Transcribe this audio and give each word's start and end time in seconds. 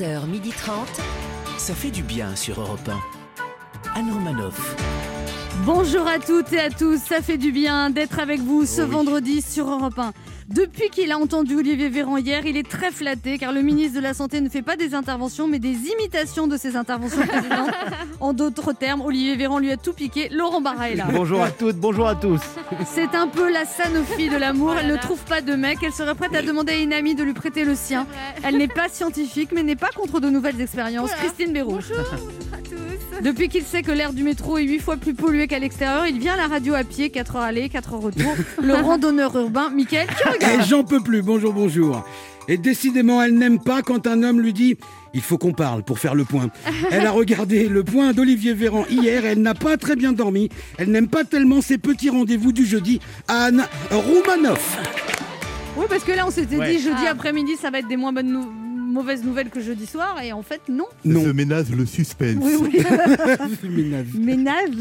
11h30. 0.00 0.70
Ça 1.58 1.74
fait 1.74 1.90
du 1.90 2.02
bien 2.02 2.34
sur 2.34 2.58
Europe 2.58 2.88
1. 2.88 3.98
Anne 3.98 4.10
Romanoff. 4.10 4.76
Bonjour 5.66 6.06
à 6.06 6.18
toutes 6.18 6.52
et 6.54 6.60
à 6.60 6.70
tous, 6.70 6.98
ça 6.98 7.20
fait 7.20 7.36
du 7.36 7.52
bien 7.52 7.90
d'être 7.90 8.18
avec 8.18 8.40
vous 8.40 8.64
ce 8.64 8.80
vendredi 8.80 9.42
sur 9.42 9.68
Europe 9.68 9.98
1. 9.98 10.12
Depuis 10.50 10.90
qu'il 10.90 11.12
a 11.12 11.18
entendu 11.18 11.54
Olivier 11.54 11.88
Véran 11.88 12.16
hier, 12.16 12.44
il 12.44 12.56
est 12.56 12.68
très 12.68 12.90
flatté 12.90 13.38
car 13.38 13.52
le 13.52 13.62
ministre 13.62 13.96
de 13.96 14.02
la 14.02 14.14
Santé 14.14 14.40
ne 14.40 14.48
fait 14.48 14.62
pas 14.62 14.74
des 14.74 14.94
interventions 14.94 15.46
mais 15.46 15.60
des 15.60 15.76
imitations 15.92 16.48
de 16.48 16.56
ses 16.56 16.74
interventions 16.74 17.24
précédentes. 17.24 17.70
En 18.20 18.34
d'autres 18.34 18.72
termes, 18.72 19.00
Olivier 19.00 19.36
Véran 19.36 19.58
lui 19.60 19.70
a 19.70 19.76
tout 19.76 19.94
piqué, 19.94 20.28
Laurent 20.30 20.60
Barra 20.60 20.90
est 20.90 20.96
là. 20.96 21.06
Bonjour 21.10 21.40
à 21.42 21.50
toutes, 21.50 21.76
bonjour 21.76 22.06
à 22.06 22.16
tous. 22.16 22.40
C'est 22.84 23.14
un 23.14 23.28
peu 23.28 23.50
la 23.50 23.64
Sanofi 23.64 24.28
de 24.28 24.36
l'amour, 24.36 24.74
elle 24.78 24.88
ne 24.88 24.96
trouve 24.96 25.20
pas 25.20 25.40
de 25.40 25.54
mec, 25.54 25.78
elle 25.82 25.92
serait 25.92 26.14
prête 26.14 26.34
à 26.34 26.42
demander 26.42 26.72
à 26.72 26.76
une 26.76 26.92
amie 26.92 27.14
de 27.14 27.22
lui 27.22 27.32
prêter 27.32 27.64
le 27.64 27.74
sien. 27.74 28.06
Elle 28.42 28.58
n'est 28.58 28.68
pas 28.68 28.88
scientifique 28.88 29.50
mais 29.54 29.62
n'est 29.62 29.76
pas 29.76 29.90
contre 29.94 30.20
de 30.20 30.28
nouvelles 30.28 30.60
expériences. 30.60 31.12
Christine 31.12 31.52
Béraud. 31.52 31.78
Depuis 33.22 33.48
qu'il 33.48 33.64
sait 33.64 33.82
que 33.82 33.90
l'air 33.92 34.12
du 34.12 34.22
métro 34.22 34.58
est 34.58 34.62
8 34.64 34.78
fois 34.80 34.96
plus 34.96 35.14
pollué 35.14 35.46
qu'à 35.46 35.58
l'extérieur, 35.58 36.06
il 36.06 36.18
vient 36.18 36.34
à 36.34 36.36
la 36.36 36.46
radio 36.46 36.74
à 36.74 36.84
pied, 36.84 37.10
4 37.10 37.36
heures 37.36 37.42
aller, 37.42 37.68
4 37.68 37.94
heures 37.94 38.00
retour. 38.00 38.34
Le 38.62 38.74
randonneur 38.74 39.36
urbain, 39.36 39.70
Mickaël, 39.70 40.06
qui 40.08 40.28
regarde 40.28 40.60
Et 40.60 40.64
j'en 40.64 40.84
peux 40.84 41.00
plus, 41.00 41.22
bonjour, 41.22 41.52
bonjour. 41.52 42.04
Et 42.48 42.56
décidément, 42.56 43.22
elle 43.22 43.34
n'aime 43.34 43.60
pas 43.62 43.82
quand 43.82 44.06
un 44.06 44.22
homme 44.22 44.40
lui 44.40 44.52
dit 44.52 44.76
il 45.12 45.20
faut 45.20 45.38
qu'on 45.38 45.52
parle 45.52 45.82
pour 45.82 45.98
faire 45.98 46.14
le 46.14 46.24
point. 46.24 46.50
Elle 46.90 47.04
a 47.06 47.10
regardé 47.10 47.68
le 47.68 47.82
point 47.84 48.12
d'Olivier 48.12 48.54
Véran 48.54 48.84
hier, 48.88 49.24
elle 49.26 49.42
n'a 49.42 49.54
pas 49.54 49.76
très 49.76 49.96
bien 49.96 50.12
dormi. 50.12 50.48
Elle 50.78 50.90
n'aime 50.90 51.08
pas 51.08 51.24
tellement 51.24 51.60
ses 51.60 51.78
petits 51.78 52.10
rendez-vous 52.10 52.52
du 52.52 52.64
jeudi. 52.64 53.00
Anne 53.28 53.66
Roumanoff. 53.90 54.78
Oui, 55.76 55.86
parce 55.88 56.04
que 56.04 56.12
là, 56.12 56.26
on 56.26 56.30
s'était 56.30 56.56
Ouais. 56.56 56.72
dit 56.76 56.82
jeudi 56.82 57.06
après-midi, 57.08 57.56
ça 57.60 57.70
va 57.70 57.80
être 57.80 57.88
des 57.88 57.96
moins 57.96 58.12
bonnes 58.12 58.32
nou- 58.32 58.50
mauvaises 58.90 59.24
nouvelles 59.24 59.50
que 59.50 59.60
jeudi 59.60 59.86
soir, 59.86 60.20
et 60.22 60.32
en 60.32 60.42
fait, 60.42 60.60
non. 60.68 60.86
Non. 61.04 61.24
Se 61.24 61.28
ménage 61.28 61.70
le 61.70 61.86
suspense. 61.86 62.42
Oui, 62.42 62.56
oui. 62.60 62.84
Ménage. 64.18 64.74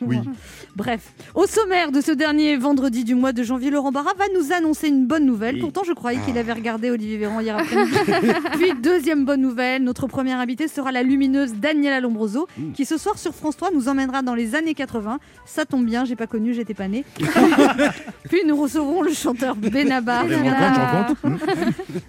Oui. 0.00 0.18
Bref, 0.76 1.12
au 1.34 1.46
sommaire 1.46 1.92
de 1.92 2.00
ce 2.00 2.12
dernier 2.12 2.56
vendredi 2.56 3.04
du 3.04 3.14
mois 3.14 3.32
de 3.32 3.42
janvier, 3.42 3.70
Laurent 3.70 3.92
Barra 3.92 4.12
va 4.14 4.24
nous 4.34 4.52
annoncer 4.52 4.88
une 4.88 5.06
bonne 5.06 5.24
nouvelle. 5.24 5.58
Pourtant, 5.58 5.82
je 5.84 5.92
croyais 5.92 6.20
qu'il 6.20 6.38
avait 6.38 6.52
regardé 6.52 6.90
Olivier 6.90 7.18
Véran 7.18 7.40
hier 7.40 7.56
après-midi. 7.58 7.96
Puis, 8.52 8.72
deuxième 8.80 9.24
bonne 9.24 9.40
nouvelle, 9.40 9.82
notre 9.82 10.06
première 10.06 10.38
invitée 10.38 10.68
sera 10.68 10.92
la 10.92 11.02
lumineuse 11.02 11.54
Daniela 11.54 12.00
Lombroso, 12.00 12.46
qui 12.74 12.84
ce 12.84 12.96
soir 12.96 13.18
sur 13.18 13.34
France 13.34 13.56
3 13.56 13.70
nous 13.72 13.88
emmènera 13.88 14.22
dans 14.22 14.34
les 14.34 14.54
années 14.54 14.74
80. 14.74 15.18
Ça 15.46 15.64
tombe 15.64 15.84
bien, 15.84 16.04
j'ai 16.04 16.16
pas 16.16 16.26
connu, 16.26 16.54
j'étais 16.54 16.74
pas 16.74 16.88
née. 16.88 17.04
Puis 18.28 18.40
nous 18.46 18.56
recevrons 18.56 19.02
le 19.02 19.12
chanteur 19.12 19.56
Benabar 19.56 20.26
viendra, 20.26 21.08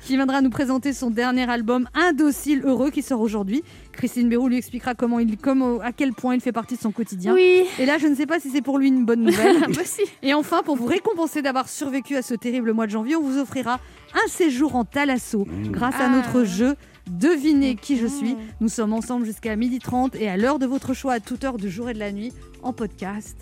qui 0.02 0.16
viendra 0.16 0.42
nous 0.42 0.50
présenter 0.50 0.94
son 0.94 1.10
dernier 1.10 1.50
album 1.50 1.88
Indocile 1.94 2.62
Heureux 2.66 2.90
qui 2.90 3.02
sort 3.02 3.22
aujourd'hui. 3.22 3.64
Christine 3.92 4.30
Béroux 4.30 4.48
lui 4.48 4.58
expliquera 4.58 4.94
comment 4.96 5.20
il, 5.20 5.38
comment, 5.38 5.80
à 5.82 5.92
quel 5.92 6.14
point 6.14 6.36
il 6.36 6.42
fait 6.42 6.52
partie 6.52 6.76
de 6.76 6.80
son 6.82 6.92
quotidien. 6.92 7.34
Oui, 7.34 7.66
Et 7.80 7.86
là, 7.86 7.98
je 7.98 8.08
ne 8.08 8.16
sais 8.16 8.26
pas 8.26 8.40
si 8.40 8.50
c'est 8.50 8.62
pour 8.62 8.78
lui 8.78 8.88
une 8.88 9.04
bonne 9.06 9.24
nouvelle. 9.24 9.58
moi 9.70 9.82
aussi. 9.82 10.02
Et 10.24 10.34
enfin, 10.34 10.62
pour 10.64 10.76
vous 10.78 10.86
récompenser 10.86 11.42
d'avoir 11.42 11.68
survécu 11.68 12.16
à 12.16 12.22
ce 12.22 12.34
terrible 12.34 12.72
mois 12.74 12.86
de 12.86 12.92
janvier, 12.92 13.16
on 13.16 13.22
vous 13.24 13.38
offrira 13.40 13.80
un 14.14 14.28
séjour 14.30 14.76
en 14.76 14.86
Thalasso 14.86 15.48
grâce 15.72 15.96
à 15.96 16.06
Ah. 16.06 16.10
notre 16.10 16.44
jeu 16.46 16.76
Devinez 17.10 17.74
qui 17.76 17.98
je 17.98 18.06
suis. 18.06 18.36
Nous 18.62 18.68
sommes 18.70 18.94
ensemble 18.94 19.26
jusqu'à 19.26 19.56
12h30 19.56 20.16
et 20.20 20.30
à 20.30 20.38
l'heure 20.38 20.60
de 20.60 20.68
votre 20.68 20.94
choix, 20.94 21.14
à 21.14 21.20
toute 21.20 21.44
heure 21.44 21.58
du 21.58 21.68
jour 21.68 21.90
et 21.90 21.96
de 21.96 22.00
la 22.00 22.12
nuit, 22.12 22.32
en 22.62 22.72
podcast 22.72 23.36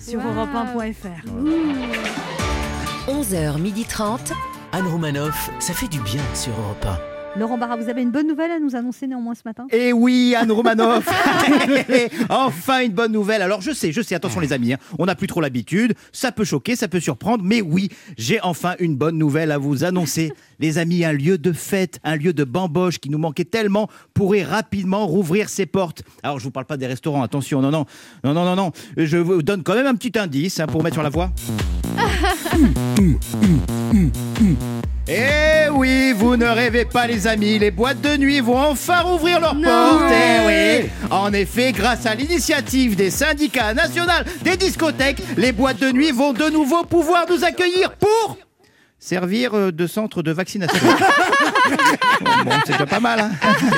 sur 0.00 0.20
Wow. 0.20 0.46
europe1.fr. 0.46 1.26
11h30. 3.08 4.32
Anne 4.72 4.86
Romanoff. 4.86 5.50
Ça 5.58 5.74
fait 5.74 5.88
du 5.88 6.00
bien 6.00 6.22
sur 6.34 6.52
Europe 6.58 6.86
Laurent 7.36 7.58
Barra, 7.58 7.76
vous 7.76 7.88
avez 7.88 8.02
une 8.02 8.10
bonne 8.10 8.26
nouvelle 8.26 8.50
à 8.50 8.58
nous 8.58 8.74
annoncer 8.74 9.06
néanmoins 9.06 9.34
ce 9.34 9.42
matin? 9.44 9.66
Et 9.70 9.92
oui, 9.92 10.34
Anne 10.36 10.50
Romanoff 10.50 11.08
Enfin 12.28 12.80
une 12.80 12.92
bonne 12.92 13.12
nouvelle. 13.12 13.40
Alors 13.40 13.60
je 13.60 13.70
sais, 13.70 13.92
je 13.92 14.02
sais, 14.02 14.16
attention 14.16 14.40
les 14.40 14.52
amis, 14.52 14.72
hein, 14.72 14.78
on 14.98 15.06
n'a 15.06 15.14
plus 15.14 15.28
trop 15.28 15.40
l'habitude, 15.40 15.94
ça 16.12 16.32
peut 16.32 16.44
choquer, 16.44 16.74
ça 16.74 16.88
peut 16.88 16.98
surprendre, 16.98 17.44
mais 17.44 17.60
oui, 17.60 17.88
j'ai 18.18 18.40
enfin 18.40 18.74
une 18.80 18.96
bonne 18.96 19.16
nouvelle 19.16 19.52
à 19.52 19.58
vous 19.58 19.84
annoncer. 19.84 20.32
Les 20.58 20.78
amis, 20.78 21.04
un 21.04 21.12
lieu 21.12 21.38
de 21.38 21.52
fête, 21.52 22.00
un 22.02 22.16
lieu 22.16 22.32
de 22.32 22.44
bamboche 22.44 22.98
qui 22.98 23.10
nous 23.10 23.18
manquait 23.18 23.44
tellement 23.44 23.88
pourrait 24.12 24.42
rapidement 24.42 25.06
rouvrir 25.06 25.48
ses 25.48 25.66
portes. 25.66 26.02
Alors 26.22 26.38
je 26.40 26.44
vous 26.44 26.50
parle 26.50 26.66
pas 26.66 26.76
des 26.76 26.86
restaurants, 26.86 27.22
attention, 27.22 27.60
non, 27.62 27.70
non, 27.70 27.86
non, 28.24 28.34
non, 28.34 28.44
non, 28.44 28.56
non. 28.56 28.72
Je 28.96 29.16
vous 29.16 29.42
donne 29.42 29.62
quand 29.62 29.74
même 29.74 29.86
un 29.86 29.94
petit 29.94 30.18
indice 30.18 30.58
hein, 30.58 30.66
pour 30.66 30.82
mettre 30.82 30.94
sur 30.94 31.02
la 31.02 31.10
voie. 31.10 31.30
Eh 35.12 35.68
oui, 35.72 36.12
vous 36.12 36.36
ne 36.36 36.46
rêvez 36.46 36.84
pas 36.84 37.08
les 37.08 37.26
amis, 37.26 37.58
les 37.58 37.72
boîtes 37.72 38.00
de 38.00 38.16
nuit 38.16 38.38
vont 38.38 38.58
enfin 38.58 39.00
rouvrir 39.00 39.40
leurs 39.40 39.60
portes. 39.60 40.12
Eh 40.12 40.46
oui. 40.46 40.90
En 41.10 41.32
effet, 41.32 41.72
grâce 41.72 42.06
à 42.06 42.14
l'initiative 42.14 42.94
des 42.94 43.10
syndicats 43.10 43.74
nationaux 43.74 44.06
des 44.42 44.56
discothèques, 44.56 45.20
les 45.36 45.50
boîtes 45.50 45.80
de 45.80 45.90
nuit 45.90 46.12
vont 46.12 46.32
de 46.32 46.48
nouveau 46.48 46.84
pouvoir 46.84 47.26
nous 47.28 47.44
accueillir 47.44 47.90
pour 47.92 48.36
servir 49.00 49.54
euh, 49.54 49.72
de 49.72 49.86
centre 49.86 50.22
de 50.22 50.30
vaccination. 50.30 50.78
bon, 52.44 52.50
c'est 52.66 52.72
déjà 52.72 52.86
pas 52.86 53.00
mal, 53.00 53.20
hein 53.20 53.30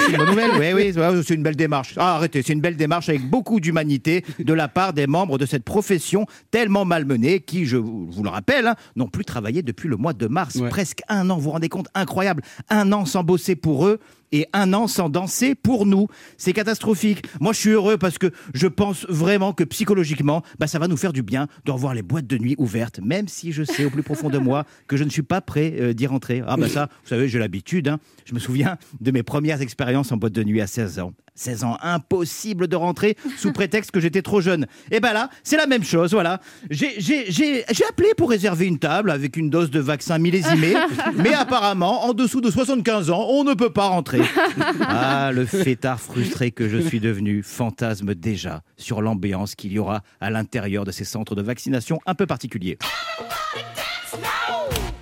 C'est 0.04 0.12
une 0.12 0.18
bonne 0.18 0.28
nouvelle. 0.30 0.74
Oui, 0.74 0.92
oui, 0.94 1.22
c'est 1.24 1.34
une 1.34 1.42
belle 1.42 1.56
démarche. 1.56 1.94
Ah, 1.96 2.16
arrêtez, 2.16 2.42
c'est 2.42 2.52
une 2.52 2.60
belle 2.60 2.76
démarche 2.76 3.08
avec 3.08 3.22
beaucoup 3.22 3.60
d'humanité 3.60 4.24
de 4.38 4.52
la 4.52 4.68
part 4.68 4.92
des 4.92 5.06
membres 5.06 5.38
de 5.38 5.46
cette 5.46 5.64
profession 5.64 6.26
tellement 6.50 6.84
malmenée 6.84 7.40
qui, 7.40 7.64
je 7.64 7.76
vous 7.76 8.10
vous 8.10 8.22
le 8.22 8.30
rappelle, 8.30 8.66
hein, 8.66 8.74
n'ont 8.96 9.08
plus 9.08 9.24
travaillé 9.24 9.62
depuis 9.62 9.88
le 9.88 9.96
mois 9.96 10.12
de 10.12 10.26
mars. 10.26 10.56
Ouais. 10.56 10.68
Presque 10.68 11.00
un 11.08 11.30
an, 11.30 11.36
vous 11.36 11.42
vous 11.42 11.50
rendez 11.52 11.68
compte 11.68 11.86
Incroyable. 11.94 12.42
Un 12.68 12.92
an 12.92 13.04
sans 13.06 13.22
bosser 13.22 13.54
pour 13.54 13.86
eux 13.86 14.00
et 14.32 14.46
un 14.52 14.72
an 14.72 14.86
sans 14.88 15.08
danser 15.08 15.54
pour 15.54 15.86
nous. 15.86 16.08
C'est 16.36 16.52
catastrophique. 16.52 17.24
Moi, 17.40 17.52
je 17.52 17.58
suis 17.60 17.70
heureux 17.70 17.98
parce 17.98 18.18
que 18.18 18.30
je 18.54 18.66
pense 18.66 19.06
vraiment 19.08 19.52
que 19.52 19.64
psychologiquement, 19.64 20.42
bah, 20.58 20.66
ça 20.66 20.78
va 20.78 20.88
nous 20.88 20.96
faire 20.96 21.12
du 21.12 21.22
bien 21.22 21.46
de 21.64 21.70
revoir 21.70 21.94
les 21.94 22.02
boîtes 22.02 22.26
de 22.26 22.38
nuit 22.38 22.54
ouvertes, 22.58 23.00
même 23.02 23.28
si 23.28 23.52
je 23.52 23.62
sais 23.64 23.84
au 23.84 23.90
plus 23.90 24.02
profond 24.02 24.30
de 24.30 24.38
moi 24.38 24.64
que 24.88 24.96
je 24.96 25.04
ne 25.04 25.10
suis 25.10 25.22
pas 25.22 25.40
prêt 25.40 25.74
euh, 25.78 25.92
d'y 25.92 26.06
rentrer. 26.06 26.42
Ah 26.46 26.56
bah 26.56 26.68
ça, 26.68 26.88
vous 27.02 27.08
savez, 27.08 27.28
j'ai 27.28 27.38
l'habitude. 27.38 27.88
hein. 27.88 27.98
Je 28.24 28.34
me 28.34 28.38
souviens 28.38 28.76
de 29.00 29.10
mes 29.10 29.22
premières 29.22 29.60
expériences 29.60 30.12
en 30.12 30.16
boîte 30.16 30.32
de 30.32 30.42
nuit 30.44 30.60
à 30.60 30.66
16 30.66 30.98
ans. 31.00 31.12
16 31.34 31.64
ans, 31.64 31.78
impossible 31.82 32.68
de 32.68 32.76
rentrer 32.76 33.16
sous 33.38 33.52
prétexte 33.52 33.90
que 33.90 34.00
j'étais 34.00 34.20
trop 34.20 34.42
jeune. 34.42 34.66
Et 34.90 35.00
ben 35.00 35.14
là, 35.14 35.30
c'est 35.42 35.56
la 35.56 35.66
même 35.66 35.82
chose, 35.82 36.12
voilà. 36.12 36.40
J'ai- 36.70 37.64
appelé 37.88 38.08
pour 38.16 38.30
réserver 38.30 38.66
une 38.66 38.78
table 38.78 39.10
avec 39.10 39.36
une 39.36 39.50
dose 39.50 39.70
de 39.70 39.80
vaccin 39.80 40.18
millésimée, 40.18 40.74
mais 41.16 41.32
apparemment, 41.34 42.04
en 42.04 42.12
dessous 42.14 42.40
de 42.40 42.50
75 42.50 43.10
ans, 43.10 43.26
on 43.30 43.44
ne 43.44 43.54
peut 43.54 43.72
pas 43.72 43.88
rentrer. 43.88 44.20
Ah, 44.80 45.30
le 45.32 45.46
fêtard 45.46 46.00
frustré 46.00 46.50
que 46.50 46.68
je 46.68 46.78
suis 46.78 47.00
devenu 47.00 47.42
fantasme 47.42 48.14
déjà 48.14 48.62
sur 48.76 49.02
l'ambiance 49.02 49.54
qu'il 49.54 49.72
y 49.72 49.78
aura 49.78 50.02
à 50.20 50.30
l'intérieur 50.30 50.84
de 50.84 50.90
ces 50.90 51.04
centres 51.04 51.34
de 51.34 51.42
vaccination 51.42 51.98
un 52.06 52.14
peu 52.14 52.26
particuliers. 52.26 52.78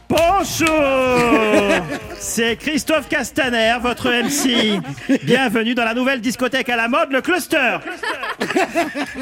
Bonjour 0.09 0.69
C'est 2.23 2.57
Christophe 2.57 3.09
Castaner, 3.09 3.77
votre 3.81 4.11
MC. 4.11 4.79
Bienvenue 5.23 5.75
dans 5.75 5.87
la 5.87 5.95
nouvelle 5.95 6.21
discothèque 6.21 6.69
à 6.69 6.77
la 6.77 6.87
mode, 6.87 7.11
le 7.13 7.23
Cluster. 7.23 7.79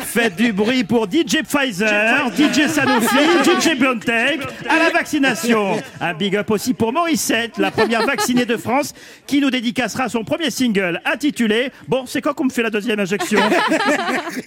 Faites 0.04 0.34
du 0.34 0.52
bruit 0.52 0.82
pour 0.82 1.04
DJ 1.04 1.44
Pfizer, 1.48 2.28
DJ 2.36 2.66
Sanofi, 2.66 3.16
DJ 3.44 3.78
BioNTech, 3.78 4.40
à 4.68 4.80
la 4.80 4.90
vaccination. 4.90 5.80
Un 6.00 6.12
big 6.12 6.34
up 6.36 6.50
aussi 6.50 6.74
pour 6.74 6.92
Morissette, 6.92 7.58
la 7.58 7.70
première 7.70 8.04
vaccinée 8.04 8.46
de 8.46 8.56
France, 8.56 8.94
qui 9.28 9.40
nous 9.40 9.50
dédicacera 9.50 10.08
son 10.08 10.24
premier 10.24 10.50
single 10.50 11.00
intitulé 11.04 11.70
Bon, 11.86 12.04
c'est 12.04 12.20
quand 12.20 12.34
qu'on 12.34 12.46
me 12.46 12.50
fait 12.50 12.62
la 12.62 12.70
deuxième 12.70 12.98
injection? 12.98 13.40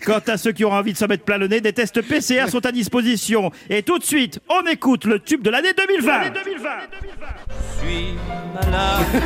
Quant 0.06 0.22
à 0.28 0.36
ceux 0.36 0.52
qui 0.52 0.66
auront 0.66 0.76
envie 0.76 0.92
de 0.92 0.98
se 0.98 1.06
mettre 1.06 1.24
plein 1.24 1.38
le 1.38 1.48
nez, 1.48 1.62
des 1.62 1.72
tests 1.72 2.02
PCR 2.02 2.50
sont 2.50 2.66
à 2.66 2.74
disposition. 2.74 3.50
Et 3.70 3.82
tout 3.82 3.98
de 3.98 4.04
suite, 4.04 4.40
on 4.50 4.68
écoute 4.68 5.06
le 5.06 5.20
tube 5.20 5.42
de 5.42 5.50
l'année 5.50 5.72
2020. 5.74 6.12
Suis 7.82 8.16
malade, 8.54 9.06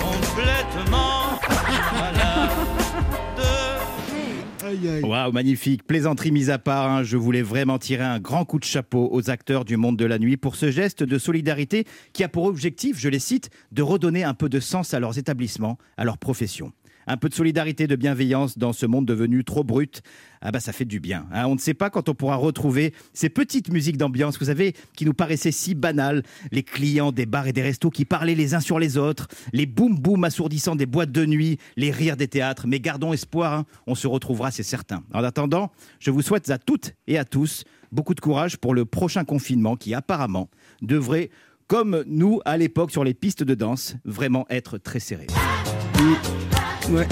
complètement 0.00 1.40
malade. 1.92 2.50
Waouh, 5.02 5.32
magnifique. 5.32 5.84
Plaisanterie 5.84 6.30
mise 6.30 6.50
à 6.50 6.58
part, 6.58 6.90
hein, 6.90 7.02
je 7.02 7.16
voulais 7.16 7.42
vraiment 7.42 7.78
tirer 7.78 8.04
un 8.04 8.20
grand 8.20 8.44
coup 8.44 8.58
de 8.58 8.64
chapeau 8.64 9.08
aux 9.10 9.28
acteurs 9.28 9.64
du 9.64 9.76
monde 9.76 9.96
de 9.96 10.04
la 10.04 10.18
nuit 10.18 10.36
pour 10.36 10.54
ce 10.54 10.70
geste 10.70 11.02
de 11.02 11.18
solidarité 11.18 11.86
qui 12.12 12.22
a 12.22 12.28
pour 12.28 12.44
objectif, 12.44 12.98
je 12.98 13.08
les 13.08 13.18
cite, 13.18 13.50
de 13.72 13.82
redonner 13.82 14.22
un 14.22 14.34
peu 14.34 14.48
de 14.48 14.60
sens 14.60 14.94
à 14.94 15.00
leurs 15.00 15.18
établissements, 15.18 15.76
à 15.96 16.04
leur 16.04 16.18
profession. 16.18 16.72
Un 17.10 17.16
peu 17.16 17.28
de 17.28 17.34
solidarité, 17.34 17.88
de 17.88 17.96
bienveillance 17.96 18.56
dans 18.56 18.72
ce 18.72 18.86
monde 18.86 19.04
devenu 19.04 19.42
trop 19.42 19.64
brut. 19.64 20.00
Ah 20.42 20.52
bah 20.52 20.60
ça 20.60 20.72
fait 20.72 20.84
du 20.84 21.00
bien. 21.00 21.26
hein. 21.32 21.46
On 21.46 21.56
ne 21.56 21.58
sait 21.58 21.74
pas 21.74 21.90
quand 21.90 22.08
on 22.08 22.14
pourra 22.14 22.36
retrouver 22.36 22.94
ces 23.14 23.28
petites 23.28 23.72
musiques 23.72 23.96
d'ambiance, 23.96 24.38
vous 24.38 24.44
savez, 24.44 24.74
qui 24.94 25.04
nous 25.04 25.12
paraissaient 25.12 25.50
si 25.50 25.74
banales. 25.74 26.22
Les 26.52 26.62
clients 26.62 27.10
des 27.10 27.26
bars 27.26 27.48
et 27.48 27.52
des 27.52 27.62
restos 27.62 27.90
qui 27.90 28.04
parlaient 28.04 28.36
les 28.36 28.54
uns 28.54 28.60
sur 28.60 28.78
les 28.78 28.96
autres, 28.96 29.26
les 29.52 29.66
boum 29.66 29.98
boum 29.98 30.22
assourdissants 30.22 30.76
des 30.76 30.86
boîtes 30.86 31.10
de 31.10 31.26
nuit, 31.26 31.58
les 31.76 31.90
rires 31.90 32.16
des 32.16 32.28
théâtres. 32.28 32.68
Mais 32.68 32.78
gardons 32.78 33.12
espoir, 33.12 33.54
hein. 33.54 33.66
on 33.88 33.96
se 33.96 34.06
retrouvera, 34.06 34.52
c'est 34.52 34.62
certain. 34.62 35.02
En 35.12 35.24
attendant, 35.24 35.72
je 35.98 36.12
vous 36.12 36.22
souhaite 36.22 36.48
à 36.48 36.58
toutes 36.58 36.94
et 37.08 37.18
à 37.18 37.24
tous 37.24 37.64
beaucoup 37.90 38.14
de 38.14 38.20
courage 38.20 38.56
pour 38.56 38.72
le 38.72 38.84
prochain 38.84 39.24
confinement 39.24 39.74
qui 39.74 39.94
apparemment 39.94 40.48
devrait 40.80 41.30
comme 41.66 42.04
nous 42.06 42.40
à 42.44 42.56
l'époque 42.56 42.92
sur 42.92 43.02
les 43.02 43.14
pistes 43.14 43.42
de 43.42 43.56
danse, 43.56 43.96
vraiment 44.04 44.46
être 44.48 44.78
très 44.78 45.00
serré. 45.00 45.26
Ouais. 46.90 47.06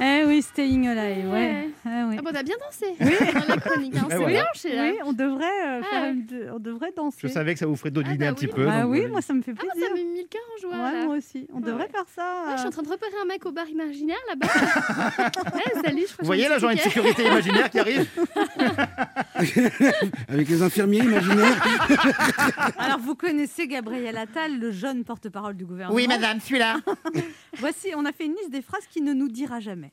Eh 0.00 0.23
oui, 0.34 0.42
Staying 0.42 0.88
Alive, 0.88 1.26
ouais. 1.26 1.32
Ouais. 1.32 1.68
Ah 1.86 2.06
oui. 2.08 2.16
Ah 2.18 2.22
bon, 2.22 2.30
t'as 2.32 2.42
bien 2.42 2.56
dansé 2.64 2.86
dans 2.98 3.46
la 3.54 3.56
chronique. 3.60 3.94
Hein. 3.96 4.00
Ouais, 4.02 4.08
C'est 4.10 4.16
voilà. 4.16 4.32
bien, 4.32 4.44
chez 4.54 4.74
là. 4.74 4.82
Oui, 4.90 4.98
on 5.04 5.12
devrait, 5.12 5.44
euh, 5.44 5.80
Ah 5.82 5.86
faire 5.90 6.02
ouais. 6.02 6.10
une 6.10 6.26
de- 6.26 6.48
on 6.54 6.58
devrait 6.58 6.92
danser. 6.96 7.18
Je 7.22 7.28
savais 7.28 7.52
que 7.54 7.60
ça 7.60 7.66
vous 7.66 7.76
ferait 7.76 7.90
dodeliner 7.90 8.26
Ah 8.26 8.30
bah 8.30 8.30
un 8.30 8.34
petit 8.34 8.46
oui. 8.46 8.52
peu. 8.54 8.66
Ah 8.68 8.82
donc 8.82 8.90
oui, 8.92 8.98
voilà. 8.98 9.12
moi 9.12 9.22
ça 9.22 9.32
me 9.34 9.42
fait 9.42 9.52
Ah, 9.56 9.62
moi, 9.62 9.72
plaisir. 9.72 9.88
ça 9.88 9.94
m'a 9.94 10.00
mis 10.10 10.20
le 10.22 10.28
cœur 10.28 10.42
en 10.56 10.60
joie. 10.60 10.84
Ouais, 11.00 11.06
moi 11.06 11.16
aussi. 11.16 11.46
On 11.52 11.56
Ouais. 11.58 11.62
devrait 11.62 11.88
faire 11.88 12.04
ça. 12.14 12.42
Ouais, 12.46 12.52
je 12.52 12.56
suis 12.58 12.64
euh, 12.66 12.68
en 12.68 12.72
train 12.72 12.82
de 12.82 12.88
repérer 12.88 13.12
un 13.22 13.26
mec 13.26 13.46
au 13.46 13.52
bar 13.52 13.68
imaginaire 13.68 14.16
là-bas. 14.28 14.46
ouais, 15.54 15.82
salut, 15.84 16.04
je 16.08 16.16
Vous 16.18 16.26
voyez 16.26 16.48
l'agent 16.48 16.70
de 16.72 16.78
sécurité 16.78 17.26
imaginaire 17.26 17.70
qui 17.70 17.78
arrive 17.78 18.06
Avec 20.28 20.48
les 20.48 20.62
infirmiers 20.62 20.98
imaginaires. 21.00 21.62
Alors, 22.78 22.98
vous 22.98 23.14
connaissez 23.14 23.66
Gabriel 23.66 24.16
Attal, 24.16 24.58
le 24.58 24.70
jeune 24.70 25.04
porte-parole 25.04 25.54
du 25.56 25.64
gouvernement. 25.64 25.94
Oui, 25.94 26.06
madame, 26.08 26.40
celui-là. 26.40 26.76
Voici, 27.58 27.88
on 27.96 28.04
a 28.04 28.12
fait 28.12 28.24
une 28.26 28.34
liste 28.34 28.50
des 28.50 28.62
phrases 28.62 28.86
qu'il 28.90 29.04
ne 29.04 29.12
nous 29.12 29.28
dira 29.28 29.60
jamais. 29.60 29.92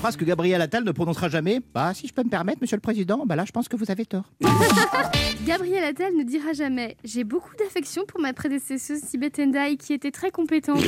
phrase 0.00 0.16
que 0.16 0.24
Gabriel 0.24 0.62
Attal 0.62 0.82
ne 0.82 0.92
prononcera 0.92 1.28
jamais. 1.28 1.60
Bah, 1.74 1.92
si 1.92 2.08
je 2.08 2.14
peux 2.14 2.22
me 2.24 2.30
permettre, 2.30 2.62
monsieur 2.62 2.76
le 2.76 2.80
président, 2.80 3.26
bah 3.26 3.36
là, 3.36 3.44
je 3.44 3.52
pense 3.52 3.68
que 3.68 3.76
vous 3.76 3.90
avez 3.90 4.06
tort. 4.06 4.24
Gabriel 5.46 5.84
Attal 5.84 6.14
ne 6.16 6.22
dira 6.22 6.52
jamais 6.52 6.96
J'ai 7.04 7.24
beaucoup 7.24 7.54
d'affection 7.58 8.04
pour 8.06 8.20
ma 8.20 8.32
prédécesseuse 8.32 9.00
Sibeth 9.00 9.38
Endai 9.38 9.76
qui 9.76 9.92
était 9.92 10.10
très 10.10 10.30
compétente. 10.30 10.84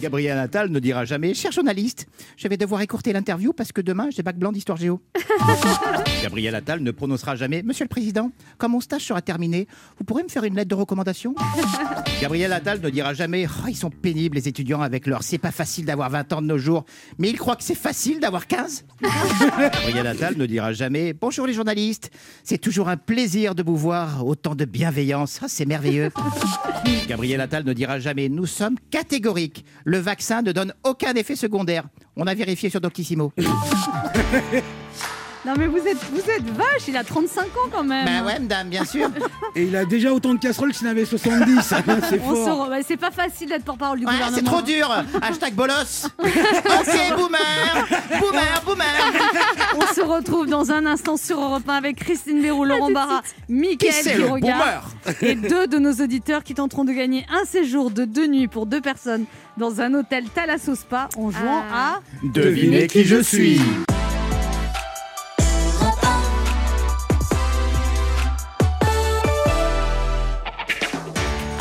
Gabriel 0.00 0.38
Attal 0.38 0.70
ne 0.70 0.78
dira 0.78 1.04
jamais 1.04 1.34
Cher 1.34 1.52
journaliste, 1.52 2.06
je 2.36 2.48
vais 2.48 2.56
devoir 2.56 2.80
écourter 2.80 3.12
l'interview 3.12 3.52
parce 3.52 3.70
que 3.70 3.80
demain 3.80 4.08
j'ai 4.10 4.22
bac 4.22 4.36
blanc 4.36 4.50
d'histoire 4.50 4.78
géo. 4.78 5.00
Gabriel 6.22 6.54
Attal 6.54 6.80
ne 6.80 6.90
prononcera 6.90 7.36
jamais 7.36 7.62
Monsieur 7.62 7.84
le 7.84 7.88
Président, 7.88 8.32
quand 8.58 8.68
mon 8.68 8.80
stage 8.80 9.02
sera 9.02 9.22
terminé, 9.22 9.68
vous 9.98 10.04
pourrez 10.04 10.22
me 10.22 10.28
faire 10.28 10.44
une 10.44 10.56
lettre 10.56 10.70
de 10.70 10.74
recommandation? 10.74 11.34
Gabriel 12.20 12.52
Attal 12.52 12.80
ne 12.80 12.90
dira 12.90 13.14
jamais 13.14 13.46
Oh, 13.46 13.68
Ils 13.68 13.76
sont 13.76 13.90
pénibles 13.90 14.36
les 14.36 14.48
étudiants 14.48 14.80
avec 14.80 15.06
leur 15.06 15.22
C'est 15.22 15.38
pas 15.38 15.52
facile 15.52 15.84
d'avoir 15.84 16.10
20 16.10 16.32
ans 16.32 16.42
de 16.42 16.46
nos 16.46 16.58
jours, 16.58 16.84
mais 17.18 17.30
ils 17.30 17.38
croient 17.38 17.56
que 17.56 17.64
c'est 17.64 17.74
facile 17.80 18.20
d'avoir 18.20 18.46
15 18.46 18.84
Gabriel 19.60 20.06
Attal 20.06 20.36
ne 20.36 20.46
dira 20.46 20.72
jamais 20.72 21.14
Bonjour 21.14 21.46
les 21.46 21.54
journalistes, 21.54 22.10
c'est 22.44 22.58
toujours 22.58 22.88
un 22.88 22.96
plaisir 22.96 23.54
de 23.54 23.62
vous 23.62 23.76
voir, 23.76 24.26
autant 24.26 24.54
de 24.54 24.64
bienveillance, 24.66 25.40
Ah, 25.42 25.46
c'est 25.48 25.64
merveilleux. 25.66 26.10
Gabriel 27.08 27.40
Attal 27.40 27.64
ne 27.64 27.72
dira 27.72 27.98
jamais 27.98 28.28
Nous 28.28 28.46
sommes 28.46 28.76
catégoriques. 28.90 29.64
Le 29.84 29.98
vaccin 29.98 30.42
ne 30.42 30.52
donne 30.52 30.74
aucun 30.84 31.14
effet 31.14 31.36
secondaire. 31.36 31.84
On 32.16 32.26
a 32.26 32.34
vérifié 32.34 32.68
sur 32.68 32.80
Doctissimo. 32.80 33.32
Non, 35.46 35.54
mais 35.56 35.66
vous 35.66 35.78
êtes, 35.78 35.96
vous 36.12 36.20
êtes 36.30 36.44
vache, 36.54 36.86
il 36.88 36.96
a 36.98 37.02
35 37.02 37.42
ans 37.44 37.46
quand 37.72 37.82
même. 37.82 38.04
Ben 38.04 38.24
ouais, 38.26 38.38
madame, 38.40 38.68
bien 38.68 38.84
sûr. 38.84 39.08
Et 39.56 39.62
il 39.64 39.74
a 39.74 39.86
déjà 39.86 40.12
autant 40.12 40.34
de 40.34 40.38
casseroles 40.38 40.72
qu'il 40.72 40.86
en 40.86 40.90
avait 40.90 41.06
70. 41.06 41.60
c'est 41.62 42.20
On 42.22 42.34
se 42.34 42.50
fort. 42.50 42.66
re- 42.66 42.68
bah, 42.70 42.76
c'est 42.86 42.98
pas 42.98 43.10
facile 43.10 43.48
d'être 43.48 43.64
porte-parole 43.64 44.00
du 44.00 44.04
Ouais, 44.06 44.12
gouvernement. 44.12 44.36
c'est 44.36 44.44
trop 44.44 44.60
dur. 44.60 44.90
Hashtag 45.22 45.54
bolos. 45.54 46.08
ok, 46.18 47.16
boomer. 47.16 47.88
Boomer, 48.20 48.62
boomer. 48.66 48.86
On 49.76 49.94
se 49.94 50.02
retrouve 50.02 50.46
dans 50.46 50.70
un 50.72 50.84
instant 50.84 51.16
sur 51.16 51.40
Europe 51.40 51.66
1 51.66 51.74
avec 51.74 51.96
Christine 51.96 52.42
Béroux, 52.42 52.66
Laurent 52.66 52.90
Barra, 52.90 53.22
Qui 53.46 53.52
Mickaël 53.54 54.04
Quiroga 54.16 54.52
boomer? 54.52 54.82
et 55.22 55.34
deux 55.36 55.66
de 55.66 55.78
nos 55.78 55.92
auditeurs 55.94 56.42
qui 56.44 56.52
tenteront 56.54 56.84
de 56.84 56.92
gagner 56.92 57.24
un 57.30 57.46
séjour 57.46 57.90
de 57.90 58.04
deux 58.04 58.26
nuits 58.26 58.48
pour 58.48 58.66
deux 58.66 58.82
personnes 58.82 59.24
dans 59.56 59.80
un 59.80 59.94
hôtel 59.94 60.24
Thalasso 60.28 60.74
Spa 60.74 61.08
en 61.16 61.30
jouant 61.30 61.62
Ah. 61.72 61.94
à 61.94 62.00
Devinez 62.22 62.86
qui 62.88 63.04
je 63.04 63.22
suis. 63.22 63.58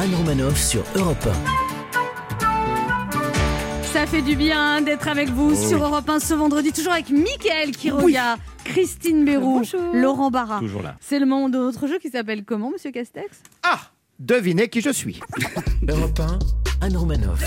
Anne 0.02 0.16
Romanoff 0.16 0.58
sur 0.58 0.84
Europe 0.96 1.28
Ça 3.84 4.06
fait 4.08 4.22
du 4.22 4.38
bien 4.38 4.82
d'être 4.82 5.10
avec 5.10 5.28
vous 5.30 5.52
Oh 5.52 5.70
sur 5.70 5.84
Europe 5.84 6.10
1 6.10 6.20
ce 6.20 6.34
vendredi, 6.34 6.72
toujours 6.72 6.94
avec 6.94 7.10
Mickaël 7.10 7.72
Quiroga, 7.72 8.38
Christine 8.64 9.26
Béroux. 9.26 9.64
Laurent 9.94 10.32
Barra. 10.32 10.60
Toujours 10.60 10.84
là. 10.84 10.96
C'est 11.02 11.20
le 11.20 11.26
moment 11.26 11.50
de 11.50 11.58
notre 11.58 11.88
jeu 11.88 12.00
qui 12.00 12.10
s'appelle 12.10 12.46
comment, 12.46 12.72
monsieur 12.72 12.92
Castex? 12.92 13.42
Ah, 13.64 13.80
devinez 14.20 14.70
qui 14.70 14.80
je 14.80 14.92
suis. 14.92 15.20
1. 15.88 15.94
Europe 15.94 16.20
1, 16.20 16.40
Anne 16.86 16.96
Romanoff. 16.96 17.42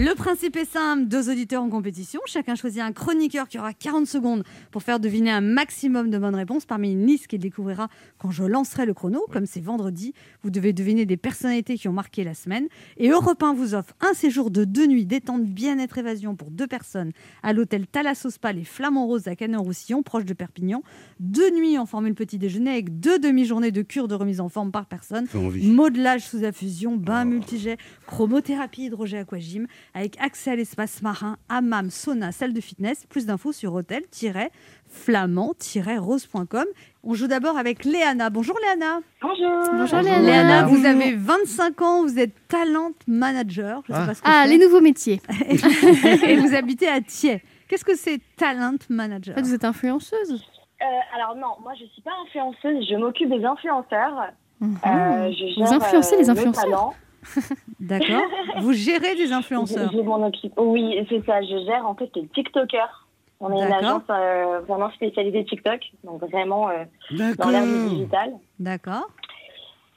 Le 0.00 0.14
principe 0.14 0.54
est 0.54 0.64
simple, 0.64 1.06
deux 1.06 1.28
auditeurs 1.28 1.60
en 1.60 1.68
compétition, 1.68 2.20
chacun 2.24 2.54
choisit 2.54 2.80
un 2.82 2.92
chroniqueur 2.92 3.48
qui 3.48 3.58
aura 3.58 3.72
40 3.72 4.06
secondes 4.06 4.44
pour 4.70 4.84
faire 4.84 5.00
deviner 5.00 5.32
un 5.32 5.40
maximum 5.40 6.08
de 6.08 6.18
bonnes 6.18 6.36
réponses 6.36 6.66
parmi 6.66 6.92
une 6.92 7.04
liste 7.04 7.26
qu'il 7.26 7.40
découvrira 7.40 7.88
quand 8.16 8.30
je 8.30 8.44
lancerai 8.44 8.86
le 8.86 8.94
chrono. 8.94 9.26
Comme 9.32 9.44
c'est 9.44 9.60
vendredi, 9.60 10.14
vous 10.44 10.50
devez 10.50 10.72
deviner 10.72 11.04
des 11.04 11.16
personnalités 11.16 11.76
qui 11.76 11.88
ont 11.88 11.92
marqué 11.92 12.22
la 12.22 12.34
semaine. 12.34 12.68
Et 12.96 13.08
Europe 13.08 13.42
1 13.42 13.54
vous 13.54 13.74
offre 13.74 13.92
un 14.00 14.14
séjour 14.14 14.52
de 14.52 14.62
deux 14.62 14.86
nuits 14.86 15.04
détente 15.04 15.42
bien-être 15.42 15.98
évasion 15.98 16.36
pour 16.36 16.52
deux 16.52 16.68
personnes 16.68 17.10
à 17.42 17.52
l'hôtel 17.52 17.88
Thalasso 17.88 18.30
Spa 18.30 18.52
les 18.52 18.62
Flamands 18.62 19.08
Roses 19.08 19.26
à 19.26 19.34
Canet-en-Roussillon, 19.34 20.04
proche 20.04 20.26
de 20.26 20.32
Perpignan. 20.32 20.84
Deux 21.18 21.50
nuits 21.50 21.76
en 21.76 21.86
formule 21.86 22.14
petit 22.14 22.38
déjeuner 22.38 22.70
avec 22.70 23.00
deux 23.00 23.18
demi-journées 23.18 23.72
de 23.72 23.82
cure 23.82 24.06
de 24.06 24.14
remise 24.14 24.40
en 24.40 24.48
forme 24.48 24.70
par 24.70 24.86
personne. 24.86 25.26
Modelage 25.34 26.22
sous 26.22 26.44
infusion, 26.44 26.94
bain 26.94 27.24
multijet, 27.24 27.78
chromothérapie, 28.06 28.84
hydrogé 28.84 29.18
aquagym, 29.18 29.66
avec 29.94 30.20
accès 30.20 30.50
à 30.52 30.56
l'espace 30.56 31.02
marin, 31.02 31.36
hammam, 31.48 31.90
sauna, 31.90 32.32
salle 32.32 32.52
de 32.52 32.60
fitness. 32.60 33.06
Plus 33.08 33.26
d'infos 33.26 33.52
sur 33.52 33.72
hôtel-flamand-rose.com. 33.74 36.64
On 37.04 37.14
joue 37.14 37.26
d'abord 37.26 37.56
avec 37.56 37.84
Léana. 37.84 38.30
Bonjour 38.30 38.56
Léana. 38.60 39.00
Bonjour. 39.22 39.72
Bonjour 39.72 40.00
Léana, 40.00 40.20
Léana. 40.22 40.66
vous 40.66 40.84
avez 40.84 41.14
25 41.14 41.82
ans, 41.82 42.02
vous 42.02 42.18
êtes 42.18 42.34
talent 42.48 42.90
manager. 43.06 43.82
Je 43.88 43.92
sais 43.92 43.98
Ah. 44.02 44.06
pas 44.06 44.14
ce 44.14 44.22
que 44.22 44.28
Ah, 44.30 44.46
les 44.46 44.58
nouveaux 44.58 44.80
métiers. 44.80 45.20
Et 46.26 46.36
vous 46.36 46.54
habitez 46.54 46.88
à 46.88 47.00
Thiers. 47.00 47.42
Qu'est-ce 47.68 47.84
que 47.84 47.96
c'est 47.96 48.20
talent 48.36 48.76
manager? 48.88 49.34
En 49.34 49.36
fait, 49.36 49.42
vous 49.42 49.54
êtes 49.54 49.64
influenceuse. 49.64 50.42
Euh, 50.80 50.84
alors 51.16 51.34
non, 51.36 51.56
moi 51.62 51.72
je 51.74 51.84
suis 51.86 52.02
pas 52.02 52.12
influenceuse, 52.24 52.86
je 52.88 52.94
m'occupe 52.96 53.28
des 53.30 53.44
influenceurs. 53.44 54.28
Mhm. 54.60 54.76
Euh, 54.86 55.32
je 55.32 55.60
Vous 55.60 55.72
influencez 55.74 56.14
euh, 56.14 56.18
les 56.18 56.24
le 56.24 56.30
influenceurs 56.30 56.64
talent. 56.64 56.94
D'accord. 57.80 58.22
Vous 58.60 58.72
gérez 58.72 59.14
des 59.14 59.32
influenceurs. 59.32 59.90
je 59.92 59.98
m'en 60.00 60.26
occupe. 60.26 60.52
Oui, 60.56 60.96
c'est 61.08 61.24
ça. 61.24 61.40
Je 61.42 61.64
gère 61.66 61.86
en 61.86 61.94
fait 61.94 62.10
les 62.16 62.26
TikTokers. 62.28 63.06
On 63.40 63.56
est 63.56 63.64
une 63.64 63.72
agence 63.72 64.02
euh, 64.10 64.60
vraiment 64.66 64.90
spécialisée 64.90 65.44
TikTok, 65.44 65.80
donc 66.02 66.20
vraiment 66.22 66.70
euh, 66.70 66.84
dans 67.38 67.50
l'ère 67.50 67.62
du 67.64 67.88
digital. 67.90 68.32
D'accord. 68.58 69.08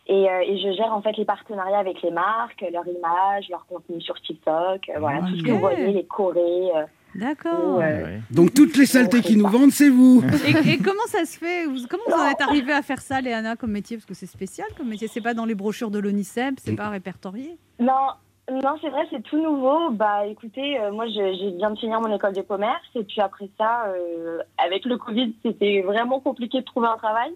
Et, 0.06 0.30
euh, 0.30 0.42
et 0.46 0.60
je 0.60 0.74
gère 0.74 0.94
en 0.94 1.02
fait 1.02 1.18
les 1.18 1.26
partenariats 1.26 1.80
avec 1.80 2.02
les 2.04 2.12
marques, 2.12 2.64
leur 2.72 2.88
image, 2.88 3.50
leur 3.50 3.66
contenu 3.66 4.00
sur 4.02 4.20
TikTok, 4.22 4.90
euh, 4.90 5.00
voilà 5.00 5.22
tout 5.22 5.36
ce 5.38 5.44
que 5.44 5.52
vous 5.52 5.60
voyez, 5.60 5.88
les 5.92 6.06
chorés. 6.06 6.70
D'accord. 7.16 7.80
euh, 7.82 8.18
Donc 8.32 8.54
toutes 8.54 8.78
les 8.78 8.86
saletés 8.86 9.22
qui 9.22 9.36
nous 9.36 9.48
vendent, 9.48 9.72
c'est 9.72 9.90
vous. 9.90 10.24
Et, 10.48 10.74
et 10.74 10.78
comment 10.78 11.06
ça 11.08 11.26
se 11.26 11.38
fait 11.38 11.66
vous- 11.66 11.88
Comment 11.90 12.04
vous 12.08 12.14
en 12.14 12.28
êtes 12.28 12.42
arrivé 12.42 12.72
à 12.74 12.82
faire 12.82 13.02
ça, 13.02 13.20
Léana, 13.22 13.56
comme 13.56 13.72
métier? 13.72 13.98
Parce 13.98 14.06
que 14.06 14.14
c'est 14.14 14.26
spécial 14.28 14.68
comme 14.78 14.88
métier. 14.90 15.08
C'est 15.08 15.22
pas 15.22 15.34
dans 15.34 15.46
les 15.46 15.56
brochures 15.56 15.92
de 15.92 16.00
l'ONICEP, 16.00 16.56
c'est 16.60 16.76
pas 16.76 16.90
répertorié? 16.90 17.58
Non, 17.80 18.12
non, 18.52 18.76
c'est 18.82 18.90
vrai, 18.90 19.02
c'est 19.10 19.22
tout 19.24 19.42
nouveau. 19.42 19.92
Bah, 19.92 20.26
écoutez, 20.26 20.80
euh, 20.80 20.92
moi, 20.92 21.06
je, 21.08 21.14
je 21.14 21.58
viens 21.58 21.72
de 21.72 21.78
finir 21.80 22.00
mon 22.02 22.14
école 22.16 22.34
de 22.34 22.42
commerce 22.42 22.82
et 22.96 23.04
puis 23.04 23.20
après 23.22 23.50
ça, 23.58 23.86
euh, 23.88 24.40
avec 24.58 24.86
le 24.86 24.98
Covid, 24.98 25.34
c'était 25.44 25.82
vraiment 25.82 26.20
compliqué 26.20 26.60
de 26.60 26.66
trouver 26.66 26.88
un 26.88 26.98
travail. 26.98 27.32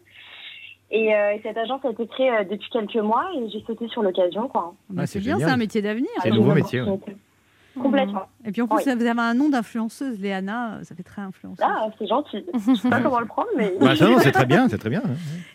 Et 0.92 1.14
euh, 1.16 1.36
cette 1.44 1.58
agence 1.58 1.84
a 1.84 1.90
été 1.90 2.06
créée 2.08 2.32
euh, 2.32 2.44
depuis 2.44 2.70
quelques 2.70 2.96
mois 2.96 3.28
et 3.36 3.50
j'ai 3.50 3.64
sauté 3.66 3.88
sur 3.90 4.04
l'occasion, 4.04 4.48
quoi. 4.48 4.74
Bah, 4.90 5.02
Ah, 5.04 5.08
c'est 5.08 5.20
bien, 5.20 5.38
c'est 5.40 5.46
un 5.46 5.58
métier 5.58 5.82
d'avenir. 5.82 6.10
C'est 6.22 6.30
le 6.30 6.36
nouveau 6.36 6.54
métier, 6.54 6.82
ouais. 6.82 7.00
Opportunités. 7.80 7.82
Complètement. 8.14 8.28
Et 8.46 8.52
puis 8.52 8.62
en 8.62 8.68
plus, 8.68 8.78
Oui. 8.78 8.84
vous 8.96 9.06
avez 9.06 9.20
un 9.22 9.34
nom 9.34 9.50
d'influenceuse, 9.50 10.20
Léana, 10.20 10.80
ça 10.84 10.96
fait 10.96 11.04
très 11.04 11.22
influenceuse. 11.22 11.64
Ah, 11.68 11.88
c'est 12.00 12.08
gentil. 12.08 12.46
Je 12.54 12.76
sais 12.76 12.90
pas 12.90 13.02
comment 13.02 13.20
le 13.20 13.26
prendre, 13.26 13.50
mais. 13.58 13.74
Bah, 13.80 13.94
non, 14.00 14.18
c'est 14.20 14.32
très 14.32 14.46
bien, 14.46 14.68
c'est 14.70 14.78
très 14.78 14.90
bien. 14.90 15.04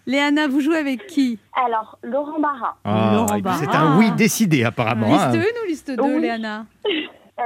Léana, 0.06 0.48
vous 0.48 0.60
jouez 0.60 0.76
avec 0.76 1.06
qui? 1.06 1.38
Alors, 1.66 1.98
Laurent 2.02 2.40
Barra. 2.40 2.76
Puis 2.82 3.52
c'est 3.60 3.74
un 3.76 3.98
oui 3.98 4.10
décidé 4.12 4.64
apparemment. 4.64 5.08
Liste 5.08 5.22
hein. 5.24 5.32
1 5.34 5.38
ou 5.64 5.68
liste 5.68 5.90
2, 5.90 6.02
Oui. 6.02 6.20
Léana? 6.20 6.66
Euh, 6.86 7.42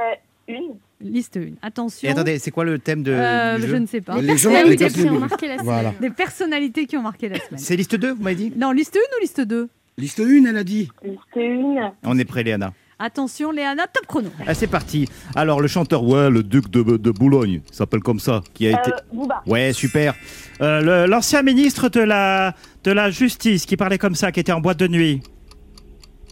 une. 0.47 0.75
Liste 1.01 1.37
1. 1.37 1.55
Attention. 1.61 2.07
Et 2.07 2.11
attendez, 2.11 2.39
c'est 2.39 2.51
quoi 2.51 2.63
le 2.63 2.79
thème 2.79 3.03
de, 3.03 3.11
Euh, 3.11 3.55
du 3.57 3.63
je 3.63 3.67
jeu 3.67 3.77
ne 3.79 3.85
sais 3.85 4.01
pas. 4.01 4.15
Les 4.15 4.37
gens 4.37 4.49
Personnalités 4.49 4.83
avec 4.85 4.95
qui 4.95 5.09
ont 5.09 5.11
les- 5.13 5.17
marqué 5.19 5.47
la 5.47 5.53
semaine. 5.57 5.65
Voilà. 5.65 5.91
Des 5.99 6.09
personnalités 6.09 6.85
qui 6.85 6.97
ont 6.97 7.01
marqué 7.01 7.29
la 7.29 7.35
semaine. 7.39 7.59
C'est 7.59 7.75
liste 7.75 7.95
2, 7.95 8.11
vous 8.13 8.23
m'avez 8.23 8.35
dit? 8.35 8.53
Non, 8.55 8.71
liste 8.71 8.95
1 8.95 8.99
ou 9.17 9.21
liste 9.21 9.41
2 9.41 9.69
Liste 9.97 10.19
1, 10.21 10.45
elle 10.45 10.57
a 10.57 10.63
dit. 10.63 10.89
Liste 11.03 11.19
une. 11.35 11.91
On 12.03 12.17
est 12.17 12.25
prêt, 12.25 12.43
Léana. 12.43 12.73
Attention, 12.97 13.51
Léana, 13.51 13.87
top 13.91 14.05
chrono. 14.07 14.29
Ah, 14.47 14.53
c'est 14.53 14.67
parti. 14.67 15.07
Alors, 15.35 15.59
le 15.59 15.67
chanteur, 15.67 16.01
ouais, 16.03 16.29
le 16.29 16.43
duc 16.43 16.69
de, 16.69 16.81
de 16.95 17.11
Boulogne, 17.11 17.61
il 17.69 17.75
s'appelle 17.75 17.99
comme 17.99 18.19
ça, 18.19 18.41
qui 18.53 18.67
a 18.67 18.71
été. 18.71 18.91
Euh, 18.91 18.97
Booba. 19.11 19.41
Ouais, 19.45 19.73
super. 19.73 20.13
Euh, 20.61 20.81
le- 20.81 21.09
L'ancien 21.09 21.41
ministre 21.41 21.89
de 21.89 21.99
la, 21.99 22.53
de 22.85 22.91
la 22.91 23.09
Justice 23.11 23.65
qui 23.65 23.75
parlait 23.75 23.97
comme 23.97 24.15
ça, 24.15 24.31
qui 24.31 24.39
était 24.39 24.53
en 24.53 24.61
boîte 24.61 24.79
de 24.79 24.87
nuit. 24.87 25.21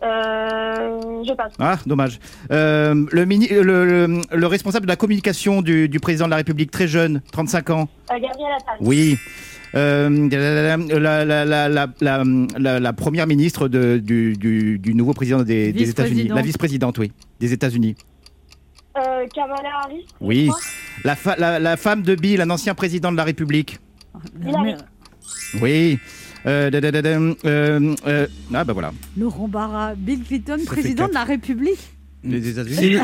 Euh, 0.03 1.24
je 1.27 1.34
passe. 1.34 1.53
Ah, 1.60 1.77
dommage. 1.86 2.20
Euh, 2.51 3.05
le, 3.12 3.25
mini- 3.25 3.48
le, 3.50 3.62
le- 3.86 4.22
le 4.32 4.48
responsable 4.48 4.86
de 4.86 4.91
la 4.91 4.96
communication 4.98 5.62
du, 5.62 5.88
du 5.89 6.00
président 6.00 6.25
de 6.25 6.32
la 6.32 6.38
République, 6.38 6.72
très 6.72 6.88
jeune, 6.88 7.22
35 7.34 7.70
ans. 7.72 7.89
Euh, 8.12 8.13
Gabriel 8.20 8.51
Attal. 8.58 8.77
Oui. 8.79 9.17
Euh, 9.75 10.30
la, 10.32 10.77
la, 10.77 11.25
la, 11.25 11.46
la, 11.46 11.68
la, 11.68 11.88
la- 12.01 12.24
la- 12.60 12.80
la 12.80 12.94
première 12.94 13.25
ministre 13.27 13.68
de- 13.68 13.98
du, 13.98 14.34
du, 14.38 14.77
du 14.77 14.94
nouveau 14.94 15.13
président 15.13 15.42
des, 15.42 15.74
des 15.74 15.89
États-Unis. 15.89 16.27
La 16.27 16.42
vice-présidente, 16.42 16.98
oui, 17.00 17.12
des 17.39 17.53
États-Unis. 17.53 17.96
Euh, 18.98 19.25
Kamala 19.34 19.70
Harris. 19.84 20.06
Oui. 20.22 20.50
La, 21.03 21.15
fa- 21.15 21.36
la, 21.39 21.60
la 21.60 21.77
femme 21.77 22.03
de 22.03 22.13
Bill, 22.13 22.42
un 22.42 22.50
ancien 22.51 22.75
président 22.75 23.12
de 23.12 23.18
la 23.18 23.24
République. 23.24 23.80
Hillary. 24.46 24.75
Oui. 25.62 25.98
Euh, 26.46 26.70
da, 26.70 26.80
da, 26.82 26.92
da, 26.92 27.01
da, 27.01 27.10
euh, 27.10 27.96
euh, 28.06 28.27
ah, 28.53 28.63
bah 28.65 28.74
voilà. 28.74 28.92
Laurent 29.18 29.48
Barra, 29.48 29.96
Bill 29.96 30.24
Clinton, 30.24 30.58
président 30.65 31.08
de 31.08 31.13
la 31.13 31.24
République. 31.24 31.80
Les 32.24 32.48
États-Unis. 32.50 33.00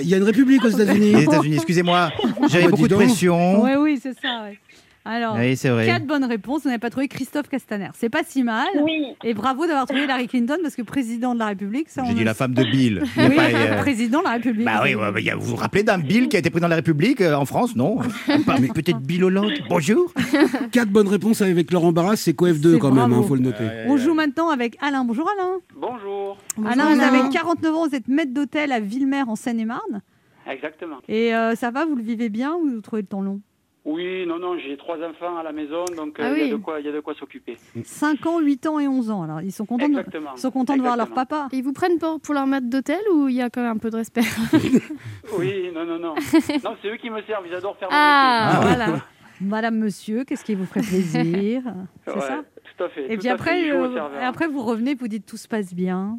Il 0.00 0.08
y 0.08 0.14
a 0.14 0.16
une 0.18 0.22
république 0.22 0.64
aux 0.64 0.68
États-Unis. 0.68 1.12
Les 1.12 1.22
États-Unis, 1.24 1.56
excusez-moi. 1.56 2.10
J'avais 2.48 2.64
Bah, 2.64 2.70
beaucoup 2.70 2.88
de 2.88 2.94
pression. 2.94 3.62
Oui, 3.62 3.70
oui, 3.78 3.98
c'est 4.02 4.14
ça. 4.20 4.44
ouais. 4.44 4.58
Alors, 5.06 5.36
Oui, 5.36 5.56
c'est 5.56 5.68
vrai. 5.68 5.86
quatre 5.86 6.04
bonnes 6.04 6.24
réponses. 6.24 6.62
Vous 6.62 6.68
n'avez 6.68 6.80
pas 6.80 6.90
trouvé 6.90 7.06
Christophe 7.06 7.48
Castaner. 7.48 7.90
C'est 7.94 8.08
pas 8.10 8.22
si 8.26 8.42
mal. 8.42 8.66
Oui. 8.82 9.06
Et 9.22 9.34
bravo 9.34 9.64
d'avoir 9.66 9.86
trouvé 9.86 10.02
Hillary 10.02 10.26
Clinton 10.26 10.56
parce 10.62 10.74
que 10.74 10.82
président 10.82 11.32
de 11.34 11.38
la 11.38 11.46
République, 11.46 11.88
ça 11.88 12.02
on 12.02 12.06
J'ai 12.08 12.14
dit 12.14 12.24
la 12.24 12.34
femme 12.34 12.54
de 12.54 12.64
Bill. 12.64 13.02
Oui, 13.16 13.36
pas, 13.36 13.42
euh, 13.54 13.76
président 13.78 14.18
de 14.18 14.24
la 14.24 14.30
République. 14.32 14.64
Bah 14.64 14.80
oui, 14.82 14.94
ouais, 14.96 15.12
bah, 15.12 15.20
vous 15.38 15.46
vous 15.50 15.56
rappelez 15.56 15.84
d'un 15.84 15.98
Bill 15.98 16.28
qui 16.28 16.36
a 16.36 16.40
été 16.40 16.50
président 16.50 16.66
de 16.66 16.70
la 16.70 16.76
République 16.76 17.20
euh, 17.20 17.34
en 17.34 17.44
France? 17.44 17.76
Non 17.76 17.96
Pas- 18.46 18.56
Peut-être 18.74 18.98
Bill 19.00 19.24
Hollande 19.24 19.52
Bonjour 19.68 20.12
Quatre 20.72 20.90
bonnes 20.90 21.08
réponses 21.08 21.40
avec 21.40 21.70
Laurent 21.72 21.92
Barras, 21.92 22.16
c'est 22.16 22.34
coef 22.34 22.60
2 22.60 22.74
C'est 22.74 22.78
quand 22.80 22.90
même, 22.92 23.14
il 23.16 23.26
faut 23.28 23.36
le 23.36 23.42
noter. 23.42 23.64
On 23.86 23.96
joue 23.96 24.14
maintenant 24.14 24.50
avec 24.50 24.76
Alain. 24.80 25.04
Bonjour 25.04 25.30
Alain. 25.38 25.52
Bonjour. 25.76 26.36
Alain, 26.66 26.94
vous 26.94 27.00
Alain. 27.00 27.20
avez 27.24 27.28
49 27.30 27.74
ans, 27.74 27.86
vous 27.88 27.94
êtes 27.94 28.08
maître 28.08 28.34
d'hôtel 28.34 28.72
à 28.72 28.80
Villemer 28.80 29.22
en 29.28 29.36
Seine-et-Marne. 29.36 30.02
Exactement. 30.50 30.96
Et 31.08 31.34
euh, 31.34 31.54
ça 31.54 31.70
va, 31.70 31.84
vous 31.86 31.94
le 31.96 32.02
vivez 32.02 32.28
bien 32.28 32.54
ou 32.54 32.68
vous 32.68 32.80
trouvez 32.80 33.02
le 33.02 33.08
temps 33.08 33.20
long? 33.22 33.40
Oui, 33.86 34.26
non, 34.26 34.40
non, 34.40 34.58
j'ai 34.58 34.76
trois 34.76 34.96
enfants 34.96 35.36
à 35.38 35.44
la 35.44 35.52
maison, 35.52 35.84
donc 35.96 36.18
euh, 36.18 36.24
Ah 36.26 36.32
il 36.32 36.38
y 36.38 36.42
oui. 36.42 36.48
a 36.50 36.52
de 36.52 36.56
quoi, 36.56 36.80
il 36.80 36.86
y 36.86 36.88
a 36.88 36.92
de 36.92 36.98
quoi 36.98 37.14
s'occuper. 37.14 37.56
5 37.84 38.26
ans, 38.26 38.40
8 38.40 38.66
ans 38.66 38.80
et 38.80 38.88
11 38.88 39.10
ans. 39.12 39.22
Alors, 39.22 39.40
ils 39.42 39.52
sont 39.52 39.64
contents, 39.64 39.88
de, 39.88 39.92
Exactement. 39.92 40.36
sont 40.36 40.50
contents 40.50 40.76
de 40.76 40.82
voir 40.82 40.96
leur 40.96 41.10
papa. 41.10 41.46
Et 41.52 41.58
ils 41.58 41.62
vous 41.62 41.72
prennent 41.72 41.98
pour, 41.98 42.20
pour 42.20 42.34
leur 42.34 42.48
maître 42.48 42.68
d'hôtel 42.68 42.98
ou 43.14 43.28
il 43.28 43.36
y 43.36 43.42
a 43.42 43.48
quand 43.48 43.62
même 43.62 43.76
un 43.76 43.78
peu 43.78 43.90
de 43.90 43.96
respect? 43.96 44.22
Oui, 45.38 45.70
non, 45.72 45.84
non, 45.84 45.98
non. 45.98 46.14
non, 46.64 46.76
c'est 46.82 46.88
eux 46.88 46.96
qui 46.96 47.10
me 47.10 47.22
servent, 47.22 47.44
ils 47.48 47.54
adorent 47.54 47.76
faire 47.76 47.88
Ah, 47.92 48.52
mon 48.56 48.60
voilà. 48.62 48.86
Madame, 49.40 49.76
monsieur, 49.78 50.24
qu'est-ce 50.24 50.44
qui 50.44 50.54
vous 50.54 50.64
ferait 50.66 50.80
plaisir? 50.80 51.62
C'est 52.06 52.12
Ouais, 52.14 52.20
ça 52.20 52.42
Tout 52.76 52.84
à 52.84 52.88
fait. 52.88 53.04
Et 53.06 53.14
tout 53.14 53.20
puis 53.20 53.28
après, 53.28 53.64
fait, 53.64 53.70
euh, 53.70 54.20
et 54.20 54.24
après, 54.24 54.48
vous 54.48 54.62
revenez, 54.62 54.94
vous 54.94 55.08
dites 55.08 55.26
tout 55.26 55.36
se 55.36 55.46
passe 55.46 55.74
bien. 55.74 56.18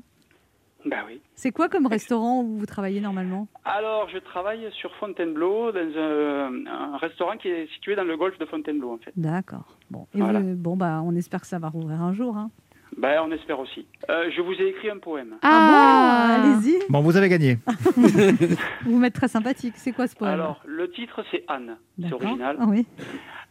Bah 0.89 0.97
oui. 1.07 1.21
C'est 1.35 1.51
quoi 1.51 1.69
comme 1.69 1.85
restaurant 1.87 2.41
où 2.43 2.57
vous 2.57 2.65
travaillez 2.65 3.01
normalement? 3.01 3.47
Alors, 3.65 4.07
je 4.09 4.17
travaille 4.19 4.67
sur 4.71 4.93
Fontainebleau, 4.95 5.71
dans 5.71 5.79
un, 5.79 6.65
un 6.65 6.97
restaurant 6.97 7.35
qui 7.37 7.49
est 7.49 7.67
situé 7.73 7.95
dans 7.95 8.03
le 8.03 8.15
golfe 8.17 8.37
de 8.39 8.45
Fontainebleau, 8.45 8.93
en 8.93 8.97
fait. 8.97 9.11
D'accord. 9.15 9.75
Bon, 9.91 10.07
et 10.15 10.19
Voilà. 10.19 10.39
vous- 10.39 10.55
bon 10.55 10.77
bah, 10.77 11.01
on 11.03 11.15
espère 11.15 11.41
que 11.41 11.47
ça 11.47 11.59
va 11.59 11.69
rouvrir 11.69 12.01
un 12.01 12.13
jour. 12.13 12.37
Hein. 12.37 12.49
Ben, 12.97 13.21
on 13.23 13.31
espère 13.31 13.59
aussi. 13.59 13.85
Euh, 14.09 14.31
je 14.35 14.41
vous 14.41 14.53
ai 14.53 14.69
écrit 14.69 14.89
un 14.89 14.97
poème. 14.97 15.35
Ah, 15.43 16.37
bon? 16.39 16.43
Allez-y. 16.55 16.79
Bon, 16.89 17.01
vous 17.01 17.17
avez 17.17 17.29
gagné. 17.29 17.57
Vous 18.85 18.97
m'êtes 18.97 19.13
très 19.13 19.27
sympathique. 19.27 19.73
C'est 19.77 19.91
quoi 19.91 20.07
ce 20.07 20.15
poème? 20.15 20.33
Alors, 20.33 20.61
le 20.65 20.89
titre, 20.91 21.23
c'est 21.31 21.43
Anne. 21.47 21.77
C'est 21.97 22.03
D'accord. 22.09 22.21
original. 22.23 22.57
Ah 22.59 22.65
oui. 22.67 22.87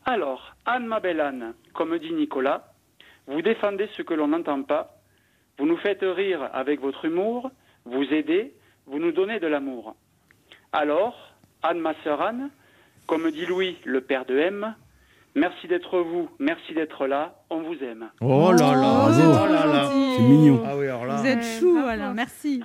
Alors, 0.04 0.54
Anne, 0.64 0.86
ma 0.86 1.00
belle 1.00 1.20
Anne, 1.20 1.52
comme 1.74 1.96
dit 1.98 2.12
Nicolas, 2.12 2.72
vous 3.28 3.42
défendez 3.42 3.88
ce 3.96 4.02
que 4.02 4.14
l'on 4.14 4.28
n'entend 4.28 4.62
pas, 4.62 4.95
vous 5.58 5.66
nous 5.66 5.76
faites 5.78 6.02
rire 6.02 6.48
avec 6.52 6.80
votre 6.80 7.04
humour, 7.04 7.50
vous 7.84 8.04
aidez, 8.12 8.52
vous 8.86 8.98
nous 8.98 9.12
donnez 9.12 9.40
de 9.40 9.46
l'amour. 9.46 9.94
Alors, 10.72 11.34
Anne, 11.62 11.78
ma 11.80 11.94
sœur 12.04 12.20
Anne, 12.22 12.50
comme 13.06 13.30
dit 13.30 13.46
Louis, 13.46 13.76
le 13.84 14.00
père 14.00 14.24
de 14.26 14.36
M, 14.36 14.74
merci 15.34 15.68
d'être 15.68 15.98
vous, 16.00 16.28
merci 16.38 16.74
d'être 16.74 17.06
là, 17.06 17.36
on 17.50 17.60
vous 17.62 17.82
aime. 17.82 18.10
Oh 18.20 18.52
là 18.52 18.72
là, 18.74 19.08
Oh, 19.08 19.46
là 19.52 19.66
là. 19.66 19.90
C'est 20.16 20.22
mignon. 20.22 20.62
Ah 20.66 20.76
oui, 20.76 20.86
alors 20.86 21.06
là. 21.06 21.16
Vous 21.16 21.26
êtes 21.26 21.42
chou. 21.42 21.76
Alain. 21.78 22.12
Merci. 22.14 22.62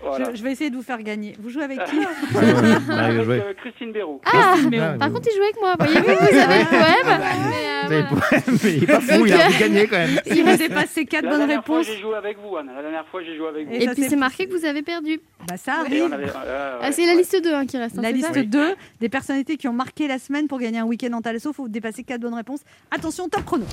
Voilà. 0.00 0.30
Je, 0.30 0.36
je 0.36 0.42
vais 0.44 0.52
essayer 0.52 0.70
de 0.70 0.76
vous 0.76 0.82
faire 0.82 1.02
gagner. 1.02 1.34
Vous 1.40 1.50
jouez 1.50 1.64
avec 1.64 1.82
qui 1.86 1.96
Ouais, 1.98 2.04
ouais, 2.34 2.52
ouais, 2.52 2.94
Avec 2.94 3.22
jouez. 3.24 3.40
euh, 3.40 3.52
Christine 3.60 3.92
Bérou. 3.92 4.20
Ah, 4.24 4.30
Ah, 4.34 4.54
Par 4.98 5.08
oui. 5.08 5.14
contre, 5.14 5.28
il 5.32 5.36
joue 5.36 5.42
avec 5.42 5.60
moi. 5.60 5.74
Voyez-vous, 5.78 6.06
vous 6.06 6.38
avez 6.38 6.58
le 6.60 6.68
poème. 6.68 7.20
mais, 7.50 7.66
euh, 7.66 7.82
Vous 7.86 7.92
avez 7.92 8.02
le 8.02 8.08
voilà. 8.08 8.26
poème, 8.28 8.58
mais 8.62 8.72
il 8.74 8.84
est 8.84 8.86
pas 8.86 9.00
fou, 9.00 9.26
il 9.26 9.32
a 9.32 9.46
envie 9.46 9.54
de 9.54 9.60
gagner 9.60 9.86
quand 9.88 9.96
même. 9.96 10.20
Il 10.26 10.44
va 10.44 10.56
dépasser 10.56 11.04
quatre 11.04 11.24
La 11.24 11.30
bonnes 11.30 11.46
fois, 11.46 11.56
réponses. 11.56 11.86
j'ai 11.86 12.00
joué 12.00 12.14
avec 12.16 12.38
vous, 12.38 12.56
Anne. 12.56 12.70
La 12.74 12.82
dernière 12.82 13.06
fois, 13.08 13.22
j'ai 13.24 13.36
joué 13.36 13.48
avec 13.48 13.66
vous. 13.66 13.74
Et 13.74 13.82
Et 13.84 13.88
puis 13.88 14.04
c'est 14.08 14.16
marqué 14.16 14.46
que 14.46 14.56
vous 14.56 14.64
avez 14.64 14.82
perdu. 14.82 15.20
Bah, 15.48 15.56
ça 15.56 15.80
arrive. 15.80 16.12
avait- 16.12 16.24
euh, 16.26 16.78
Ah, 16.80 16.86
ouais, 16.86 16.92
c'est 16.92 17.04
la 17.06 17.12
ouais. 17.12 17.18
liste 17.18 17.42
2 17.42 17.52
hein, 17.54 17.66
qui 17.66 17.76
reste. 17.78 17.98
hein, 17.98 18.02
La 18.02 18.08
c'est 18.08 18.14
liste 18.14 18.34
ça 18.34 18.42
2 18.42 18.74
des 19.00 19.08
personnalités 19.08 19.56
qui 19.56 19.66
ont 19.68 19.72
marqué 19.72 20.06
la 20.06 20.18
semaine 20.18 20.46
pour 20.48 20.58
gagner 20.60 20.78
un 20.78 20.84
week-end 20.86 21.12
en 21.12 21.22
Talasso. 21.22 21.50
Il 21.50 21.54
faut 21.54 21.68
dépasser 21.68 22.04
quatre 22.04 22.20
bonnes 22.20 22.34
réponses. 22.34 22.60
Attention, 22.90 23.28
top 23.28 23.44
chrono. 23.44 23.64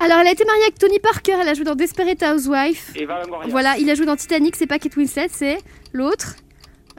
Alors, 0.00 0.18
elle 0.20 0.28
a 0.28 0.30
été 0.30 0.44
mariée 0.44 0.62
avec 0.62 0.78
Tony 0.78 0.98
Parker. 1.00 1.36
Elle 1.40 1.48
a 1.48 1.54
joué 1.54 1.64
dans 1.64 1.74
Desperate 1.74 2.22
Housewife. 2.22 2.92
Eva 2.94 3.20
Longoria. 3.22 3.48
Voilà, 3.50 3.76
il 3.78 3.90
a 3.90 3.94
joué 3.94 4.06
dans 4.06 4.16
Titanic. 4.16 4.54
C'est 4.56 4.66
pas 4.66 4.78
Kate 4.78 4.96
Winslet, 4.96 5.28
c'est 5.30 5.58
l'autre. 5.92 6.36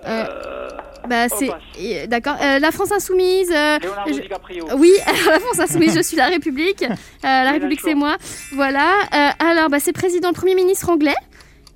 Euh, 0.05 0.69
bah, 1.07 1.25
on 1.31 1.37
c'est. 1.37 2.07
D'accord. 2.07 2.35
Euh, 2.41 2.59
la 2.59 2.71
France 2.71 2.91
Insoumise. 2.91 3.51
euh, 3.51 3.79
Leonardo 3.79 4.13
je- 4.13 4.21
DiCaprio. 4.21 4.65
Oui, 4.77 4.91
la 5.27 5.39
France 5.39 5.59
Insoumise, 5.59 5.95
je 5.95 6.01
suis 6.01 6.17
la 6.17 6.27
République. 6.27 6.83
Euh, 6.83 6.87
la 7.23 7.51
République, 7.51 7.81
c'est 7.81 7.95
moi. 7.95 8.17
Voilà. 8.53 8.93
Euh, 9.13 9.29
alors, 9.45 9.69
bah, 9.69 9.79
c'est 9.79 9.93
président, 9.93 10.31
Premier 10.33 10.55
ministre 10.55 10.89
anglais. 10.89 11.15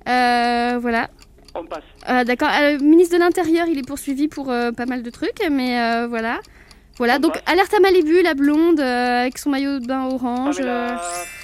Euh, 0.08 0.78
voilà. 0.80 1.08
On 1.54 1.64
passe. 1.64 1.82
Euh, 2.08 2.24
D'accord. 2.24 2.50
Euh, 2.60 2.78
ministre 2.80 3.14
de 3.14 3.20
l'Intérieur, 3.20 3.66
il 3.68 3.78
est 3.78 3.86
poursuivi 3.86 4.28
pour 4.28 4.50
euh, 4.50 4.72
pas 4.72 4.86
mal 4.86 5.02
de 5.02 5.10
trucs, 5.10 5.40
mais 5.50 5.80
euh, 5.80 6.06
voilà. 6.08 6.40
Voilà, 6.96 7.18
donc 7.18 7.32
alerte 7.46 7.74
à 7.74 7.80
Malibu, 7.80 8.22
la 8.22 8.34
blonde, 8.34 8.78
euh, 8.78 9.22
avec 9.22 9.38
son 9.38 9.50
maillot 9.50 9.80
de 9.80 9.86
bain 9.86 10.04
orange. 10.04 10.58
euh. 10.60 10.88
Pamela- 10.90 11.00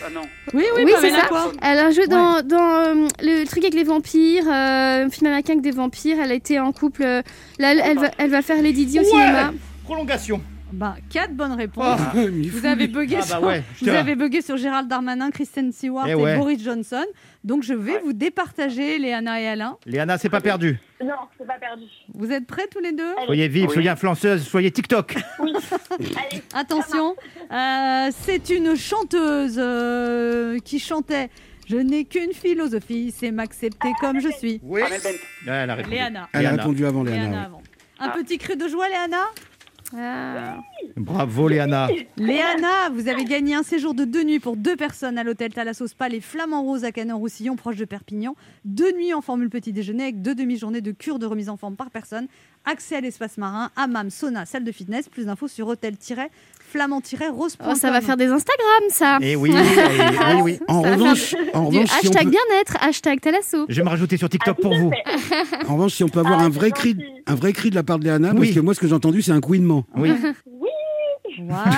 Ah 0.07 0.11
non. 0.15 0.21
Oui, 0.55 0.65
oui, 0.77 0.83
Oui, 0.85 0.93
c'est 1.01 1.11
ça. 1.11 1.27
quoi 1.29 1.51
Elle 1.61 1.79
a 1.79 1.91
joué 1.91 2.07
dans, 2.07 2.41
dans 2.43 2.59
euh, 2.77 3.09
le 3.21 3.45
truc 3.47 3.65
avec 3.65 3.75
les 3.75 3.83
vampires, 3.85 4.45
euh, 4.47 5.07
un 5.07 5.11
film 5.11 5.27
américain 5.27 5.55
avec 5.55 5.63
des 5.63 5.73
vampires. 5.73 6.19
Elle 6.23 6.31
a 6.31 6.35
été 6.35 6.61
en 6.61 6.71
couple. 6.73 7.03
euh, 7.03 7.23
là, 7.59 7.73
elle, 7.73 7.83
elle 7.85 7.99
va, 7.99 8.11
elle 8.19 8.31
va 8.31 8.43
faire 8.43 8.63
Lady 8.63 8.87
Di 8.87 8.99
au 9.01 9.03
Ouais. 9.03 9.09
cinéma. 9.09 9.53
Prolongation. 9.85 10.41
Bah, 10.73 10.97
quatre 11.11 11.33
bonnes 11.35 11.53
réponses. 11.53 12.01
Ah. 12.01 12.13
Vous 12.15 12.65
avez 12.67 12.87
bugué, 12.87 13.17
Ah 13.17 13.21
bah 13.21 13.27
sur, 13.27 13.43
ouais, 13.43 13.63
vous 13.83 13.89
avez 13.89 14.15
bugué 14.15 14.41
sur 14.43 14.57
Gérald 14.57 14.89
Darmanin, 14.89 15.31
Kristen 15.31 15.73
Stewart 15.73 16.05
Eh 16.07 16.11
et, 16.13 16.15
ouais. 16.15 16.37
Boris 16.37 16.63
Johnson. 16.63 17.05
Donc 17.45 17.63
je 17.63 17.75
vais 17.75 17.95
Ouais. 17.95 18.01
vous 18.05 18.13
départager, 18.13 18.99
Léana 18.99 19.41
et 19.41 19.49
Alain. 19.49 19.77
Léana, 19.87 20.19
c'est 20.19 20.29
pas 20.29 20.41
perdu. 20.41 20.79
Non, 21.03 21.15
c'est 21.39 21.47
pas 21.47 21.59
perdu. 21.59 21.85
Vous 22.15 22.31
êtes 22.31 22.47
prêts 22.47 22.67
tous 22.71 22.81
les 22.81 22.93
deux? 22.93 23.13
Allez. 23.17 23.27
Soyez 23.27 23.49
vive, 23.49 23.67
Oui. 23.69 23.73
soyez 23.75 23.89
influenceuse, 23.89 24.43
soyez 24.47 24.71
TikTok. 24.71 25.17
Oui. 25.41 25.53
Allez. 25.91 26.43
Attention, 26.55 27.17
euh, 27.53 28.11
c'est 28.21 28.51
une 28.51 28.77
chanteuse 28.77 29.57
euh, 29.59 30.59
qui 30.65 30.79
chantait 30.79 31.31
Je 31.69 31.77
n'ai 31.77 32.05
qu'une 32.05 32.33
philosophie, 32.33 33.15
c'est 33.17 33.31
m'accepter 33.31 33.89
comme 34.01 34.21
je 34.21 34.29
suis. 34.29 34.61
Oui. 34.63 34.81
Bent. 34.83 34.87
Ouais, 34.89 34.93
elle 35.47 35.71
a 35.71 35.75
répondu. 35.77 35.95
Léana. 35.95 36.29
Elle 36.33 36.47
a 36.47 36.51
répondu 36.51 36.85
avant, 36.87 37.03
Léana. 37.03 37.21
Léana 37.23 37.37
ouais. 37.39 37.45
avant. 37.47 37.63
Un 38.01 38.07
Ah. 38.09 38.15
petit 38.17 38.39
cri 38.39 38.57
de 38.57 38.67
joie, 38.67 38.89
Léana? 38.89 39.19
Ah. 39.97 40.59
Bravo, 40.97 41.49
Léana. 41.49 41.89
Léana, 42.17 42.91
vous 42.93 43.09
avez 43.09 43.25
gagné 43.25 43.55
un 43.55 43.63
séjour 43.63 43.95
de 43.95 44.05
deux 44.05 44.23
nuits 44.23 44.39
pour 44.39 44.57
deux 44.57 44.77
personnes 44.77 45.19
à 45.19 45.25
l'hôtel 45.25 45.53
Thalasso 45.53 45.87
Spa, 45.87 46.09
les 46.09 46.21
Flamands 46.21 46.63
Roses 46.63 46.85
à 46.85 46.93
Canon-Roussillon, 46.93 47.57
proche 47.57 47.77
de 47.77 47.85
Perpignan. 47.85 48.37
Deux 48.65 48.93
nuits 48.93 49.13
en 49.15 49.21
formule 49.21 49.51
petit 49.51 49.73
déjeuner 49.73 50.05
avec 50.05 50.23
deux 50.23 50.35
demi-journées 50.35 50.81
de 50.81 50.93
cure 50.93 51.19
de 51.19 51.27
remise 51.27 51.49
en 51.49 51.57
forme 51.57 51.77
par 51.77 51.91
personne. 51.91 52.27
Accès 52.65 52.97
à 52.97 53.01
l'espace 53.01 53.39
marin, 53.39 53.71
hammam, 53.77 54.11
sauna, 54.11 54.47
salle 54.47 54.65
de 54.65 54.73
fitness. 54.73 55.09
Plus 55.09 55.27
d'infos 55.27 55.49
sur 55.49 55.75
hôtel-flamand-rose.com. 56.75 57.67
Oh, 57.71 57.75
ça 57.75 57.91
va 57.91 58.01
faire 58.01 58.17
des 58.17 58.27
Instagram, 58.27 58.83
ça. 58.91 59.19
Et 59.21 59.37
oui, 59.37 59.51
et- 59.55 60.35
oui, 60.37 60.41
oui. 60.43 60.59
En 60.69 60.83
Ça 60.83 60.95
revanche, 60.95 61.35
en 61.55 61.69
Du 61.71 61.77
revanche, 61.79 61.91
si 62.01 62.07
on 62.07 62.11
hashtag 62.11 62.25
peut, 62.25 62.31
bien-être, 62.31 62.77
hashtag 62.81 63.21
Talasso. 63.21 63.67
Je 63.69 63.75
vais 63.77 63.83
me 63.85 63.89
rajouter 63.89 64.17
sur 64.17 64.29
TikTok 64.29 64.57
Ah, 64.59 64.63
pour 64.63 64.75
vous. 64.77 64.91
en 65.69 65.75
revanche, 65.75 65.95
si 65.95 66.05
on 66.05 66.09
peut 66.09 66.21
avoir 66.21 66.41
Ah, 66.41 66.45
un 66.45 66.49
vrai 66.49 66.71
cri, 66.71 66.97
un 67.27 67.35
vrai 67.35 67.53
cri 67.53 67.71
de 67.71 67.75
la 67.75 67.83
part 67.83 67.99
de 67.99 68.05
Léana, 68.05 68.31
Oui. 68.35 68.41
parce 68.49 68.55
que 68.55 68.61
moi, 68.61 68.75
ce 68.75 68.81
que 68.81 68.87
j'ai 68.89 68.95
entendu, 68.95 69.23
c'est 69.23 69.33
un 69.33 69.41
couinement. 69.41 69.85
Oui. 69.97 70.13
Voilà. 71.49 71.71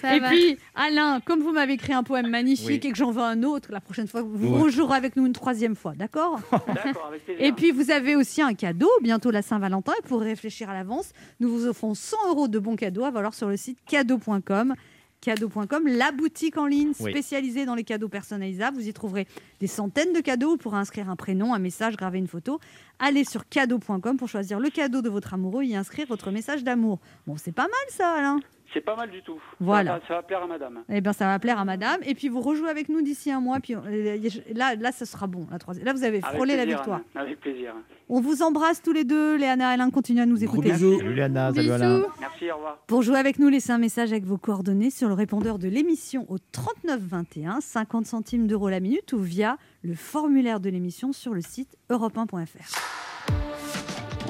Ça 0.00 0.16
Et 0.16 0.20
va. 0.20 0.28
puis, 0.28 0.56
Alain, 0.74 1.20
comme 1.24 1.40
vous 1.40 1.52
m'avez 1.52 1.74
écrit 1.74 1.92
un 1.92 2.02
poème 2.02 2.28
magnifique 2.28 2.66
Oui. 2.82 2.88
et 2.88 2.92
que 2.92 2.96
j'en 2.96 3.10
veux 3.10 3.22
un 3.22 3.42
autre, 3.42 3.68
la 3.72 3.80
prochaine 3.80 4.06
fois, 4.08 4.22
vous 4.22 4.48
Ouais. 4.54 4.62
rejouerez 4.62 4.96
avec 4.96 5.16
nous 5.16 5.26
une 5.26 5.32
troisième 5.32 5.74
fois, 5.76 5.92
d'accord 5.96 6.40
D'accord, 6.66 7.06
avec 7.08 7.24
plaisir. 7.24 7.44
Et 7.44 7.52
puis, 7.52 7.70
vous 7.70 7.90
avez 7.90 8.16
aussi 8.16 8.40
un 8.42 8.54
cadeau, 8.54 8.88
bientôt 9.02 9.30
la 9.30 9.42
Saint-Valentin. 9.42 9.92
Et 9.98 10.06
pour 10.06 10.20
réfléchir 10.20 10.70
à 10.70 10.74
l'avance, 10.74 11.12
nous 11.40 11.48
vous 11.48 11.66
offrons 11.66 11.94
100 11.94 12.16
euros 12.28 12.48
de 12.48 12.58
bons 12.58 12.76
cadeaux 12.76 13.04
à 13.04 13.10
valoir 13.10 13.34
sur 13.34 13.48
le 13.48 13.56
site 13.56 13.78
cadeau.com. 13.86 14.74
Cadeau.com, 15.20 15.86
la 15.86 16.12
boutique 16.12 16.56
en 16.56 16.66
ligne 16.66 16.92
Oui. 17.00 17.10
spécialisée 17.10 17.64
dans 17.66 17.74
les 17.74 17.84
cadeaux 17.84 18.08
personnalisables. 18.08 18.76
Vous 18.76 18.88
y 18.88 18.92
trouverez 18.92 19.26
des 19.60 19.66
centaines 19.66 20.12
de 20.12 20.20
cadeaux 20.20 20.56
pour 20.56 20.74
inscrire 20.74 21.10
un 21.10 21.16
prénom, 21.16 21.54
un 21.54 21.58
message, 21.58 21.96
graver 21.96 22.18
une 22.18 22.28
photo. 22.28 22.60
Allez 22.98 23.24
sur 23.24 23.48
cadeau.com 23.48 24.16
pour 24.16 24.28
choisir 24.28 24.60
le 24.60 24.70
cadeau 24.70 25.02
de 25.02 25.08
votre 25.08 25.34
amoureux 25.34 25.64
et 25.64 25.68
y 25.68 25.76
inscrire 25.76 26.06
votre 26.08 26.30
message 26.30 26.62
d'amour. 26.64 27.00
Bon, 27.26 27.36
c'est 27.36 27.52
pas 27.52 27.62
mal 27.64 27.72
ça, 27.90 28.14
Alain 28.14 28.40
C'est 28.74 28.82
pas 28.82 28.96
mal 28.96 29.10
du 29.10 29.22
tout. 29.22 29.40
Voilà. 29.60 29.92
Ça, 29.92 29.98
va- 29.98 30.06
ça 30.08 30.14
va 30.16 30.22
plaire 30.22 30.42
à 30.42 30.46
madame. 30.46 30.82
Eh 30.90 31.00
bien, 31.00 31.12
ça 31.14 31.26
va 31.26 31.38
plaire 31.38 31.58
à 31.58 31.64
madame. 31.64 32.00
Et 32.04 32.14
puis, 32.14 32.28
vous 32.28 32.40
rejouez 32.40 32.68
avec 32.68 32.88
nous 32.90 33.00
d'ici 33.02 33.30
un 33.32 33.40
mois. 33.40 33.60
Puis, 33.60 33.74
euh, 33.74 34.18
là, 34.54 34.74
là, 34.76 34.92
ça 34.92 35.06
sera 35.06 35.26
bon. 35.26 35.46
La 35.50 35.58
troisième. 35.58 35.86
Là, 35.86 35.92
vous 35.94 36.04
avez 36.04 36.20
frôlé 36.20 36.54
la 36.56 36.66
victoire. 36.66 37.00
Avec 37.14 37.40
plaisir. 37.40 37.72
On 38.10 38.20
vous 38.20 38.42
embrasse 38.42 38.82
tous 38.82 38.92
les 38.92 39.04
deux. 39.04 39.36
Léana 39.36 39.70
et 39.70 39.74
Alain, 39.74 39.90
continuez 39.90 40.20
à 40.22 40.26
nous 40.26 40.42
écouter. 40.44 40.70
Salut 40.74 41.14
Léana, 41.14 41.52
salut 41.54 41.70
Alain. 41.70 42.02
Merci, 42.20 42.50
au 42.50 42.56
revoir. 42.56 42.78
Pour 42.86 43.02
jouer 43.02 43.18
avec 43.18 43.38
nous, 43.38 43.48
laissez 43.48 43.72
un 43.72 43.78
message 43.78 44.12
avec 44.12 44.24
vos 44.24 44.38
coordonnées 44.38 44.90
sur 44.90 45.08
le 45.08 45.14
répondeur 45.14 45.58
de 45.58 45.68
l'émission 45.68 46.26
au 46.28 46.36
39 46.38 47.00
21, 47.00 47.60
50 47.60 48.06
centimes 48.06 48.46
d'euros 48.46 48.68
la 48.68 48.80
minute 48.80 49.12
ou 49.12 49.18
via 49.18 49.56
le 49.82 49.94
formulaire 49.94 50.60
de 50.60 50.68
l'émission 50.70 51.12
sur 51.12 51.32
le 51.34 51.40
site 51.40 51.76
europe1.fr. 51.90 53.77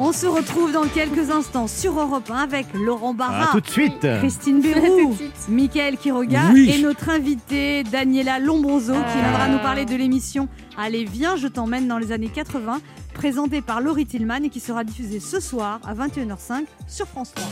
On 0.01 0.13
se 0.13 0.27
retrouve 0.27 0.73
dans 0.73 0.87
quelques 0.87 1.31
instants 1.31 1.67
sur 1.67 1.99
Europe 1.99 2.31
1 2.31 2.37
avec 2.37 2.67
Laurent 2.73 3.15
Barra. 3.15 3.51
À 3.51 3.53
tout 3.53 3.61
de 3.61 3.69
suite. 3.69 4.07
Christine 4.21 4.61
Bérou, 4.63 5.17
Mickaël 5.49 5.97
Quiroga 5.97 6.43
Oui. 6.53 6.71
et 6.73 6.81
notre 6.81 7.09
invité 7.09 7.83
Daniela 7.83 8.39
Lombroso 8.39 8.93
qui 8.93 9.19
viendra 9.21 9.49
nous 9.49 9.59
parler 9.59 9.85
de 9.85 9.97
l'émission 9.97 10.49
Allez 10.77 11.05
viens, 11.05 11.35
je 11.37 11.49
t'emmène 11.49 11.89
dans 11.89 11.99
les 11.99 12.13
années 12.13 12.31
80, 12.33 12.81
présentée 13.13 13.61
par 13.61 13.81
Laurie 13.81 14.07
Tillman 14.07 14.45
et 14.45 14.51
qui 14.51 14.61
sera 14.61 14.85
diffusée 14.85 15.19
ce 15.19 15.41
soir 15.41 15.81
à 15.85 15.95
21h05 15.95 16.65
sur 16.87 17.07
France 17.09 17.33
3. 17.35 17.49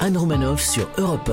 Anne 0.00 0.16
Romanoff 0.16 0.62
sur 0.62 0.88
Europe 0.96 1.30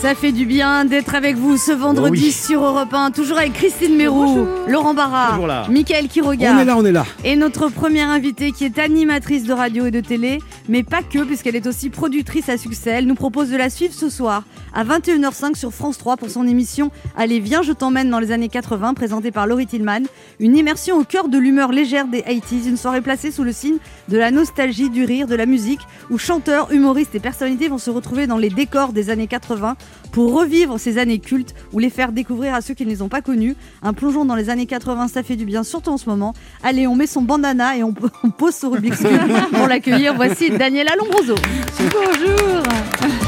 Ça 0.00 0.14
fait 0.14 0.30
du 0.30 0.46
bien 0.46 0.84
d'être 0.84 1.16
avec 1.16 1.36
vous 1.36 1.56
ce 1.56 1.72
vendredi 1.72 2.26
Oui. 2.26 2.32
sur 2.32 2.62
Europe 2.64 2.94
1, 2.94 3.10
toujours 3.10 3.38
avec 3.38 3.52
Christine 3.54 3.96
Mérou, 3.96 4.46
Laurent 4.68 4.94
Barra. 4.94 5.36
Mickaël 5.68 6.06
Quiroga. 6.06 6.54
On 6.54 6.58
est 6.60 6.64
là, 6.64 6.76
on 6.78 6.84
est 6.84 6.92
là. 6.92 7.04
Et 7.24 7.34
notre 7.34 7.68
première 7.68 8.08
invitée 8.08 8.52
qui 8.52 8.64
est 8.64 8.78
animatrice 8.78 9.42
de 9.42 9.52
radio 9.52 9.86
et 9.86 9.90
de 9.90 10.00
télé, 10.00 10.38
mais 10.68 10.82
pas 10.82 11.02
que, 11.02 11.24
puisqu'elle 11.24 11.56
est 11.56 11.66
aussi 11.66 11.90
productrice 11.90 12.48
à 12.48 12.58
succès. 12.58 12.90
Elle 12.90 13.06
nous 13.06 13.14
propose 13.14 13.50
de 13.50 13.56
la 13.56 13.70
suivre 13.70 13.94
ce 13.94 14.08
soir 14.08 14.44
à 14.74 14.84
21h05 14.84 15.56
sur 15.56 15.72
France 15.72 15.98
3 15.98 16.16
pour 16.16 16.30
son 16.30 16.46
émission 16.46 16.90
Allez, 17.16 17.40
viens, 17.40 17.62
je 17.62 17.72
t'emmène 17.72 18.10
dans 18.10 18.20
les 18.20 18.32
années 18.32 18.48
80, 18.48 18.94
présentée 18.94 19.30
par 19.30 19.46
Laurie 19.46 19.66
Tillman. 19.66 20.02
Une 20.40 20.56
immersion 20.56 20.96
au 20.98 21.04
cœur 21.04 21.28
de 21.28 21.38
l'humeur 21.38 21.72
légère 21.72 22.06
des 22.06 22.22
80s, 22.22 22.68
une 22.68 22.76
soirée 22.76 23.00
placée 23.00 23.30
sous 23.30 23.44
le 23.44 23.52
signe 23.52 23.78
de 24.08 24.18
la 24.18 24.30
nostalgie, 24.30 24.90
du 24.90 25.04
rire, 25.04 25.26
de 25.26 25.34
la 25.34 25.46
musique, 25.46 25.80
où 26.10 26.18
chanteurs, 26.18 26.72
humoristes 26.72 27.14
et 27.14 27.20
personnalités 27.20 27.68
vont 27.68 27.78
se 27.78 27.90
retrouver 27.90 28.26
dans 28.26 28.38
les 28.38 28.50
décors 28.50 28.92
des 28.92 29.10
années 29.10 29.26
80 29.26 29.76
pour 30.12 30.34
revivre 30.34 30.78
ces 30.78 30.98
années 30.98 31.18
cultes 31.18 31.54
ou 31.72 31.78
les 31.78 31.90
faire 31.90 32.12
découvrir 32.12 32.54
à 32.54 32.60
ceux 32.60 32.74
qui 32.74 32.84
ne 32.84 32.90
les 32.90 33.02
ont 33.02 33.08
pas 33.08 33.20
connues. 33.20 33.56
Un 33.82 33.92
plongeon 33.92 34.24
dans 34.24 34.34
les 34.34 34.50
années 34.50 34.66
80, 34.66 35.08
ça 35.08 35.22
fait 35.22 35.36
du 35.36 35.44
bien, 35.44 35.62
surtout 35.62 35.90
en 35.90 35.98
ce 35.98 36.08
moment. 36.08 36.34
Allez, 36.62 36.86
on 36.86 36.94
met 36.94 37.06
son 37.06 37.22
bandana 37.22 37.76
et 37.76 37.82
on, 37.82 37.92
pose 38.38 38.54
ce 38.54 38.66
Rubik's 38.66 39.02
pour 39.52 39.66
l'accueillir. 39.66 40.14
Voici 40.14 40.50
Daniela 40.50 40.92
Lombroso. 40.96 41.34
Bonjour 41.78 43.27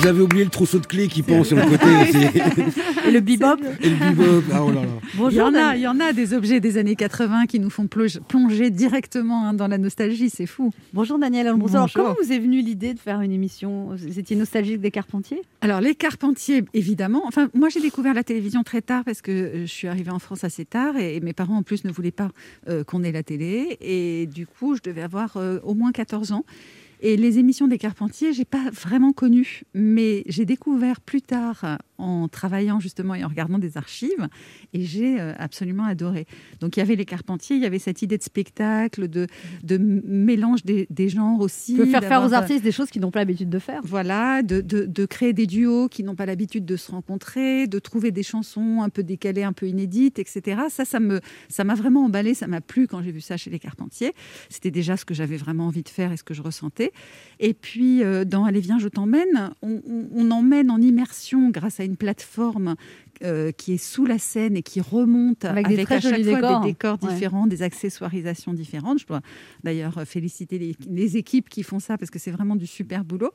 Vous 0.00 0.06
avez 0.06 0.20
oublié 0.20 0.44
le 0.44 0.50
trousseau 0.50 0.78
de 0.78 0.86
clés 0.86 1.08
qui 1.08 1.22
pend 1.22 1.42
sur 1.42 1.56
le 1.56 1.64
côté 1.64 1.84
aussi. 2.02 3.08
Et 3.08 3.10
le 3.10 3.20
bebop 3.20 3.58
Et 3.80 3.90
le 3.90 3.96
bebop. 3.96 4.44
Ah, 4.52 4.62
oh 4.64 4.70
là 4.70 4.82
là. 4.82 4.88
Bonjour, 5.14 5.32
il, 5.32 5.36
y 5.36 5.40
en 5.40 5.54
a, 5.54 5.76
il 5.76 5.82
y 5.82 5.88
en 5.88 5.98
a 5.98 6.12
des 6.12 6.34
objets 6.34 6.60
des 6.60 6.78
années 6.78 6.94
80 6.94 7.46
qui 7.46 7.58
nous 7.58 7.68
font 7.68 7.88
plonger, 7.88 8.20
plonger 8.28 8.70
directement 8.70 9.44
hein, 9.44 9.54
dans 9.54 9.66
la 9.66 9.76
nostalgie, 9.76 10.30
c'est 10.30 10.46
fou. 10.46 10.70
Bonjour 10.92 11.18
Daniela 11.18 11.50
Lombroso. 11.50 11.74
Alors, 11.74 11.86
Bonjour. 11.88 12.14
comment 12.14 12.16
vous 12.22 12.32
est 12.32 12.38
venue 12.38 12.60
l'idée 12.60 12.94
de 12.94 13.00
faire 13.00 13.20
une 13.22 13.32
émission? 13.32 13.88
Vous 13.96 14.18
étiez 14.20 14.36
nostalgique 14.36 14.80
des 14.80 14.92
Carpentiers? 14.92 15.42
Alors 15.62 15.80
les 15.80 15.96
Carpentiers, 15.96 16.64
évidemment. 16.74 17.22
Enfin, 17.26 17.48
moi 17.54 17.68
j'ai 17.68 17.80
découvert 17.80 18.14
la 18.14 18.22
télévision 18.22 18.62
très 18.62 18.82
tard 18.82 19.02
parce 19.04 19.20
que 19.20 19.32
euh, 19.32 19.60
je 19.62 19.72
suis 19.72 19.88
arrivée 19.88 20.12
en 20.12 20.20
France 20.20 20.44
assez 20.44 20.64
tard 20.64 20.96
et, 20.96 21.16
et 21.16 21.20
mes 21.20 21.32
parents 21.32 21.56
en 21.56 21.62
plus 21.64 21.84
ne 21.84 21.90
voulaient 21.90 22.12
pas 22.12 22.30
euh, 22.68 22.84
qu'on 22.84 23.02
ait 23.02 23.12
la 23.12 23.24
télé 23.24 23.76
et 23.80 24.26
du 24.26 24.46
coup 24.46 24.76
je 24.76 24.80
devais 24.82 25.02
avoir 25.02 25.36
euh, 25.38 25.58
au 25.64 25.74
moins 25.74 25.90
14 25.90 26.30
ans. 26.32 26.44
Et 27.00 27.16
les 27.16 27.38
émissions 27.38 27.68
des 27.68 27.78
Carpentiers, 27.78 28.32
j'ai 28.32 28.44
pas 28.44 28.70
vraiment 28.70 29.12
connu, 29.12 29.62
mais 29.74 30.24
j'ai 30.26 30.44
découvert 30.44 31.00
plus 31.00 31.22
tard 31.22 31.78
en 31.98 32.28
travaillant 32.28 32.80
justement 32.80 33.14
et 33.14 33.24
en 33.24 33.28
regardant 33.28 33.58
des 33.58 33.76
archives, 33.76 34.28
et 34.72 34.82
j'ai 34.84 35.20
euh, 35.20 35.32
absolument 35.38 35.84
adoré. 35.84 36.26
Donc 36.60 36.76
il 36.76 36.80
y 36.80 36.82
avait 36.82 36.96
les 36.96 37.04
Carpentiers, 37.04 37.56
il 37.56 37.62
y 37.62 37.66
avait 37.66 37.78
cette 37.78 38.02
idée 38.02 38.16
de 38.18 38.22
spectacle, 38.22 39.08
de, 39.08 39.26
de 39.64 39.76
mélange 39.78 40.64
des, 40.64 40.86
des 40.90 41.08
genres 41.08 41.40
aussi. 41.40 41.74
Veux 41.76 41.86
faire 41.86 42.04
faire 42.04 42.22
aux 42.22 42.32
euh, 42.32 42.36
artistes 42.36 42.62
des 42.62 42.72
choses 42.72 42.90
qu'ils 42.90 43.02
n'ont 43.02 43.10
pas 43.10 43.18
l'habitude 43.20 43.50
de 43.50 43.58
faire. 43.58 43.80
voilà, 43.84 44.42
de, 44.42 44.60
de- 44.60 44.86
de 44.86 45.06
créer 45.06 45.32
des 45.32 45.46
duos 45.46 45.88
qui 45.88 46.02
n'ont 46.04 46.14
pas 46.14 46.26
l'habitude 46.26 46.64
de 46.64 46.76
se 46.76 46.90
rencontrer, 46.90 47.66
de 47.66 47.78
trouver 47.78 48.10
des 48.10 48.22
chansons 48.22 48.82
un 48.82 48.88
peu 48.88 49.02
décalées, 49.02 49.42
un 49.42 49.52
peu 49.52 49.66
inédites, 49.68 50.18
etc. 50.18 50.62
Ça, 50.70 50.84
ça 50.84 51.00
me, 51.00 51.20
ça 51.48 51.64
m'a 51.64 51.74
vraiment 51.74 52.04
emballé, 52.04 52.34
ça 52.34 52.46
m'a 52.46 52.60
plu 52.60 52.86
quand 52.86 53.02
j'ai 53.02 53.12
vu 53.12 53.20
ça 53.20 53.36
chez 53.36 53.50
les 53.50 53.58
Carpentiers. 53.58 54.12
C'était 54.48 54.70
déjà 54.70 54.96
ce 54.96 55.04
que 55.04 55.14
j'avais 55.14 55.36
vraiment 55.36 55.66
envie 55.66 55.82
de 55.82 55.88
faire 55.88 56.12
et 56.12 56.16
ce 56.16 56.22
que 56.24 56.34
je 56.34 56.42
ressentais. 56.42 56.92
Et 57.40 57.54
puis, 57.54 58.02
euh, 58.04 58.24
dans 58.24 58.44
Allez, 58.44 58.60
viens, 58.60 58.78
je 58.78 58.88
t'emmène, 58.88 59.50
on, 59.62 59.82
on- 59.86 60.08
on 60.14 60.30
emmène 60.30 60.70
en 60.70 60.80
immersion 60.80 61.50
grâce 61.50 61.80
à 61.80 61.84
une 61.88 61.96
plateforme 61.96 62.76
euh, 63.24 63.50
qui 63.52 63.72
est 63.74 63.78
sous 63.78 64.04
la 64.06 64.18
scène 64.18 64.56
et 64.56 64.62
qui 64.62 64.80
remonte 64.80 65.44
Avec 65.44 65.68
des 65.68 65.84
très 65.84 65.96
à 65.96 66.00
chaque 66.00 66.22
fois 66.24 66.34
décors. 66.34 66.60
des 66.60 66.68
décors 66.68 66.98
Ouais. 67.02 67.12
différents, 67.14 67.46
des 67.46 67.62
accessoirisations 67.62 68.52
différentes. 68.54 68.98
Je 69.00 69.06
dois 69.06 69.20
d'ailleurs 69.64 69.98
euh, 69.98 70.04
féliciter 70.04 70.58
les, 70.58 70.76
les 70.88 71.16
équipes 71.16 71.48
qui 71.48 71.62
font 71.62 71.78
ça 71.80 71.98
parce 71.98 72.10
que 72.10 72.18
c'est 72.18 72.30
vraiment 72.30 72.56
du 72.56 72.66
super 72.66 73.04
boulot. 73.04 73.30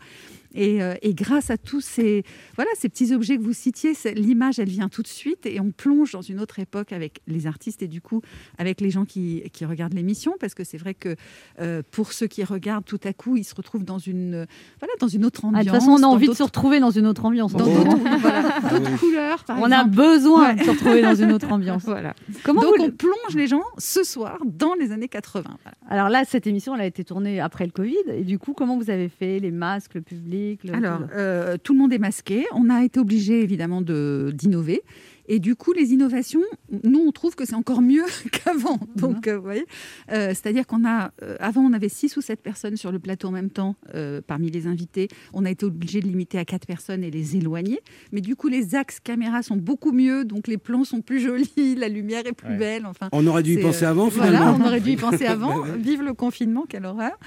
Et, 0.56 0.82
euh, 0.84 0.94
et 1.02 1.14
grâce 1.14 1.50
à 1.50 1.58
tous 1.58 1.82
ces, 1.82 2.24
voilà, 2.56 2.70
ces 2.78 2.88
petits 2.90 3.14
objets 3.14 3.38
que 3.38 3.42
vous 3.44 3.54
citiez, 3.54 3.94
l'image, 4.16 4.60
elle 4.60 4.70
vient 4.70 4.90
tout 4.90 5.02
de 5.02 5.08
suite 5.08 5.46
et 5.46 5.60
on 5.60 5.72
plonge 5.72 6.12
dans 6.12 6.22
une 6.22 6.40
autre 6.40 6.60
époque 6.60 6.92
avec 6.94 7.22
les 7.28 7.48
artistes 7.48 7.82
et 7.82 7.88
du 7.88 8.02
coup 8.02 8.22
avec 8.58 8.80
les 8.82 8.90
gens 8.92 9.06
qui, 9.06 9.44
qui 9.52 9.66
regardent 9.66 9.94
l'émission 9.96 10.34
parce 10.40 10.54
que 10.54 10.64
c'est 10.64 10.78
vrai 10.78 10.94
que 10.94 11.16
euh, 11.60 11.82
pour 11.92 12.14
ceux 12.14 12.28
qui 12.28 12.44
regardent 12.44 12.86
tout 12.86 13.00
à 13.04 13.14
coup, 13.14 13.36
ils 13.38 13.44
se 13.44 13.56
retrouvent 13.56 13.84
dans 13.86 13.98
une, 13.98 14.46
voilà, 14.80 14.94
dans 15.00 15.08
une 15.08 15.26
autre 15.26 15.42
Ah, 15.44 15.48
ambiance. 15.48 15.66
de 15.66 15.70
toute 15.72 15.80
façon, 15.80 15.92
on 15.92 16.04
a 16.04 16.08
envie 16.08 16.28
de 16.28 16.34
se 16.34 16.44
retrouver 16.44 16.80
dans 16.80 16.92
une 16.92 17.08
autre 17.08 17.26
ambiance. 17.26 17.54
dans 17.54 17.66
d'autres 17.66 17.98
voilà, 18.20 18.60
d'autres 18.70 19.00
couleurs, 19.00 19.44
par 19.46 19.60
On 19.60 19.72
a 19.74 19.84
besoin 19.84 20.50
Ouais. 20.50 20.56
de 20.56 20.64
se 20.64 20.70
retrouver 20.72 21.02
dans 21.02 21.16
une 21.16 21.32
autre 21.32 21.52
ambiance. 21.52 21.84
Voilà. 21.94 22.14
Comment 22.44 22.62
Donc 22.62 22.78
vous- 22.78 22.86
on 22.86 22.92
plonge 22.92 23.36
les 23.36 23.48
gens 23.48 23.64
ce 23.78 24.04
soir 24.04 24.38
dans 24.46 24.74
les 24.80 24.92
années 24.92 25.08
80. 25.10 25.44
Voilà. 25.64 25.78
Alors 25.90 26.10
là, 26.10 26.24
cette 26.26 26.48
émission, 26.48 26.74
elle 26.76 26.82
a 26.82 26.86
été 26.86 27.04
tournée 27.04 27.40
après 27.40 27.66
le 27.66 27.72
Covid. 27.72 27.96
Et 28.16 28.24
du 28.24 28.40
coup, 28.40 28.54
comment 28.54 28.78
vous 28.78 28.90
avez 28.90 29.10
fait 29.10 29.40
Les 29.40 29.52
masques, 29.52 29.96
le 29.96 30.02
public 30.02 30.64
le- 30.64 30.74
Alors, 30.76 31.00
tout- 31.00 31.06
euh, 31.16 31.58
tout 31.62 31.74
le 31.74 31.80
monde 31.80 31.94
est 31.94 31.98
masqué. 32.00 32.46
On 32.54 32.70
a 32.70 32.84
été 32.84 33.00
obligé 33.00 33.42
évidemment 33.44 33.82
de- 33.82 34.32
d'innover. 34.34 34.82
Et 35.28 35.40
du 35.40 35.56
coup, 35.56 35.72
les 35.74 35.94
innovations, 35.94 36.42
nous, 36.84 37.00
on 37.00 37.12
trouve 37.12 37.36
que 37.36 37.46
c'est 37.46 37.56
encore 37.56 37.82
mieux 37.82 38.04
qu'avant. 38.32 38.80
Donc, 38.96 39.28
euh, 39.28 39.38
vous 39.38 39.44
voyez, 39.44 39.66
Euh, 40.12 40.30
c'est-à-dire 40.30 40.68
qu'on 40.68 40.86
a, 40.86 41.12
euh, 41.24 41.36
avant, 41.40 41.62
on 41.62 41.74
avait 41.74 41.90
six 41.90 42.16
ou 42.18 42.22
sept 42.22 42.42
personnes 42.42 42.76
sur 42.78 42.92
le 42.92 43.00
plateau 43.00 43.30
en 43.30 43.32
même 43.32 43.50
temps 43.50 43.76
euh, 43.96 44.22
parmi 44.26 44.52
les 44.52 44.68
invités. 44.68 45.08
On 45.34 45.46
a 45.46 45.52
été 45.52 45.66
obligé 45.66 46.02
de 46.02 46.08
limiter 46.08 46.38
à 46.38 46.46
quatre 46.46 46.66
personnes 46.68 47.04
et 47.04 47.12
les 47.12 47.38
éloigner. 47.38 47.80
Mais 48.12 48.22
du 48.22 48.36
coup, 48.36 48.48
les 48.50 48.76
axes 48.76 49.00
caméra 49.00 49.42
sont 49.44 49.56
beaucoup 49.58 49.92
mieux, 49.94 50.26
donc 50.26 50.48
les 50.48 50.58
plans 50.58 50.84
sont 50.84 51.02
plus 51.02 51.20
jolis, 51.28 51.76
la 51.76 51.88
lumière 51.88 52.26
est 52.26 52.34
plus 52.34 52.50
Ouais. 52.50 52.58
belle. 52.58 52.86
Enfin, 52.86 53.08
On 53.14 53.26
aurait 53.28 53.44
dû 53.44 53.54
y 53.54 53.58
penser 53.62 53.86
euh, 53.86 53.90
avant, 53.92 54.10
Voilà, 54.10 54.32
finalement. 54.40 54.58
on 54.62 54.68
aurait 54.68 54.82
dû 54.82 54.92
y 54.92 54.96
penser 55.08 55.26
avant. 55.26 55.62
Vive 55.64 56.02
le 56.02 56.14
confinement, 56.14 56.66
quelle 56.68 56.86
horreur. 56.86 57.18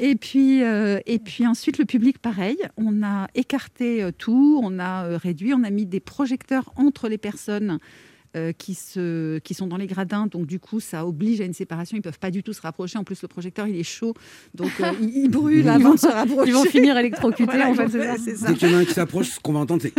Et 0.00 0.16
puis, 0.16 0.62
euh, 0.64 0.98
et 1.06 1.18
puis 1.20 1.46
ensuite, 1.46 1.78
le 1.78 1.84
public, 1.84 2.18
pareil. 2.18 2.56
On 2.76 3.02
a 3.04 3.28
écarté 3.36 4.02
euh, 4.02 4.10
tout, 4.16 4.58
on 4.62 4.78
a 4.80 5.04
euh, 5.06 5.16
réduit, 5.16 5.54
on 5.54 5.62
a 5.62 5.70
mis 5.70 5.86
des 5.86 6.00
projecteurs 6.00 6.72
entre 6.76 7.08
les 7.08 7.18
personnes 7.18 7.43
personnes 7.44 7.80
euh, 8.36 8.52
qui, 8.52 8.74
se, 8.74 9.38
qui 9.38 9.54
sont 9.54 9.66
dans 9.66 9.76
les 9.76 9.86
gradins, 9.86 10.26
donc 10.26 10.46
du 10.46 10.58
coup 10.58 10.80
ça 10.80 11.06
oblige 11.06 11.40
à 11.40 11.44
une 11.44 11.52
séparation, 11.54 11.96
ils 11.96 12.02
peuvent 12.02 12.18
pas 12.18 12.30
du 12.30 12.42
tout 12.42 12.52
se 12.52 12.60
rapprocher, 12.60 12.98
en 12.98 13.04
plus 13.04 13.20
le 13.22 13.28
projecteur 13.28 13.66
il 13.66 13.76
est 13.76 13.82
chaud, 13.82 14.14
donc 14.54 14.70
euh, 14.80 14.90
il, 15.00 15.28
brûle 15.28 15.68
avant 15.70 15.94
de 15.94 15.98
se 15.98 16.06
rapprocher. 16.06 16.50
Ils 16.50 16.54
vont 16.54 16.64
finir 16.64 16.96
électrocutés, 16.96 17.44
Voilà, 17.44 17.70
en 17.70 17.74
fait, 17.74 17.88
c'est 18.18 18.36
ça. 18.36 18.48
Dès 18.48 18.54
qu'il 18.54 18.70
y 18.70 18.74
en 18.74 18.78
a 18.78 18.80
un 18.80 18.84
qui 18.84 18.92
s'approche, 18.92 19.28
ce 19.30 19.40
qu'on 19.40 19.52
va 19.52 19.60
entendre, 19.60 19.82
c'est. 19.82 19.94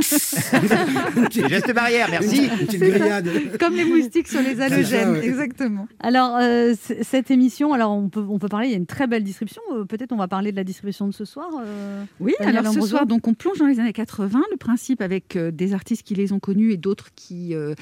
Geste 1.49 1.73
barrière, 1.73 2.07
merci. 2.09 2.45
Une 2.45 2.65
petite 2.67 2.79
grillade. 2.81 3.29
Comme 3.59 3.75
les 3.75 3.85
moustiques 3.85 4.27
sur 4.27 4.41
les 4.41 4.59
halogènes, 4.61 4.85
C'est 4.85 5.03
ça, 5.03 5.11
ouais. 5.11 5.25
exactement. 5.25 5.87
Alors, 5.99 6.37
euh, 6.41 6.73
cette 7.01 7.31
émission, 7.31 7.73
alors 7.73 7.91
on 7.91 8.09
peut, 8.09 8.25
on 8.27 8.39
peut 8.39 8.47
parler, 8.49 8.67
il 8.67 8.71
y 8.71 8.75
a 8.75 8.77
une 8.77 8.85
très 8.85 9.07
belle 9.07 9.23
distribution. 9.23 9.61
Euh, 9.73 9.85
Peut-être 9.85 10.11
on 10.11 10.17
va 10.17 10.27
parler 10.27 10.51
de 10.51 10.55
la 10.57 10.63
distribution 10.63 11.07
de 11.07 11.13
ce 11.13 11.25
soir. 11.25 11.49
euh, 11.61 12.03
Oui, 12.19 12.33
alors 12.39 12.73
ce 12.73 12.81
soir, 12.81 13.05
donc 13.05 13.27
on 13.27 13.33
plonge 13.33 13.57
dans 13.59 13.67
les 13.67 13.79
années 13.79 13.93
80. 13.93 14.41
Le 14.51 14.57
principe 14.57 15.01
avec 15.01 15.35
euh, 15.35 15.51
des 15.51 15.73
artistes 15.73 16.03
qui 16.03 16.15
les 16.15 16.31
ont 16.33 16.39
connus 16.39 16.71
et 16.73 16.77
d'autres 16.77 17.09
qui 17.15 17.53
euh, 17.55 17.73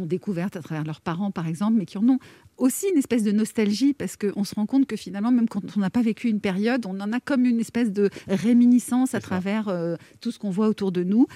ont 0.00 0.06
découvertes 0.06 0.56
à 0.56 0.62
travers 0.62 0.84
leurs 0.84 1.00
parents, 1.00 1.30
par 1.30 1.46
exemple, 1.46 1.76
mais 1.76 1.86
qui 1.86 1.98
en 1.98 2.08
ont 2.08 2.18
aussi 2.56 2.86
une 2.88 2.98
espèce 2.98 3.22
de 3.22 3.32
nostalgie 3.32 3.94
parce 3.94 4.16
qu'on 4.16 4.44
se 4.44 4.54
rend 4.54 4.66
compte 4.66 4.86
que 4.86 4.96
finalement, 4.96 5.32
même 5.32 5.48
quand 5.48 5.76
on 5.76 5.80
n'a 5.80 5.90
pas 5.90 6.02
vécu 6.02 6.28
une 6.28 6.40
période, 6.40 6.86
on 6.86 7.00
en 7.00 7.12
a 7.12 7.20
comme 7.20 7.44
une 7.44 7.60
espèce 7.60 7.92
de 7.92 8.10
réminiscence 8.28 9.14
à 9.14 9.20
travers 9.20 9.68
euh, 9.68 9.96
tout 10.20 10.30
ce 10.30 10.38
qu'on 10.38 10.50
voit 10.50 10.68
autour 10.68 10.92
de 10.92 11.02
nous. 11.02 11.26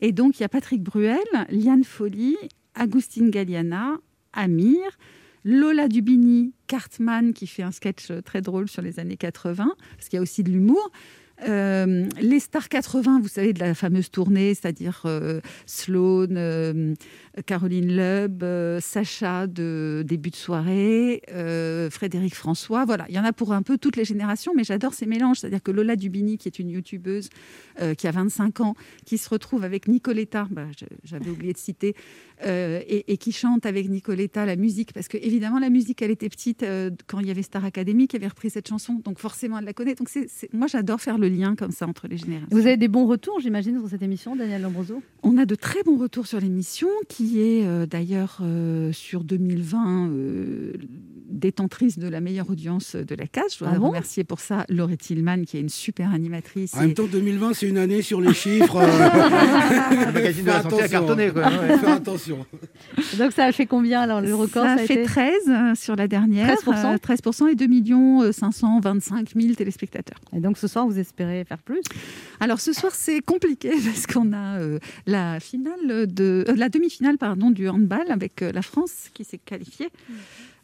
Et 0.00 0.12
donc, 0.12 0.38
il 0.38 0.42
y 0.42 0.44
a 0.44 0.48
Patrick 0.48 0.82
Bruel, 0.82 1.18
Liane 1.50 1.84
Folly, 1.84 2.36
Agustin 2.74 3.28
Galliana, 3.28 3.98
Amir. 4.32 4.80
Lola 5.46 5.88
Dubini, 5.88 6.54
Cartman, 6.66 7.34
qui 7.34 7.46
fait 7.46 7.62
un 7.62 7.70
sketch 7.70 8.10
très 8.24 8.40
drôle 8.40 8.66
sur 8.66 8.80
les 8.80 8.98
années 8.98 9.18
80, 9.18 9.74
parce 9.96 10.08
qu'il 10.08 10.16
y 10.16 10.18
a 10.18 10.22
aussi 10.22 10.42
de 10.42 10.50
l'humour. 10.50 10.90
Euh, 11.42 12.08
les 12.20 12.40
stars 12.40 12.68
80, 12.68 13.20
vous 13.20 13.28
savez, 13.28 13.52
de 13.52 13.60
la 13.60 13.74
fameuse 13.74 14.10
tournée, 14.10 14.54
c'est-à-dire 14.54 15.02
euh, 15.04 15.40
Sloane, 15.66 16.36
euh, 16.36 16.94
Caroline 17.46 17.94
Loeb, 17.94 18.42
euh, 18.42 18.80
Sacha 18.80 19.46
de 19.46 20.04
début 20.06 20.30
de 20.30 20.36
soirée, 20.36 21.22
euh, 21.32 21.90
Frédéric 21.90 22.34
François, 22.34 22.84
voilà, 22.84 23.06
il 23.08 23.14
y 23.14 23.18
en 23.18 23.24
a 23.24 23.32
pour 23.32 23.52
un 23.52 23.62
peu 23.62 23.78
toutes 23.78 23.96
les 23.96 24.04
générations, 24.04 24.52
mais 24.54 24.62
j'adore 24.62 24.94
ces 24.94 25.06
mélanges, 25.06 25.40
c'est-à-dire 25.40 25.62
que 25.62 25.72
Lola 25.72 25.96
Dubini, 25.96 26.38
qui 26.38 26.48
est 26.48 26.58
une 26.58 26.70
youtubeuse 26.70 27.28
qui 27.98 28.06
a 28.06 28.12
25 28.12 28.60
ans, 28.60 28.76
qui 29.04 29.18
se 29.18 29.28
retrouve 29.28 29.64
avec 29.64 29.88
Nicoletta, 29.88 30.46
bah, 30.50 30.66
j'avais 31.02 31.28
oublié 31.28 31.52
de 31.52 31.58
citer, 31.58 31.96
et, 32.46 33.16
qui 33.18 33.32
chante 33.32 33.66
avec 33.66 33.88
Nicoletta 33.88 34.46
la 34.46 34.54
musique, 34.54 34.92
parce 34.92 35.08
que 35.08 35.16
évidemment 35.16 35.58
la 35.58 35.70
musique, 35.70 36.00
elle 36.00 36.12
était 36.12 36.28
petite 36.28 36.64
quand 37.08 37.18
il 37.18 37.26
y 37.26 37.30
avait 37.32 37.42
Star 37.42 37.64
Academy 37.64 38.06
qui 38.06 38.14
avait 38.14 38.28
repris 38.28 38.50
cette 38.50 38.68
chanson, 38.68 39.00
donc 39.04 39.18
forcément 39.18 39.58
elle 39.58 39.64
la 39.64 39.72
connaît. 39.72 39.96
Donc 39.96 40.08
moi 40.52 40.68
j'adore 40.68 41.00
faire 41.00 41.18
le 41.18 41.23
lien 41.26 41.54
comme 41.56 41.70
ça 41.70 41.86
entre 41.86 42.08
les 42.08 42.16
générations. 42.16 42.48
Vous 42.50 42.66
avez 42.66 42.76
des 42.76 42.88
bons 42.88 43.06
retours, 43.06 43.40
j'imagine, 43.40 43.78
sur 43.78 43.88
cette 43.88 44.02
émission, 44.02 44.36
Daniel 44.36 44.62
Lombroso? 44.62 45.02
On 45.22 45.36
a 45.38 45.46
de 45.46 45.54
très 45.54 45.82
bons 45.82 45.96
retours 45.98 46.26
sur 46.26 46.40
l'émission, 46.40 46.88
qui 47.08 47.40
est 47.40 47.64
euh, 47.66 47.86
d'ailleurs 47.86 48.38
euh, 48.42 48.92
sur 48.92 49.24
2020 49.24 50.08
euh, 50.10 50.72
détentrice 51.28 51.98
de 51.98 52.06
la 52.08 52.20
meilleure 52.20 52.48
audience 52.50 52.94
de 52.96 53.14
la 53.14 53.26
case. 53.26 53.54
Je 53.54 53.58
dois 53.60 53.70
Ah 53.74 53.78
bon? 53.78 53.88
remercier 53.88 54.24
pour 54.24 54.40
ça 54.40 54.64
Laurie 54.68 54.96
Tillman, 54.98 55.44
qui 55.44 55.56
est 55.56 55.60
une 55.60 55.68
super 55.68 56.12
animatrice. 56.12 56.74
En 56.74 56.80
même 56.80 56.94
temps, 56.94 57.06
2020, 57.10 57.54
c'est 57.54 57.68
une 57.68 57.78
année 57.78 58.02
sur 58.02 58.20
les 58.20 58.32
chiffres. 58.34 58.78
Le 58.80 60.12
magazine 60.12 60.44
de 60.44 60.50
la 60.50 60.62
santé 60.62 60.82
a 60.82 60.88
cartonné, 60.88 61.30
quoi. 61.30 61.42
Ouais. 61.42 61.78
Fais 61.78 61.86
attention. 61.90 62.46
Donc 63.18 63.32
ça 63.32 63.44
a 63.46 63.52
fait 63.52 63.66
combien 63.66 64.00
alors 64.02 64.20
le 64.20 64.34
record? 64.34 64.64
Ça, 64.64 64.72
a 64.72 64.78
fait 64.78 64.94
été 64.94 65.02
13 65.04 65.32
euh, 65.48 65.74
sur 65.74 65.96
la 65.96 66.06
dernière. 66.08 66.54
13%? 66.56 66.94
euh, 66.94 66.96
13% 66.96 67.48
et 67.50 67.54
2 67.54 67.66
millions 67.66 68.32
525 68.32 69.30
000 69.34 69.54
téléspectateurs. 69.54 70.18
Et 70.36 70.40
donc 70.40 70.58
ce 70.58 70.66
soir, 70.68 70.86
vous 70.86 70.98
espérez 70.98 71.13
faire 71.16 71.62
plus 71.64 71.82
Alors 72.40 72.60
ce 72.60 72.72
soir 72.72 72.94
c'est 72.94 73.20
compliqué 73.20 73.70
parce 73.84 74.06
qu'on 74.06 74.32
a 74.32 74.58
euh, 74.58 74.78
la 75.06 75.40
finale 75.40 76.06
de 76.06 76.44
euh, 76.48 76.54
la 76.56 76.68
demi-finale 76.68 77.18
pardon 77.18 77.50
du 77.50 77.68
handball 77.68 78.10
avec 78.10 78.42
euh, 78.42 78.52
la 78.52 78.62
France 78.62 79.10
qui 79.14 79.24
s'est 79.24 79.38
qualifiée. 79.38 79.90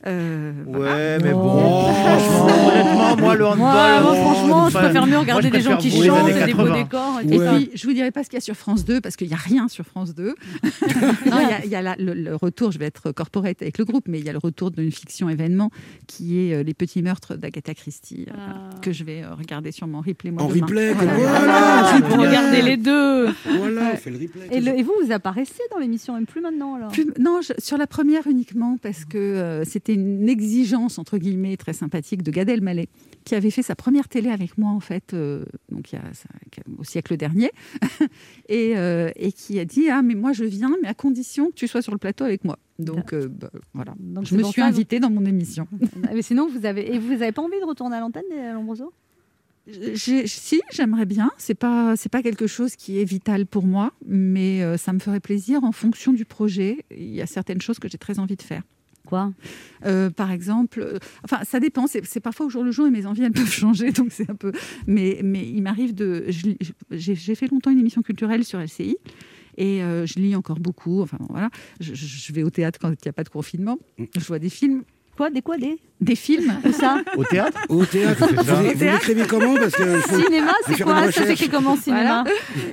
Euh, 0.06 0.52
voilà. 0.66 0.94
Ouais, 0.94 1.18
mais 1.22 1.32
Oh. 1.34 1.38
bon, 1.42 1.92
franchement, 1.92 2.68
honnêtement, 2.68 3.16
moi, 3.18 3.34
le 3.36 3.46
handball. 3.46 3.58
Moi, 3.58 4.00
moi, 4.00 4.00
bon, 4.02 4.14
franchement, 4.22 4.68
je 4.70 4.78
préfère 4.78 5.06
mieux 5.06 5.18
regarder 5.18 5.50
des 5.50 5.60
gens 5.60 5.76
qui 5.76 5.90
chantent, 5.90 6.20
années 6.30 6.46
des 6.46 6.54
beaux 6.54 6.64
80. 6.64 6.82
décors. 6.82 7.20
Et 7.22 7.34
Et 7.34 7.38
puis, 7.38 7.70
je 7.74 7.86
vous 7.86 7.92
dirai 7.92 8.10
pas 8.10 8.24
ce 8.24 8.30
qu'il 8.30 8.36
y 8.38 8.38
a 8.38 8.40
sur 8.40 8.54
France 8.56 8.86
2, 8.86 9.02
parce 9.02 9.16
qu'il 9.16 9.28
n'y 9.28 9.34
a 9.34 9.36
rien 9.36 9.68
sur 9.68 9.84
France 9.84 10.14
2. 10.14 10.34
non, 10.64 11.36
il 11.42 11.48
y 11.48 11.52
a, 11.52 11.64
il 11.64 11.70
y 11.70 11.74
a 11.74 11.82
la- 11.82 11.96
le, 11.98 12.14
le 12.14 12.34
retour, 12.34 12.72
je 12.72 12.78
vais 12.78 12.86
être 12.86 13.12
corporate 13.12 13.60
avec 13.60 13.76
le 13.76 13.84
groupe, 13.84 14.04
mais 14.08 14.18
il 14.18 14.24
y 14.24 14.30
a 14.30 14.32
le 14.32 14.38
retour 14.38 14.70
d'une 14.70 14.90
fiction 14.90 15.28
événement 15.28 15.70
qui 16.06 16.40
est 16.48 16.54
euh, 16.54 16.62
Les 16.62 16.72
Petits 16.74 17.02
Meurtres 17.02 17.34
d'Agatha 17.36 17.74
Christie, 17.74 18.24
euh, 18.30 18.32
Ah. 18.38 18.70
que 18.80 18.92
je 18.92 19.04
vais 19.04 19.22
euh, 19.22 19.34
regarder 19.34 19.70
sur 19.70 19.86
mon 19.86 20.00
replay. 20.00 20.30
Moi, 20.30 20.42
En 20.44 20.48
demain. 20.48 20.60
replay, 20.64 20.92
Voilà. 20.94 21.12
voilà. 21.14 22.16
regardez 22.16 22.62
les 22.62 22.76
deux. 22.78 23.26
Voilà, 24.02 24.10
on 24.10 24.10
fait 24.10 24.10
le 24.10 24.18
replay. 24.18 24.56
Et, 24.56 24.60
le- 24.60 24.78
et 24.78 24.82
vous, 24.82 24.92
vous 25.04 25.12
apparaissez 25.12 25.62
dans 25.70 25.78
l'émission, 25.78 26.14
même 26.14 26.26
plus 26.26 26.40
maintenant 26.40 26.74
alors 26.74 26.92
Plus- 26.92 27.06
non, 27.18 27.40
je- 27.42 27.52
sur 27.58 27.76
la 27.78 27.86
première 27.86 28.26
uniquement, 28.26 28.76
parce 28.80 29.04
que 29.04 29.18
euh, 29.18 29.64
c'était 29.64 29.94
une 29.94 30.28
exigence, 30.28 30.98
entre 30.98 31.18
guillemets, 31.18 31.56
très 31.56 31.72
sympathique 31.72 32.22
de 32.22 32.30
Gad 32.30 32.48
Elmaleh, 32.48 32.88
qui 33.24 33.34
avait 33.34 33.50
fait 33.50 33.62
sa 33.62 33.74
première 33.74 34.08
télé 34.08 34.30
avec 34.30 34.56
moi, 34.58 34.70
en 34.70 34.80
fait, 34.80 35.12
euh, 35.14 35.44
donc 35.70 35.92
il 35.92 35.96
y 35.96 35.98
a, 35.98 36.12
ça- 36.14 36.28
au 36.78 36.84
siècle 36.84 37.16
dernier, 37.16 37.50
et, 38.48 38.76
euh, 38.76 39.10
et 39.16 39.32
qui 39.32 39.58
a 39.58 39.64
dit 39.64 39.88
Ah, 39.90 40.02
mais 40.02 40.14
moi 40.14 40.32
je 40.32 40.44
viens, 40.44 40.76
mais 40.82 40.88
à 40.88 40.94
condition 40.94 41.48
que 41.50 41.54
tu 41.54 41.68
sois 41.68 41.82
sur 41.82 41.92
le 41.92 41.98
plateau 41.98 42.24
avec 42.24 42.44
moi. 42.44 42.58
Donc 42.78 43.12
euh, 43.12 43.28
bah, 43.28 43.50
voilà. 43.74 43.94
Donc, 43.98 44.24
je 44.24 44.34
me 44.34 44.42
suis 44.42 44.62
invitée 44.62 45.00
dans 45.00 45.10
mon 45.10 45.24
émission. 45.26 45.66
Ah, 46.04 46.12
Mais 46.14 46.22
sinon, 46.22 46.48
vous 46.48 46.64
avez 46.64 46.94
et 46.94 46.98
vous 46.98 47.12
avez 47.12 47.32
pas 47.32 47.42
envie 47.42 47.60
de 47.60 47.64
retourner 47.66 47.96
à 47.96 48.00
l'antenne, 48.00 48.24
Lombroso? 48.54 48.92
Si, 50.26 50.60
j'aimerais 50.72 51.06
bien. 51.06 51.30
C'est 51.38 51.54
pas, 51.54 51.96
c'est 51.96 52.08
pas 52.08 52.22
quelque 52.22 52.46
chose 52.46 52.76
qui 52.76 53.00
est 53.00 53.04
vital 53.04 53.46
pour 53.46 53.66
moi, 53.66 53.92
mais 54.06 54.62
euh, 54.62 54.76
ça 54.76 54.92
me 54.92 54.98
ferait 54.98 55.20
plaisir 55.20 55.64
en 55.64 55.72
fonction 55.72 56.12
du 56.12 56.24
projet. 56.24 56.84
Il 56.96 57.14
y 57.14 57.20
a 57.22 57.26
certaines 57.26 57.60
choses 57.60 57.78
que 57.78 57.88
j'ai 57.88 57.98
très 57.98 58.18
envie 58.18 58.36
de 58.36 58.42
faire. 58.42 58.62
Quoi? 59.06 59.32
Euh, 59.86 60.10
par 60.10 60.30
exemple, 60.30 60.80
euh, 60.80 60.98
enfin, 61.24 61.42
ça 61.44 61.58
dépend. 61.58 61.86
C'est 61.86 62.04
c'est 62.04 62.20
parfois 62.20 62.46
au 62.46 62.48
jour 62.50 62.62
le 62.62 62.70
jour 62.70 62.86
et 62.86 62.90
mes 62.90 63.06
envies, 63.06 63.22
elles 63.22 63.32
peuvent 63.42 63.50
changer. 63.50 63.90
Donc, 63.92 64.08
c'est 64.12 64.28
un 64.30 64.34
peu. 64.36 64.52
Mais, 64.86 65.20
mais 65.24 65.48
il 65.48 65.62
m'arrive 65.62 65.94
de. 65.94 66.26
J'ai 66.90 67.34
fait 67.34 67.48
longtemps 67.50 67.70
une 67.70 67.80
émission 67.80 68.02
culturelle 68.02 68.44
sur 68.44 68.60
LCI. 68.60 68.96
Et 69.56 69.82
euh, 69.82 70.06
je 70.06 70.18
lis 70.20 70.36
encore 70.36 70.60
beaucoup. 70.60 71.00
Enfin, 71.02 71.16
bon, 71.18 71.26
voilà. 71.30 71.50
Je, 71.80 71.92
je- 71.94 72.06
je 72.06 72.32
vais 72.32 72.42
au 72.44 72.50
théâtre 72.50 72.78
quand 72.80 72.88
il 72.90 72.96
n'y 73.04 73.08
a 73.08 73.12
pas 73.12 73.24
de 73.24 73.28
confinement. 73.30 73.78
Je 73.98 74.24
vois 74.24 74.38
des 74.38 74.48
films. 74.48 74.84
Quoi 75.20 75.28
Des 75.28 75.42
quoi 75.42 75.58
Des 75.58 75.78
Des 76.00 76.14
films. 76.14 76.56
Où 76.64 76.72
ça 76.72 77.02
Au 77.18 77.24
théâtre 77.24 77.60
Au 77.68 77.84
théâtre, 77.84 78.26
vous, 78.26 78.42
vous 78.74 78.84
l'écrivez 78.84 79.24
comment 79.28 79.54
Parce 79.54 79.74
que 79.74 80.00
faut- 80.00 80.18
Cinéma, 80.18 80.52
c'est 80.66 80.76
faire 80.76 80.86
une 80.86 80.92
quoi 80.94 81.00
Ça 81.02 81.06
recherche. 81.08 81.26
s'écrit 81.28 81.48
comment 81.50 81.76
cinéma 81.76 82.24
Voilà. 82.24 82.24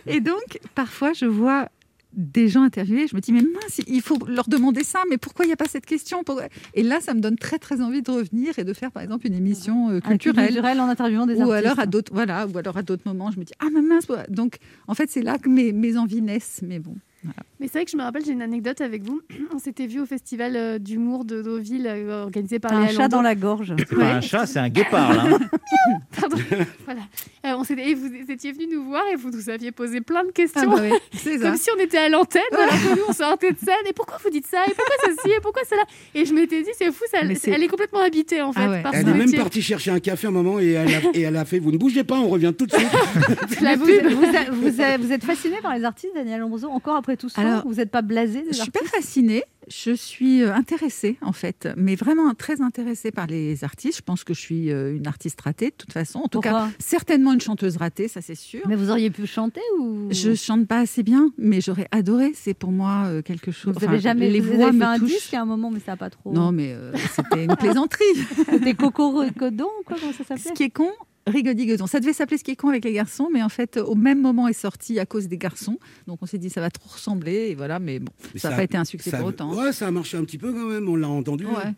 Et 0.05 0.21
donc, 0.21 0.59
parfois, 0.73 1.11
je 1.11 1.25
vois 1.25 1.67
des 2.13 2.47
gens 2.47 2.63
interviewés, 2.63 3.05
je 3.05 3.17
me 3.17 3.19
dis, 3.19 3.33
mais 3.33 3.41
mince, 3.41 3.81
il 3.85 4.01
faut 4.01 4.17
leur 4.29 4.47
demander 4.47 4.85
ça, 4.85 4.99
mais 5.09 5.17
pourquoi 5.17 5.43
il 5.43 5.49
n'y 5.49 5.53
a 5.53 5.57
pas 5.57 5.67
cette 5.67 5.85
question 5.85 6.23
Pourquoi 6.23 6.45
Et 6.73 6.83
là, 6.83 7.01
ça 7.01 7.13
me 7.13 7.19
donne 7.19 7.35
très, 7.35 7.59
très 7.59 7.81
envie 7.81 8.01
de 8.01 8.09
revenir 8.11 8.57
et 8.57 8.63
de 8.63 8.71
faire, 8.73 8.93
par 8.93 9.03
exemple, 9.03 9.27
une 9.27 9.35
émission 9.35 9.89
euh, 9.89 9.97
Un 9.97 9.99
culturelle. 9.99 10.45
culturel 10.47 10.79
en 10.79 10.87
interviewant 10.87 11.25
des 11.27 11.35
ou 11.35 11.51
artistes. 11.51 11.65
alors 11.65 11.79
à 11.79 11.85
d'autres 11.85 12.13
voilà 12.13 12.47
ou 12.47 12.57
alors 12.57 12.77
à 12.77 12.81
d'autres 12.81 13.03
moments 13.05 13.29
je 13.29 13.39
me 13.39 13.43
dis 13.43 13.53
ah 13.59 13.65
mais 13.73 13.81
mince 13.81 14.05
voilà. 14.07 14.25
donc 14.29 14.55
en 14.87 14.93
fait 14.95 15.11
c'est 15.11 15.21
là 15.21 15.37
que 15.37 15.49
mes, 15.49 15.73
mes 15.73 15.97
envies 15.97 16.21
naissent 16.21 16.61
mais 16.63 16.79
bon 16.79 16.95
voilà. 17.27 17.43
Mais 17.59 17.67
c'est 17.67 17.79
vrai 17.79 17.85
que 17.85 17.91
je 17.91 17.97
me 17.97 18.03
rappelle, 18.03 18.23
j'ai 18.25 18.31
une 18.33 18.41
anecdote 18.41 18.81
avec 18.81 19.03
vous. 19.03 19.21
On 19.53 19.59
s'était 19.59 19.87
vu 19.87 19.99
au 19.99 20.05
festival 20.05 20.55
euh, 20.55 20.79
d'humour 20.79 21.25
de 21.25 21.41
Deauville 21.41 21.87
euh, 21.87 22.23
organisé 22.23 22.59
par 22.59 22.71
un 22.73 22.85
les 22.87 22.93
chat 22.93 23.07
dans 23.07 23.21
la 23.21 23.35
gorge. 23.35 23.73
C'est 23.77 23.95
pas 23.95 24.13
un 24.15 24.21
chat, 24.21 24.45
c'est 24.45 24.59
un 24.59 24.69
guépard, 24.69 25.13
là. 25.13 25.23
hein. 25.31 25.39
Pardon. 26.19 26.37
voilà. 26.85 27.01
Euh, 27.45 27.55
on 27.57 27.63
s'était- 27.63 27.89
et 27.89 27.95
vous 27.95 28.09
étiez 28.29 28.51
venu 28.51 28.67
nous 28.73 28.83
voir 28.85 29.03
et 29.11 29.15
vous 29.15 29.29
nous 29.31 29.49
aviez 29.49 29.71
posé 29.71 30.01
plein 30.01 30.23
de 30.23 30.31
questions. 30.31 30.61
Ah 30.73 30.75
bah 30.75 30.81
oui, 30.83 30.91
c'est 31.13 31.37
ça 31.37 31.47
Comme 31.49 31.57
si 31.57 31.69
on 31.75 31.79
était 31.79 31.97
à 31.97 32.09
l'antenne, 32.09 32.41
alors 32.51 32.69
que 32.69 32.95
nous 32.97 33.03
on 33.09 33.13
sortait 33.13 33.51
de 33.51 33.57
scène. 33.59 33.75
Et 33.87 33.93
pourquoi 33.93 34.17
vous 34.23 34.29
dites 34.29 34.47
ça? 34.47 34.59
Et 34.67 34.73
pourquoi 34.73 34.95
ceci? 35.05 35.29
Et 35.35 35.39
pourquoi 35.41 35.61
cela? 35.69 35.83
Et 36.15 36.25
je 36.25 36.33
m'étais 36.33 36.61
dit, 36.63 36.69
c'est 36.77 36.91
fou, 36.91 37.03
ça, 37.11 37.19
c'est- 37.35 37.51
elle 37.51 37.63
est 37.63 37.67
complètement 37.67 38.01
habitée 38.01 38.41
en 38.41 38.51
fait 38.53 38.59
Ah 38.63 38.69
ouais. 38.69 38.81
par 38.83 38.93
Elle 38.93 39.07
est 39.07 39.13
même 39.13 39.33
partie 39.33 39.61
chercher 39.61 39.91
un 39.91 39.99
café 39.99 40.27
un 40.27 40.31
moment 40.31 40.59
et 40.59 40.71
elle, 40.71 40.87
a, 40.95 40.99
et 41.13 41.21
elle 41.21 41.35
a 41.37 41.45
fait 41.45 41.59
Vous 41.59 41.71
ne 41.71 41.77
bougez 41.77 42.03
pas, 42.03 42.15
on 42.19 42.27
revient 42.29 42.53
tout 42.57 42.65
de 42.65 42.71
suite. 42.73 42.87
La 43.61 43.75
vous, 43.75 43.85
pub. 43.85 44.05
vous, 44.07 44.23
êtes- 44.25 44.49
vous 44.51 44.81
êtes- 44.81 44.99
vous 45.01 45.11
êtes 45.11 45.23
fasciné 45.23 45.57
par 45.61 45.75
les 45.75 45.83
artistes, 45.83 46.13
Daniel 46.15 46.39
Lombroso, 46.41 46.69
encore 46.69 46.95
après 46.95 47.16
tout 47.17 47.29
ça 47.29 47.41
Alors, 47.41 47.67
Vous 47.67 47.75
n'êtes 47.75 47.91
pas 47.91 48.01
blasé 48.01 48.41
des 48.41 48.47
je 48.49 48.53
suis 48.53 48.61
artistes 48.61 48.79
pas 48.79 48.97
fascinée. 48.97 49.43
Je 49.69 49.91
suis 49.91 50.43
euh, 50.43 50.53
intéressée 50.55 51.17
en 51.21 51.33
fait 51.33 51.67
mais 51.75 51.95
vraiment 51.95 52.33
très 52.33 52.61
intéressée 52.61 53.11
par 53.11 53.27
les 53.27 53.65
artistes. 53.65 53.97
Je 53.97 54.01
pense 54.01 54.23
que 54.23 54.33
je 54.33 54.39
suis 54.39 54.71
euh, 54.71 54.95
une 54.95 55.07
artiste 55.07 55.41
ratée 55.41 55.71
de 55.71 55.75
toute 55.77 55.91
façon. 55.91 56.19
En 56.19 56.29
tout 56.29 56.39
cas 56.39 56.69
certainement 56.79 57.33
une 57.33 57.41
chanteuse 57.41 57.75
ratée 57.75 58.07
ça 58.07 58.21
c'est 58.21 58.33
sûr. 58.35 58.61
Mais 58.65 58.75
vous 58.77 58.91
auriez 58.91 59.09
pu 59.09 59.27
chanter 59.27 59.59
ou 59.77 60.07
je 60.09 60.35
chante 60.35 60.67
pas 60.67 60.79
assez 60.79 61.03
bien 61.03 61.31
mais 61.37 61.59
j'aurais 61.59 61.89
adoré. 61.91 62.31
C'est 62.33 62.53
pour 62.53 62.71
moi 62.71 63.07
euh, 63.07 63.21
quelque 63.21 63.51
chose 63.51 63.73
Vous 63.73 63.79
enfin, 63.83 63.87
avez 63.91 63.99
jamais 63.99 64.29
les 64.29 64.39
vous 64.39 64.53
voix 64.53 64.67
avez 64.69 64.77
fait 64.77 64.85
me 64.85 64.85
un 64.85 64.99
disque 64.99 65.33
à 65.33 65.41
un 65.41 65.45
moment, 65.45 65.69
mais 65.69 65.81
ça 65.81 65.91
n'a 65.91 65.97
pas 65.97 66.09
trop. 66.11 66.31
non 66.31 66.53
mais 66.53 66.71
euh, 66.71 66.93
c'était 67.13 67.43
une 67.43 67.55
plaisanterie. 67.57 68.05
Des 68.63 68.73
cocoro 68.73 69.23
et 69.23 69.31
quoi, 69.31 69.49
comment 69.51 70.13
ça 70.13 70.19
Ce 70.19 70.23
s'appelait 70.23 70.53
qui 70.53 70.63
est 70.63 70.69
con, 70.69 70.91
rigodigodon. 71.27 71.87
Ça 71.87 71.99
devait 71.99 72.13
s'appeler 72.13 72.37
Ce 72.37 72.43
qui 72.43 72.51
est 72.51 72.55
con 72.55 72.69
avec 72.69 72.83
les 72.85 72.93
garçons, 72.93 73.29
mais 73.31 73.43
en 73.43 73.49
fait, 73.49 73.77
au 73.77 73.95
même 73.95 74.21
moment 74.21 74.47
est 74.47 74.53
sorti 74.53 74.99
à 74.99 75.05
cause 75.05 75.27
des 75.27 75.37
garçons. 75.37 75.77
Donc 76.07 76.19
on 76.21 76.25
s'est 76.25 76.37
dit, 76.37 76.49
ça 76.49 76.61
va 76.61 76.69
trop 76.69 76.89
ressembler, 76.89 77.49
et 77.49 77.55
voilà, 77.55 77.79
mais 77.79 77.99
bon, 77.99 78.11
Mais 78.33 78.39
ça 78.39 78.49
n'a 78.49 78.55
pas 78.55 78.63
été 78.63 78.77
un 78.77 78.85
succès 78.85 79.09
ça- 79.11 79.17
pour 79.19 79.27
autant. 79.27 79.53
Ouais, 79.55 79.71
ça 79.71 79.87
a 79.87 79.91
marché 79.91 80.17
un 80.17 80.23
petit 80.23 80.37
peu 80.37 80.51
quand 80.53 80.65
même, 80.65 80.87
on 80.89 80.95
l'a 80.95 81.07
entendu. 81.09 81.45
Ouais. 81.45 81.73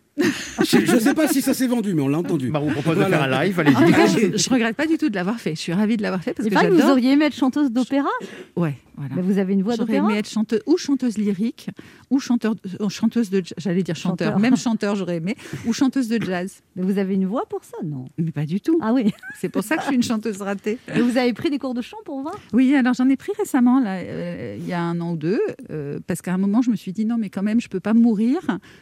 Je 0.63 0.93
ne 0.95 0.99
sais 0.99 1.13
pas 1.13 1.27
si 1.27 1.41
ça 1.41 1.53
s'est 1.53 1.67
vendu, 1.67 1.93
mais 1.93 2.01
on 2.01 2.07
l'a 2.07 2.17
entendu. 2.19 2.49
Bah, 2.51 2.59
on 2.61 2.67
vous 2.67 2.73
propose 2.73 2.97
de 2.97 3.03
faire 3.03 3.23
un 3.23 3.43
live, 3.43 3.61
je, 3.65 4.37
je 4.37 4.49
regrette 4.49 4.75
pas 4.75 4.87
du 4.87 4.97
tout 4.97 5.09
de 5.09 5.15
l'avoir 5.15 5.39
fait. 5.39 5.51
Je 5.55 5.59
suis 5.59 5.73
ravie 5.73 5.97
de 5.97 6.01
l'avoir 6.01 6.23
fait 6.23 6.33
parce 6.33 6.47
que 6.49 6.53
que 6.53 6.71
vous 6.81 6.89
auriez 6.89 7.11
aimé 7.13 7.25
être 7.25 7.35
chanteuse 7.35 7.71
d'opéra, 7.71 8.09
Ouais, 8.55 8.75
voilà. 8.97 9.15
mais 9.15 9.21
vous 9.21 9.37
avez 9.37 9.53
une 9.53 9.63
voix 9.63 9.75
J'aurais 9.75 9.87
d'opéra. 9.93 10.09
aimé 10.09 10.19
être 10.19 10.29
chanteuse 10.29 10.61
ou 10.65 10.77
chanteuse 10.77 11.17
lyrique 11.17 11.69
ou 12.09 12.19
chanteur, 12.19 12.55
euh, 12.81 12.89
chanteuse 12.89 13.29
de, 13.29 13.41
j'allais 13.57 13.83
dire 13.83 13.95
chanteur, 13.95 14.27
Chanteur. 14.33 14.39
même 14.39 14.57
chanteur 14.57 14.95
j'aurais 14.95 15.17
aimé 15.17 15.35
ou 15.65 15.73
chanteuse 15.73 16.07
de 16.09 16.21
jazz. 16.23 16.61
Mais 16.75 16.83
vous 16.83 16.97
avez 16.97 17.13
une 17.15 17.25
voix 17.25 17.45
pour 17.49 17.63
ça, 17.63 17.77
non? 17.83 18.05
Mais 18.17 18.31
pas 18.31 18.45
du 18.45 18.59
tout. 18.61 18.77
Ah 18.81 18.93
oui. 18.93 19.11
C'est 19.39 19.49
pour 19.49 19.63
ça 19.63 19.75
que 19.75 19.81
je 19.83 19.87
suis 19.87 19.95
une 19.95 20.03
chanteuse 20.03 20.41
ratée. 20.41 20.77
Et 20.95 21.01
vous 21.01 21.17
avez 21.17 21.33
pris 21.33 21.49
des 21.49 21.59
cours 21.59 21.73
de 21.73 21.81
chant 21.81 21.97
pour 22.05 22.21
voir? 22.21 22.35
Oui, 22.53 22.73
alors 22.75 22.93
j'en 22.93 23.07
ai 23.09 23.15
pris 23.17 23.31
récemment, 23.37 23.79
là, 23.79 23.97
euh, 23.97 24.57
il 24.59 24.67
y 24.67 24.73
a 24.73 24.81
un 24.81 24.99
an 25.01 25.13
ou 25.13 25.17
deux, 25.17 25.39
euh, 25.71 25.99
parce 26.07 26.21
qu'à 26.21 26.33
un 26.33 26.37
moment, 26.37 26.61
je 26.61 26.69
me 26.71 26.75
suis 26.75 26.91
dit 26.91 27.05
non, 27.05 27.17
mais 27.17 27.29
quand 27.29 27.43
même, 27.43 27.61
je 27.61 27.67
peux 27.69 27.79
pas 27.79 27.93
mourir 27.93 28.39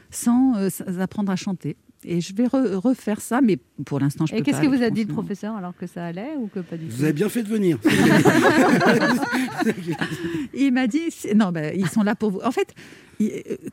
sans 0.09 0.55
euh, 0.57 0.67
s- 0.67 0.83
apprendre 1.27 1.33
à 1.33 1.35
chanter. 1.35 1.75
Et 2.03 2.21
je 2.21 2.33
vais 2.35 2.45
re- 2.45 2.75
refaire 2.75 3.19
ça, 3.19 3.41
mais 3.41 3.57
pour 3.85 3.99
l'instant, 3.99 4.25
je 4.27 4.33
Et 4.33 4.37
peux 4.37 4.43
qu'est-ce 4.43 4.57
pas, 4.59 4.67
que 4.67 4.75
vous 4.75 4.83
a 4.83 4.89
dit 4.91 5.03
le 5.03 5.11
professeur 5.13 5.55
alors 5.55 5.75
que 5.75 5.87
ça 5.87 6.05
allait 6.05 6.35
ou 6.37 6.47
que 6.47 6.59
pas 6.59 6.77
du 6.77 6.85
tout 6.85 6.95
Vous 6.95 7.03
avez 7.03 7.11
bien 7.13 7.27
fait 7.27 7.41
de 7.43 7.49
venir. 7.49 7.79
Il 10.53 10.71
m'a 10.73 10.87
dit 10.87 11.01
c'est- 11.09 11.33
non, 11.33 11.51
bah, 11.51 11.73
ils 11.73 11.87
sont 11.89 12.03
là 12.03 12.15
pour 12.15 12.31
vous. 12.31 12.39
En 12.43 12.51
fait, 12.51 12.73
euh, 13.21 13.25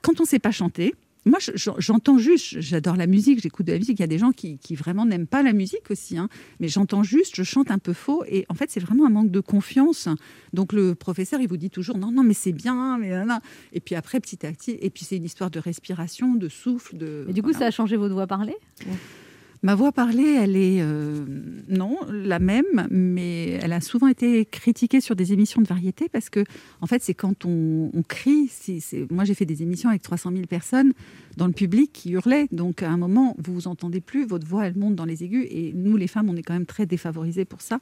quand 0.03 0.21
on 0.21 0.25
sait 0.25 0.39
pas 0.39 0.51
chanter, 0.51 0.95
moi, 1.27 1.39
je- 1.41 1.53
je- 1.55 1.71
j'entends 1.79 2.19
juste, 2.19 2.61
j'adore 2.61 2.97
la 2.97 3.07
musique, 3.07 3.41
j'écoute 3.41 3.67
de 3.67 3.73
la 3.73 3.79
musique. 3.79 3.99
Il 3.99 4.03
y 4.03 4.05
a 4.05 4.09
des 4.09 4.19
gens 4.19 4.33
qui, 4.33 4.59
qui 4.59 4.75
vraiment 4.75 5.07
n'aiment 5.07 5.27
pas 5.27 5.43
la 5.43 5.53
musique 5.53 5.91
aussi, 5.91 6.19
hein. 6.19 6.29
mais 6.61 6.69
j'entends 6.69 7.03
juste, 7.03 7.35
je 7.37 7.43
chante 7.43 7.71
un 7.71 7.79
peu 7.79 7.93
faux. 7.93 8.25
Et 8.29 8.45
en 8.49 8.55
fait, 8.55 8.71
c'est 8.71 8.81
vraiment 8.81 9.07
un 9.07 9.11
manque 9.11 9.31
de 9.31 9.41
confiance. 9.41 10.09
Donc, 10.53 10.73
le 10.73 10.95
professeur, 10.95 11.41
il 11.41 11.49
vous 11.49 11.57
dit 11.57 11.71
toujours 11.71 11.97
non, 11.99 12.11
non, 12.13 12.23
mais 12.23 12.35
c'est 12.35 12.53
bien. 12.53 12.99
Mais. 12.99 13.13
Et 13.73 13.81
puis 13.81 13.95
après, 13.95 14.21
petit 14.21 14.45
à 14.47 14.53
petit, 14.53 14.77
et 14.81 14.91
puis 14.91 15.05
c'est 15.05 15.17
une 15.17 15.25
histoire 15.25 15.51
de 15.51 15.59
respiration, 15.59 16.35
de 16.35 16.49
souffle. 16.49 16.97
De, 16.97 17.27
Et 17.29 17.33
du 17.33 17.43
coup, 17.43 17.51
voilà. 17.51 17.59
ça 17.61 17.67
a 17.67 17.71
changé 17.71 17.97
votre 17.97 18.15
voix 18.15 18.27
parlée 18.27 18.57
Ma 19.65 19.75
voix 19.75 19.93
parlée, 19.93 20.37
elle 20.43 20.57
est 20.57 20.83
euh, 20.83 21.25
non 21.71 21.97
la 22.13 22.39
même, 22.39 22.87
mais 22.91 23.53
elle 23.63 23.73
a 23.73 23.81
souvent 23.81 24.09
été 24.09 24.45
critiquée 24.45 25.01
sur 25.01 25.17
des 25.17 25.33
émissions 25.33 25.63
de 25.63 25.67
variété 25.67 26.11
parce 26.11 26.29
que, 26.29 26.45
en 26.83 26.87
fait, 26.87 27.03
c'est 27.03 27.15
quand 27.15 27.47
on, 27.47 27.91
on 27.95 28.03
crie. 28.03 28.51
moi, 29.11 29.25
j'ai 29.25 29.33
fait 29.33 29.47
des 29.47 29.63
émissions 29.63 29.89
avec 29.89 30.03
300 30.03 30.33
000 30.33 30.43
personnes 30.45 30.93
dans 31.39 31.47
le 31.47 31.55
public 31.55 31.95
qui 31.95 32.11
hurlaient. 32.11 32.47
Donc, 32.53 32.83
à 32.83 32.91
un 32.91 32.99
moment, 32.99 33.35
vous 33.39 33.55
vous 33.55 33.67
entendez 33.67 34.03
plus, 34.03 34.27
votre 34.27 34.47
voix, 34.47 34.67
elle 34.67 34.77
monte 34.77 34.97
dans 34.97 35.07
les 35.07 35.25
aigus. 35.25 35.47
Et 35.49 35.73
nous, 35.75 35.97
les 35.97 36.09
femmes, 36.09 36.29
on 36.29 36.37
est 36.37 36.43
quand 36.43 36.53
même 36.53 36.67
très 36.67 36.85
défavorisées 36.85 37.47
pour 37.47 37.63
ça 37.63 37.81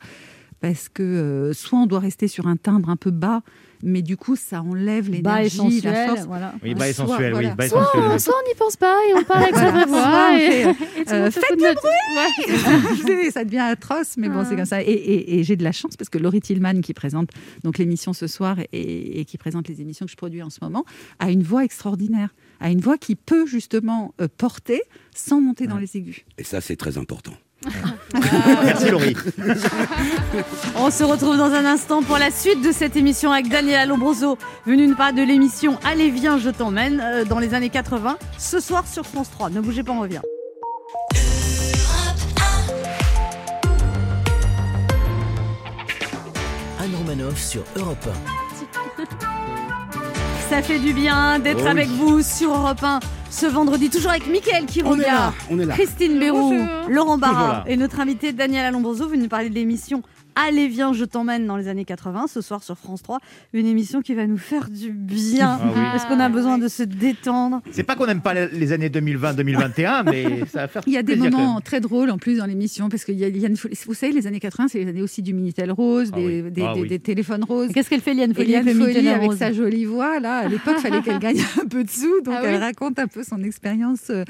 parce 0.63 0.89
que 0.89 1.03
euh, 1.03 1.53
soit 1.53 1.79
on 1.81 1.87
doit 1.87 1.99
rester 2.01 2.27
sur 2.29 2.47
un 2.47 2.57
timbre 2.57 2.89
un 2.89 2.97
peu 2.97 3.11
bas, 3.11 3.43
mais 3.85 4.01
du 4.01 4.17
coup, 4.17 4.37
ça 4.37 4.63
enlève 4.63 5.11
Bas 5.23 5.43
l'énergie, 5.43 5.81
la 5.81 6.07
force. 6.07 6.25
voilà. 6.27 6.55
Oui, 6.63 6.75
bas 6.75 6.89
et 6.89 6.93
Soit- 6.93 7.07
sensuel, 7.09 7.33
oui, 7.35 7.41
voilà. 7.41 7.55
bas 7.57 7.67
et 7.67 7.69
Soit- 7.69 7.85
sensuel. 7.85 8.05
Oh, 8.15 8.19
soit 8.19 8.35
on 8.43 8.49
n'y 8.49 8.55
pense 8.55 8.77
pas 8.77 8.97
et 9.11 9.15
on 9.15 9.25
parle 9.25 9.43
avec 9.43 9.57
sa 9.57 9.71
vraie 9.73 9.89
Soit 9.89 9.89
voix. 9.89 10.41
Et, 10.41 10.45
et 11.01 11.05
le 11.05 11.13
euh, 11.13 11.31
faites 11.33 11.61
Ouais. 11.61 12.97
C'est- 13.07 13.31
ça 13.33 13.45
devient 13.45 13.59
atroce, 13.59 14.17
mais 14.17 14.29
bon, 14.29 14.39
Ah. 14.41 14.47
c'est 14.49 14.55
comme 14.57 14.65
ça. 14.67 14.83
Et, 14.83 14.87
et- 14.87 15.39
et 15.41 15.45
j'ai 15.45 15.57
de 15.57 15.65
la 15.65 15.73
chance 15.73 15.97
parce 15.97 16.09
que 16.09 16.19
Laurie 16.19 16.41
Tillman, 16.41 16.81
qui 16.81 16.95
présente 16.95 17.31
donc 17.65 17.79
l'émission 17.79 18.13
ce 18.13 18.29
soir 18.29 18.57
et, 18.73 19.21
et 19.21 19.25
qui 19.25 19.37
présente 19.39 19.67
les 19.69 19.81
émissions 19.81 20.07
que 20.07 20.13
je 20.13 20.17
produis 20.17 20.43
en 20.45 20.51
ce 20.51 20.59
moment, 20.63 20.85
a 21.19 21.31
une 21.33 21.43
voix 21.43 21.65
extraordinaire, 21.65 22.29
a 22.61 22.71
une 22.71 22.81
voix 22.81 22.99
qui 22.99 23.17
peut 23.17 23.47
justement 23.47 24.15
euh, 24.21 24.29
porter 24.39 24.81
sans 25.15 25.41
monter 25.41 25.67
dans 25.67 25.79
les 25.79 25.97
aigus. 25.97 26.21
Et 26.39 26.45
ça, 26.45 26.61
c'est 26.61 26.77
très 26.77 26.99
important. 26.99 27.33
Merci 28.65 28.91
Laurie. 28.91 29.17
On 30.77 30.91
se 30.91 31.05
retrouve 31.05 31.37
dans 31.37 31.53
un 31.53 31.65
instant 31.65 32.03
pour 32.03 32.19
la 32.19 32.31
suite 32.31 32.63
de 32.63 32.73
cette 32.73 32.97
émission 32.97 33.33
avec 33.33 33.49
Daniela 33.49 33.87
Lombroso, 33.87 34.37
venue 34.67 34.87
nous 34.87 34.97
parler 34.97 35.21
de 35.23 35.27
l'émission 35.27 35.79
Allez 35.85 36.11
viens, 36.11 36.39
je 36.39 36.51
t'emmène 36.51 37.01
euh, 37.01 37.25
dans 37.25 37.39
les 37.39 37.55
années 37.55 37.71
80, 37.71 38.17
ce 38.39 38.61
soir 38.61 38.87
sur 38.87 39.07
France 39.07 39.31
3. 39.31 39.51
Ne 39.51 39.61
bougez 39.61 39.83
pas, 39.83 39.93
on 39.93 40.01
revient. 40.01 40.21
Anne 46.81 46.95
Romanoff 46.97 47.39
sur 47.39 47.63
Europe 47.77 48.09
Ça 50.51 50.63
fait 50.63 50.79
du 50.79 50.93
bien 50.93 51.39
d'être 51.39 51.59
Oh 51.61 51.65
oui. 51.65 51.71
avec 51.71 51.89
vous 51.89 52.23
sur 52.23 52.51
Europe 52.55 52.83
1 52.83 53.01
ce 53.33 53.47
vendredi, 53.47 53.89
toujours 53.91 54.11
avec 54.11 54.29
Mickaël 54.31 54.67
qui 54.67 54.83
On 54.85 54.95
est 54.95 54.99
là, 54.99 55.05
regarde, 55.05 55.35
on 55.51 55.59
est 55.59 55.65
là. 55.65 55.75
Christine 55.75 56.19
Béroux, 56.19 56.51
Bonjour. 56.51 56.67
Laurent 56.91 57.19
Barra 57.19 57.65
et 57.67 57.77
notre 57.77 57.99
invité 57.99 58.33
Daniela 58.33 58.71
Lombroso, 58.71 59.09
venue 59.09 59.23
nous 59.23 59.29
parler 59.29 59.49
de 59.49 59.55
l'émission 59.55 60.03
Allez 60.35 60.67
viens, 60.67 60.95
je 60.95 61.05
t'emmène 61.05 61.47
dans 61.47 61.59
les 61.59 61.69
années 61.69 61.85
80, 61.85 62.25
ce 62.27 62.41
soir 62.41 62.63
sur 62.63 62.79
France 62.79 63.03
3, 63.03 63.19
une 63.53 63.67
émission 63.67 64.01
qui 64.01 64.15
va 64.15 64.27
nous 64.27 64.39
faire 64.39 64.71
du 64.71 64.91
bien, 64.91 65.59
Ah 65.61 65.67
oui. 65.67 65.83
parce 65.93 66.07
qu'on 66.07 66.19
a 66.21 66.25
Ah, 66.25 66.29
besoin 66.31 66.57
de 66.57 66.69
se 66.69 66.83
détendre? 66.83 67.61
C'est 67.71 67.83
pas 67.83 67.97
qu'on 67.97 68.07
n'aime 68.07 68.23
pas 68.23 68.33
les 68.33 68.73
années 68.73 68.89
2020-2021, 68.89 70.05
mais 70.11 70.47
ça 70.51 70.61
va 70.61 70.69
faire 70.69 70.83
Il 70.87 70.95
y 70.95 70.97
a 70.97 71.03
des 71.03 71.17
moments 71.17 71.61
très 71.61 71.81
drôles 71.81 72.11
en 72.11 72.17
plus 72.17 72.39
dans 72.39 72.47
l'émission 72.47 72.89
parce 72.89 73.05
qu'il 73.05 73.19
y 73.19 73.25
a, 73.25 73.29
y 73.29 73.45
a 73.45 73.49
une 73.49 73.57
Vous 73.87 73.93
savez, 73.93 74.13
les 74.15 74.27
années 74.27 74.41
80, 74.41 74.69
c'est 74.69 74.79
les 74.79 74.89
années 74.89 75.03
aussi 75.03 75.21
du 75.21 75.35
Minitel 75.35 75.71
rose, 75.71 76.09
Ah 76.15 76.17
des, 76.17 76.25
oui. 76.43 76.51
des- 76.51 76.63
Ah 76.63 76.73
des- 76.77 76.81
oui. 76.81 76.89
des 76.89 76.99
téléphones 76.99 77.45
roses. 77.45 77.69
Qu'est-ce 77.75 77.91
qu'elle 77.91 78.01
fait 78.01 78.15
Liane 78.15 78.33
Folie 78.33 78.53
Liane 78.53 78.71
Folie, 78.71 79.09
avec 79.11 79.29
Rose? 79.29 79.39
sa 79.39 79.53
jolie 79.53 79.85
voix, 79.85 80.19
là, 80.19 80.37
à 80.39 80.49
l'époque, 80.49 80.77
il 80.79 80.81
fallait 80.81 81.03
qu'elle 81.03 81.19
gagne 81.19 81.43
un 81.63 81.67
peu 81.67 81.85
de 81.85 81.91
sous, 81.91 82.23
donc 82.25 82.33
Ah 82.39 82.41
elle 82.45 82.55
oui 82.55 82.57
raconte 82.59 82.99
un 82.99 83.07
peu 83.07 83.22
son 83.25 83.43
expérience 83.43 84.11
euh, 84.11 84.25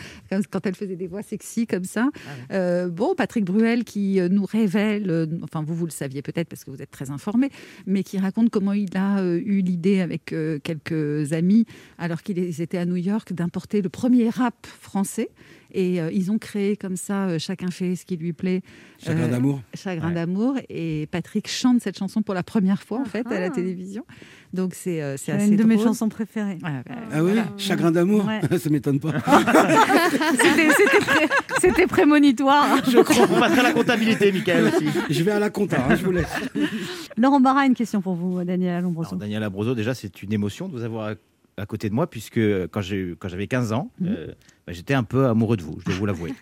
quand- 0.50 0.64
elle 0.66 0.74
faisait 0.74 0.96
des 0.96 1.06
voix 1.06 1.22
sexy 1.22 1.66
comme 1.66 1.84
ça. 1.84 2.08
Ah 2.14 2.54
Euh, 2.54 2.88
bon, 2.88 3.14
Patrick 3.16 3.44
Bruel 3.44 3.84
qui 3.84 4.20
euh, 4.20 4.28
nous 4.28 4.44
révèle, 4.44 5.28
enfin 5.42 5.62
vous, 5.62 5.74
vous 5.74 5.86
le 5.86 5.90
saviez 5.90 6.22
peut-être 6.22 6.48
parce 6.48 6.64
que 6.64 6.70
vous 6.70 6.82
êtes 6.82 6.90
très 6.90 7.10
informé, 7.10 7.50
mais 7.86 8.02
qui 8.02 8.18
raconte 8.18 8.50
comment 8.50 8.72
il 8.72 8.96
a 8.96 9.22
eu 9.24 9.60
l'idée 9.62 10.00
avec 10.00 10.34
quelques 10.62 11.32
amis, 11.32 11.64
alors 11.98 12.22
qu'ils 12.22 12.60
étaient 12.60 12.78
à 12.78 12.84
New 12.86 12.96
York, 12.96 13.32
d'importer 13.32 13.82
le 13.82 13.88
premier 13.88 14.28
rap 14.28 14.66
français. 14.66 15.30
Et 15.74 16.00
euh, 16.00 16.10
ils 16.12 16.30
ont 16.30 16.38
créé 16.38 16.76
comme 16.76 16.96
ça, 16.96 17.26
euh, 17.28 17.38
chacun 17.38 17.70
fait 17.70 17.96
ce 17.96 18.04
qui 18.04 18.16
lui 18.16 18.32
plaît, 18.34 18.60
Chagrin 19.02 19.24
Euh, 19.24 19.28
d'amour. 19.28 19.62
Chagrin 19.74 20.08
Ouais. 20.08 20.14
d'amour. 20.14 20.54
Et 20.68 21.08
Patrick 21.10 21.48
chante 21.48 21.80
cette 21.80 21.98
chanson 21.98 22.20
pour 22.22 22.34
la 22.34 22.42
première 22.42 22.82
fois, 22.82 23.00
en 23.00 23.04
fait, 23.06 23.26
à 23.26 23.40
la 23.40 23.48
télévision. 23.50 24.04
Donc 24.52 24.74
c'est 24.74 25.02
euh, 25.02 25.16
c'est 25.16 25.26
C'est 25.26 25.32
assez 25.32 25.48
une 25.48 25.56
de 25.56 25.64
mes 25.64 25.78
chansons 25.78 26.08
préférées. 26.10 26.58
Ah 27.10 27.22
oui 27.24 27.32
Chagrin 27.56 27.90
d'amour 27.90 28.26
Ouais. 28.26 28.40
Ça 28.58 28.68
m'étonne 28.70 29.00
pas. 29.00 29.12
C'était- 30.32 30.70
C'était 30.76 30.98
pré- 31.00 31.28
c'était 31.60 31.86
prémonitoire. 31.86 32.84
Je 32.90 32.98
crois 32.98 33.26
qu'on 33.26 33.40
passerait 33.40 33.60
à 33.60 33.62
la 33.64 33.72
comptabilité, 33.72 34.30
Michael 34.32 34.64
aussi. 34.66 34.86
Je 35.10 35.22
vais 35.22 35.32
à 35.32 35.38
la 35.38 35.50
compta, 35.50 35.84
hein, 35.88 35.94
je 35.96 36.04
vous 36.04 36.12
laisse. 36.12 36.28
Laurent 37.16 37.40
Barra, 37.40 37.66
une 37.66 37.74
question 37.74 38.00
pour 38.02 38.14
vous, 38.14 38.42
Daniela 38.44 38.80
Lombroso. 38.80 39.10
Alors, 39.10 39.20
Daniel 39.20 39.42
Abroso, 39.42 39.74
déjà, 39.74 39.94
c'est 39.94 40.22
une 40.22 40.32
émotion 40.32 40.68
de 40.68 40.72
vous 40.72 40.82
avoir 40.82 41.14
à, 41.56 41.66
côté 41.66 41.88
de 41.88 41.94
moi, 41.94 42.08
puisque 42.08 42.40
quand 42.70 42.80
j'ai- 42.80 43.14
quand 43.18 43.28
j'avais 43.28 43.46
15 43.46 43.72
ans, 43.72 43.90
euh, 44.04 44.28
bah, 44.66 44.72
j'étais 44.72 44.94
un 44.94 45.04
peu 45.04 45.26
amoureux 45.26 45.56
de 45.56 45.62
vous, 45.62 45.78
je 45.80 45.86
dois 45.86 45.94
vous 45.94 46.06
l'avouer. 46.06 46.34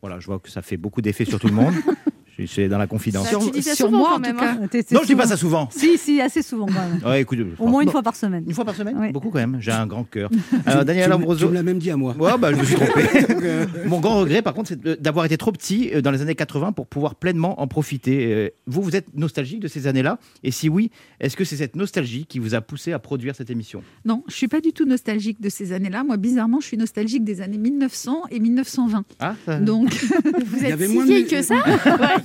Voilà, 0.00 0.20
je 0.20 0.26
vois 0.26 0.38
que 0.38 0.50
ça 0.50 0.62
fait 0.62 0.76
beaucoup 0.76 1.00
d'effets 1.00 1.24
sur 1.24 1.40
tout 1.40 1.48
le 1.48 1.54
monde. 1.54 1.74
Suis 2.46 2.68
dans 2.68 2.78
la 2.78 2.86
confidence. 2.86 3.28
Ça, 3.28 3.36
tu 3.38 3.50
dis 3.50 3.62
ça 3.62 3.74
sur 3.74 3.86
souvent, 3.86 3.98
moi, 3.98 4.08
quand 4.10 4.16
en 4.16 4.20
même, 4.20 4.36
tout 4.36 4.40
cas. 4.40 4.54
T'es- 4.70 4.82
t'es 4.84 4.94
Non, 4.94 5.00
je 5.02 5.06
dis 5.06 5.12
souvent- 5.12 5.22
pas 5.22 5.28
ça 5.28 5.36
souvent. 5.36 5.68
Si, 5.72 5.98
si, 5.98 6.20
assez 6.20 6.42
souvent 6.42 6.66
quand 6.66 6.72
même. 6.74 7.00
Ouais, 7.04 7.22
écoute, 7.22 7.38
Au 7.58 7.66
moins 7.66 7.80
une 7.80 7.86
bon, 7.86 7.92
fois 7.92 8.02
par 8.02 8.14
semaine. 8.16 8.44
une 8.46 8.54
fois 8.54 8.64
par 8.64 8.74
semaine 8.76 8.96
Oui. 8.98 9.10
Beaucoup 9.12 9.30
quand 9.30 9.38
même, 9.38 9.56
j'ai 9.60 9.72
un 9.72 9.86
grand 9.86 10.04
cœur. 10.04 10.30
Alors, 10.66 10.84
Daniel 10.84 11.12
Ambroso. 11.12 11.46
Tu 11.46 11.50
me 11.50 11.54
l'as 11.54 11.62
même 11.62 11.78
dit 11.78 11.90
à 11.90 11.96
moi. 11.96 12.14
Ouais, 12.18 12.30
bah, 12.38 12.52
je 12.52 12.56
me 12.58 12.64
suis 12.64 12.74
trompé. 12.76 13.02
Euh, 13.48 13.66
Mon 13.86 14.00
grand 14.00 14.16
regret, 14.20 14.42
par 14.42 14.52
contre, 14.54 14.68
c'est 14.70 15.00
d'avoir 15.02 15.24
été 15.24 15.36
trop 15.36 15.52
petit 15.52 15.90
euh, 15.94 16.00
dans 16.02 16.10
les 16.10 16.22
années 16.22 16.34
80 16.34 16.72
pour 16.72 16.86
pouvoir 16.86 17.14
pleinement 17.14 17.60
en 17.60 17.66
profiter. 17.68 18.32
Euh, 18.32 18.48
Vous, 18.66 18.82
vous 18.82 18.96
êtes 18.96 19.14
nostalgique 19.16 19.60
de 19.60 19.68
ces 19.68 19.86
années-là? 19.86 20.18
Et 20.42 20.50
si 20.50 20.68
oui, 20.68 20.90
est-ce 21.20 21.36
que 21.36 21.44
c'est 21.44 21.56
cette 21.56 21.76
nostalgie 21.76 22.26
qui 22.26 22.38
vous 22.40 22.54
a 22.54 22.60
poussé 22.60 22.92
à 22.92 22.98
produire 22.98 23.34
cette 23.36 23.50
émission? 23.50 23.82
Non, 24.04 24.24
je 24.28 24.34
suis 24.34 24.48
pas 24.48 24.60
du 24.60 24.72
tout 24.72 24.84
nostalgique 24.86 25.40
de 25.40 25.48
ces 25.48 25.72
années-là. 25.72 26.04
Moi, 26.04 26.16
bizarrement, 26.16 26.60
je 26.60 26.66
suis 26.66 26.76
nostalgique 26.76 27.24
des 27.24 27.40
années 27.40 27.58
1900 27.58 28.22
et 28.30 28.40
1920. 28.40 29.04
Ah, 29.20 29.34
ça- 29.46 29.60
Donc, 29.60 29.90
Vous 29.94 30.64
êtes 30.64 30.80
si 30.80 30.96
de- 30.98 31.02
vieille 31.04 31.26
que 31.26 31.42
ça 31.42 31.56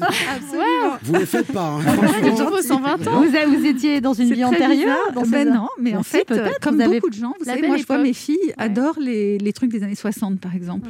absolument. 0.06 0.98
Vous 1.04 1.14
les 1.16 1.26
faites 1.26 1.52
pas. 1.52 1.78
hein. 1.80 1.82
C'est 2.24 2.30
toujours 2.32 2.60
120 2.60 3.08
ans. 3.08 3.24
Vous, 3.24 3.66
étiez 3.66 4.02
dans 4.02 4.14
une 4.14 4.34
vie 4.34 4.44
antérieure 4.44 5.12
dans 5.14 5.24
ces 5.26 5.32
Ben 5.32 5.54
non, 5.54 5.68
mais 5.80 5.96
en 5.96 6.04
fait, 6.04 6.26
peut-être, 6.26 6.60
comme 6.60 6.76
vous 6.76 6.82
avez- 6.82 6.96
beaucoup 7.00 7.10
de 7.10 7.16
gens, 7.16 7.34
vous 7.40 7.46
savez, 7.46 7.66
moi 7.68 7.78
je 7.78 7.86
vois 7.86 7.98
mes 7.98 8.14
filles 8.14 8.54
adorent 8.58 9.00
les, 9.00 9.38
les 9.38 9.54
trucs 9.54 9.72
des 9.72 9.84
années 9.84 9.96
60, 9.96 10.40
par 10.40 10.56
exemple. 10.56 10.90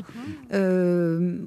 Euh, 0.54 1.38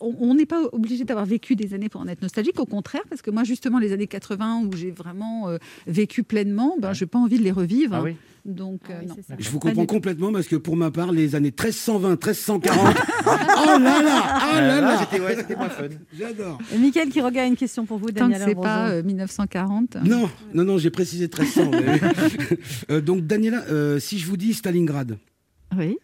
on 0.00 0.34
n'est 0.34 0.46
pas 0.46 0.60
obligé 0.72 1.04
d'avoir 1.04 1.26
vécu 1.26 1.56
des 1.56 1.74
années 1.74 1.88
pour 1.88 2.00
en 2.00 2.08
être 2.08 2.22
nostalgique, 2.22 2.58
au 2.60 2.66
contraire, 2.66 3.02
parce 3.08 3.22
que 3.22 3.30
moi, 3.30 3.44
justement, 3.44 3.78
les 3.78 3.92
années 3.92 4.06
80 4.06 4.62
où 4.66 4.76
j'ai 4.76 4.90
vraiment 4.90 5.48
euh, 5.48 5.58
vécu 5.86 6.22
pleinement, 6.22 6.76
ben, 6.78 6.92
je 6.92 7.04
n'ai 7.04 7.08
pas 7.08 7.18
envie 7.18 7.38
de 7.38 7.44
les 7.44 7.52
revivre. 7.52 7.94
Ah 7.96 8.02
oui 8.02 8.16
Donc, 8.44 8.80
Ah 8.88 8.92
euh, 8.92 8.98
oui, 9.02 9.06
non. 9.08 9.14
Je 9.38 9.50
vous 9.50 9.58
Pas 9.58 9.68
comprends 9.68 9.86
complètement 9.86 10.32
parce 10.32 10.46
que 10.48 10.56
pour 10.56 10.76
ma 10.76 10.90
part, 10.90 11.12
les 11.12 11.34
années 11.34 11.48
1320, 11.56 12.08
1340, 12.10 12.96
oh 13.26 13.26
là 13.26 13.78
là, 13.78 14.22
ah 14.24 14.50
Euh, 14.56 14.60
là 14.60 14.80
là, 14.80 14.80
là, 14.80 15.06
c'était 15.10 15.56
moins 15.56 15.68
fun. 15.68 15.84
j'adore. 16.18 16.58
Euh, 16.72 16.78
Mickaël 16.78 17.08
qui 17.10 17.20
regarde 17.20 17.48
une 17.50 17.56
question 17.56 17.84
pour 17.86 17.98
vous, 17.98 18.06
Tant 18.06 18.12
que 18.26 18.32
Daniela 18.32 18.44
c'est 18.46 18.54
Lombroso. 18.54 18.68
pas 18.68 18.88
euh, 18.90 19.02
1940. 19.02 19.96
Non, 20.04 20.28
non, 20.54 20.64
non, 20.64 20.78
j'ai 20.78 20.90
précisé 20.90 21.24
1300. 21.24 21.70
mais- 21.70 22.00
Euh, 22.90 23.00
donc 23.00 23.26
Daniela, 23.26 23.64
euh, 23.70 23.98
si 23.98 24.18
je 24.18 24.26
vous 24.26 24.36
dis 24.36 24.54
Stalingrad, 24.54 25.18
Oui, 25.76 25.96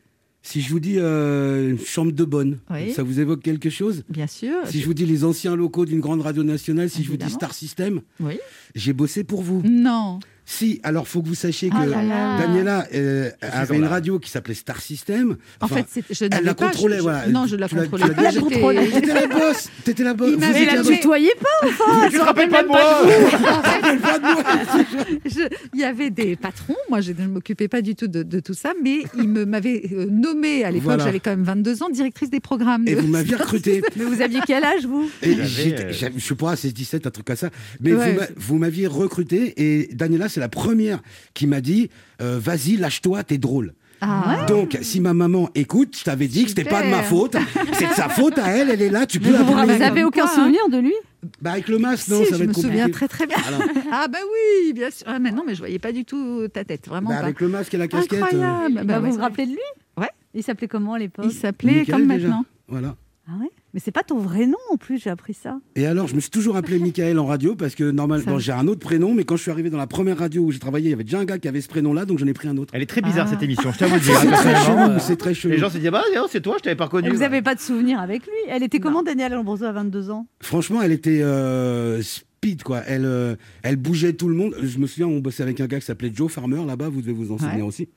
si 0.43 0.61
je 0.61 0.71
vous 0.71 0.79
dis 0.79 0.99
euh, 0.99 1.77
chambre 1.85 2.13
de 2.13 2.25
bonne, 2.25 2.59
Oui. 2.71 2.93
ça 2.93 3.03
vous 3.03 3.19
évoque 3.19 3.43
quelque 3.43 3.69
chose? 3.71 4.05
Bien 4.09 4.27
sûr. 4.29 4.55
Si 4.67 4.81
je 4.81 4.87
vous 4.87 4.95
dis 4.95 5.05
les 5.07 5.25
anciens 5.25 5.57
locaux 5.57 5.85
d'une 5.87 5.99
grande 6.01 6.21
radio 6.21 6.43
nationale, 6.45 6.89
si 6.91 7.03
je 7.03 7.11
vous 7.11 7.17
dis. 7.17 7.31
Star 7.31 7.53
System, 7.53 8.03
Oui. 8.21 8.39
j'ai 8.77 8.93
bossé 8.93 9.25
pour 9.25 9.43
vous. 9.43 9.63
Non. 9.65 10.21
Si, 10.49 10.81
alors 10.85 11.09
faut 11.09 11.23
que 11.23 11.29
vous 11.29 11.35
sachiez 11.35 11.71
que 11.71 11.75
Ah 11.77 11.87
là 11.87 12.03
là. 12.05 12.39
Daniela 12.39 12.87
euh, 12.95 13.31
avait 13.43 13.77
une 13.77 13.85
radio 13.85 14.21
qui 14.21 14.31
s'appelait 14.31 14.55
Star 14.55 14.81
System. 14.81 15.37
En 15.61 15.67
fait, 15.67 15.85
je 16.09 16.25
elle 16.31 16.45
la 16.45 16.55
pas. 16.55 16.67
contrôlait, 16.67 16.95
je- 16.95 16.99
je- 16.99 17.03
voilà. 17.03 17.27
Non, 17.27 17.47
je 17.47 17.57
la 17.57 17.69
contrôlais. 17.69 18.09
pas, 18.11 18.31
T'étais 18.33 19.13
la 19.15 19.27
boss, 19.27 19.69
t'étais 19.85 20.05
la 20.05 20.15
boss. 20.15 20.29
Il 20.31 20.35
Vous 20.35 20.41
m'avait 20.41 20.65
la 20.65 20.83
tutoyez 20.83 21.33
pas 21.41 21.69
enfin 21.69 22.09
Tu 22.11 22.17
te 22.17 22.23
rappelles 22.23 22.49
pas 22.49 22.63
de 22.63 22.69
moi 22.69 22.81
Je- 25.25 25.49
il 25.75 25.81
y 25.81 25.85
avait 25.85 26.11
des 26.11 26.37
patrons, 26.37 26.77
moi 26.89 27.01
je 27.01 27.13
ne 27.13 27.27
m'occupais 27.27 27.69
pas 27.69 27.83
du 27.83 27.95
tout 27.95 28.07
de, 28.07 28.23
de 28.23 28.41
tout 28.41 28.55
ça, 28.55 28.73
mais 28.83 29.01
ils 29.17 29.29
me 29.29 29.45
m'avaient 29.45 29.83
euh, 29.93 30.07
nommée 30.11 30.65
à 30.65 30.71
l'époque, 30.71 30.85
Voilà. 30.85 31.05
j'avais 31.05 31.21
quand 31.21 31.31
même 31.31 31.45
22 31.45 31.83
ans, 31.83 31.89
directrice 31.91 32.31
des 32.31 32.41
programmes. 32.41 32.87
Et 32.87 32.95
de- 32.95 33.01
vous 33.01 33.09
m'aviez 33.09 33.37
recruté. 33.37 33.83
Mais 33.97 34.05
vous 34.05 34.21
aviez 34.23 34.41
quel 34.47 34.65
âge, 34.65 34.87
vous 34.87 35.09
euh, 35.25 35.35
je 35.45 36.21
sais 36.25 36.35
pas, 36.35 36.57
c'est 36.57 36.73
17, 36.73 37.07
un 37.07 37.11
truc 37.11 37.27
comme 37.27 37.37
ça. 37.37 37.51
Mais 37.81 37.93
vous 37.93 37.99
m'a- 37.99 38.27
vous 38.37 38.59
m'aviez 38.59 38.87
recruté 38.87 39.55
et 39.57 39.89
Daniela, 39.95 40.29
c'est 40.37 40.41
la 40.41 40.49
première 40.51 41.01
qui 41.35 41.47
m'a 41.47 41.61
dit 41.61 41.89
euh, 42.21 42.39
Vas-y, 42.41 42.77
lâche-toi, 42.77 43.25
t'es 43.25 43.39
drôle. 43.39 43.73
Ah, 44.03 44.45
Donc, 44.47 44.77
si 44.83 45.01
ma 45.01 45.15
maman 45.15 45.49
écoute, 45.55 45.97
je 45.99 46.05
t'avais 46.05 46.29
dit 46.29 46.43
que 46.45 46.51
c'était 46.51 46.65
pas 46.65 46.83
de 46.83 46.89
ma 46.91 47.03
faute. 47.03 47.35
C'est 47.73 47.89
de 47.89 47.95
sa 47.95 48.11
faute 48.11 48.37
à 48.39 48.49
elle, 48.51 48.69
elle 48.69 48.83
est 48.83 48.91
là, 48.91 49.07
tu 49.07 49.19
peux 49.19 49.29
Vous 49.29 49.33
la 49.33 49.43
vous 49.43 49.55
blâmer. 49.55 49.83
avez 49.83 50.01
Comme 50.03 50.09
aucun 50.09 50.25
hein. 50.25 50.29
souvenir 50.35 50.69
de 50.71 50.77
lui? 50.79 50.93
Bah, 51.41 51.53
avec 51.53 51.67
le 51.69 51.79
masque, 51.79 52.05
si, 52.05 52.11
non, 52.11 52.19
ça 52.19 52.25
je 52.27 52.31
va 52.35 52.45
être 52.45 52.49
me 52.51 52.53
compliqué. 52.55 52.69
souviens 52.69 52.91
très 52.91 53.09
très 53.09 53.27
bien. 53.27 53.39
Alors, 53.49 53.63
Ah 53.91 54.07
bah 54.09 54.19
oui, 54.23 54.75
bien 54.75 54.91
sûr. 54.91 55.07
Ah, 55.09 55.19
mais 55.19 55.33
non, 55.33 55.45
mais 55.47 55.55
je 55.55 55.61
voyais 55.61 55.79
pas 55.79 55.93
du 55.93 56.05
tout 56.05 56.47
ta 56.53 56.63
tête, 56.65 56.87
vraiment 56.89 57.09
bah, 57.09 57.17
pas. 57.17 57.23
avec 57.25 57.41
le 57.41 57.49
masque 57.49 57.73
et 57.73 57.79
la 57.79 57.89
casquette. 57.89 58.21
euh, 58.21 58.25
Incroyable. 58.27 58.75
Bah 58.75 58.85
Bah, 58.85 59.01
ouais. 59.01 59.09
Vous 59.09 59.17
vous 59.17 59.23
rappelez 59.23 59.47
de 59.47 59.53
lui? 59.53 59.59
Ouais. 59.97 60.11
Il 60.35 60.43
s'appelait 60.43 60.69
comment 60.69 60.93
à 60.93 60.99
l'époque? 60.99 61.25
Il 61.27 61.33
s'appelait 61.33 61.87
comme 61.87 62.05
maintenant. 62.05 62.45
Voilà. 62.69 62.97
Ah 63.29 63.33
ouais? 63.41 63.51
Mais 63.77 63.83
c'est 63.85 63.93
pas 63.93 64.03
ton 64.03 64.17
vrai 64.17 64.47
nom 64.47 64.57
en 64.73 64.79
plus, 64.79 65.03
j'ai 65.03 65.11
appris 65.11 65.35
ça. 65.35 65.61
Et 65.75 65.85
alors, 65.85 66.09
je 66.09 66.15
me 66.15 66.21
suis 66.21 66.31
toujours 66.31 66.57
appelé 66.57 66.79
Michael 66.79 67.19
en 67.19 67.27
radio 67.27 67.55
parce 67.55 67.75
que 67.75 67.91
normalement, 67.91 68.39
j'ai 68.39 68.53
un 68.53 68.67
autre 68.69 68.81
prénom, 68.81 69.13
mais 69.13 69.25
quand 69.25 69.37
je 69.37 69.43
suis 69.43 69.51
arrivé 69.51 69.69
dans 69.69 69.77
la 69.77 69.87
première 69.87 70.17
radio 70.17 70.45
où 70.45 70.51
j'ai 70.51 70.59
travaillé, 70.59 70.87
il 70.87 70.91
y 70.93 70.95
avait 70.95 71.05
déjà 71.05 71.19
un 71.21 71.27
gars 71.27 71.37
qui 71.39 71.47
avait 71.47 71.61
ce 71.61 71.69
prénom-là, 71.69 72.07
donc 72.07 72.19
j'en 72.19 72.27
ai 72.27 72.33
pris 72.33 72.49
un 72.49 72.57
autre. 72.57 72.73
Elle 72.75 72.81
est 72.81 72.87
très 72.87 73.03
bizarre 73.03 73.27
Ah. 73.29 73.33
cette 73.35 73.43
émission, 73.43 73.71
je 73.73 73.79
t'avoue. 73.79 73.97
de 73.99 74.01
dire, 74.01 74.15
C'est 74.19 74.27
très 74.29 74.31
personnellement, 74.31 74.87
chelou, 74.87 74.93
euh, 74.93 74.99
c'est 74.99 75.17
très 75.17 75.35
chelou. 75.35 75.53
Les 75.53 75.61
gens 75.61 75.69
se 75.69 75.77
disent 75.77 75.91
bah 75.91 76.03
c'est 76.31 76.41
toi, 76.41 76.55
je 76.57 76.63
t'avais 76.63 76.75
pas 76.75 76.87
reconnu. 76.87 77.11
Vous 77.11 77.19
n'avez 77.19 77.43
pas 77.43 77.55
de 77.55 77.61
souvenir 77.61 78.01
avec 78.01 78.23
lui? 78.23 78.33
Elle 78.49 78.63
était 78.63 78.81
comment, 78.81 79.03
Danielle 79.03 79.33
Lombroso, 79.35 79.67
à 79.67 79.73
22 79.73 80.09
ans? 80.11 80.27
Franchement, 80.41 80.81
elle 80.81 80.93
était 80.93 81.21
euh, 81.21 82.01
speed, 82.01 82.63
quoi. 82.63 82.81
Elle, 82.87 83.05
euh, 83.05 83.37
elle 83.63 83.77
bougeait 83.77 84.15
tout 84.15 84.29
le 84.31 84.37
monde. 84.37 84.55
Je 84.63 84.79
me 84.79 84.87
souviens, 84.87 85.07
on 85.07 85.19
bossait 85.21 85.43
avec 85.43 85.61
un 85.61 85.67
gars 85.67 85.81
qui 85.81 85.85
s'appelait 85.85 86.11
Joe 86.15 86.33
Farmer, 86.33 86.65
là-bas, 86.67 86.89
vous 86.89 87.03
devez 87.03 87.13
vous 87.13 87.31
en 87.31 87.37
souvenir 87.37 87.57
Ouais. 87.57 87.69
aussi. 87.69 87.91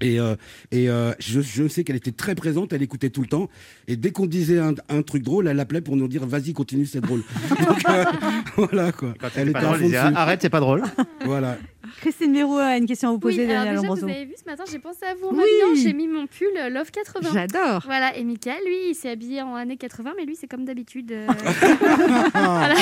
Et, 0.00 0.18
euh, 0.18 0.34
et 0.70 0.88
euh, 0.88 1.12
je, 1.18 1.40
je 1.40 1.68
sais 1.68 1.84
qu'elle 1.84 1.96
était 1.96 2.12
très 2.12 2.34
présente, 2.34 2.72
elle 2.72 2.82
écoutait 2.82 3.10
tout 3.10 3.20
le 3.20 3.26
temps. 3.26 3.48
Et 3.88 3.96
dès 3.96 4.10
qu'on 4.12 4.26
disait 4.26 4.58
un, 4.58 4.74
un 4.88 5.02
truc 5.02 5.22
drôle, 5.22 5.48
elle 5.48 5.60
appelait 5.60 5.80
pour 5.80 5.96
nous 5.96 6.08
dire 6.08 6.26
vas-y, 6.26 6.52
continue, 6.52 6.86
c'est 6.86 7.00
drôle. 7.00 7.22
Donc, 7.50 7.88
euh, 7.88 8.04
voilà 8.56 8.92
quoi. 8.92 9.14
Elle 9.36 9.48
était 9.50 9.60
pas 9.60 9.74
à 9.74 9.78
drôle, 9.78 9.94
arrête, 9.96 10.42
c'est 10.42 10.50
pas 10.50 10.60
drôle. 10.60 10.82
Voilà. 11.24 11.58
Christine 12.00 12.32
Mérou 12.32 12.56
a 12.56 12.76
une 12.76 12.86
question 12.86 13.08
à 13.08 13.12
vous 13.12 13.18
poser, 13.18 13.44
Oui, 13.46 13.52
alors 13.52 13.80
déjà, 13.80 13.92
vous 13.94 14.04
avez 14.04 14.24
vu 14.24 14.34
ce 14.42 14.48
matin, 14.50 14.64
j'ai 14.70 14.78
pensé 14.78 15.04
à 15.04 15.14
vous 15.14 15.28
en 15.28 15.34
Oui. 15.34 15.82
J'ai 15.82 15.92
mis 15.92 16.06
mon 16.08 16.26
pull 16.26 16.48
euh, 16.56 16.68
Love 16.68 16.90
80. 16.90 17.30
J'adore. 17.32 17.82
Voilà, 17.84 18.16
et 18.16 18.24
Michael, 18.24 18.58
lui, 18.66 18.90
il 18.90 18.94
s'est 18.94 19.10
habillé 19.10 19.42
en 19.42 19.54
années 19.54 19.76
80, 19.76 20.12
mais 20.16 20.24
lui, 20.24 20.36
c'est 20.36 20.46
comme 20.46 20.64
d'habitude. 20.64 21.12
euh, 21.12 21.26
voilà. 22.34 22.74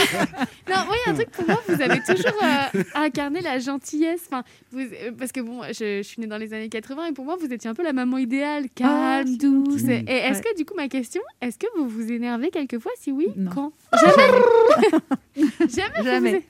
Non, 0.68 0.76
oui, 0.90 0.96
un 1.06 1.14
truc 1.14 1.30
pour 1.30 1.46
moi, 1.46 1.60
vous 1.68 1.80
avez 1.82 2.00
toujours 2.00 2.40
euh, 2.42 2.82
incarné 2.94 3.40
la 3.40 3.58
gentillesse. 3.58 4.22
Enfin, 4.30 4.42
vous, 4.72 4.80
euh, 4.80 5.10
parce 5.18 5.32
que 5.32 5.40
bon, 5.40 5.62
je, 5.68 5.98
je 5.98 6.02
suis 6.02 6.20
née 6.20 6.26
dans 6.26 6.38
les 6.38 6.52
années 6.54 6.68
80 6.68 7.06
et 7.06 7.12
pour 7.12 7.24
moi, 7.24 7.36
vous 7.40 7.52
étiez 7.52 7.68
un 7.70 7.74
peu 7.74 7.82
la 7.82 7.92
maman 7.92 8.18
idéale, 8.18 8.66
calme, 8.74 8.90
Ah, 8.92 9.22
c'est 9.24 9.36
douce. 9.36 9.82
Et, 9.88 10.04
est-ce 10.10 10.38
Ouais. 10.38 10.44
que, 10.52 10.56
du 10.56 10.64
coup, 10.64 10.74
ma 10.76 10.88
question, 10.88 11.22
est-ce 11.40 11.58
que 11.58 11.66
vous 11.76 11.88
vous 11.88 12.12
énervez 12.12 12.50
quelquefois? 12.50 12.92
Si 13.00 13.10
oui, 13.12 13.28
Non. 13.36 13.50
quand? 13.54 13.72
Jamais 14.00 15.48
Jamais, 15.68 16.02
Jamais. 16.04 16.32
vous 16.32 16.42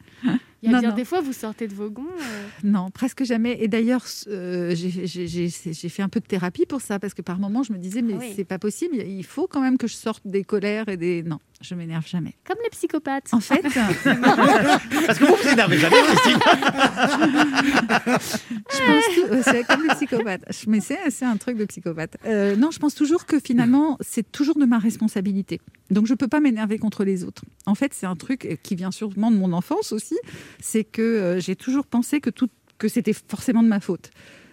Il 0.62 0.66
y 0.66 0.68
a 0.71 0.73
Non, 0.75 0.81
bien 0.81 0.90
non. 0.90 0.97
des 0.97 1.05
fois, 1.05 1.21
vous 1.21 1.33
sortez 1.33 1.68
de 1.68 1.75
vos 1.75 1.88
gonds. 1.88 2.03
euh, 2.21 2.47
Non, 2.64 2.90
presque 2.90 3.23
jamais. 3.25 3.57
Et 3.61 3.68
d'ailleurs, 3.68 4.05
euh, 4.27 4.75
j'ai- 4.75 5.88
fait 5.88 6.03
un 6.03 6.09
peu 6.09 6.18
de 6.21 6.27
thérapie 6.27 6.66
pour 6.66 6.81
ça, 6.81 6.99
parce 6.99 7.14
que 7.14 7.23
par 7.23 7.38
moments, 7.38 7.62
je 7.62 7.73
me 7.73 7.79
disais, 7.79 8.03
mais 8.03 8.14
oui. 8.14 8.33
c'est 8.35 8.44
pas 8.44 8.59
possible, 8.59 8.97
il 8.97 9.25
faut 9.25 9.47
quand 9.47 9.61
même 9.61 9.79
que 9.79 9.87
je 9.87 9.94
sorte 9.94 10.27
des 10.27 10.42
colères 10.42 10.88
et 10.88 10.97
des... 10.97 11.23
Non, 11.23 11.38
je 11.61 11.75
m'énerve 11.75 12.07
jamais. 12.07 12.35
Comme 12.44 12.57
les 12.62 12.71
psychopathes. 12.71 13.29
En 13.33 13.40
fait, 13.40 13.62
Parce 13.62 15.18
que 15.18 15.25
vous 15.25 15.35
vous 15.42 15.49
énervez 15.49 15.79
jamais, 15.79 15.97
Christine. 16.03 16.38
je 17.68 18.87
pense 18.87 19.14
tout- 19.14 19.33
euh, 19.33 19.42
c'est 19.44 19.64
comme 19.66 19.83
le 19.83 19.94
psychopathe. 19.94 20.42
Je- 20.51 20.71
Mais 20.71 20.81
c'est 20.81 20.99
c'est 21.11 21.25
un 21.25 21.37
truc 21.37 21.57
de 21.57 21.64
psychopathe. 21.64 22.16
Euh, 22.27 22.57
non, 22.57 22.71
je 22.71 22.79
pense 22.79 22.94
toujours 22.94 23.27
que 23.27 23.40
finalement, 23.40 23.97
c'est 24.01 24.31
toujours 24.31 24.57
de 24.57 24.64
ma 24.64 24.79
responsabilité. 24.79 25.61
Donc, 25.90 26.07
je 26.07 26.14
peux 26.14 26.29
pas 26.29 26.40
m'énerver 26.40 26.79
contre 26.79 27.05
les 27.05 27.25
autres. 27.25 27.42
En 27.66 27.75
fait, 27.75 27.92
c'est 27.94 28.07
un 28.07 28.16
truc 28.16 28.44
euh, 28.44 28.57
qui 28.62 28.75
vient 28.75 28.90
sûrement 28.90 29.31
de 29.31 29.37
mon 29.37 29.53
enfance 29.53 29.92
aussi. 29.92 30.16
C'est 30.61 30.85
que 30.85 31.03
euh, 31.03 31.40
j'ai 31.40 31.57
toujours 31.57 31.87
pensé 31.87 32.21
que 32.21 32.31
tout 32.31 32.49
que 32.79 32.87
c'était 32.88 33.12
forcément 33.12 33.62
de 33.64 33.68
ma 33.68 33.81
faute. 33.81 34.11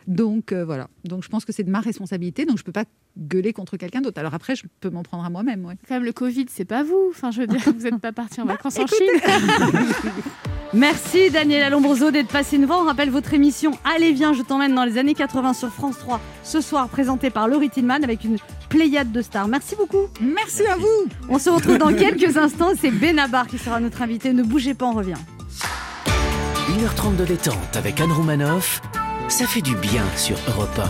Donc 0.08 0.52
euh, 0.52 0.66
voilà. 0.66 0.88
Donc 1.04 1.24
je 1.24 1.30
pense 1.30 1.46
que 1.46 1.52
c'est 1.52 1.64
de 1.64 1.70
ma 1.70 1.80
responsabilité. 1.82 2.46
Donc 2.46 2.58
je 2.58 2.64
peux 2.64 2.72
pas 2.72 2.86
gueuler 3.18 3.54
contre 3.54 3.78
quelqu'un 3.78 4.02
d'autre. 4.02 4.20
Alors 4.20 4.34
après, 4.34 4.56
je 4.56 4.64
peux 4.80 4.90
m'en 4.90 5.04
prendre 5.04 5.26
à 5.26 5.30
moi-même. 5.30 5.66
Ouais. 5.66 5.76
Quand 5.88 5.96
même, 5.96 6.04
le 6.04 6.14
Covid, 6.14 6.46
c'est 6.50 6.66
pas 6.66 6.84
vous. 6.84 7.08
Enfin, 7.10 7.32
je 7.32 7.42
veux 7.42 7.48
dire, 7.48 7.60
vous 7.66 7.84
n'êtes 7.84 8.00
pas 8.00 8.12
parti 8.12 8.42
en 8.42 8.46
vacances 8.46 8.78
en 8.80 8.88
Chine. 8.88 9.42
Merci 10.74 11.30
Daniela 11.30 11.70
Lombroso 11.70 12.12
d'être 12.12 12.34
nous 12.58 12.68
voir. 12.68 12.82
On 12.82 12.86
rappelle 12.86 13.10
votre 13.10 13.34
émission 13.34 13.72
Allez 13.96 14.12
viens, 14.12 14.34
je 14.34 14.42
t'emmène 14.42 14.76
dans 14.76 14.84
les 14.84 14.98
années 14.98 15.14
80 15.14 15.54
sur 15.54 15.70
France 15.70 15.98
3 16.00 16.20
ce 16.44 16.60
soir 16.60 16.90
présentée 16.90 17.30
par 17.30 17.48
Laurie 17.48 17.70
Tillman 17.70 18.04
avec 18.04 18.26
une 18.26 18.38
pléiade 18.68 19.12
de 19.12 19.22
stars. 19.22 19.48
Merci 19.48 19.76
beaucoup. 19.76 20.10
Merci 20.20 20.66
à 20.66 20.76
vous. 20.76 21.08
On 21.30 21.40
se 21.40 21.50
retrouve 21.50 21.78
dans 21.78 21.94
quelques 21.96 22.36
instants. 22.36 22.72
C'est 22.78 22.92
Benabar 22.92 23.48
qui 23.48 23.58
sera 23.58 23.80
notre 23.80 24.02
invité. 24.02 24.34
Ne 24.34 24.44
bougez 24.44 24.74
pas, 24.74 24.88
on 24.88 24.94
revient. 24.94 25.14
1h30 26.68 27.16
de 27.16 27.26
détente 27.26 27.78
avec 27.78 28.02
Anne 28.02 28.12
Romanoff, 28.12 28.82
ça 29.30 29.46
fait 29.46 29.62
du 29.62 29.76
bien 29.76 30.04
sur 30.18 30.36
Europe 30.50 30.82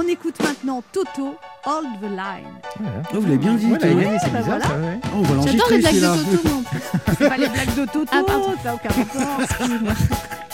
On 0.00 0.06
écoute 0.06 0.36
maintenant 0.44 0.80
Toto, 0.92 1.34
Hold 1.66 1.88
the 2.00 2.04
Line. 2.04 2.54
Oh, 3.12 3.18
vous 3.18 3.22
l'avez 3.22 3.36
bien 3.36 3.54
dit. 3.54 3.66
Ouais, 3.66 3.78
gagné, 3.78 4.16
c'est 4.22 4.30
bah 4.30 4.38
bizarre, 4.38 4.44
voilà. 4.44 4.64
ça, 4.64 4.76
ouais. 4.78 5.00
Oh, 5.06 5.16
on 5.16 5.22
va 5.22 5.46
J'adore 5.50 5.70
les 5.70 5.78
blagues 5.78 5.94
de. 5.94 6.36
Toto, 6.36 6.62
plus. 6.70 6.80
C'est 7.18 7.28
pas 7.28 7.36
les 7.36 7.48
blagues 7.48 7.74
de 7.74 7.84
Toto, 7.84 8.10
Ah, 8.12 8.22
n'a 8.64 8.74
aucun 8.74 8.88
rapport. 8.90 10.47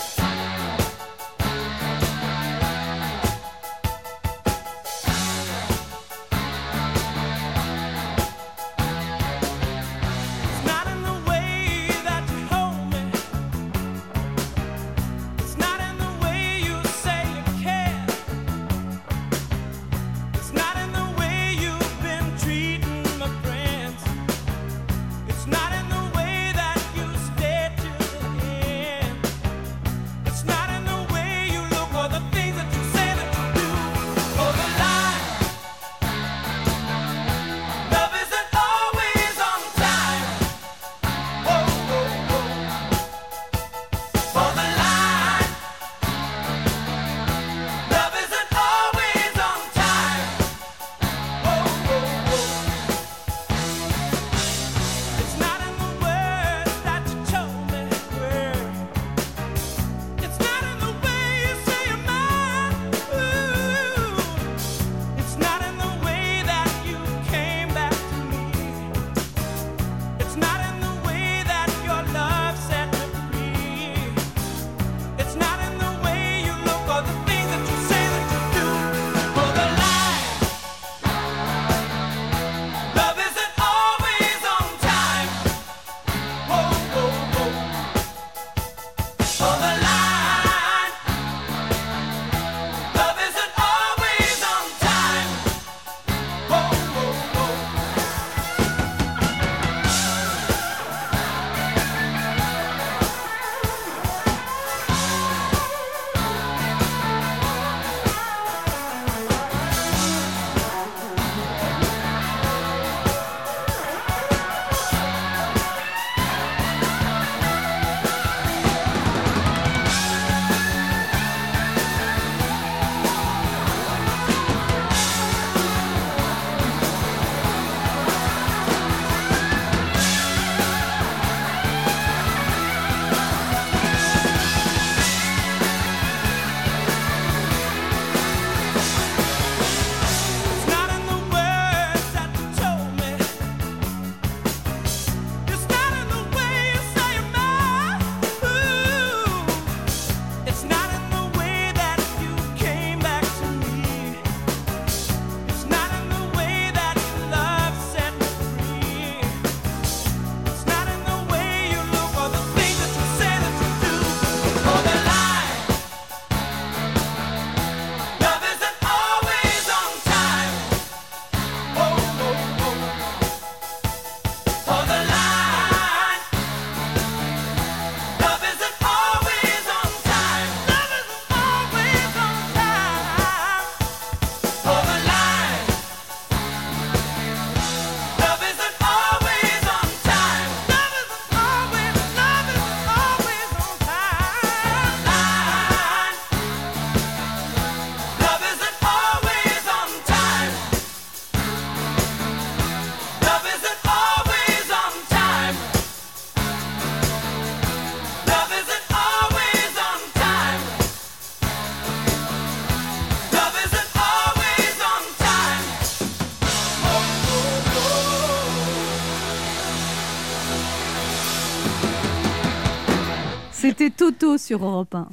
Toto 224.18 224.38
sur 224.38 224.64
Europe 224.64 224.94
1. 224.94 225.06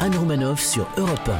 Anne 0.00 0.14
Romanoff 0.16 0.60
sur 0.60 0.86
Europe 0.96 1.30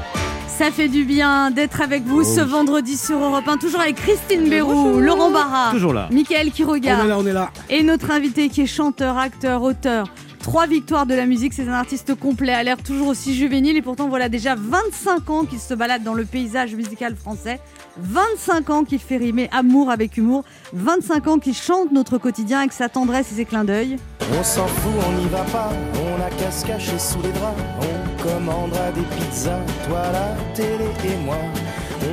Ça 0.47 0.71
fait 0.71 0.89
du 0.89 1.05
bien 1.05 1.51
d'être 1.51 1.81
avec 1.81 2.03
vous 2.05 2.23
ce 2.23 2.41
Oh 2.41 2.45
oui. 2.45 2.51
vendredi 2.51 2.97
sur 2.97 3.19
Europe 3.19 3.47
1, 3.49 3.57
toujours 3.57 3.81
avec 3.81 3.97
Christine 3.97 4.49
Bérou, 4.49 4.99
Laurent 5.01 5.31
Barra, 5.31 5.71
Toujours 5.71 5.95
là. 5.95 6.09
Michael 6.13 6.47
On 6.47 6.49
est 6.49 6.51
Quiroga 6.51 7.05
là, 7.05 7.19
on 7.19 7.27
est 7.27 7.33
là. 7.33 7.51
et 7.71 7.83
notre 7.83 8.11
invité 8.11 8.49
qui 8.49 8.63
est 8.63 8.67
chanteur, 8.67 9.17
acteur, 9.17 9.63
auteur. 9.63 10.09
Trois 10.41 10.67
victoires 10.67 11.07
de 11.07 11.15
la 11.15 11.25
musique, 11.25 11.53
c'est 11.53 11.69
un 11.69 11.73
artiste 11.73 12.17
complet, 12.17 12.53
a 12.53 12.63
l'air 12.65 12.77
toujours 12.83 13.07
aussi 13.07 13.33
juvénile 13.35 13.77
et 13.77 13.83
pourtant 13.83 14.09
voilà 14.09 14.29
déjà 14.29 14.57
25 14.57 15.31
ans 15.31 15.45
qu'il 15.45 15.61
se 15.61 15.73
balade 15.73 16.03
dans 16.03 16.15
le 16.15 16.25
paysage 16.25 16.75
musical 16.75 17.15
français, 17.15 17.61
25 17.99 18.71
ans 18.71 18.83
qu'il 18.85 18.99
fait 18.99 19.19
rimer 19.19 19.49
amour 19.53 19.89
avec 19.91 20.17
humour, 20.17 20.43
25 20.73 21.29
ans 21.29 21.39
qu'il 21.39 21.55
chante 21.55 21.93
notre 21.93 22.19
quotidien 22.19 22.59
avec 22.59 22.73
sa 22.73 22.89
tendresse 22.89 23.31
et 23.33 23.37
ses 23.37 23.45
clins 23.45 23.65
d'œil. 23.65 23.99
On 24.39 24.43
s'en 24.43 24.67
fout, 24.67 24.93
on 25.09 25.13
n'y 25.13 25.29
va 25.29 25.43
pas, 25.53 25.71
on 25.95 26.21
a 26.23 26.31
qu'à 26.31 26.51
se 26.51 26.65
cacher 26.65 26.99
sous 26.99 27.21
les 27.23 27.33
draps, 27.33 27.61
on 27.81 28.23
commandera 28.23 28.91
des 28.93 29.03
pizzas, 29.17 29.61
toi 29.87 30.03
la 30.13 30.37
télé 30.55 30.91
et 31.05 31.17
moi. 31.25 31.37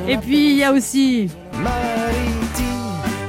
Et 0.08 0.16
puis 0.16 0.52
il 0.52 0.56
y 0.58 0.64
a 0.64 0.72
aussi 0.72 1.30
Mariti 1.54 2.62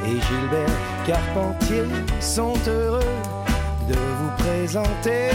et 0.05 0.09
Gilbert 0.09 0.77
Carpentier 1.05 1.84
sont 2.19 2.53
heureux 2.67 2.99
de 3.88 3.93
vous 3.95 4.32
présenter. 4.38 5.29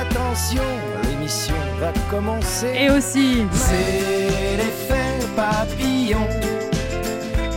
Attention, 0.00 0.62
l'émission 1.08 1.54
va 1.80 1.92
commencer. 2.10 2.72
et 2.74 2.90
aussi 2.90 3.44
C'est 3.52 4.56
l'effet 4.56 5.26
papillon. 5.36 6.26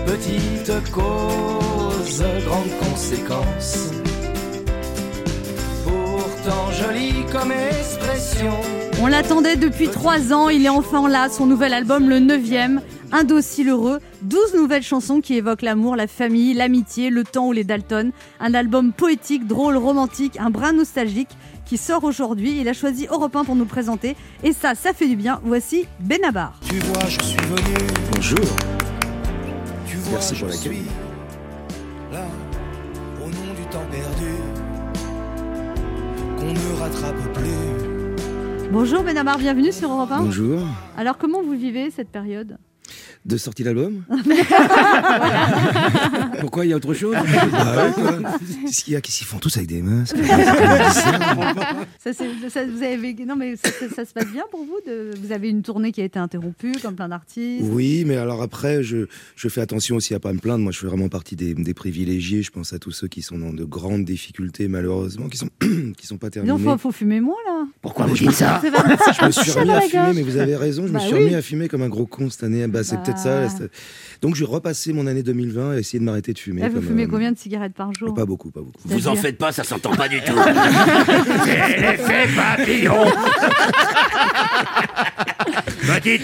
Petite 0.05 0.91
cause, 0.91 2.23
grande 2.45 2.69
conséquence. 2.89 3.91
Pourtant 6.51 6.71
jolie 6.71 7.25
comme 7.31 7.53
expression. 7.53 8.51
On 9.01 9.07
l'attendait 9.07 9.55
depuis 9.55 9.87
trois 9.87 10.33
ans, 10.33 10.49
il 10.49 10.65
est 10.65 10.69
enfin 10.69 11.07
là, 11.07 11.29
son 11.29 11.45
nouvel 11.45 11.73
album, 11.73 12.09
le 12.09 12.17
9e, 12.17 12.79
Indocile 13.13 13.69
heureux, 13.69 13.99
12 14.23 14.55
nouvelles 14.55 14.83
chansons 14.83 15.21
qui 15.21 15.35
évoquent 15.35 15.61
l'amour, 15.61 15.95
la 15.95 16.07
famille, 16.07 16.53
l'amitié, 16.53 17.09
le 17.09 17.23
temps 17.23 17.47
ou 17.47 17.51
les 17.53 17.63
Dalton. 17.63 18.11
Un 18.41 18.53
album 18.53 18.91
poétique, 18.91 19.47
drôle, 19.47 19.77
romantique, 19.77 20.37
un 20.41 20.49
brin 20.49 20.73
nostalgique 20.73 21.29
qui 21.65 21.77
sort 21.77 22.03
aujourd'hui. 22.03 22.59
Il 22.59 22.67
a 22.67 22.73
choisi 22.73 23.07
Europe 23.09 23.35
1 23.35 23.45
pour 23.45 23.55
nous 23.55 23.65
présenter. 23.65 24.17
Et 24.43 24.51
ça, 24.51 24.75
ça 24.75 24.91
fait 24.91 25.07
du 25.07 25.15
bien. 25.15 25.39
Voici 25.45 25.87
Benabar. 26.01 26.59
Tu 26.67 26.75
vois, 26.79 27.07
je 27.07 27.19
suis 27.23 27.37
venu. 27.37 27.87
Bonjour. 28.13 28.45
Tu 29.87 29.95
vois, 29.97 30.13
Merci 30.13 30.35
je 30.35 30.39
pour 30.41 30.49
l'accueil. 30.49 30.81
là, 32.11 32.25
au 33.21 33.25
nom 33.29 33.53
du 33.55 33.65
temps 33.69 33.85
perdu, 33.89 34.30
qu'on 36.41 36.53
ne 36.53 36.79
rattrape 36.79 37.33
plus. 37.33 38.69
Bonjour 38.71 39.03
Benabar, 39.03 39.37
bienvenue 39.37 39.71
sur 39.71 39.91
Europe 39.91 40.11
1. 40.11 40.21
Bonjour. 40.21 40.61
Alors 40.97 41.17
comment 41.17 41.43
vous 41.43 41.51
vivez 41.51 41.91
cette 41.91 42.09
période? 42.09 42.57
De 43.23 43.37
sortie 43.37 43.63
d'album 43.63 44.03
Pourquoi 46.39 46.65
il 46.65 46.69
y 46.69 46.73
a 46.73 46.75
autre 46.77 46.93
chose? 46.95 47.15
Bah 47.51 47.85
ouais, 47.85 47.91
quoi. 47.93 48.17
Qu'est-ce 48.65 48.83
qu'il 48.83 48.93
y 48.93 48.95
a? 48.95 49.01
Qu'est-ce 49.01 49.19
qu'ils 49.19 49.27
font 49.27 49.37
tous 49.37 49.55
avec 49.57 49.69
des 49.69 49.81
masques? 49.83 50.15
Ça, 52.03 52.13
c'est- 52.13 52.49
ça- 52.49 52.65
vous 52.65 52.81
avez, 52.83 53.13
Non 53.27 53.35
mais 53.35 53.55
ça, 53.57 53.69
ça- 53.71 53.89
ça 53.95 54.05
se 54.05 54.13
passe 54.13 54.25
bien 54.27 54.43
pour 54.49 54.61
vous 54.61 54.77
de- 54.87 55.11
Vous 55.23 55.31
avez 55.31 55.49
une 55.49 55.61
tournée 55.61 55.91
qui 55.91 56.01
a 56.01 56.03
été 56.03 56.17
interrompue 56.17 56.73
comme 56.81 56.95
plein 56.95 57.09
d'artistes? 57.09 57.63
Oui, 57.69 58.03
mais 58.07 58.17
alors 58.17 58.41
après, 58.41 58.81
je, 58.81 59.05
je 59.35 59.47
fais 59.49 59.61
attention 59.61 59.97
aussi 59.97 60.15
à 60.15 60.19
pas 60.19 60.33
me 60.33 60.39
plaindre. 60.39 60.63
Moi, 60.63 60.71
je 60.71 60.79
fais 60.79 60.87
vraiment 60.87 61.09
partie 61.09 61.35
des, 61.35 61.53
des 61.53 61.73
privilégiés. 61.75 62.41
Je 62.41 62.49
pense 62.49 62.73
à 62.73 62.79
tous 62.79 62.91
ceux 62.91 63.07
qui 63.07 63.21
sont 63.21 63.37
dans 63.37 63.53
de 63.53 63.63
grandes 63.63 64.03
difficultés, 64.05 64.67
malheureusement, 64.67 65.27
qui 65.29 65.37
sont, 65.37 65.49
qui 65.97 66.07
sont 66.07 66.17
pas 66.17 66.31
terminés. 66.31 66.53
Non, 66.53 66.59
faut, 66.71 66.77
faut 66.77 66.91
fumer 66.91 67.21
moins 67.21 67.35
là. 67.45 67.65
Pourquoi 67.81 68.07
vous 68.07 68.17
dites 68.17 68.31
ça? 68.31 68.59
Je 68.63 69.25
me 69.27 69.31
suis 69.31 69.51
remis 69.51 69.71
à 69.71 69.81
fumer, 69.81 70.13
mais 70.15 70.21
vous 70.23 70.37
avez 70.37 70.55
raison, 70.55 70.87
je 70.87 70.91
Bah 70.91 70.99
me 70.99 71.03
suis 71.05 71.13
oui. 71.13 71.23
remis 71.25 71.35
à 71.35 71.41
fumer 71.43 71.67
comme 71.67 71.83
un 71.83 71.89
gros 71.89 72.07
con 72.07 72.29
cette 72.31 72.43
année. 72.43 72.65
Bah, 72.67 72.83
c'est 72.83 72.95
Bah. 72.95 73.03
Peut-être 73.13 73.49
ça. 73.49 73.49
c'est- 73.49 73.69
Donc, 74.21 74.35
j'ai 74.35 74.45
repassé 74.45 74.93
mon 74.93 75.07
année 75.07 75.23
2020 75.23 75.71
à 75.71 75.77
essayer 75.79 75.99
de 75.99 76.03
m'arrêter 76.03 76.33
de 76.33 76.39
fumer. 76.39 76.61
Là, 76.61 76.69
vous 76.69 76.75
comme, 76.75 76.83
fumez 76.87 77.03
euh, 77.03 77.07
combien 77.09 77.31
de 77.31 77.37
cigarettes 77.37 77.73
par 77.73 77.93
jour 77.93 78.13
Pas 78.13 78.25
beaucoup, 78.25 78.51
pas 78.51 78.61
beaucoup. 78.61 78.79
Vous 78.85 79.07
en 79.07 79.15
faites 79.15 79.37
pas, 79.37 79.51
ça 79.51 79.63
s'entend 79.63 79.95
pas 79.95 80.07
du 80.07 80.19
tout. 80.21 80.33
C'est 81.45 81.77
l'effet 81.79 82.27
papillon 82.35 83.05
Petite 85.81 86.21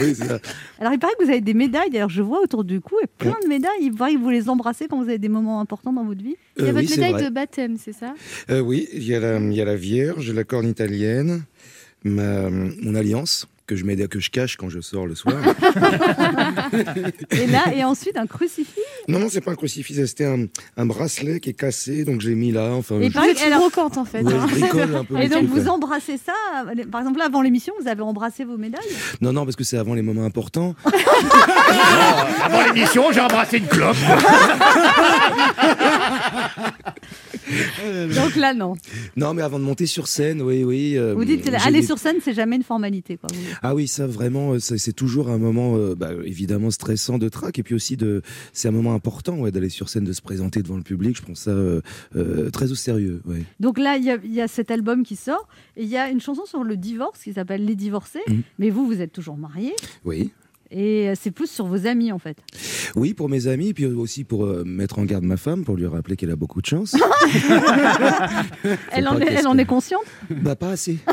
Oui. 0.00 0.16
Alors, 0.78 0.92
il 0.92 0.98
paraît 0.98 1.12
que 1.18 1.24
vous 1.24 1.30
avez 1.30 1.40
des 1.40 1.54
médailles. 1.54 1.90
D'ailleurs, 1.90 2.08
je 2.08 2.22
vois 2.22 2.40
autour 2.40 2.64
du 2.64 2.80
cou 2.80 2.94
et 3.02 3.06
plein 3.18 3.36
de 3.42 3.48
médailles. 3.48 3.70
Il 3.82 3.92
paraît 3.94 4.14
que 4.14 4.18
vous 4.18 4.30
les 4.30 4.48
embrassez 4.48 4.86
quand 4.88 4.96
vous 5.02 5.08
avez 5.08 5.18
des 5.18 5.28
moments 5.28 5.60
importants 5.60 5.92
dans 5.92 6.04
votre 6.04 6.22
vie. 6.22 6.36
Il 6.56 6.64
y 6.64 6.66
a 6.66 6.70
Euh, 6.70 6.72
votre 6.72 6.88
oui, 6.90 6.96
médaille 6.98 7.24
de 7.24 7.30
baptême, 7.30 7.76
c'est 7.82 7.92
ça? 7.92 8.14
Euh, 8.50 8.60
oui, 8.60 8.88
il 8.92 9.02
y, 9.04 9.14
a 9.14 9.20
la- 9.20 9.38
il 9.38 9.52
y 9.52 9.60
a 9.60 9.64
la 9.64 9.76
Vierge, 9.76 10.30
la 10.30 10.44
corne 10.44 10.68
italienne, 10.68 11.42
ma, 12.04 12.48
mon 12.50 12.94
alliance 12.94 13.46
que 13.68 13.76
je, 13.76 13.84
mets, 13.84 13.96
que 14.08 14.18
je 14.18 14.30
cache 14.30 14.56
quand 14.56 14.68
je 14.68 14.80
sors 14.80 15.06
le 15.06 15.14
soir. 15.14 15.36
Et 17.30 17.46
là, 17.46 17.64
et 17.74 17.84
ensuite 17.84 18.16
un 18.16 18.26
crucifix? 18.26 18.80
non, 19.06 19.18
non, 19.20 19.28
c'est 19.30 19.40
pas 19.42 19.52
un 19.52 19.56
crucifix, 19.56 19.94
c'était 20.06 20.24
un, 20.24 20.46
un 20.76 20.86
bracelet 20.86 21.38
qui 21.38 21.50
est 21.50 21.54
cassé, 21.54 22.04
donc 22.04 22.20
j'ai 22.20 22.34
mis 22.34 22.50
là. 22.50 22.72
Enfin, 22.72 22.98
Et 23.00 23.08
je, 23.08 23.12
par- 23.12 23.22
Vous 23.24 23.28
êtes 23.30 23.38
une 23.40 23.46
alors- 23.52 23.60
brocante 23.70 23.96
en 23.98 24.04
fait. 24.04 24.22
ouais, 24.22 24.32
hein. 24.34 24.46
je 24.50 24.54
bricole 24.58 24.96
un 24.96 25.04
peu. 25.04 25.20
Et 25.20 25.28
donc, 25.28 25.46
trucs, 25.46 25.50
vous 25.62 25.68
embrassez 25.68 26.16
ça. 26.18 26.32
Par 26.90 27.00
exemple, 27.02 27.18
là, 27.18 27.26
avant 27.26 27.42
l'émission, 27.42 27.74
vous 27.80 27.86
avez 27.88 28.02
embrassé 28.02 28.44
vos 28.44 28.56
médailles? 28.56 28.80
Non, 29.20 29.32
non, 29.32 29.44
parce 29.44 29.56
que 29.56 29.64
c'est 29.64 29.76
avant 29.78 29.94
les 29.94 30.02
moments 30.02 30.24
importants. 30.24 30.74
Avant 32.44 32.62
l'émission, 32.64 33.12
j'ai 33.12 33.20
embrassé 33.20 33.58
une 33.58 33.66
clope 33.66 33.96
Donc 38.14 38.36
là, 38.36 38.54
non. 38.54 38.74
Non, 39.16 39.34
mais 39.34 39.42
avant 39.42 39.58
de 39.58 39.64
monter 39.64 39.86
sur 39.86 40.08
scène, 40.08 40.42
oui, 40.42 40.64
oui. 40.64 40.96
euh, 40.96 41.14
Vous 41.14 41.24
dites, 41.24 41.48
aller 41.64 41.82
sur 41.82 41.98
scène, 41.98 42.16
c'est 42.22 42.34
jamais 42.34 42.56
une 42.56 42.62
formalité. 42.62 43.16
Quoi. 43.16 43.28
Vous- 43.32 43.40
Ah 43.62 43.74
oui, 43.74 43.88
ça 43.88 44.06
vraiment, 44.06 44.52
euh, 44.54 44.58
c'est 44.58 44.92
toujours 44.92 45.30
un 45.30 45.38
moment 45.38 45.76
euh, 45.76 45.94
bah, 45.94 46.10
évidemment 46.24 46.70
stressant 46.70 47.18
de 47.18 47.28
trac 47.28 47.58
et 47.58 47.62
puis 47.62 47.74
aussi 47.74 47.96
de, 47.96 48.22
c'est 48.52 48.68
un 48.68 48.72
moment 48.72 48.94
important 48.94 49.38
ouais, 49.38 49.50
d'aller 49.50 49.68
sur 49.70 49.88
scène, 49.88 50.04
de 50.04 50.12
se 50.12 50.22
présenter 50.22 50.62
devant 50.62 50.76
le 50.76 50.82
public. 50.82 51.16
Je 51.16 51.22
prends 51.22 51.34
ça 51.34 51.50
euh, 51.50 51.80
très 52.52 52.70
au 52.72 52.74
sérieux. 52.74 53.22
Ouais. 53.24 53.42
Donc 53.60 53.78
là, 53.78 53.96
il 53.96 54.04
y, 54.04 54.10
a- 54.10 54.18
il 54.22 54.32
y 54.34 54.40
a 54.40 54.48
cet 54.48 54.70
album 54.70 55.02
qui 55.02 55.16
sort. 55.16 55.48
Et 55.76 55.82
il 55.84 55.88
y 55.88 55.96
a 55.96 56.10
une 56.10 56.20
chanson 56.20 56.44
sur 56.44 56.64
le 56.64 56.76
divorce 56.76 57.22
qui 57.22 57.32
s'appelle 57.32 57.64
Les 57.64 57.76
divorcés. 57.76 58.20
Mhm. 58.28 58.42
Mais 58.58 58.70
vous, 58.70 58.86
vous 58.86 59.00
êtes 59.00 59.12
toujours 59.12 59.36
marié. 59.36 59.72
Oui. 60.04 60.30
Et 60.70 61.08
euh, 61.08 61.14
c'est 61.18 61.30
plus 61.30 61.50
sur 61.50 61.66
vos 61.66 61.86
amis, 61.86 62.12
en 62.12 62.18
fait. 62.18 62.36
Oui, 62.94 63.14
pour 63.14 63.28
mes 63.28 63.46
amis, 63.46 63.72
puis 63.72 63.86
aussi 63.86 64.24
pour 64.24 64.44
euh, 64.44 64.64
mettre 64.66 64.98
en 64.98 65.04
garde 65.04 65.24
ma 65.24 65.36
femme, 65.36 65.64
pour 65.64 65.76
lui 65.76 65.86
rappeler 65.86 66.16
qu'elle 66.16 66.30
a 66.30 66.36
beaucoup 66.36 66.60
de 66.60 66.66
chance. 66.66 66.94
Elle 68.92 69.04
pas 69.04 69.10
en, 69.12 69.18
est, 69.18 69.24
qu'est-ce 69.26 69.38
elle 69.40 69.46
en 69.46 69.54
que- 69.54 69.58
est 69.60 69.64
consciente 69.64 70.02
bah 70.30 70.56
pas 70.56 70.70
assez. 70.70 70.98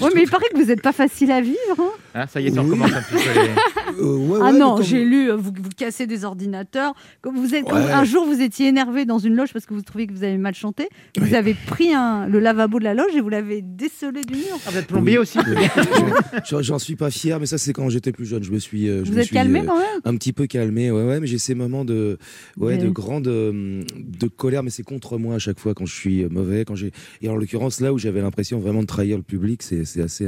Oui, 0.00 0.08
mais 0.14 0.22
il 0.22 0.30
paraît 0.30 0.46
que 0.52 0.58
vous 0.58 0.64
n'êtes 0.66 0.80
pas 0.82 0.92
facile 0.92 1.30
à 1.30 1.40
vivre. 1.40 1.56
hein. 1.78 1.90
Hein, 2.14 2.26
Ça 2.26 2.40
y 2.40 2.46
est, 2.46 2.54
ça 2.54 2.62
recommence 2.62 2.90
un 2.92 3.02
petit 3.02 3.22
peu. 3.22 4.02
Euh, 4.02 4.16
ouais, 4.16 4.38
ah 4.42 4.52
non, 4.52 4.76
comme- 4.76 4.84
j'ai 4.84 5.04
lu, 5.04 5.30
euh, 5.30 5.36
vous, 5.36 5.52
vous 5.54 5.68
cassez 5.76 6.06
des 6.06 6.24
ordinateurs. 6.24 6.94
Comme 7.20 7.36
vous 7.36 7.54
êtes, 7.54 7.70
Ouais. 7.70 7.92
un 7.92 8.04
jour, 8.04 8.24
vous 8.24 8.40
étiez 8.40 8.68
énervé 8.68 9.04
dans 9.04 9.18
une 9.18 9.34
loge 9.36 9.52
parce 9.52 9.66
que 9.66 9.74
vous 9.74 9.82
trouviez 9.82 10.06
que 10.06 10.12
vous 10.12 10.24
avez 10.24 10.38
mal 10.38 10.54
chanté. 10.54 10.88
Vous 11.18 11.24
Oui. 11.26 11.34
avez 11.34 11.54
pris 11.54 11.92
un, 11.94 12.26
le 12.26 12.38
lavabo 12.40 12.78
de 12.78 12.84
la 12.84 12.94
loge 12.94 13.14
et 13.14 13.20
vous 13.20 13.28
l'avez 13.28 13.60
décelé 13.62 14.22
du 14.22 14.34
mur. 14.34 14.44
Ah, 14.66 14.70
vous 14.70 14.78
êtes 14.78 14.86
plombier 14.86 15.18
aussi 15.18 15.38
Oui. 15.38 15.66
J'en- 16.48 16.62
J'en 16.62 16.78
suis 16.78 16.96
pas 16.96 17.10
fier, 17.10 17.38
mais 17.38 17.46
ça 17.46 17.58
c'est 17.58 17.71
quand 17.72 17.88
j'étais 17.88 18.12
plus 18.12 18.26
jeune. 18.26 18.42
Je 18.42 18.50
me 18.52 18.58
suis, 18.58 18.88
euh, 18.88 19.04
je 19.04 19.10
Vous 19.10 19.16
me 19.16 19.20
êtes 19.20 19.26
suis, 19.26 19.34
calmé 19.34 19.60
euh, 19.60 19.64
quand 19.66 19.76
même? 19.78 20.00
un 20.04 20.16
petit 20.16 20.32
peu 20.32 20.46
calmé, 20.46 20.90
ouais, 20.90 21.04
ouais, 21.04 21.20
mais 21.20 21.26
j'ai 21.26 21.38
ces 21.38 21.54
moments 21.54 21.84
de, 21.84 22.18
ouais, 22.58 22.78
de 22.78 22.88
grande, 22.88 23.26
euh, 23.28 23.82
de 23.98 24.28
colère, 24.28 24.62
mais 24.62 24.70
c'est 24.70 24.82
contre 24.82 25.18
moi 25.18 25.34
à 25.36 25.38
chaque 25.38 25.58
fois 25.58 25.74
quand 25.74 25.86
je 25.86 25.94
suis 25.94 26.24
mauvais, 26.26 26.64
quand 26.64 26.74
j'ai, 26.74 26.92
et 27.20 27.28
en 27.28 27.36
l'occurrence 27.36 27.80
là 27.80 27.92
où 27.92 27.98
j'avais 27.98 28.20
l'impression 28.20 28.58
vraiment 28.58 28.80
de 28.82 28.86
trahir 28.86 29.16
le 29.16 29.22
public, 29.22 29.62
c'est, 29.62 29.84
c'est 29.84 30.02
assez. 30.02 30.26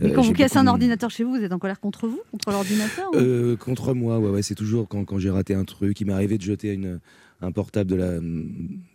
Mais 0.00 0.12
quand 0.12 0.22
vous 0.22 0.32
cassez 0.32 0.54
beaucoup 0.56 0.68
un 0.68 0.70
ordinateur 0.70 1.10
chez 1.10 1.24
vous, 1.24 1.30
vous 1.36 1.42
êtes 1.42 1.52
en 1.52 1.58
colère 1.58 1.80
contre 1.80 2.06
vous? 2.08 2.20
Contre 2.30 2.50
l'ordinateur 2.50 3.10
ou- 3.14 3.56
contre 3.56 3.94
moi, 3.94 4.18
ouais, 4.18 4.30
ouais, 4.30 4.42
c'est 4.42 4.54
toujours 4.54 4.88
quand, 4.88 5.04
quand 5.04 5.18
j'ai 5.18 5.30
raté 5.30 5.54
un 5.54 5.64
truc. 5.64 6.00
Il 6.00 6.06
m'est 6.06 6.12
arrivé 6.12 6.38
de 6.38 6.42
jeter 6.42 6.72
une, 6.72 7.00
un 7.44 7.52
portable 7.52 7.90
de 7.90 7.96
la, 7.96 8.12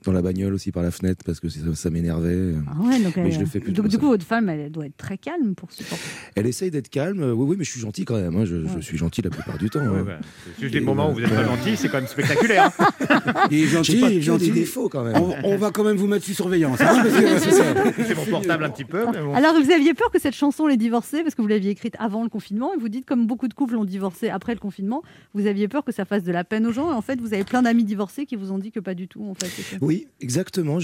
dans 0.06 0.12
la 0.12 0.22
bagnole 0.22 0.54
aussi 0.54 0.72
par 0.72 0.84
la 0.84 0.92
fenêtre 0.92 1.24
parce 1.26 1.40
que 1.40 1.50
ça, 1.50 1.60
ça 1.76 1.90
m'énervait. 1.90 2.54
Ah 2.68 2.82
ouais, 2.82 3.00
donc 3.00 3.16
Mais 3.18 3.24
elle- 3.28 3.32
je 3.32 3.40
le 3.40 3.46
fais 3.46 3.60
plus 3.60 3.72
Donc 3.74 3.88
du 3.88 3.96
ça. 3.96 4.00
coup, 4.00 4.08
votre 4.08 4.26
femme, 4.26 4.50
elle 4.50 4.72
doit 4.72 4.86
être 4.86 4.98
très 4.98 5.18
calme 5.18 5.56
pour 5.56 5.72
supporter. 5.72 6.04
Elle 6.36 6.48
essaye 6.48 6.72
d'être 6.72 6.90
calme, 6.90 7.22
euh, 7.22 7.32
oui, 7.34 7.46
oui, 7.50 7.56
mais 7.58 7.64
je 7.64 7.72
suis 7.72 7.80
gentil 7.82 8.06
quand 8.06 8.16
même. 8.18 8.36
hein, 8.36 8.46
je, 8.46 8.80
suis 8.82 8.98
gentil 8.98 9.22
la 9.22 9.30
plupart 9.30 9.58
du 9.58 9.70
temps. 9.70 9.80
Ouais, 9.80 10.00
hein. 10.00 10.04
bah, 10.06 10.20
juste 10.60 10.74
des 10.74 10.80
moments 10.82 11.12
où 11.12 11.14
vous 11.16 11.22
êtes 11.22 11.30
pas 11.30 11.44
gentil, 11.46 11.76
c'est 11.78 11.90
quand 11.90 11.98
même 11.98 12.08
spectaculaire. 12.08 12.72
Il 13.52 13.60
est 13.64 13.68
gentil, 13.68 14.00
pas 14.00 14.10
il 14.10 14.18
est 14.18 14.22
gentil. 14.22 14.52
des 14.52 14.60
défauts 14.62 14.90
quand 14.90 15.04
même. 15.04 15.16
On, 15.18 15.34
on 15.44 15.58
va 15.58 15.72
quand 15.72 15.84
même 15.84 15.98
vous 15.98 16.08
mettre 16.08 16.26
sous 16.26 16.34
surveillance. 16.34 16.80
hein, 16.82 17.04
c'est 17.98 18.16
mon 18.16 18.26
portable 18.26 18.64
un 18.64 18.70
petit 18.70 18.86
peu, 18.86 19.06
mais 19.12 19.20
bon. 19.22 19.34
Alors, 19.34 19.54
vous 19.62 19.72
aviez 19.72 19.94
peur 19.94 20.12
que 20.12 20.20
cette 20.20 20.36
chanson 20.36 20.68
Les 20.68 20.78
Divorcés, 20.78 21.24
parce 21.24 21.36
que 21.36 21.42
vous 21.42 21.48
l'aviez 21.48 21.72
écrite 21.72 21.96
avant 22.00 22.24
le 22.24 22.30
confinement, 22.30 22.74
et 22.74 22.78
vous 22.78 22.90
dites, 22.90 23.06
comme 23.06 23.28
beaucoup 23.28 23.48
de 23.48 23.54
couples 23.54 23.76
ont 23.78 23.86
divorcé 23.86 24.30
après 24.30 24.54
le 24.54 24.60
confinement, 24.60 25.04
vous 25.34 25.46
aviez 25.48 25.68
peur 25.68 25.84
que 25.84 25.92
ça 25.92 26.06
fasse 26.06 26.24
de 26.24 26.32
la 26.32 26.44
peine 26.44 26.66
aux 26.68 26.72
gens, 26.72 26.90
et 26.92 26.94
en 26.94 27.02
fait, 27.02 27.20
vous 27.20 27.34
avez 27.34 27.44
plein 27.44 27.62
d'amis 27.62 27.84
divorcés 27.84 28.26
qui 28.26 28.36
vous 28.40 28.52
ont 28.52 28.58
dit 28.58 28.72
que 28.72 28.80
pas 28.80 28.96
du 28.96 29.08
tout, 29.08 29.24
en 29.24 29.34
fait. 29.34 29.50
Oui, 29.82 30.08
exactement. 30.22 30.78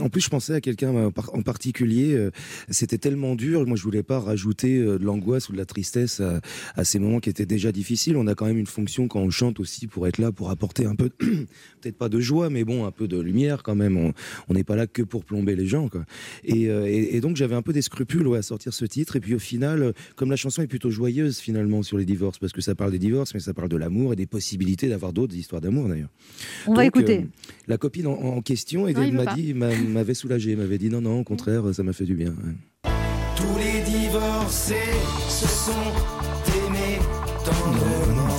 En 0.00 0.08
plus, 0.08 0.20
je 0.22 0.28
pensais 0.30 0.54
à 0.54 0.60
quelqu'un 0.60 0.90
en 0.94 1.10
par- 1.10 1.34
en 1.34 1.42
particulier. 1.42 2.14
euh, 2.14 2.30
C'était 2.70 2.98
tellement 2.98 3.34
dur. 3.34 3.66
Moi, 3.66 3.76
je 3.76 3.82
voulais 3.82 4.02
pas 4.02 4.18
rajouter 4.20 4.78
euh, 4.78 4.98
de 4.98 5.04
l'angoisse 5.04 5.48
ou 5.48 5.52
de 5.52 5.58
la 5.58 5.64
tristesse 5.66 6.20
à, 6.20 6.40
à 6.76 6.84
ces 6.84 6.98
moments 6.98 7.20
qui 7.20 7.30
étaient 7.30 7.46
déjà 7.46 7.72
difficiles. 7.72 8.16
On 8.16 8.26
a 8.26 8.34
quand 8.34 8.46
même 8.46 8.58
une 8.58 8.66
fonction 8.66 9.08
quand 9.08 9.20
on 9.20 9.30
chante 9.30 9.60
aussi 9.60 9.86
pour 9.86 10.06
être 10.06 10.18
là, 10.18 10.32
pour 10.32 10.50
apporter 10.50 10.86
un 10.86 10.94
peu, 10.94 11.08
peut-être 11.80 11.96
pas 11.96 12.08
de 12.08 12.20
joie, 12.20 12.50
mais 12.50 12.64
bon, 12.64 12.84
un 12.86 12.90
peu 12.92 13.08
de 13.08 13.18
lumière 13.20 13.62
quand 13.62 13.74
même. 13.74 14.12
On 14.48 14.54
n'est 14.54 14.64
pas 14.64 14.76
là 14.76 14.86
que 14.86 15.02
pour 15.02 15.24
plomber 15.24 15.56
les 15.56 15.66
gens. 15.66 15.88
Quoi. 15.88 16.04
Et, 16.44 16.68
euh, 16.70 16.86
et- 16.86 17.16
et 17.16 17.20
donc, 17.20 17.36
j'avais 17.36 17.54
un 17.54 17.62
peu 17.62 17.72
des 17.72 17.82
scrupules 17.82 18.26
ouais, 18.26 18.38
à 18.38 18.42
sortir 18.42 18.72
ce 18.74 18.84
titre. 18.84 19.16
Et 19.16 19.20
puis, 19.20 19.34
au 19.34 19.38
final, 19.38 19.82
euh, 19.82 19.92
comme 20.16 20.30
la 20.30 20.36
chanson 20.36 20.62
est 20.62 20.66
plutôt 20.66 20.90
joyeuse 20.90 21.38
finalement 21.38 21.82
sur 21.82 21.98
les 21.98 22.04
divorces, 22.04 22.38
parce 22.38 22.52
que 22.52 22.60
ça 22.60 22.74
parle 22.74 22.92
des 22.92 22.98
divorces, 22.98 23.34
mais 23.34 23.40
ça 23.40 23.54
parle 23.54 23.68
de 23.68 23.76
l'amour 23.76 24.12
et 24.12 24.16
des 24.16 24.26
possibilités 24.26 24.88
d'avoir 24.88 25.12
d'autres 25.12 25.34
histoires 25.36 25.60
d'amour 25.60 25.88
d'ailleurs. 25.88 26.08
On 26.66 26.72
va 26.74 26.76
Donc, 26.78 26.86
écouter. 26.86 26.89
Euh, 26.96 27.22
la 27.68 27.78
copine 27.78 28.06
en, 28.06 28.12
en 28.12 28.40
question 28.42 28.86
m'avait 29.54 30.14
soulagé, 30.14 30.56
m'avait 30.56 30.78
dit 30.78 30.88
non, 30.90 31.00
non, 31.00 31.20
au 31.20 31.24
contraire, 31.24 31.62
ça 31.74 31.82
m'a 31.82 31.92
fait 31.92 32.04
du 32.04 32.14
bien. 32.14 32.30
ouais. 32.30 32.90
Tous 33.36 33.58
les 33.58 33.80
divorcés 33.82 34.74
se 35.28 35.46
sont 35.48 35.72
aimés 36.66 36.98
tendrement. 37.44 38.36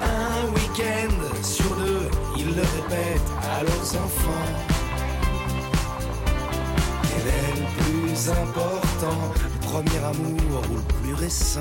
Un 0.00 0.46
week-end 0.54 1.42
sur 1.42 1.74
deux, 1.76 2.08
ils 2.38 2.46
le 2.46 2.62
répètent 2.62 3.32
à 3.42 3.62
leurs 3.64 3.96
enfants. 3.96 4.54
Quel 7.02 7.26
est 7.26 7.60
le 7.60 7.66
plus 8.12 8.30
important 8.30 9.32
Le 9.34 9.60
premier 9.66 9.98
amour 10.04 10.62
ou 10.70 10.74
le 10.76 11.02
plus 11.02 11.14
récent? 11.14 11.60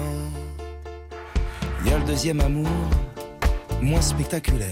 Il 1.84 1.91
y 1.91 1.93
a 1.93 1.97
le 1.99 2.05
deuxième 2.05 2.41
amour, 2.41 2.67
moins 3.82 4.01
spectaculaire, 4.01 4.67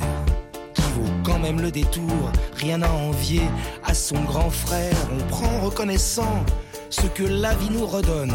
même 1.45 1.61
le 1.61 1.69
détour. 1.69 2.31
Rien 2.55 2.81
à 2.81 2.89
envier 2.89 3.43
à 3.83 3.93
son 3.93 4.19
grand 4.23 4.49
frère. 4.49 4.95
On 5.13 5.23
prend 5.29 5.59
reconnaissant 5.59 6.43
ce 6.89 7.05
que 7.05 7.23
la 7.23 7.53
vie 7.53 7.69
nous 7.69 7.85
redonne. 7.85 8.33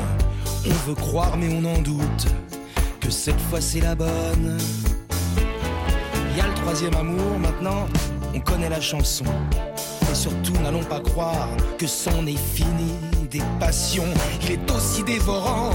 On 0.65 0.89
veut 0.89 0.95
croire, 0.95 1.37
mais 1.37 1.49
on 1.53 1.65
en 1.65 1.81
doute 1.83 2.27
que 3.01 3.11
cette 3.11 3.41
fois 3.41 3.61
c'est 3.61 3.81
la 3.81 3.97
bonne. 3.97 4.59
Il 6.31 6.39
y 6.39 6.41
a 6.41 6.47
le 6.47 6.55
troisième 6.55 6.95
amour, 6.95 7.37
maintenant 7.41 7.87
on 8.33 8.39
connaît 8.39 8.69
la 8.69 8.81
chanson. 8.81 9.25
Et 10.11 10.15
surtout, 10.15 10.53
n'allons 10.63 10.85
pas 10.85 11.01
croire 11.01 11.49
que 11.79 11.89
c'en 11.89 12.27
est 12.27 12.45
fini 12.55 12.93
des 13.29 13.43
passions. 13.59 14.13
Il 14.43 14.53
est 14.53 14.71
aussi 14.71 15.03
dévorant 15.03 15.73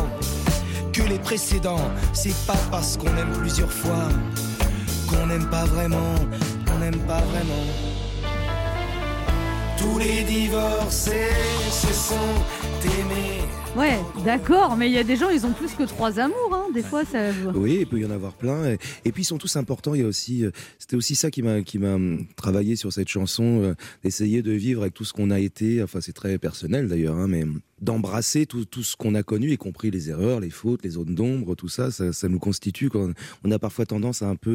que 0.93 1.03
les 1.03 1.19
précédents. 1.19 1.89
C'est 2.13 2.38
pas 2.47 2.61
parce 2.71 2.95
qu'on 2.95 3.13
aime 3.17 3.33
plusieurs 3.33 3.71
fois 3.71 4.07
qu'on 5.09 5.27
n'aime 5.27 5.49
pas 5.49 5.65
vraiment, 5.65 6.15
qu'on 6.76 6.80
n'aime 6.80 6.99
pas 7.07 7.21
vraiment. 7.21 7.65
Tous 9.78 9.99
les 9.99 10.23
divorcés 10.23 11.30
se 11.69 11.93
sont 11.93 12.15
aimés. 12.84 13.41
Ouais, 13.76 13.99
d'accord, 14.23 14.78
mais 14.78 14.88
il 14.88 14.93
y 14.93 14.97
a 14.97 15.03
des 15.03 15.17
gens, 15.17 15.30
ils 15.30 15.45
ont 15.45 15.51
plus 15.51 15.73
que 15.73 15.84
trois 15.84 16.17
amours. 16.19 16.53
Hein. 16.53 16.67
Des 16.73 16.82
fois, 16.82 17.03
ça. 17.03 17.32
Oui, 17.53 17.80
il 17.82 17.88
peut 17.88 17.99
y 17.99 18.05
en 18.05 18.11
avoir 18.11 18.34
plein. 18.34 18.71
Et, 18.71 18.78
et 19.03 19.11
puis 19.11 19.23
ils 19.23 19.26
sont 19.26 19.38
tous 19.38 19.57
importants. 19.57 19.93
Il 19.95 20.01
y 20.01 20.03
a 20.03 20.07
aussi, 20.07 20.45
euh, 20.45 20.51
c'était 20.80 20.95
aussi 20.95 21.13
ça 21.15 21.30
qui 21.30 21.41
m'a 21.41 21.61
qui 21.61 21.78
m'a 21.78 21.95
hum, 21.95 22.26
travaillé 22.38 22.78
sur 22.78 22.93
cette 22.93 23.09
chanson, 23.09 23.61
euh, 23.63 23.76
d'essayer 24.03 24.41
de 24.41 24.51
vivre 24.51 24.82
avec 24.82 24.93
tout 24.93 25.03
ce 25.03 25.11
qu'on 25.11 25.30
a 25.30 25.39
été. 25.39 25.84
Enfin, 25.84 25.99
c'est 25.99 26.13
très 26.13 26.38
personnel 26.38 26.88
d'ailleurs, 26.88 27.17
hein, 27.17 27.28
mais 27.28 27.43
hum, 27.43 27.59
d'embrasser 27.86 28.45
tout, 28.45 28.65
tout 28.65 28.83
ce 28.83 28.95
qu'on 28.97 29.15
a 29.15 29.23
connu, 29.23 29.51
y 29.51 29.57
compris 29.57 29.91
les 29.91 30.09
erreurs, 30.09 30.39
les 30.41 30.49
fautes, 30.49 30.83
les 30.83 30.89
zones 30.91 31.15
d'ombre, 31.15 31.55
tout 31.55 31.69
ça, 31.69 31.91
ça, 31.91 32.11
ça 32.11 32.27
nous 32.27 32.39
constitue. 32.39 32.89
Quand 32.89 33.11
on 33.43 33.51
a 33.51 33.59
parfois 33.59 33.86
tendance 33.86 34.21
à 34.21 34.27
un 34.27 34.36
peu 34.36 34.51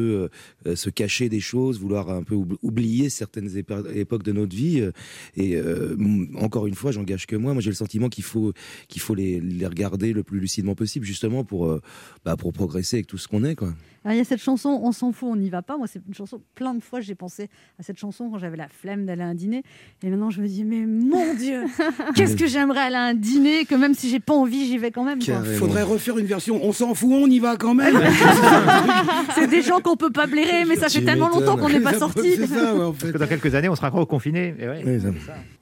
euh, 0.65 0.69
euh, 0.71 0.75
se 0.75 0.89
cacher 0.89 1.29
des 1.29 1.39
choses, 1.39 1.79
vouloir 1.79 2.09
un 2.11 2.23
peu 2.23 2.35
oub- 2.35 2.57
oublier 2.61 3.09
certaines 3.09 3.49
époques 3.57 4.23
de 4.23 4.31
notre 4.31 4.55
vie. 4.55 4.81
euh, 4.81 4.91
Et 5.35 5.55
euh, 5.55 5.95
encore 6.39 6.67
une 6.67 6.75
fois, 6.75 6.91
j'engage 6.91 7.25
que 7.25 7.35
moi. 7.35 7.53
Moi, 7.53 7.61
j'ai 7.61 7.69
le 7.71 7.75
sentiment 7.75 8.09
qu'il 8.09 8.23
faut 8.25 8.53
qu'il 8.89 9.01
faut 9.01 9.15
les, 9.15 9.39
les 9.39 9.65
regarder 9.65 10.13
le 10.13 10.23
plus 10.23 10.39
lucidement 10.39 10.75
possible, 10.75 11.05
justement 11.05 11.43
pour 11.43 11.67
euh, 11.67 11.81
bah, 12.25 12.35
pour 12.35 12.51
progresser 12.53 12.97
avec 12.97 13.07
tout 13.07 13.17
ce 13.17 13.27
qu'on 13.27 13.43
est, 13.43 13.55
quoi. 13.55 13.73
Alors, 14.03 14.15
il 14.15 14.17
y 14.17 14.21
a 14.21 14.25
cette 14.25 14.41
chanson, 14.41 14.79
on 14.83 14.91
s'en 14.91 15.11
fout, 15.11 15.29
on 15.31 15.35
n'y 15.35 15.51
va 15.51 15.61
pas. 15.61 15.77
Moi, 15.77 15.85
c'est 15.85 16.01
une 16.07 16.15
chanson, 16.15 16.41
plein 16.55 16.73
de 16.73 16.81
fois, 16.81 17.01
j'ai 17.01 17.13
pensé 17.13 17.49
à 17.79 17.83
cette 17.83 17.99
chanson 17.99 18.31
quand 18.31 18.39
j'avais 18.39 18.57
la 18.57 18.67
flemme 18.67 19.05
d'aller 19.05 19.21
à 19.21 19.27
un 19.27 19.35
dîner. 19.35 19.61
Et 20.01 20.09
maintenant, 20.09 20.31
je 20.31 20.41
me 20.41 20.47
dis, 20.47 20.63
mais 20.63 20.87
mon 20.87 21.35
Dieu, 21.35 21.65
qu'est-ce 22.15 22.35
que 22.35 22.47
j'aimerais 22.47 22.79
aller 22.79 22.95
à 22.95 23.03
un 23.03 23.13
dîner, 23.21 23.65
que 23.65 23.75
même 23.75 23.93
si 23.93 24.09
j'ai 24.09 24.19
pas 24.19 24.33
envie, 24.33 24.65
j'y 24.65 24.77
vais 24.77 24.91
quand 24.91 25.03
même. 25.03 25.23
quoi. 25.23 25.43
Faudrait 25.57 25.83
refaire 25.83 26.17
une 26.17 26.25
version. 26.25 26.59
On 26.63 26.73
s'en 26.73 26.93
fout, 26.93 27.09
on 27.11 27.27
y 27.27 27.39
va 27.39 27.55
quand 27.55 27.73
même. 27.73 27.95
C'est 29.35 29.47
des 29.47 29.61
gens 29.61 29.79
qu'on 29.79 29.95
peut 29.95 30.11
pas 30.11 30.27
blairer, 30.27 30.65
mais 30.65 30.75
ça 30.75 30.89
fait 30.89 31.01
tellement 31.03 31.29
longtemps 31.29 31.57
qu'on 31.57 31.69
n'est 31.69 31.79
pas. 31.79 31.93
Parce 31.93 32.13
que 32.13 33.17
dans 33.17 33.27
quelques 33.27 33.55
années, 33.55 33.69
on 33.69 33.75
sera 33.75 33.87
encore 33.87 34.07
ouais, 34.85 34.99
ça. 34.99 35.09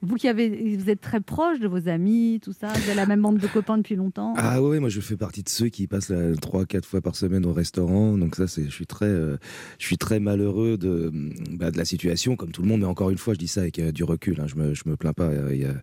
Vous 0.02 0.16
qui 0.16 0.28
avez, 0.28 0.78
vous 0.78 0.90
êtes 0.90 1.02
très 1.02 1.20
proche 1.20 1.60
de 1.60 1.68
vos 1.68 1.88
amis, 1.88 2.40
tout 2.44 2.54
ça, 2.54 2.68
vous 2.68 2.86
avez 2.88 2.96
la 2.96 3.06
même 3.06 3.22
bande 3.22 3.38
de 3.38 3.48
copains 3.48 3.78
depuis 3.78 3.96
longtemps. 3.96 4.34
Ah 4.38 4.62
ouais, 4.62 4.80
moi 4.80 4.90
je 4.90 5.02
fais 5.02 5.18
partie 5.18 5.44
de 5.44 5.50
ceux 5.50 5.68
qui 5.70 5.88
passent 5.88 6.12
trois, 6.42 6.66
quatre 6.66 6.86
fois 6.86 7.02
par 7.02 7.16
semaine 7.16 7.46
au 7.46 7.54
restaurant. 7.54 8.18
Donc 8.18 8.36
ça, 8.36 8.48
c'est, 8.48 8.66
je 8.66 8.70
suis 8.72 8.88
très, 8.88 9.06
euh, 9.06 9.38
je 9.78 9.86
suis 9.86 9.98
très 9.98 10.20
malheureux 10.20 10.78
de, 10.78 11.12
bah, 11.52 11.72
de 11.72 11.78
la 11.78 11.86
situation, 11.86 12.36
comme 12.36 12.52
tout 12.52 12.62
le 12.62 12.68
monde. 12.68 12.82
Mais 12.82 12.86
encore 12.88 13.10
une 13.10 13.18
fois, 13.18 13.34
je 13.34 13.40
dis 13.40 13.48
ça 13.48 13.62
avec 13.62 13.80
euh, 13.80 13.92
du 13.92 14.04
recul. 14.04 14.40
hein, 14.42 14.46
je 14.48 14.56
me, 14.56 14.74
je 14.74 14.84
me 14.86 14.96
plains 14.96 15.14
pas. 15.14 15.26
Euh, 15.26 15.50
Il 15.54 15.62
y 15.62 15.66
a, 15.66 15.74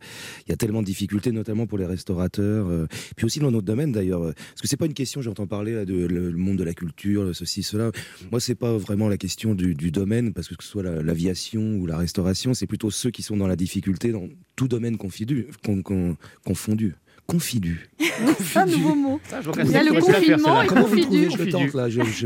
il 0.47 0.51
y 0.51 0.53
a 0.53 0.57
tellement 0.57 0.81
de 0.81 0.87
difficultés, 0.87 1.33
notamment 1.33 1.56
pour 1.65 1.79
les 1.79 1.87
restaurateurs. 1.87 2.67
euh, 2.69 2.87
puis 3.17 3.25
aussi 3.25 3.39
dans 3.39 3.51
notre 3.51 3.65
domaine 3.65 3.93
d'ailleurs, 3.93 4.23
euh, 4.23 4.33
parce 4.33 4.61
que 4.61 4.69
c'est 4.69 4.77
pas 4.77 4.85
une 4.87 4.93
question. 4.95 5.23
J'entends 5.23 5.47
parler 5.47 5.73
là, 5.75 5.85
de 5.87 5.95
le, 5.95 6.31
le 6.31 6.37
monde 6.37 6.57
de 6.59 6.65
la 6.65 6.75
culture, 6.75 7.31
ceci, 7.35 7.63
cela. 7.63 7.93
Moi, 8.33 8.41
c'est 8.41 8.55
pas 8.57 8.77
vraiment 8.77 9.09
la 9.09 9.17
question 9.17 9.55
du, 9.55 9.75
du 9.75 9.91
domaine, 9.91 10.33
parce 10.35 10.49
que 10.49 10.55
que 10.57 10.65
ce 10.65 10.71
soit 10.71 10.83
la- 10.83 11.03
l'aviation 11.03 11.77
ou 11.77 11.87
la 11.87 11.97
restauration, 11.97 12.53
c'est 12.53 12.67
plutôt 12.67 12.91
ceux 12.91 13.11
qui 13.11 13.23
sont 13.23 13.37
dans 13.37 13.47
la 13.47 13.57
difficulté 13.57 14.11
dans 14.13 14.29
tout 14.57 14.67
domaine 14.69 14.97
confidu, 14.99 15.47
con- 15.65 15.83
con- 15.83 16.17
confondu. 16.45 16.95
Confidu. 17.29 17.89
un 18.55 18.67
nouveau 18.67 18.95
mot. 18.95 19.21
Il 19.65 19.71
y 19.71 19.77
a 19.77 19.83
le 19.83 20.01
confinement 20.01 20.63
et 20.63 20.67
confidu. 20.69 21.29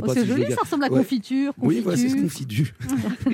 Oh, 0.02 0.12
c'est 0.14 0.26
joli, 0.26 0.44
ça 0.52 0.60
ressemble 0.62 0.84
à 0.84 0.88
Ouais. 0.92 0.98
confiture, 0.98 1.52
Oui, 1.58 1.80
voilà, 1.82 1.96
c'est 1.98 2.14
confidu. 2.20 2.72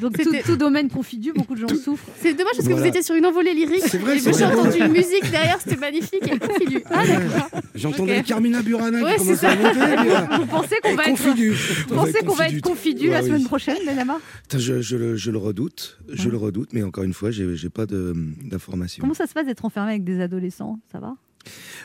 Donc 0.00 0.18
tout, 0.22 0.30
tout 0.44 0.56
domaine 0.56 0.88
confidu, 0.88 1.32
beaucoup 1.32 1.54
de 1.54 1.60
gens 1.60 1.68
souffrent. 1.68 2.04
C'est 2.20 2.32
dommage 2.34 2.52
parce 2.56 2.58
que 2.66 2.72
Voilà. 2.72 2.80
vous 2.82 2.88
étiez 2.88 3.02
sur 3.02 3.14
une 3.14 3.26
envolée 3.26 3.54
lyrique. 3.54 3.82
C'est 3.86 3.98
vrai, 3.98 4.18
j'ai 4.18 4.44
entendu 4.44 4.78
une 4.78 4.92
musique 4.92 5.30
derrière, 5.30 5.58
c'était 5.60 5.76
magnifique 5.76 6.22
et 6.26 6.38
confidu. 6.38 6.82
Ah 6.90 7.06
d'accord. 7.06 7.60
J'entendais 7.74 8.18
Ok. 8.20 8.24
Carmina 8.26 8.62
Burana 8.62 9.02
Ouais, 9.04 9.12
qui 9.16 9.18
commençait 9.24 9.46
à 9.46 9.56
monter. 9.56 9.80
euh, 9.80 10.36
Vous 10.38 10.46
pensez 10.46 10.76
qu'on 10.82 10.94
va 10.94 11.02
être 11.04 11.10
confidu. 11.10 11.50
Vous 11.88 11.94
pensez 11.94 12.18
qu'on 12.24 12.34
va 12.34 12.48
être 12.48 12.60
confidu 12.60 13.08
la 13.08 13.22
semaine 13.22 13.38
oui. 13.42 13.44
prochaine, 13.44 13.78
Benama 13.86 14.18
Je, 14.56 14.80
je 14.80 14.96
le, 14.96 15.16
je 15.16 15.30
le 15.30 15.38
redoute, 15.38 15.98
je 16.12 16.28
le 16.28 16.36
redoute, 16.36 16.70
mais 16.72 16.82
encore 16.82 17.04
une 17.04 17.14
fois, 17.14 17.30
j'ai 17.30 17.68
pas 17.70 17.86
d'informations. 17.86 19.00
Comment 19.00 19.14
ça 19.14 19.26
se 19.26 19.32
passe 19.34 19.46
d'être 19.46 19.64
enfermé 19.64 19.90
avec 19.92 20.04
des 20.04 20.20
adolescents? 20.20 20.78
Ça 20.90 20.98
va? 20.98 21.14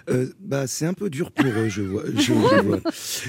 Euh, 0.10 0.28
bah, 0.40 0.68
c'est 0.68 0.86
un 0.86 0.94
peu 0.94 1.10
dur 1.10 1.32
pour 1.32 1.46
eux, 1.46 1.70
je 1.70 1.82
vois. 1.82 2.04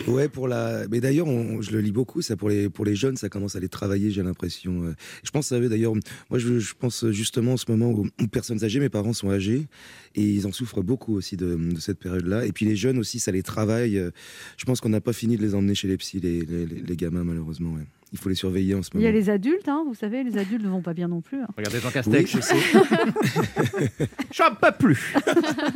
Ouais, 0.08 0.28
pour 0.28 0.48
la. 0.48 0.86
Mais 0.90 1.00
d'ailleurs, 1.00 1.26
je 1.60 1.70
le 1.70 1.80
lis 1.80 1.92
beaucoup. 1.92 2.22
Ça 2.22 2.36
pour 2.36 2.48
les 2.48 2.68
pour 2.68 2.84
les 2.84 2.94
jeunes, 2.94 3.16
ça 3.16 3.28
commence 3.28 3.56
à 3.56 3.60
les 3.60 3.68
travailler. 3.68 4.10
J'ai 4.10 4.22
l'impression. 4.22 4.84
euh. 4.84 4.94
Je 5.22 5.30
pense, 5.30 5.48
savez, 5.48 5.68
d'ailleurs, 5.68 5.94
moi, 6.30 6.38
je, 6.38 6.72
pense 6.78 7.06
justement 7.10 7.54
en 7.54 7.56
ce 7.56 7.70
moment 7.70 7.90
aux 7.90 8.26
personnes 8.28 8.64
âgées. 8.64 8.80
Mes 8.80 8.88
parents 8.88 9.12
sont 9.12 9.30
âgés 9.30 9.66
et 10.14 10.22
ils 10.22 10.46
en 10.46 10.52
souffrent 10.52 10.82
beaucoup 10.82 11.14
aussi 11.14 11.36
de, 11.36 11.58
cette 11.78 11.98
période-là. 11.98 12.46
Et 12.46 12.52
puis 12.52 12.64
les 12.64 12.76
jeunes 12.76 12.98
aussi, 12.98 13.18
ça 13.18 13.32
les 13.32 13.42
travaille. 13.42 13.98
Euh, 13.98 14.10
Je 14.56 14.64
pense 14.64 14.80
qu'on 14.80 14.88
n'a 14.88 15.00
pas 15.00 15.12
fini 15.12 15.36
de 15.36 15.42
les 15.42 15.54
emmener 15.54 15.74
chez 15.74 15.88
les 15.88 15.96
psys, 15.96 16.20
les, 16.20 16.44
les, 16.44 16.96
gamins, 16.96 17.24
malheureusement. 17.24 17.76
Il 18.12 18.18
faut 18.18 18.28
les 18.28 18.34
surveiller 18.34 18.74
en 18.74 18.82
ce 18.82 18.90
Il 18.92 18.96
moment. 18.98 19.06
y 19.06 19.08
a 19.08 19.12
les 19.12 19.30
adultes, 19.30 19.68
hein, 19.68 19.84
vous 19.86 19.94
savez, 19.94 20.22
les 20.22 20.36
adultes 20.36 20.62
ne 20.62 20.68
vont 20.68 20.82
pas 20.82 20.92
bien 20.92 21.08
non 21.08 21.20
plus. 21.22 21.40
hein. 21.40 21.48
Regardez 21.56 21.80
Jean 21.80 21.88
Oui, 21.88 21.92
Castex. 21.94 22.30
je 22.30 22.40
sais. 22.40 22.56
J'en 24.32 24.54
peux 24.54 24.72
plus. 24.78 25.14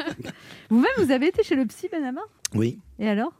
Vous-même, 0.70 0.90
vous 0.98 1.10
avez 1.10 1.28
été 1.28 1.42
chez 1.42 1.56
le 1.56 1.64
psy, 1.66 1.88
Benama? 1.90 2.20
Oui. 2.54 2.78
Et 2.98 3.08
alors? 3.08 3.32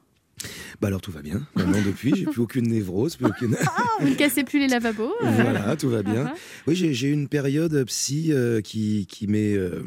Bah 0.81 0.89
alors 0.89 1.01
tout 1.01 1.11
va 1.12 1.22
bien. 1.22 1.41
Maintenant 1.55 1.81
depuis, 1.85 2.12
j'ai 2.14 2.24
plus 2.27 2.41
aucune 2.43 2.68
névrose, 2.68 3.16
plus 3.16 3.27
aucune. 3.27 3.57
Vous 4.01 4.09
ne 4.11 4.14
cassez 4.14 4.45
plus 4.45 4.59
les 4.59 4.68
lavabos. 4.68 5.12
euh. 5.22 5.31
Voilà, 5.31 5.74
tout 5.77 5.89
va 5.89 6.03
bien. 6.03 6.27
Ah, 6.29 6.33
ah. 6.35 6.39
Oui, 6.66 6.74
j'ai 6.77 6.93
j'ai 6.93 7.09
eu 7.09 7.12
une 7.12 7.29
période 7.29 7.85
psy 7.87 8.29
euh, 8.31 8.61
qui, 8.61 9.07
qui 9.07 9.27
m'est 9.27 9.55
euh, 9.57 9.81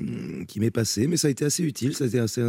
qui 0.48 0.60
m'est 0.60 0.72
passée, 0.72 1.06
mais 1.08 1.18
ça 1.18 1.28
a 1.28 1.32
été 1.32 1.46
assez 1.46 1.64
utile, 1.64 1.94
ça 1.96 2.06
a 2.06 2.08
été 2.08 2.20
assez 2.20 2.42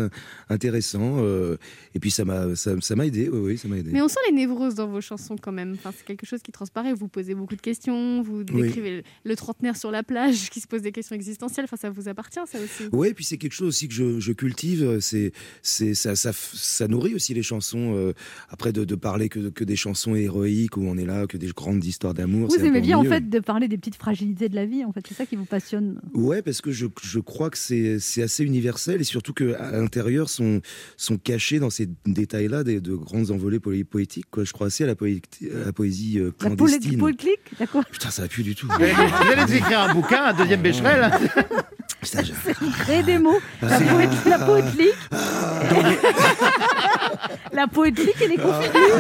intéressant. 0.49 1.17
euh, 1.19 1.57
et 1.95 1.99
puis 2.01 2.11
ça 2.11 2.25
m'a 2.25 2.55
ça 2.57 2.73
ça 2.81 2.97
m'a 2.97 3.07
aidé, 3.07 3.29
oui, 3.29 3.39
oui, 3.41 3.59
ça 3.59 3.69
m'a 3.69 3.77
aidé. 3.79 3.91
Mais 3.93 4.01
on 4.03 4.09
sent 4.09 4.19
les 4.29 4.35
névroses 4.35 4.75
dans 4.75 4.89
vos 4.89 5.01
chansons 5.01 5.37
quand 5.41 5.53
même. 5.53 5.73
Enfin, 5.75 5.93
c'est 5.97 6.05
quelque 6.07 6.27
chose 6.27 6.41
qui 6.43 6.53
transparaît. 6.53 6.93
Vous 6.95 7.09
posez 7.09 7.35
beaucoup 7.35 7.57
de 7.57 7.61
questions. 7.61 8.23
Vous 8.23 8.45
Oui. 8.53 8.63
décrivez 8.63 8.97
le- 8.99 9.03
le 9.25 9.37
trentenaire 9.37 9.77
sur 9.77 9.91
la 9.91 10.03
plage 10.03 10.51
qui 10.51 10.61
se 10.61 10.67
pose 10.67 10.83
des 10.83 10.93
questions 10.93 11.15
existentielles. 11.17 11.65
Enfin, 11.65 11.77
ça 11.77 11.91
vous 11.91 12.09
appartient, 12.09 12.41
ça 12.47 12.59
aussi. 12.59 12.89
Ouais, 12.93 13.11
et 13.11 13.15
puis 13.15 13.25
c'est 13.25 13.37
quelque 13.39 13.53
chose 13.55 13.69
aussi 13.69 13.89
que 13.89 13.95
je, 13.95 14.19
je 14.21 14.33
cultive. 14.33 14.99
C'est, 15.01 15.33
c'est, 15.63 15.95
ça, 15.95 16.17
ça, 16.17 16.33
ça 16.33 16.89
nourrit 16.89 17.15
aussi 17.15 17.35
les 17.35 17.43
chansons. 17.43 18.13
Après 18.49 18.73
de, 18.73 18.85
de 18.85 18.95
parler 18.95 19.29
que, 19.29 19.49
que 19.51 19.65
des 19.65 19.77
chansons 19.77 20.15
héroïques 20.15 20.77
où 20.77 20.83
on 20.87 20.97
est 20.97 21.05
là, 21.07 21.27
que 21.27 21.37
des 21.37 21.49
grandes 21.49 21.85
histoires 21.85 22.15
d'amour. 22.15 22.49
Vous 22.49 22.65
aimez 22.65 22.81
bien 22.81 22.99
en 22.99 23.05
fait 23.05 23.29
de 23.29 23.39
parler 23.41 23.69
des 23.69 23.79
petites 23.79 23.97
fragilités 23.97 24.49
de 24.49 24.55
la 24.57 24.67
vie, 24.67 24.85
en 24.85 24.93
fait, 24.93 25.05
c'est 25.09 25.15
ça 25.15 25.27
qui 25.27 25.37
vous 25.37 25.45
passionne. 25.45 26.01
Ouais, 26.15 26.43
parce 26.43 26.61
que 26.61 26.71
je, 26.73 26.87
je 27.03 27.19
crois 27.21 27.51
que 27.51 27.59
c'est 27.59 27.99
c'est 27.99 28.23
assez 28.23 28.45
universel 28.45 29.01
et 29.01 29.05
surtout 29.05 29.33
que 29.33 29.55
à 29.55 29.73
l'intérieur 29.73 30.29
sont 30.29 30.61
sont 30.97 31.17
cachés 31.19 31.59
dans 31.59 31.71
ces 31.71 31.89
détails-là 32.07 32.65
des 32.65 32.81
de 32.81 32.95
grandes 32.95 33.31
envolées 33.31 33.59
poé- 33.59 33.85
poétiques. 33.85 34.27
Quoi. 34.31 34.45
Je 34.45 34.53
crois 34.53 34.69
assez 34.69 34.85
à 34.85 34.87
la, 34.87 34.95
poé- 34.95 35.21
à 35.63 35.67
la 35.67 35.73
poésie 35.73 36.19
euh, 36.19 36.33
La 36.41 36.51
clandestine. 36.55 36.99
poétique, 36.99 37.41
d'accord 37.59 37.85
Putain, 37.91 38.11
ça 38.11 38.23
va 38.23 38.29
plus 38.29 38.43
du 38.43 38.55
tout. 38.55 38.67
Vous 38.67 38.73
allez 38.83 39.57
écrire 39.57 39.81
un 39.81 39.95
bouquin, 39.95 40.25
un 40.27 40.35
deuxième 40.35 40.63
Becherel 40.63 41.11
Je- 42.03 42.53
Créer 42.83 43.03
des 43.03 43.19
mots. 43.19 43.39
La, 43.63 43.79
poétique, 43.79 44.25
la 44.27 44.39
poétique. 44.39 44.95
la 47.53 47.67
poétique 47.67 48.21
et 48.23 48.29
les 48.29 48.37
confitures. 48.37 48.99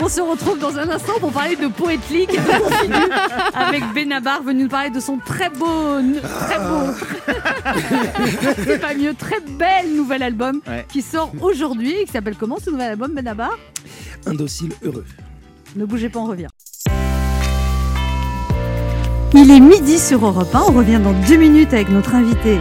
On 0.00 0.08
se 0.08 0.20
retrouve 0.20 0.58
dans 0.58 0.76
un 0.78 0.88
instant 0.88 1.12
pour 1.20 1.32
parler 1.32 1.56
de 1.56 1.68
poétique 1.68 2.30
et 2.34 2.38
de 2.38 3.58
avec 3.58 3.84
Benabar 3.94 4.42
venu 4.42 4.64
nous 4.64 4.68
parler 4.68 4.90
de 4.90 5.00
son 5.00 5.18
très 5.18 5.48
beau, 5.50 6.00
très 6.40 6.58
beau, 6.58 6.92
c'est 8.64 8.78
pas 8.80 8.94
mieux, 8.94 9.14
très 9.14 9.40
bel 9.40 9.94
nouvel 9.96 10.22
album 10.22 10.60
Ouais. 10.66 10.84
qui 10.88 11.02
sort 11.02 11.32
aujourd'hui 11.40 11.92
et 11.92 12.04
qui 12.04 12.12
s'appelle 12.12 12.36
comment 12.38 12.58
ce 12.62 12.70
nouvel 12.70 12.90
album 12.90 13.12
Benabar? 13.14 13.50
Indocile 14.26 14.72
heureux. 14.82 15.04
Ne 15.76 15.84
bougez 15.84 16.08
pas, 16.08 16.20
on 16.20 16.26
revient. 16.26 16.48
Il 19.34 19.50
est 19.50 19.60
midi 19.60 19.98
sur 19.98 20.24
Europe 20.24 20.54
1, 20.54 20.60
on 20.68 20.72
revient 20.72 21.00
dans 21.02 21.12
deux 21.26 21.36
minutes 21.36 21.74
avec 21.74 21.90
notre 21.90 22.14
invité. 22.14 22.58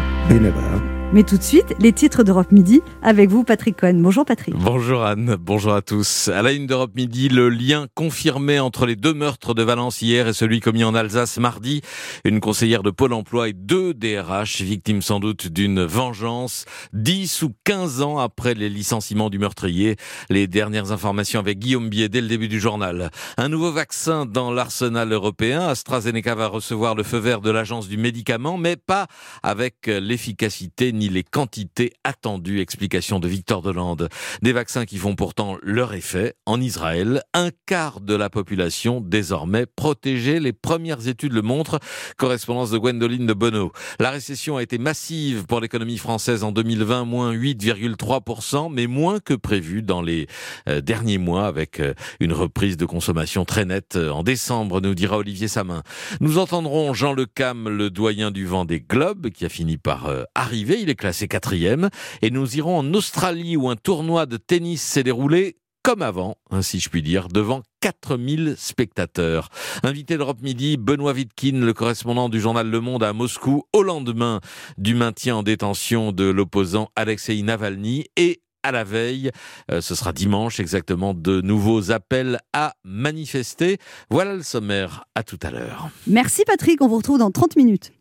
Mais 1.13 1.23
tout 1.23 1.37
de 1.37 1.43
suite, 1.43 1.73
les 1.79 1.93
titres 1.93 2.23
d'Europe 2.23 2.51
Midi 2.51 2.81
avec 3.01 3.29
vous, 3.29 3.45
Patrick 3.45 3.77
Cohen. 3.77 3.93
Bonjour 4.01 4.25
Patrick. 4.25 4.53
Bonjour 4.53 5.05
Anne, 5.05 5.37
bonjour 5.39 5.73
à 5.73 5.81
tous. 5.81 6.27
À 6.27 6.41
la 6.41 6.51
une 6.51 6.67
d'Europe 6.67 6.91
Midi, 6.95 7.29
le 7.29 7.47
lien 7.47 7.87
confirmé 7.95 8.59
entre 8.59 8.85
les 8.85 8.97
deux 8.97 9.13
meurtres 9.13 9.53
de 9.53 9.63
Valence 9.63 10.01
hier 10.01 10.27
et 10.27 10.33
celui 10.33 10.59
commis 10.59 10.83
en 10.83 10.93
Alsace 10.93 11.37
mardi. 11.37 11.81
Une 12.25 12.41
conseillère 12.41 12.83
de 12.83 12.91
Pôle 12.91 13.13
emploi 13.13 13.47
et 13.47 13.53
deux 13.53 13.93
DRH, 13.93 14.59
victimes 14.61 15.01
sans 15.01 15.21
doute 15.21 15.47
d'une 15.47 15.81
vengeance. 15.81 16.65
10 16.91 17.41
ou 17.43 17.53
15 17.63 18.01
ans 18.01 18.17
après 18.17 18.53
les 18.53 18.67
licenciements 18.67 19.29
du 19.29 19.39
meurtrier. 19.39 19.95
Les 20.29 20.47
dernières 20.47 20.91
informations 20.91 21.39
avec 21.39 21.57
Guillaume 21.57 21.87
Biet 21.87 22.09
dès 22.09 22.19
le 22.19 22.27
début 22.27 22.49
du 22.49 22.59
journal. 22.59 23.11
Un 23.37 23.47
nouveau 23.47 23.71
vaccin 23.71 24.25
dans 24.25 24.51
l'arsenal 24.51 25.13
européen. 25.13 25.69
AstraZeneca 25.69 26.35
va 26.35 26.47
recevoir 26.47 26.95
le 26.95 27.03
feu 27.03 27.17
vert 27.17 27.39
de 27.39 27.49
l'agence 27.49 27.87
du 27.87 27.95
médicament, 27.95 28.57
mais 28.57 28.75
pas 28.75 29.07
avec 29.41 29.87
l'efficacité 29.87 30.91
ni 30.97 31.09
les 31.09 31.23
quantités 31.23 31.93
attendues. 32.03 32.59
Explication 32.59 33.19
de 33.19 33.27
Victor 33.27 33.61
Delande. 33.61 34.09
Des 34.41 34.51
vaccins 34.51 34.85
qui 34.85 34.97
font 34.97 35.15
pourtant 35.15 35.57
leur 35.61 35.93
effet. 35.93 36.33
En 36.45 36.59
Israël, 36.59 37.21
un 37.33 37.51
quart 37.65 38.01
de 38.01 38.15
la 38.15 38.29
population 38.29 39.01
désormais 39.01 39.65
protégée. 39.65 40.39
Les 40.39 40.53
premières 40.53 41.07
études 41.07 41.33
le 41.33 41.41
montrent. 41.41 41.79
Correspondance 42.17 42.71
de 42.71 42.77
Gwendoline 42.77 43.25
de 43.25 43.33
Bonneau. 43.33 43.71
La 43.99 44.11
récession 44.11 44.57
a 44.57 44.63
été 44.63 44.77
massive 44.77 45.45
pour 45.45 45.59
l'économie 45.59 45.97
française 45.97 46.43
en 46.43 46.51
2020, 46.51 47.05
moins 47.05 47.33
8,3%, 47.33 48.71
mais 48.71 48.87
moins 48.87 49.19
que 49.19 49.33
prévu 49.33 49.81
dans 49.81 50.01
les 50.01 50.27
euh, 50.67 50.81
derniers 50.81 51.17
mois 51.17 51.47
avec 51.47 51.79
euh, 51.79 51.93
une 52.19 52.33
reprise 52.33 52.77
de 52.77 52.85
consommation 52.85 53.45
très 53.45 53.65
nette 53.65 53.95
euh, 53.95 54.09
en 54.09 54.23
décembre, 54.23 54.81
nous 54.81 54.95
dira 54.95 55.17
Olivier 55.17 55.47
Samin. 55.47 55.83
Nous 56.19 56.37
entendrons 56.37 56.93
Jean 56.93 57.13
Le 57.13 57.25
Cam, 57.25 57.69
le 57.69 57.89
doyen 57.89 58.31
du 58.31 58.45
vent 58.45 58.65
des 58.65 58.79
globes, 58.79 59.29
qui 59.29 59.45
a 59.45 59.49
fini 59.49 59.77
par 59.77 60.09
arriver. 60.35 60.79
Est 60.89 60.95
classé 60.95 61.27
quatrième. 61.27 61.89
Et 62.21 62.31
nous 62.31 62.57
irons 62.57 62.77
en 62.77 62.93
Australie 62.93 63.57
où 63.57 63.69
un 63.69 63.75
tournoi 63.75 64.25
de 64.25 64.37
tennis 64.37 64.81
s'est 64.81 65.03
déroulé 65.03 65.57
comme 65.87 66.01
avant, 66.01 66.35
ainsi 66.51 66.81
je 66.81 66.89
puis 66.89 67.01
dire, 67.01 67.29
devant 67.29 67.61
4000 67.79 68.55
spectateurs. 68.57 69.47
Invité 69.83 70.17
d'Europe 70.17 70.41
Midi, 70.41 70.75
Benoît 70.75 71.13
Vitkin, 71.13 71.61
le 71.61 71.73
correspondant 71.73 72.27
du 72.27 72.41
journal 72.41 72.69
Le 72.69 72.81
Monde 72.81 73.03
à 73.03 73.13
Moscou, 73.13 73.63
au 73.71 73.83
lendemain 73.83 74.41
du 74.77 74.95
maintien 74.95 75.37
en 75.37 75.43
détention 75.43 76.11
de 76.11 76.25
l'opposant 76.25 76.89
Alexei 76.97 77.41
Navalny 77.41 78.07
et 78.17 78.41
à 78.63 78.73
la 78.73 78.83
veille, 78.83 79.31
euh, 79.71 79.79
ce 79.79 79.95
sera 79.95 80.11
dimanche 80.11 80.59
exactement, 80.59 81.13
de 81.13 81.39
nouveaux 81.39 81.89
appels 81.91 82.41
à 82.51 82.73
manifester. 82.83 83.77
Voilà 84.09 84.35
le 84.35 84.43
sommaire, 84.43 85.05
à 85.15 85.23
tout 85.23 85.39
à 85.41 85.51
l'heure. 85.51 85.89
Merci 86.05 86.43
Patrick, 86.45 86.81
on 86.81 86.89
vous 86.89 86.97
retrouve 86.97 87.19
dans 87.19 87.31
30 87.31 87.55
minutes. 87.55 87.93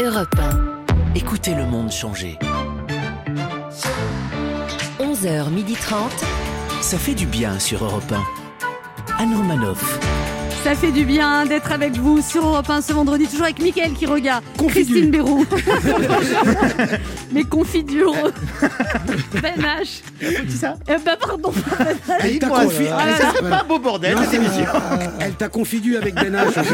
Europe 0.00 0.34
1. 0.38 0.73
Écoutez 1.16 1.54
le 1.54 1.64
monde 1.64 1.92
changer. 1.92 2.38
11h30. 4.98 6.10
Ça 6.80 6.98
fait 6.98 7.14
du 7.14 7.26
bien 7.26 7.60
sur 7.60 7.84
Europe 7.84 8.12
1. 8.12 9.22
Anne 9.22 9.36
Romanoff. 9.36 10.00
Ça 10.64 10.74
fait 10.74 10.92
du 10.92 11.04
bien 11.04 11.44
d'être 11.44 11.70
avec 11.72 11.92
vous 11.92 12.22
sur 12.22 12.46
Europe 12.46 12.68
1 12.70 12.80
ce 12.80 12.94
vendredi, 12.94 13.26
toujours 13.26 13.44
avec 13.44 13.60
Mickaël 13.60 13.92
qui 13.92 14.06
regarde, 14.06 14.42
Christine 14.66 15.10
Béroux, 15.10 15.44
mes 17.32 17.44
confitures, 17.44 18.14
Ben 19.42 19.54
H. 19.58 20.00
Dis 20.46 20.56
ça? 20.56 20.76
Euh, 20.88 20.96
bah 21.04 21.16
pardon, 21.20 21.52
Elle 22.20 22.38
t'a 22.38 22.48
confi- 22.48 22.88
ah, 22.90 23.04
elle- 23.06 23.14
ça 23.22 23.30
serait 23.34 23.50
pas 23.50 23.60
un 23.60 23.64
beau 23.64 23.78
bordel 23.78 24.14
Non, 24.14 24.22
cette 24.22 24.30
c'est- 24.30 24.36
émission 24.36 24.64
Elle 25.20 25.34
t'a 25.34 25.48
confidu 25.50 25.96
avec 25.98 26.14
Ben 26.14 26.34
H. 26.34 26.64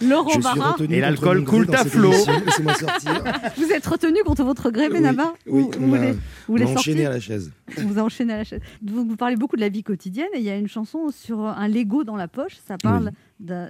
Laurent 0.08 0.38
Barra, 0.38 0.76
Et 0.88 1.00
l'alcool 1.00 1.42
coule 1.44 1.66
à 1.74 1.84
flot. 1.84 2.12
émission. 2.12 2.32
Laissez-moi 2.46 2.74
sortir. 2.78 3.24
vous 3.56 3.70
êtes 3.72 3.86
retenu 3.86 4.22
contre 4.24 4.44
votre 4.44 4.70
gré, 4.70 4.88
Benabar 4.88 5.34
oui, 5.48 5.62
Ou- 5.62 5.70
on 5.76 5.80
vous 5.80 5.86
m'a- 5.88 5.96
voulez, 5.98 6.12
vous 6.12 6.18
On 6.48 6.52
voulez 6.52 6.64
a 6.64 6.68
enchaîné 6.68 7.02
sortir 7.04 7.10
à 7.10 7.14
la 7.14 7.20
chaise. 7.20 7.50
On 7.76 7.86
vous 7.88 7.98
a 7.98 8.02
enchaîné 8.02 8.32
à 8.34 8.36
la 8.38 8.44
chaise. 8.44 8.60
Vous, 8.86 9.04
vous 9.04 9.16
parlez 9.16 9.36
beaucoup 9.36 9.56
de 9.56 9.60
la 9.62 9.68
vie 9.68 9.82
quotidienne 9.82 10.28
et 10.34 10.38
il 10.38 10.44
y 10.44 10.50
a 10.50 10.56
une 10.56 10.68
chanson 10.68 11.08
sur 11.10 11.40
un 11.40 11.66
Lego 11.68 12.04
dans 12.04 12.16
la 12.16 12.28
poche. 12.28 12.52
Ça 12.68 12.76
parle. 12.76 13.12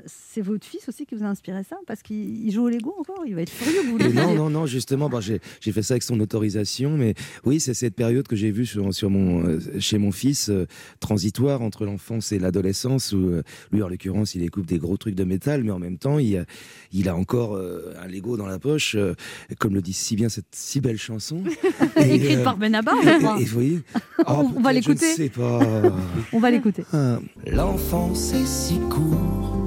C'est 0.07 0.41
votre 0.41 0.65
fils 0.67 0.89
aussi 0.89 1.05
qui 1.05 1.15
vous 1.15 1.25
a 1.25 1.27
inspiré 1.27 1.63
ça? 1.63 1.77
Parce 1.87 2.03
qu'il 2.03 2.47
il 2.47 2.51
joue 2.53 2.65
au 2.65 2.69
Lego 2.71 2.95
encore 2.99 3.23
Il 3.27 3.35
va 3.35 3.43
être 3.43 3.51
furieux 3.51 3.83
vous 3.91 3.99
non, 3.99 4.35
non, 4.35 4.51
non, 4.51 4.67
justement, 4.67 5.09
bah, 5.11 5.21
j'ai 5.21 5.41
fait 5.73 5.83
ça 5.83 5.95
avec 5.95 6.03
son 6.03 6.19
autorisation, 6.21 6.97
mais 6.97 7.15
oui, 7.45 7.61
c'est 7.61 7.75
cette 7.75 7.95
période 7.95 8.27
que 8.27 8.35
j'ai 8.37 8.51
vue 8.51 8.65
sur, 8.67 8.95
sur 8.95 9.11
mon, 9.11 9.45
euh, 9.47 9.61
chez 9.79 9.99
mon 9.99 10.11
fils, 10.13 10.49
euh, 10.49 10.67
transitoire 11.01 11.61
entre 11.63 11.85
l'enfance 11.85 12.33
et 12.33 12.39
l'adolescence, 12.39 13.13
où 13.13 13.19
euh, 13.19 13.43
lui, 13.73 13.83
en 13.83 13.89
l'occurrence, 13.89 14.35
il 14.35 14.43
écoute 14.43 14.67
des 14.67 14.79
gros 14.79 14.97
trucs 14.97 15.15
de 15.15 15.25
métal, 15.25 15.65
mais 15.65 15.71
en 15.71 15.79
même 15.79 15.99
temps, 15.99 16.19
il, 16.19 16.37
a- 16.39 16.45
il 16.93 17.09
a 17.09 17.15
encore 17.17 17.55
euh, 17.57 17.93
un 18.03 18.07
Lego 18.09 18.37
dans 18.37 18.47
la 18.47 18.59
poche, 18.59 18.95
euh, 18.95 19.15
comme 19.59 19.75
le 19.75 19.83
dit 19.83 19.93
si 19.93 20.17
bien 20.17 20.29
cette 20.31 20.47
si 20.53 20.81
belle 20.81 20.99
chanson. 20.99 21.43
Et, 21.97 22.15
Écrite 22.15 22.39
euh, 22.39 22.45
par 22.45 22.57
Benabar, 22.57 22.97
je 23.03 23.19
crois. 23.19 23.37
Et, 23.39 23.43
et 23.43 23.45
vous 23.45 23.55
voyez? 23.55 23.81
On- 24.27 24.53
on 24.57 24.61
va 24.63 24.73
l'écouter. 24.73 25.07
Je 25.07 25.23
ne 25.23 25.29
sais 25.29 25.29
pas. 25.29 25.61
On 26.33 26.39
va 26.41 26.51
l'écouter. 26.51 26.85
Ah. 26.93 27.19
L'enfance 27.47 28.33
est 28.33 28.47
si 28.47 28.79
courte 28.91 29.58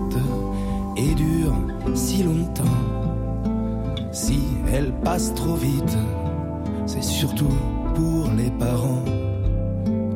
et 0.98 1.14
dure 1.16 1.56
si 1.96 2.24
longtemps. 2.24 2.64
Si 4.12 4.40
elle 4.74 4.92
passe 5.04 5.34
trop 5.34 5.56
vite, 5.56 5.98
c'est 6.86 7.04
surtout 7.04 7.58
pour 7.96 8.30
les 8.38 8.52
parents. 8.52 9.04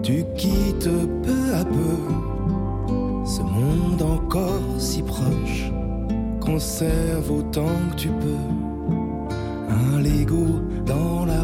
Tu 0.03 0.25
quittes 0.35 0.89
peu 1.23 1.53
à 1.53 1.65
peu 1.65 3.25
ce 3.25 3.41
monde 3.41 4.01
encore 4.01 4.61
si 4.77 5.01
proche. 5.01 5.71
Conserve 6.39 7.31
autant 7.31 7.75
que 7.91 7.95
tu 7.95 8.09
peux 8.09 8.45
un 9.69 9.99
Lego 9.99 10.61
dans 10.85 11.25
la 11.25 11.43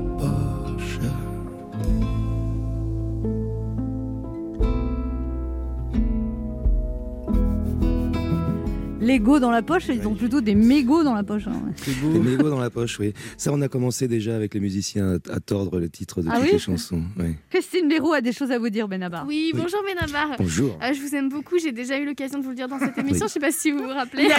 Lego 9.12 9.40
dans 9.40 9.52
la 9.52 9.62
poche, 9.62 9.84
ils 9.90 10.08
ont 10.08 10.14
plutôt 10.16 10.42
des 10.42 10.56
mégots 10.56 11.04
dans 11.04 11.14
la 11.14 11.24
poche. 11.24 11.44
hein. 11.48 11.62
Des 12.14 12.20
mégots 12.20 12.50
dans 12.50 12.60
la 12.60 12.70
poche, 12.70 13.00
oui. 13.00 13.14
Ça, 13.38 13.52
on 13.54 13.62
a 13.62 13.68
commencé 13.68 14.08
déjà 14.08 14.36
avec 14.36 14.54
les 14.54 14.60
musiciens 14.60 15.18
à, 15.30 15.34
à 15.36 15.40
tordre 15.40 15.80
le 15.80 15.90
titre 15.90 16.22
de 16.22 16.30
Ah 16.30 16.36
toutes 16.36 16.44
oui 16.46 16.50
les 16.54 16.60
chansons. 16.60 17.02
oui. 17.20 17.36
Christine 17.50 17.88
Béroux 17.88 18.14
a 18.14 18.22
des 18.22 18.32
choses 18.34 18.52
à 18.52 18.60
vous 18.60 18.70
dire, 18.70 18.88
Benabar. 18.88 19.26
Oui, 19.28 19.52
bonjour 19.56 19.82
Benabar. 19.88 20.36
Bonjour. 20.38 20.78
Euh, 20.84 20.94
je 20.94 21.02
vous 21.02 21.16
aime 21.16 21.30
beaucoup, 21.30 21.58
j'ai 21.60 21.72
déjà 21.72 21.98
eu 21.98 22.06
l'occasion 22.06 22.40
de 22.40 22.44
vous 22.44 22.50
le 22.52 22.56
dire 22.56 22.68
dans 22.68 22.80
cette 22.80 22.98
émission, 22.98 23.26
Oui. 23.26 23.28
je 23.30 23.34
sais 23.34 23.40
pas 23.40 23.52
si 23.52 23.72
vous 23.72 23.80
vous 23.84 23.90
rappelez. 23.90 24.30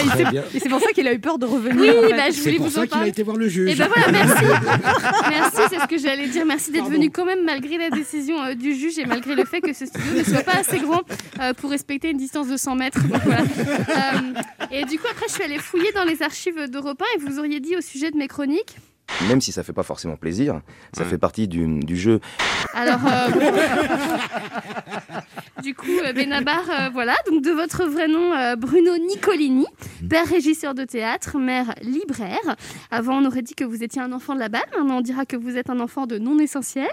Et 0.54 0.58
c'est 0.60 0.68
pour 0.68 0.80
ça 0.80 0.90
qu'il 0.92 1.06
a 1.08 1.12
eu 1.14 1.18
peur 1.18 1.38
de 1.38 1.46
revenir. 1.46 1.80
Oui, 1.80 1.90
en 1.90 2.08
fait. 2.08 2.16
bah, 2.16 2.22
je 2.28 2.32
C'est 2.32 2.40
voulais 2.42 2.56
pour 2.56 2.66
vous 2.66 2.72
ça 2.72 2.82
en 2.82 2.86
qu'il 2.86 2.98
a 3.00 3.06
été 3.08 3.22
voir 3.22 3.36
le 3.36 3.48
juge. 3.48 3.70
Et 3.70 3.74
ben 3.74 3.88
voilà, 3.94 4.12
merci. 4.12 4.44
merci, 5.28 5.60
c'est 5.70 5.78
ce 5.80 5.86
que 5.86 5.98
j'allais 5.98 6.28
dire. 6.28 6.44
Merci 6.46 6.70
d'être 6.72 6.88
venu 6.88 7.10
quand 7.10 7.24
même 7.26 7.44
malgré 7.44 7.78
la 7.78 7.90
décision 7.90 8.40
euh, 8.42 8.54
du 8.54 8.74
juge 8.74 8.98
et 8.98 9.04
malgré 9.06 9.34
le 9.34 9.44
fait 9.44 9.60
que 9.60 9.72
ce 9.72 9.86
studio 9.86 10.18
ne 10.18 10.22
soit 10.24 10.42
pas 10.42 10.58
assez 10.60 10.78
grand 10.78 11.02
euh, 11.40 11.52
pour 11.54 11.70
respecter 11.70 12.10
une 12.10 12.16
distance 12.18 12.48
de 12.48 12.56
100 12.56 12.76
mètres. 12.76 13.02
Donc, 13.08 13.20
voilà. 13.24 13.42
Et 14.70 14.84
du 14.84 14.98
coup, 14.98 15.06
après, 15.10 15.26
je 15.28 15.34
suis 15.34 15.42
allée 15.42 15.58
fouiller 15.58 15.92
dans 15.92 16.04
les 16.04 16.22
archives 16.22 16.68
d'Europe 16.68 17.02
1 17.02 17.04
et 17.16 17.20
vous 17.20 17.38
auriez 17.38 17.60
dit 17.60 17.76
au 17.76 17.80
sujet 17.80 18.10
de 18.10 18.16
mes 18.16 18.28
chroniques 18.28 18.76
Même 19.28 19.40
si 19.40 19.52
ça 19.52 19.62
fait 19.62 19.72
pas 19.72 19.82
forcément 19.82 20.16
plaisir, 20.16 20.60
ça 20.92 21.02
Ouais. 21.02 21.08
fait 21.10 21.18
partie 21.18 21.48
du, 21.48 21.66
du 21.80 21.96
jeu. 21.96 22.20
Alors, 22.74 23.00
euh, 23.06 23.28
du 25.62 25.74
coup, 25.74 25.86
euh, 26.04 26.12
Benabar, 26.12 26.62
euh, 26.70 26.88
voilà, 26.92 27.14
donc 27.30 27.42
de 27.42 27.50
votre 27.50 27.84
vrai 27.84 28.08
nom, 28.08 28.32
euh, 28.34 28.56
Bruno 28.56 28.96
Nicolini, 28.98 29.66
père 30.08 30.26
régisseur 30.26 30.74
de 30.74 30.84
théâtre, 30.84 31.38
mère 31.38 31.74
libraire. 31.82 32.56
Avant, 32.90 33.18
on 33.18 33.24
aurait 33.26 33.42
dit 33.42 33.54
que 33.54 33.64
vous 33.64 33.82
étiez 33.82 34.00
un 34.00 34.12
enfant 34.12 34.34
de 34.34 34.40
la 34.40 34.48
balle, 34.48 34.62
maintenant 34.76 34.98
on 34.98 35.02
dira 35.02 35.26
que 35.26 35.36
vous 35.36 35.56
êtes 35.56 35.70
un 35.70 35.80
enfant 35.80 36.06
de 36.06 36.18
non 36.18 36.38
essentiel. 36.38 36.88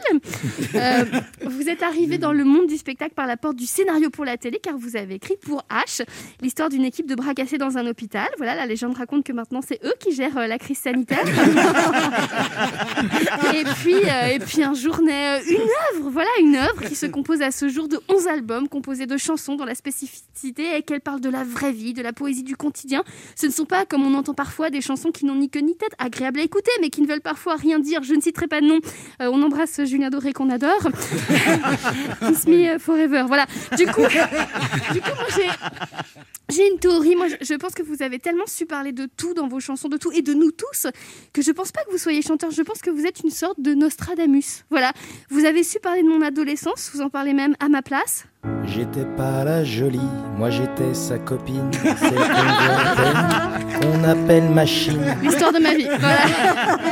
Euh, 0.75 1.05
vous 1.45 1.69
êtes 1.69 1.83
arrivé 1.83 2.17
dans 2.17 2.33
le 2.33 2.43
monde 2.43 2.67
du 2.67 2.77
spectacle 2.77 3.13
par 3.15 3.27
la 3.27 3.37
porte 3.37 3.55
du 3.55 3.65
scénario 3.65 4.09
pour 4.09 4.25
la 4.25 4.37
télé, 4.37 4.59
car 4.61 4.75
vous 4.77 4.95
avez 4.97 5.15
écrit 5.15 5.37
pour 5.41 5.63
H 5.69 6.03
l'histoire 6.41 6.69
d'une 6.69 6.85
équipe 6.85 7.07
de 7.07 7.15
bras 7.15 7.33
cassés 7.33 7.57
dans 7.57 7.77
un 7.77 7.87
hôpital. 7.87 8.27
Voilà, 8.37 8.55
la 8.55 8.65
légende 8.65 8.95
raconte 8.97 9.25
que 9.25 9.33
maintenant 9.33 9.61
c'est 9.65 9.79
eux 9.85 9.93
qui 9.99 10.13
gèrent 10.13 10.37
euh, 10.37 10.47
la 10.47 10.57
crise 10.59 10.79
sanitaire. 10.79 11.23
et 13.53 13.63
puis, 13.63 13.95
euh, 13.95 14.27
et 14.27 14.39
puis 14.39 14.63
un 14.63 14.73
jour 14.73 15.01
naît 15.01 15.39
euh, 15.39 15.43
une 15.49 15.97
œuvre, 15.97 16.09
voilà, 16.09 16.29
une 16.39 16.55
œuvre 16.55 16.81
qui 16.87 16.95
se 16.95 17.05
compose 17.05 17.41
à 17.41 17.51
ce 17.51 17.69
jour 17.69 17.87
de 17.87 17.99
11 18.09 18.27
albums 18.27 18.67
composés 18.67 19.05
de 19.05 19.17
chansons 19.17 19.55
dont 19.55 19.65
la 19.65 19.75
spécificité 19.75 20.77
est 20.77 20.83
qu'elles 20.83 21.01
parlent 21.01 21.21
de 21.21 21.29
la 21.29 21.43
vraie 21.43 21.71
vie, 21.71 21.93
de 21.93 22.01
la 22.01 22.13
poésie 22.13 22.43
du 22.43 22.55
quotidien. 22.55 23.03
Ce 23.35 23.45
ne 23.45 23.51
sont 23.51 23.65
pas, 23.65 23.85
comme 23.85 24.05
on 24.05 24.13
entend 24.15 24.33
parfois, 24.33 24.69
des 24.69 24.81
chansons 24.81 25.11
qui 25.11 25.25
n'ont 25.25 25.35
ni 25.35 25.49
queue 25.49 25.61
ni 25.61 25.75
tête, 25.75 25.93
agréables 25.97 26.39
à 26.39 26.43
écouter, 26.43 26.71
mais 26.81 26.89
qui 26.89 27.01
ne 27.01 27.07
veulent 27.07 27.21
parfois 27.21 27.55
rien 27.55 27.79
dire. 27.79 28.03
Je 28.03 28.13
ne 28.13 28.21
citerai 28.21 28.47
pas 28.47 28.61
de 28.61 28.65
nom. 28.65 28.79
Euh, 29.21 29.29
on 29.31 29.41
embrasse 29.41 29.83
Julien 29.85 30.09
Doré 30.09 30.33
qu'on 30.33 30.49
adore. 30.49 30.81
Kiss 32.27 32.47
me 32.47 32.77
forever. 32.77 33.23
Voilà. 33.27 33.45
Du 33.77 33.85
coup, 33.87 34.05
du 34.93 35.01
coup 35.01 35.09
j'ai. 35.35 35.49
J'ai 36.49 36.67
une 36.67 36.79
théorie, 36.79 37.15
moi 37.15 37.27
je, 37.27 37.35
je 37.41 37.53
pense 37.53 37.73
que 37.73 37.83
vous 37.83 38.01
avez 38.01 38.17
tellement 38.17 38.47
su 38.47 38.65
parler 38.65 38.91
de 38.91 39.07
tout 39.17 39.35
dans 39.35 39.47
vos 39.47 39.59
chansons, 39.59 39.87
de 39.87 39.97
tout 39.97 40.11
et 40.11 40.23
de 40.23 40.33
nous 40.33 40.51
tous, 40.51 40.87
que 41.31 41.43
je 41.43 41.51
pense 41.51 41.71
pas 41.71 41.83
que 41.83 41.88
vous 41.91 41.97
soyez 41.97 42.21
chanteur, 42.21 42.51
je 42.51 42.61
pense 42.61 42.81
que 42.81 42.89
vous 42.89 43.05
êtes 43.05 43.21
une 43.23 43.29
sorte 43.29 43.59
de 43.59 43.73
Nostradamus. 43.73 44.63
Voilà, 44.69 44.91
vous 45.29 45.45
avez 45.45 45.63
su 45.63 45.79
parler 45.79 46.03
de 46.03 46.07
mon 46.07 46.21
adolescence, 46.21 46.91
vous 46.93 47.01
en 47.01 47.09
parlez 47.09 47.33
même 47.33 47.55
à 47.59 47.69
ma 47.69 47.81
place. 47.81 48.25
J'étais 48.65 49.05
pas 49.17 49.43
la 49.43 49.63
jolie, 49.63 49.99
moi 50.37 50.49
j'étais 50.49 50.93
sa 50.93 51.17
copine, 51.19 51.69
celle 51.73 52.15
qu'on 53.81 54.03
appelle 54.03 54.49
machine. 54.49 55.17
L'histoire 55.21 55.51
de 55.51 55.59
ma 55.59 55.73
vie, 55.73 55.87
voilà. 55.99 56.77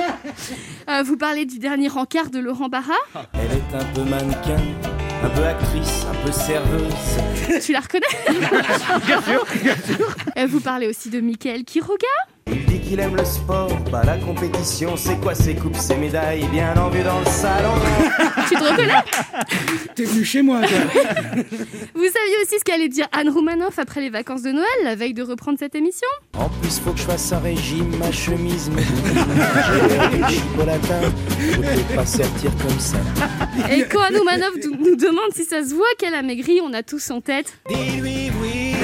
Euh, 0.89 1.03
vous 1.03 1.17
parlez 1.17 1.45
du 1.45 1.59
dernier 1.59 1.89
rencard 1.89 2.29
de 2.29 2.39
Laurent 2.39 2.69
Barra, 2.69 2.93
Elle 3.33 3.57
est 3.57 3.75
un 3.75 3.83
peu 3.93 4.03
mannequin, 4.09 4.55
un 5.21 5.29
peu 5.31 5.43
actrice, 5.43 6.05
un 6.09 6.25
peu 6.25 6.31
serveuse. 6.31 7.61
tu 7.65 7.73
la 7.73 7.81
reconnais? 7.81 8.05
Bien 9.05 9.21
sûr, 9.21 9.45
bien 9.61 9.75
sûr. 9.75 10.15
Euh, 10.37 10.47
Vous 10.47 10.61
parlez 10.61 10.87
aussi 10.87 11.09
de 11.09 11.19
Michael 11.19 11.65
Quiroga, 11.65 12.07
qu'il 12.87 12.99
aime 12.99 13.15
le 13.15 13.25
sport, 13.25 13.69
pas 13.91 14.03
la 14.03 14.17
compétition, 14.17 14.95
c'est 14.95 15.19
quoi 15.19 15.35
ses 15.35 15.55
coupes, 15.55 15.75
ses 15.75 15.95
médailles, 15.95 16.47
bien 16.51 16.73
en 16.77 16.89
vue 16.89 17.03
dans 17.03 17.19
le 17.19 17.25
salon. 17.25 17.73
tu 18.47 18.55
te 18.55 18.63
reconnais? 18.63 18.93
T'es 19.95 20.05
venu 20.05 20.23
chez 20.23 20.41
moi, 20.41 20.61
toi. 20.61 20.69
Vous 21.95 22.05
saviez 22.05 22.37
aussi 22.43 22.59
ce 22.59 22.63
qu'allait 22.63 22.87
dire 22.87 23.07
Anne 23.11 23.29
Roumanoff 23.29 23.77
après 23.79 23.99
les 23.99 24.09
vacances 24.09 24.41
de 24.41 24.51
Noël, 24.51 24.67
la 24.83 24.95
veille 24.95 25.13
de 25.13 25.23
reprendre 25.23 25.57
cette 25.59 25.75
émission? 25.75 26.07
En 26.37 26.49
plus, 26.49 26.79
faut 26.79 26.91
que 26.91 26.99
je 26.99 27.03
fasse 27.03 27.31
un 27.33 27.39
régime, 27.39 27.93
ma 27.97 28.11
chemise, 28.11 28.69
mes 28.69 28.83
boutines. 28.83 29.25
J'ai 29.67 29.87
l'air 29.87 30.09
du 30.29 30.35
chipolatin, 30.35 31.01
faut 31.39 31.95
pas 31.95 32.05
sortir 32.05 32.51
comme 32.61 32.79
ça. 32.79 32.97
Et 33.69 33.83
quand 33.83 34.01
Anne 34.01 34.17
Roumanoff 34.17 34.53
nous 34.63 34.91
nous 34.91 34.95
demande 34.95 35.33
si 35.33 35.43
ça 35.43 35.63
se 35.63 35.73
voit 35.73 35.85
qu'elle 35.97 36.15
a 36.15 36.21
maigri, 36.21 36.61
on 36.63 36.73
a 36.73 36.83
tous 36.83 37.11
en 37.11 37.21
tête. 37.21 37.57
Dis-lui 37.69 38.31
oui. 38.41 38.75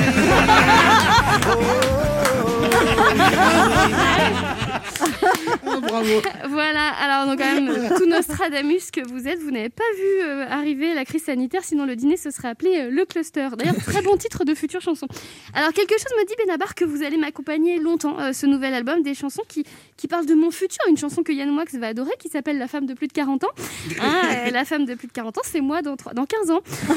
i 3.06 4.20
don't 4.30 4.68
know 4.68 4.70
bravo. 5.82 6.22
Voilà, 6.50 6.90
alors 7.02 7.28
donc 7.28 7.40
quand 7.40 7.54
même, 7.54 7.90
tout 7.98 8.06
Nostradamus 8.06 8.92
que 8.92 9.08
vous 9.08 9.28
êtes, 9.28 9.40
vous 9.40 9.52
n'avez 9.52 9.70
pas 9.70 9.84
vu 9.98 10.24
euh, 10.24 10.46
arriver 10.50 10.94
la 10.94 11.06
crise 11.06 11.24
sanitaire, 11.24 11.64
sinon 11.64 11.86
le 11.86 11.96
dîner 11.96 12.18
se 12.18 12.32
serait 12.32 12.50
appelé 12.50 12.72
euh, 12.78 12.90
Le 12.90 13.06
Cluster. 13.06 13.50
D'ailleurs, 13.58 13.76
très 13.76 14.02
bon 14.02 14.16
titre 14.18 14.44
de 14.46 14.54
future 14.54 14.82
chanson. 14.82 15.08
Alors 15.54 15.72
quelque 15.74 15.94
chose 15.94 16.12
me 16.20 16.26
dit, 16.28 16.34
Benabar, 16.44 16.76
que 16.76 16.86
vous 16.86 17.04
allez 17.04 17.18
m'accompagner 17.18 17.80
longtemps, 17.80 18.20
euh, 18.20 18.34
ce 18.34 18.46
nouvel 18.46 18.74
album, 18.74 19.02
des 19.04 19.14
chansons 19.14 19.44
qui, 19.48 19.64
qui 19.98 20.08
parlent 20.08 20.26
de 20.26 20.36
mon 20.36 20.52
futur, 20.52 20.80
une 20.90 20.98
chanson 20.98 21.24
que 21.24 21.32
Yann 21.32 21.50
Moix 21.50 21.64
va 21.74 21.88
adorer, 21.88 22.12
qui 22.20 22.30
s'appelle 22.30 22.58
La 22.58 22.68
femme 22.68 22.86
de 22.86 22.94
plus 22.94 23.08
de 23.08 23.14
40 23.14 23.44
ans. 23.44 23.48
Hein, 24.02 24.22
euh, 24.48 24.52
la 24.52 24.66
femme 24.66 24.86
de 24.86 24.96
plus 24.96 25.08
de 25.08 25.14
40 25.14 25.38
ans, 25.38 25.42
c'est 25.44 25.62
moi 25.62 25.82
dans, 25.82 25.96
trois- 25.96 26.14
dans 26.14 26.26
15 26.26 26.52
ans. 26.52 26.62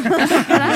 Voilà. 0.48 0.66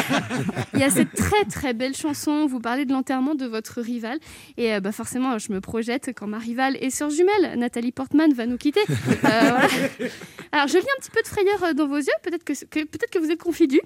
Il 0.74 0.80
y 0.80 0.82
a 0.84 0.90
cette 0.90 1.12
très 1.14 1.44
très 1.44 1.72
belle 1.72 1.94
chanson, 1.96 2.46
vous 2.46 2.60
parlez 2.60 2.84
de 2.84 2.92
l'enterrement 2.92 3.34
de 3.34 3.46
votre 3.46 3.80
rival, 3.80 4.18
et 4.56 4.78
bah, 4.80 4.92
forcément, 4.92 5.38
je 5.38 5.52
me 5.52 5.60
projette 5.60 6.10
quand 6.16 6.26
ma 6.26 6.38
rivale 6.38 6.76
est 6.80 6.90
sœur 6.90 7.10
Nathalie 7.56 7.92
Portman 7.92 8.32
va 8.32 8.46
nous 8.46 8.58
quitter. 8.58 8.80
Euh. 9.24 10.08
Alors, 10.52 10.66
je 10.68 10.78
lis 10.78 10.84
un 10.96 11.00
petit 11.00 11.10
peu 11.10 11.22
de 11.22 11.28
frayeur 11.28 11.62
euh, 11.64 11.72
dans 11.74 11.86
vos 11.86 11.96
yeux, 11.96 12.06
peut-être 12.22 12.42
que, 12.44 12.52
que- 12.52 12.84
peut-être 12.84 13.10
que 13.10 13.18
vous 13.18 13.30
êtes 13.30 13.40
confidus. 13.42 13.80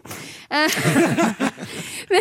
Euh, 0.52 0.66
mais 2.10 2.20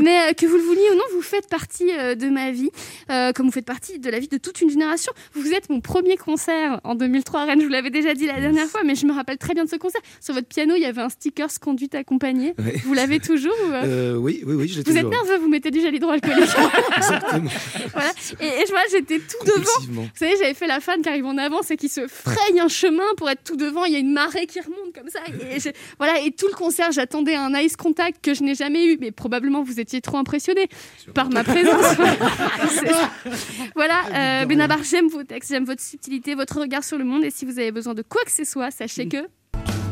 mais, 0.00 0.30
euh, 0.30 0.32
que 0.32 0.46
vous 0.46 0.56
le 0.56 0.62
vouliez 0.62 0.88
ou 0.92 0.94
non, 0.94 1.02
vous 1.12 1.22
faites 1.22 1.48
partie 1.48 1.90
euh, 1.96 2.14
de 2.14 2.28
ma 2.28 2.50
vie, 2.50 2.70
euh, 3.10 3.32
comme 3.32 3.46
vous 3.46 3.52
faites 3.52 3.64
partie 3.64 3.98
de 3.98 4.10
la 4.10 4.18
vie 4.18 4.28
de 4.28 4.38
toute 4.38 4.60
une 4.60 4.70
génération. 4.70 5.12
Vous 5.34 5.52
êtes 5.52 5.70
mon 5.70 5.80
premier 5.80 6.16
concert 6.16 6.80
en 6.84 6.94
2003 6.94 7.40
à 7.40 7.44
Rennes, 7.44 7.60
je 7.60 7.66
vous 7.66 7.70
l'avais 7.72 7.90
déjà 7.90 8.14
dit 8.14 8.26
la 8.26 8.40
dernière 8.40 8.66
fois, 8.66 8.82
mais 8.84 8.94
je 8.94 9.06
me 9.06 9.12
rappelle 9.12 9.38
très 9.38 9.54
bien 9.54 9.64
de 9.64 9.70
ce 9.70 9.76
concert. 9.76 10.00
Sur 10.20 10.34
votre 10.34 10.48
piano, 10.48 10.74
il 10.76 10.82
y 10.82 10.86
avait 10.86 11.02
un 11.02 11.08
sticker 11.08 11.48
conduite 11.60 11.94
accompagnée. 11.94 12.54
Ouais. 12.58 12.74
Vous 12.84 12.94
l'avez 12.94 13.20
toujours 13.20 13.54
ou, 13.68 13.72
euh, 13.72 14.14
oui, 14.16 14.42
oui, 14.46 14.54
oui, 14.54 14.68
je 14.68 14.78
l'ai 14.78 14.82
Vous 14.82 14.96
êtes 14.96 15.04
toujours. 15.04 15.10
nerveux, 15.24 15.38
vous 15.42 15.48
mettez 15.48 15.70
du 15.70 15.80
gel 15.80 15.94
hydroalcoolique. 15.94 16.38
Exactement. 16.96 17.50
voilà. 17.92 18.10
Et, 18.40 18.46
et 18.46 18.66
je 18.66 18.70
vois, 18.70 18.80
j'étais 18.90 19.18
tout 19.18 19.44
devant. 19.46 20.02
Vous 20.02 20.08
savez, 20.14 20.34
j'avais 20.38 20.54
fait 20.54 20.66
la 20.66 20.80
fan 20.80 21.00
qui 21.02 21.08
arrive 21.08 21.26
en 21.26 21.38
avance 21.38 21.70
et 21.70 21.76
qui 21.76 21.88
se 21.88 22.06
fraye 22.08 22.58
un 22.60 22.68
chemin 22.68 23.04
pour 23.16 23.28
être 23.30 23.42
tout 23.44 23.56
devant. 23.56 23.67
Il 23.86 23.92
y 23.92 23.96
a 23.96 23.98
une 23.98 24.12
marée 24.12 24.46
qui 24.46 24.60
remonte 24.60 24.92
comme 24.94 25.08
ça. 25.08 25.20
Et 25.50 25.60
je- 25.60 25.70
voilà. 25.98 26.20
Et 26.20 26.30
tout 26.30 26.46
le 26.50 26.54
concert, 26.56 26.92
j'attendais 26.92 27.34
un 27.34 27.52
ice 27.58 27.76
contact 27.76 28.24
que 28.24 28.34
je 28.34 28.42
n'ai 28.42 28.54
jamais 28.54 28.86
eu. 28.86 28.98
Mais 29.00 29.10
probablement, 29.10 29.62
vous 29.62 29.80
étiez 29.80 30.00
trop 30.00 30.16
impressionné 30.18 30.68
par 31.14 31.30
ma 31.30 31.44
présence. 31.44 31.96
Voilà. 33.74 34.02
Euh, 34.14 34.46
Benabar, 34.46 34.82
j'aime 34.82 35.08
vos 35.08 35.22
textes, 35.24 35.50
j'aime 35.50 35.64
votre 35.64 35.82
subtilité, 35.82 36.34
votre 36.34 36.60
regard 36.60 36.84
sur 36.84 36.98
le 36.98 37.04
monde. 37.04 37.24
Et 37.24 37.30
si 37.30 37.44
vous 37.44 37.58
avez 37.58 37.72
besoin 37.72 37.94
de 37.94 38.02
quoi 38.02 38.22
que 38.24 38.30
ce 38.32 38.44
soit, 38.44 38.70
sachez 38.70 39.08
que 39.08 39.18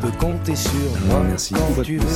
peux 0.00 0.10
compter 0.18 0.54
sur 0.54 0.70
moi 1.06 1.22
Merci. 1.26 1.54
quand 1.54 1.82
tu 1.82 1.96
veux. 1.96 2.06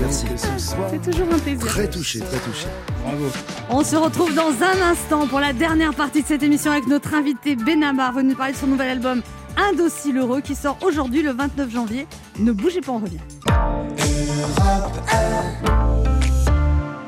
Merci. 0.00 0.26
c'est 0.38 1.10
toujours 1.10 1.26
un 1.32 1.38
plaisir. 1.38 1.66
Très 1.66 1.90
touché, 1.90 2.20
très 2.20 2.38
touché. 2.38 2.66
Bravo. 3.02 3.26
On 3.70 3.82
se 3.82 3.96
retrouve 3.96 4.32
dans 4.34 4.50
un 4.62 4.90
instant 4.90 5.26
pour 5.26 5.40
la 5.40 5.52
dernière 5.52 5.92
partie 5.94 6.22
de 6.22 6.26
cette 6.28 6.42
émission 6.44 6.70
avec 6.70 6.86
notre 6.86 7.14
invité 7.14 7.56
Benabar, 7.56 8.12
venu 8.12 8.30
nous 8.30 8.36
parler 8.36 8.52
de 8.52 8.58
son 8.58 8.68
nouvel 8.68 8.88
album 8.90 9.22
Indocile 9.56 10.18
Heureux 10.18 10.40
qui 10.40 10.54
sort 10.54 10.78
aujourd'hui 10.82 11.22
le 11.22 11.32
29 11.32 11.70
janvier. 11.70 12.06
Ne 12.38 12.52
bougez 12.52 12.80
pas, 12.80 12.92
on 12.92 12.98
revient. 12.98 13.18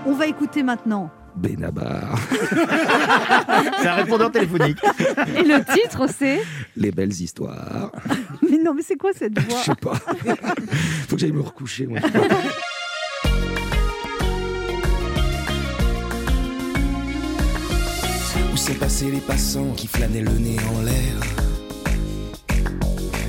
On 0.07 0.13
va 0.13 0.27
écouter 0.27 0.63
maintenant. 0.63 1.11
Benabar. 1.37 2.17
C'est 3.81 3.89
un 3.89 3.95
répondeur 3.95 4.31
téléphonique. 4.31 4.79
Et 5.37 5.43
le 5.43 5.65
titre, 5.75 6.07
c'est. 6.09 6.41
Les 6.77 6.93
belles 6.93 7.13
histoires. 7.13 7.91
Mais 8.49 8.59
non, 8.59 8.73
mais 8.75 8.83
c'est 8.83 8.97
quoi 8.97 9.11
cette 9.13 9.39
voix 9.39 9.59
Je 9.61 9.65
sais 9.65 9.75
pas. 9.75 9.95
Faut 11.09 11.17
que 11.17 11.21
j'aille 11.21 11.33
me 11.33 11.41
recoucher, 11.41 11.87
moi. 11.87 11.99
Où 18.53 18.57
sont 18.57 18.75
passés 18.75 19.11
les 19.11 19.21
passants 19.21 19.73
qui 19.77 19.89
flânaient 19.89 20.21
le 20.21 20.31
nez 20.31 20.57
en 20.77 20.83
l'air? 20.83 21.54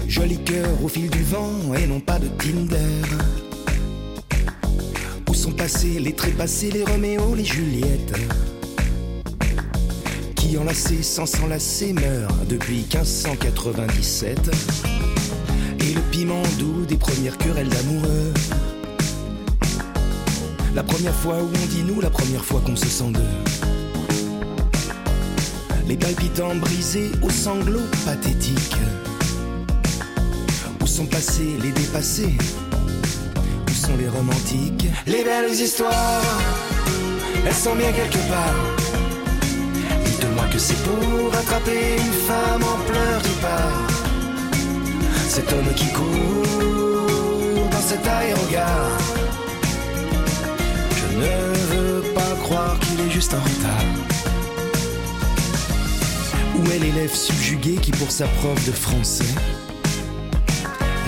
Joli 0.07 0.37
cœur 0.37 0.83
au 0.83 0.87
fil 0.87 1.09
du 1.09 1.23
vent 1.23 1.73
et 1.77 1.87
non 1.87 1.99
pas 1.99 2.19
de 2.19 2.27
Tinder. 2.27 3.05
Où 5.29 5.33
sont 5.33 5.51
passés 5.51 5.99
les 5.99 6.13
trépassés, 6.13 6.71
les 6.71 6.83
Roméo, 6.83 7.35
les 7.35 7.43
Juliettes 7.43 8.13
Qui 10.35 10.57
enlacés 10.57 11.03
sans 11.03 11.25
s'enlacer 11.25 11.93
meurent 11.93 12.45
depuis 12.47 12.85
1597 12.93 14.51
Et 15.79 15.93
le 15.93 16.01
piment 16.11 16.43
doux 16.59 16.85
des 16.85 16.97
premières 16.97 17.37
querelles 17.37 17.69
d'amoureux 17.69 18.33
La 20.73 20.83
première 20.83 21.15
fois 21.15 21.37
où 21.41 21.47
on 21.47 21.65
dit 21.67 21.83
nous, 21.83 21.99
la 21.99 22.09
première 22.09 22.45
fois 22.45 22.61
qu'on 22.65 22.75
se 22.75 22.87
sent 22.87 23.11
deux 23.11 23.51
les 25.87 25.97
palpitants 25.97 26.55
brisés 26.55 27.11
aux 27.21 27.29
sanglots 27.29 27.87
pathétiques. 28.05 28.77
Sont 30.95 31.05
passés 31.07 31.57
les 31.61 31.71
dépassés 31.71 32.37
Où 33.67 33.73
sont 33.73 33.97
les 33.97 34.07
romantiques 34.07 34.87
Les 35.05 35.25
belles 35.25 35.51
histoires, 35.51 36.23
elles 37.45 37.53
sont 37.53 37.75
bien 37.75 37.91
quelque 37.91 38.29
part. 38.29 38.55
Dites-moi 40.05 40.45
que 40.53 40.57
c'est 40.57 40.81
pour 40.83 41.35
attraper 41.35 41.97
une 41.97 42.13
femme 42.13 42.63
en 42.63 42.77
pleurs 42.89 43.21
qui 43.23 43.41
part. 43.41 43.87
Cet 45.27 45.51
homme 45.51 45.73
qui 45.75 45.87
court 45.87 47.67
dans 47.71 47.81
cet 47.81 48.07
aérogare. 48.07 48.97
Je 50.95 51.17
ne 51.17 51.75
veux 51.75 52.13
pas 52.13 52.35
croire 52.41 52.79
qu'il 52.79 53.05
est 53.05 53.11
juste 53.11 53.33
en 53.33 53.41
retard. 53.41 53.85
Où 56.57 56.71
est 56.71 56.79
l'élève 56.79 57.13
subjugué 57.13 57.75
qui 57.81 57.91
pour 57.91 58.09
sa 58.09 58.27
prof 58.27 58.65
de 58.65 58.71
français 58.71 59.25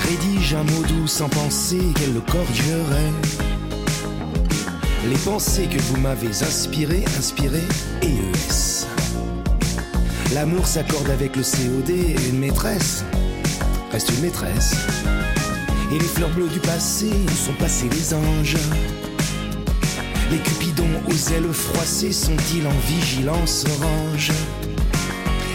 rédige 0.08 0.54
un 0.54 0.64
mot 0.64 0.84
doux 0.84 1.08
sans 1.08 1.30
penser 1.30 1.80
qu'elle 1.96 2.14
le 2.14 2.22
corrigerait 2.22 3.12
Les 5.10 5.18
pensées 5.18 5.68
que 5.68 5.80
vous 5.80 5.98
m'avez 5.98 6.30
inspirées, 6.30 7.04
inspirées, 7.18 7.68
EES. 8.02 8.86
L'amour 10.34 10.66
s'accorde 10.68 11.10
avec 11.10 11.36
le 11.36 11.44
COD 11.44 11.90
une 12.30 12.40
maîtresse 12.40 13.04
reste 13.92 14.10
une 14.10 14.22
maîtresse. 14.22 14.76
Et 15.92 16.00
les 16.00 16.06
fleurs 16.06 16.30
bleues 16.32 16.50
du 16.50 16.60
passé 16.60 17.10
où 17.26 17.32
sont 17.32 17.54
passés 17.54 17.90
les 17.90 18.14
anges. 18.14 18.58
Les 20.30 20.40
cupidons 20.40 21.02
aux 21.08 21.34
ailes 21.34 21.54
froissées 21.54 22.12
sont-ils 22.12 22.68
en 22.68 22.78
vigilance 22.88 23.66
orange? 23.80 24.32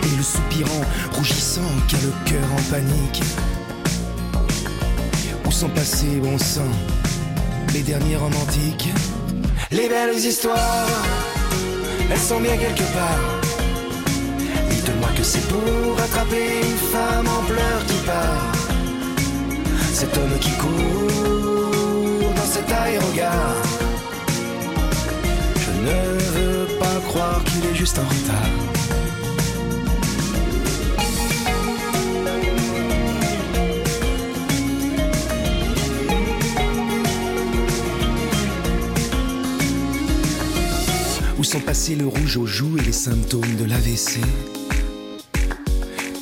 Et 0.04 0.16
le 0.16 0.22
soupirant 0.22 0.84
rougissant 1.12 1.60
qui 1.88 1.96
le 1.96 2.12
cœur 2.24 2.52
en 2.52 2.70
panique 2.70 3.22
sont 5.62 5.68
passés, 5.68 6.18
bon 6.20 6.36
sang, 6.38 6.72
les 7.72 7.82
derniers 7.82 8.16
romantiques 8.16 8.88
Les 9.70 9.88
belles 9.88 10.16
histoires, 10.16 10.88
elles 12.10 12.18
sont 12.30 12.40
bien 12.40 12.56
quelque 12.56 12.88
part. 12.98 13.24
Dites-moi 14.70 15.08
que 15.16 15.22
c'est 15.22 15.46
pour 15.52 16.00
attraper 16.04 16.46
une 16.68 16.82
femme 16.94 17.28
en 17.28 17.42
pleurs 17.44 17.84
qui 17.86 17.98
part. 18.10 18.52
Cet 19.92 20.16
homme 20.18 20.36
qui 20.40 20.50
court 20.62 22.32
dans 22.38 22.50
cet 22.54 22.68
aérogare. 22.72 23.62
Je 25.64 25.72
ne 25.88 25.98
veux 26.34 26.78
pas 26.80 26.98
croire 27.06 27.40
qu'il 27.44 27.70
est 27.70 27.76
juste 27.76 28.00
en 28.00 28.08
retard 28.14 28.81
sont 41.52 41.60
passés 41.60 41.96
le 41.96 42.06
rouge 42.06 42.38
aux 42.38 42.46
joues 42.46 42.78
et 42.78 42.80
les 42.80 42.92
symptômes 42.92 43.56
de 43.56 43.66
l'AVC 43.66 44.20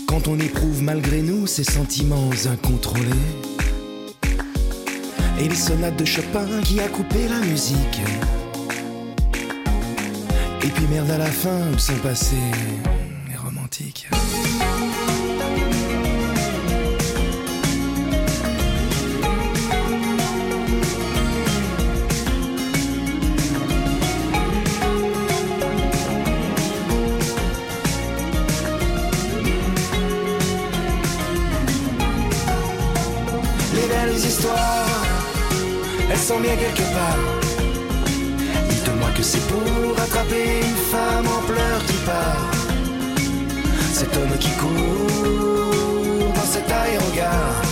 Quand 0.09 0.27
on 0.27 0.37
éprouve 0.41 0.83
malgré 0.83 1.23
nous 1.23 1.47
ces 1.47 1.63
sentiments 1.63 2.31
incontrôlés 2.51 3.05
Et 5.39 5.49
les 5.49 5.55
sonates 5.55 5.97
de 5.97 6.05
Chopin 6.05 6.49
qui 6.65 6.81
a 6.81 6.89
coupé 6.89 7.29
la 7.29 7.39
musique 7.47 8.01
Et 10.65 10.67
puis 10.67 10.87
merde 10.91 11.13
à 11.13 11.19
la 11.19 11.31
fin 11.31 11.61
où 11.73 11.79
sont 11.79 11.99
passés 12.03 12.35
Dites-moi 38.69 39.11
que 39.17 39.23
c'est 39.23 39.47
pour 39.49 40.01
attraper 40.01 40.61
une 40.61 40.77
femme 40.93 41.27
en 41.27 41.43
pleurs 41.47 41.85
qui 41.87 41.97
part. 42.05 42.51
Cet 43.93 44.17
homme 44.17 44.37
qui 44.39 44.51
court 44.53 46.33
dans 46.35 46.49
cet 46.55 46.71
aérogare. 46.71 47.63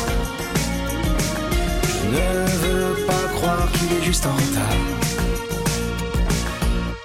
Je 1.84 2.08
ne 2.08 2.46
veux 2.62 3.06
pas 3.06 3.28
croire 3.36 3.68
qu'il 3.72 3.96
est 3.96 4.02
juste 4.02 4.26
en 4.26 4.32
retard. 4.32 4.76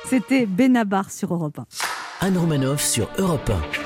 C'était 0.09 0.45
Benabar 0.45 1.09
sur 1.09 1.33
Europe 1.33 1.59
1. 1.59 2.27
Anne 2.27 2.37
Romanoff 2.37 2.81
sur 2.81 3.09
Europe 3.17 3.49
1. 3.49 3.82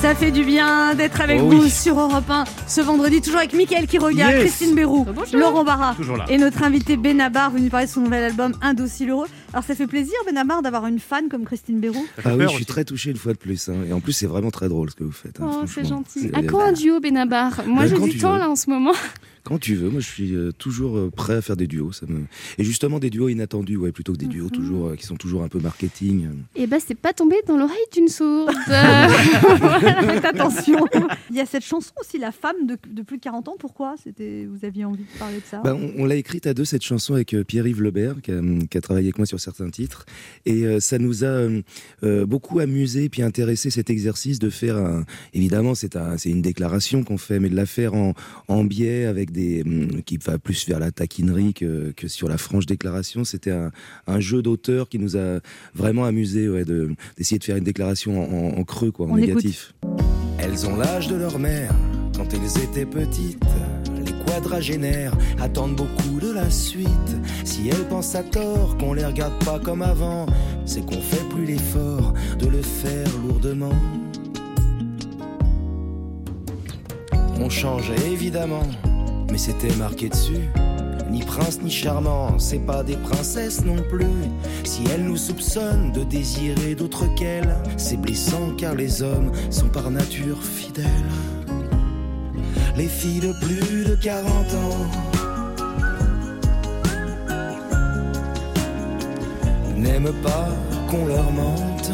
Ça 0.00 0.14
fait 0.14 0.30
du 0.30 0.44
bien 0.44 0.94
d'être 0.94 1.20
avec 1.20 1.40
Oh 1.42 1.48
vous 1.50 1.62
oui. 1.64 1.70
sur 1.70 1.98
Europe 1.98 2.30
1 2.30 2.44
ce 2.68 2.80
vendredi, 2.80 3.20
toujours 3.20 3.40
avec 3.40 3.52
Mickaël 3.52 3.86
qui 3.88 3.98
regarde, 3.98 4.32
Yes. 4.32 4.40
Christine 4.44 4.74
Bérou, 4.76 5.04
Laurent 5.32 5.64
Barra 5.64 5.94
Toujours 5.96 6.16
là. 6.16 6.24
et 6.28 6.38
notre 6.38 6.62
invité 6.62 6.96
Benabar 6.96 7.50
venu 7.50 7.68
parler 7.68 7.86
de 7.86 7.90
son 7.90 8.02
nouvel 8.02 8.22
album 8.24 8.54
Indocile 8.62 9.10
Heureux. 9.10 9.26
Alors 9.52 9.64
ça 9.64 9.74
fait 9.74 9.88
plaisir 9.88 10.14
Benabar 10.26 10.62
d'avoir 10.62 10.86
une 10.86 11.00
fan 11.00 11.28
comme 11.28 11.44
Christine 11.44 11.80
Bérou. 11.80 12.06
Ah 12.24 12.36
oui, 12.36 12.44
je 12.48 12.54
suis 12.54 12.64
très 12.66 12.84
touché 12.84 13.10
une 13.10 13.16
fois 13.16 13.32
de 13.32 13.38
plus. 13.38 13.68
hein. 13.68 13.74
Et 13.88 13.92
en 13.92 14.00
plus, 14.00 14.12
c'est 14.12 14.26
vraiment 14.26 14.50
très 14.52 14.68
drôle 14.68 14.88
ce 14.90 14.94
que 14.94 15.04
vous 15.04 15.10
faites. 15.12 15.40
hein, 15.40 15.50
Oh, 15.52 15.64
c'est 15.66 15.86
gentil. 15.86 16.30
À 16.32 16.42
quand 16.44 16.60
un 16.60 16.72
duo 16.72 17.00
Benabar? 17.00 17.62
Moi, 17.66 17.86
tu 17.88 17.94
quand 18.18 18.32
veux. 18.32 18.38
là 18.38 18.48
en 18.50 18.56
ce 18.56 18.70
moment? 18.70 18.92
Quand 19.48 19.58
tu 19.58 19.74
veux, 19.76 19.88
moi 19.88 20.00
je 20.00 20.06
suis 20.06 20.34
euh, 20.34 20.52
toujours 20.52 20.98
euh, 20.98 21.10
prêt 21.10 21.36
à 21.36 21.40
faire 21.42 21.56
des 21.56 21.66
duos. 21.66 21.92
Ça 21.92 22.04
me... 22.06 22.20
Et 22.58 22.64
justement 22.64 22.98
des 22.98 23.08
duos 23.08 23.28
inattendus, 23.30 23.76
ouais, 23.78 23.92
plutôt 23.92 24.12
que 24.12 24.18
des 24.18 24.26
Mhm. 24.26 24.32
duos 24.32 24.50
toujours, 24.50 24.88
euh, 24.88 24.94
qui 24.96 25.06
sont 25.06 25.16
toujours 25.16 25.42
un 25.42 25.48
peu 25.48 25.58
marketing. 25.58 26.26
euh. 26.26 26.30
Eh 26.54 26.66
ben, 26.66 26.78
c'est 26.86 26.94
pas 26.94 27.12
tombé 27.14 27.36
dans 27.46 27.56
l'oreille 27.56 27.76
d'une 27.94 28.08
sourde. 28.08 28.52
Faites 28.68 30.24
attention. 30.24 30.84
Il 31.30 31.36
y 31.36 31.40
a 31.40 31.46
cette 31.46 31.64
chanson 31.64 31.92
aussi, 32.00 32.18
La 32.18 32.32
femme 32.32 32.66
de, 32.66 32.76
de 32.90 33.02
plus 33.02 33.16
de 33.16 33.22
40 33.22 33.48
ans. 33.48 33.56
Pourquoi? 33.58 33.94
C'était 34.02 34.46
Vous 34.46 34.64
aviez 34.66 34.84
envie 34.84 35.04
de 35.04 35.18
parler 35.18 35.36
de 35.38 35.44
ça? 35.44 35.60
Bah, 35.64 35.74
on 35.74 35.88
on 36.00 36.04
l'a 36.04 36.16
écrite 36.16 36.46
à 36.46 36.54
deux 36.54 36.64
cette 36.64 36.82
chanson 36.82 37.14
avec 37.14 37.34
Pierre-Yves 37.46 37.82
Lebert 37.82 38.20
qui 38.22 38.30
a, 38.30 38.40
qui 38.70 38.78
a 38.78 38.80
travaillé 38.80 39.06
avec 39.06 39.18
moi 39.18 39.26
sur 39.26 39.40
certains 39.40 39.68
titres 39.70 40.04
et 40.46 40.64
euh, 40.64 40.80
ça 40.80 40.98
nous 40.98 41.24
a 41.24 41.28
euh, 41.28 41.62
euh, 42.04 42.26
beaucoup 42.26 42.58
amusé 42.60 43.08
puis 43.08 43.22
intéressé 43.22 43.70
cet 43.70 43.88
exercice 43.90 44.38
de 44.38 44.50
faire 44.50 44.76
un, 44.76 45.04
évidemment 45.34 45.74
c'est 45.74 45.96
un, 45.96 46.16
c'est 46.18 46.30
une 46.30 46.42
déclaration 46.42 47.02
qu'on 47.04 47.18
fait 47.18 47.40
mais 47.40 47.48
de 47.48 47.56
la 47.56 47.66
faire 47.66 47.94
en, 47.94 48.14
en 48.48 48.64
biais 48.64 49.06
avec 49.06 49.30
des 49.32 49.37
hum, 49.64 50.02
qui 50.02 50.18
va 50.18 50.38
plus 50.38 50.68
vers 50.68 50.78
la 50.78 50.90
taquinerie 50.90 51.54
que, 51.54 51.92
que 51.96 52.08
sur 52.08 52.28
la 52.28 52.38
franche 52.38 52.66
déclaration 52.66 53.24
c'était 53.24 53.50
un, 53.50 53.70
un 54.06 54.20
jeu 54.20 54.42
d'auteur 54.42 54.88
qui 54.88 54.98
nous 54.98 55.16
a 55.16 55.40
vraiment 55.74 56.04
amusé 56.04 56.48
ouais, 56.48 56.64
d'essayer 57.16 57.38
de 57.38 57.44
faire 57.44 57.56
une 57.56 57.64
déclaration 57.64 58.58
en, 58.58 58.64
creux 58.64 58.90
quoi 58.90 59.06
en 59.06 59.10
On 59.10 59.16
écoute. 59.16 59.28
négatif 59.28 59.74
Elles 60.38 60.66
ont 60.66 60.76
l'âge 60.76 61.08
de 61.08 61.16
leur 61.16 61.38
mère 61.38 61.72
quand 62.16 62.26
elles 62.34 62.62
étaient 62.62 62.86
petites. 62.86 63.42
Les 64.04 64.12
quadragénaires 64.24 65.16
attendent 65.40 65.76
beaucoup 65.76 66.20
de 66.20 66.32
la 66.32 66.50
suite. 66.50 66.88
Si 67.44 67.68
elles 67.68 67.86
pensent 67.88 68.14
à 68.14 68.22
tort 68.22 68.76
qu'on 68.78 68.92
les 68.92 69.04
regarde 69.04 69.42
pas 69.44 69.58
comme 69.58 69.82
avant, 69.82 70.26
c'est 70.64 70.84
qu'on 70.84 71.00
fait 71.00 71.28
plus 71.30 71.44
l'effort 71.44 72.14
de 72.38 72.46
le 72.46 72.62
faire 72.62 73.08
lourdement. 73.26 73.74
On 77.40 77.48
change 77.48 77.90
évidemment, 78.10 78.66
mais 79.30 79.38
c'était 79.38 79.74
marqué 79.76 80.08
dessus. 80.08 80.48
Ni 81.10 81.22
prince 81.22 81.60
ni 81.62 81.70
charmant, 81.70 82.38
c'est 82.38 82.58
pas 82.58 82.82
des 82.82 82.96
princesses 82.96 83.64
non 83.64 83.82
plus. 83.88 84.06
Si 84.64 84.82
elles 84.92 85.04
nous 85.04 85.16
soupçonnent 85.16 85.90
de 85.92 86.04
désirer 86.04 86.74
d'autres 86.74 87.06
qu'elles, 87.14 87.56
c'est 87.76 87.96
blessant 87.96 88.52
car 88.58 88.74
les 88.74 89.02
hommes 89.02 89.32
sont 89.50 89.68
par 89.68 89.90
nature 89.90 90.42
fidèles. 90.42 90.84
Les 92.76 92.86
filles 92.86 93.20
de 93.20 93.32
plus 93.40 93.84
de 93.84 93.94
40 93.96 94.28
ans 94.28 94.86
n'aiment 99.76 100.12
pas 100.22 100.48
qu'on 100.90 101.06
leur 101.06 101.32
mente. 101.32 101.90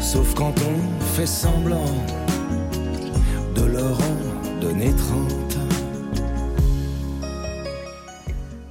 Sauf 0.00 0.34
quand 0.34 0.54
on 0.60 1.04
fait 1.14 1.26
semblant 1.26 1.86
de 3.54 3.64
leur 3.66 3.98
en 4.00 4.60
donner 4.60 4.92
30. 4.96 5.58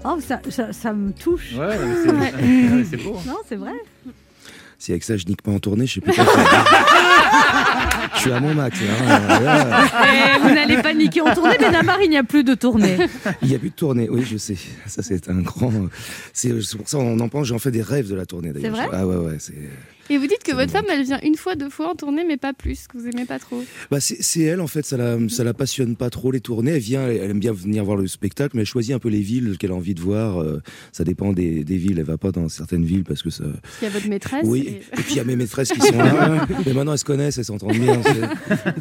Oh, 0.04 0.18
ça, 0.26 0.42
ça, 0.50 0.74
ça 0.74 0.94
me 0.94 1.12
touche. 1.12 1.54
Ouais, 1.54 1.78
c'est- 2.04 2.12
Ouais. 2.12 2.34
ouais, 2.34 2.86
c'est 2.90 2.98
beau. 2.98 3.18
Non, 3.28 3.38
c'est 3.48 3.56
vrai. 3.56 3.72
si 4.80 4.92
avec 4.92 5.04
ça 5.04 5.16
je 5.16 5.26
nique 5.28 5.44
pas 5.44 5.52
en 5.52 5.60
tournée 5.60 5.86
je 5.86 5.94
sais 5.96 6.02
plus 6.02 6.12
quoi 6.12 6.26
faire. 6.26 6.66
je 8.16 8.20
suis 8.20 8.32
à 8.32 8.40
mon 8.40 8.56
max 8.56 8.80
hein. 8.82 9.88
Eh, 10.04 10.40
vous 10.42 10.50
n'allez 10.56 10.78
pas 10.82 10.92
niquer 10.96 11.22
en 11.22 11.36
tournée, 11.36 11.56
Benabar, 11.60 12.02
il 12.02 12.10
n'y 12.10 12.18
a 12.18 12.24
plus 12.24 12.44
de 12.44 12.56
tournée. 12.56 12.98
Il 13.44 13.50
n'y 13.50 13.54
a 13.56 13.60
plus 13.60 13.70
de 13.70 13.76
tournée, 13.76 14.10
oui, 14.10 14.24
je 14.28 14.38
sais. 14.38 14.58
Ça, 14.88 15.04
c'est 15.04 15.30
un 15.30 15.40
grand. 15.42 15.72
C'est 16.34 16.50
pour 16.78 16.90
ça 16.90 16.98
on 16.98 17.20
en 17.20 17.30
pense. 17.30 17.46
J'en 17.48 17.60
fais 17.60 17.70
des 17.70 17.84
rêves 17.84 18.10
de 18.10 18.16
la 18.16 18.26
tournée 18.26 18.52
d'ailleurs. 18.54 18.76
C'est 18.76 18.88
vrai? 18.88 18.98
Ah 19.00 19.06
ouais, 19.06 19.18
ouais. 19.18 19.36
C'est. 19.40 19.54
Et 20.10 20.18
vous 20.18 20.28
dites 20.28 20.43
que 20.43 20.54
votre 20.54 20.72
femme, 20.72 20.86
elle 20.91 21.04
vient 21.04 21.20
une 21.24 21.36
fois, 21.36 21.56
deux 21.56 21.70
fois 21.70 21.91
en 21.91 21.95
tournée, 21.95 22.24
mais 22.28 22.38
pas 22.38 22.54
plus, 22.54 22.88
que 22.88 22.97
vous 22.97 23.08
aimez 23.08 23.26
pas 23.26 23.39
trop. 23.39 23.64
Bah, 23.89 23.99
c'est 24.02 24.41
elle 24.41 24.60
en 24.60 24.68
fait, 24.68 24.86
ça 24.86 24.97
la, 24.97 25.18
ça 25.30 25.43
la 25.43 25.54
passionne 25.54 25.95
pas 25.95 26.10
trop 26.10 26.32
les 26.32 26.41
tournées. 26.41 26.72
Elle 26.72 26.80
vient, 26.82 27.08
elle 27.08 27.32
aime 27.32 27.39
bien 27.39 27.54
venir 27.54 27.86
voir 27.86 27.95
le 27.97 28.08
spectacle, 28.08 28.56
mais 28.56 28.62
elle 28.62 28.68
choisit 28.68 28.93
un 28.93 28.99
peu 28.99 29.10
les 29.10 29.22
villes 29.22 29.58
qu'elle 29.58 29.72
a 29.72 29.76
envie 29.76 29.93
de 29.93 30.02
voir. 30.02 30.41
euh, 30.41 30.62
ça 30.91 31.04
dépend 31.04 31.32
des, 31.34 31.64
des 31.64 31.78
villes. 31.78 31.99
Elle 31.99 32.06
va 32.06 32.18
pas 32.18 32.32
dans 32.32 32.49
certaines 32.49 32.84
villes 32.84 33.04
parce 33.04 33.22
que 33.24 33.30
ça. 33.30 33.43
Il 33.82 33.86
y 33.86 33.88
a 33.88 33.89
votre 33.91 34.08
maîtresse. 34.10 34.43
Oui, 34.45 34.66
et- 34.68 34.99
et 34.99 35.04
puis 35.04 35.12
il 35.12 35.18
y 35.18 35.20
a 35.20 35.24
mes 35.24 35.36
maîtresses 35.36 35.72
qui 35.72 35.80
sont 35.80 35.97
là. 35.97 36.45
mais 36.66 36.74
maintenant 36.74 36.91
elles 36.93 36.97
se 36.99 37.06
connaissent, 37.06 37.38
elles 37.38 37.45
s'entendent 37.45 37.78
bien. 37.78 38.02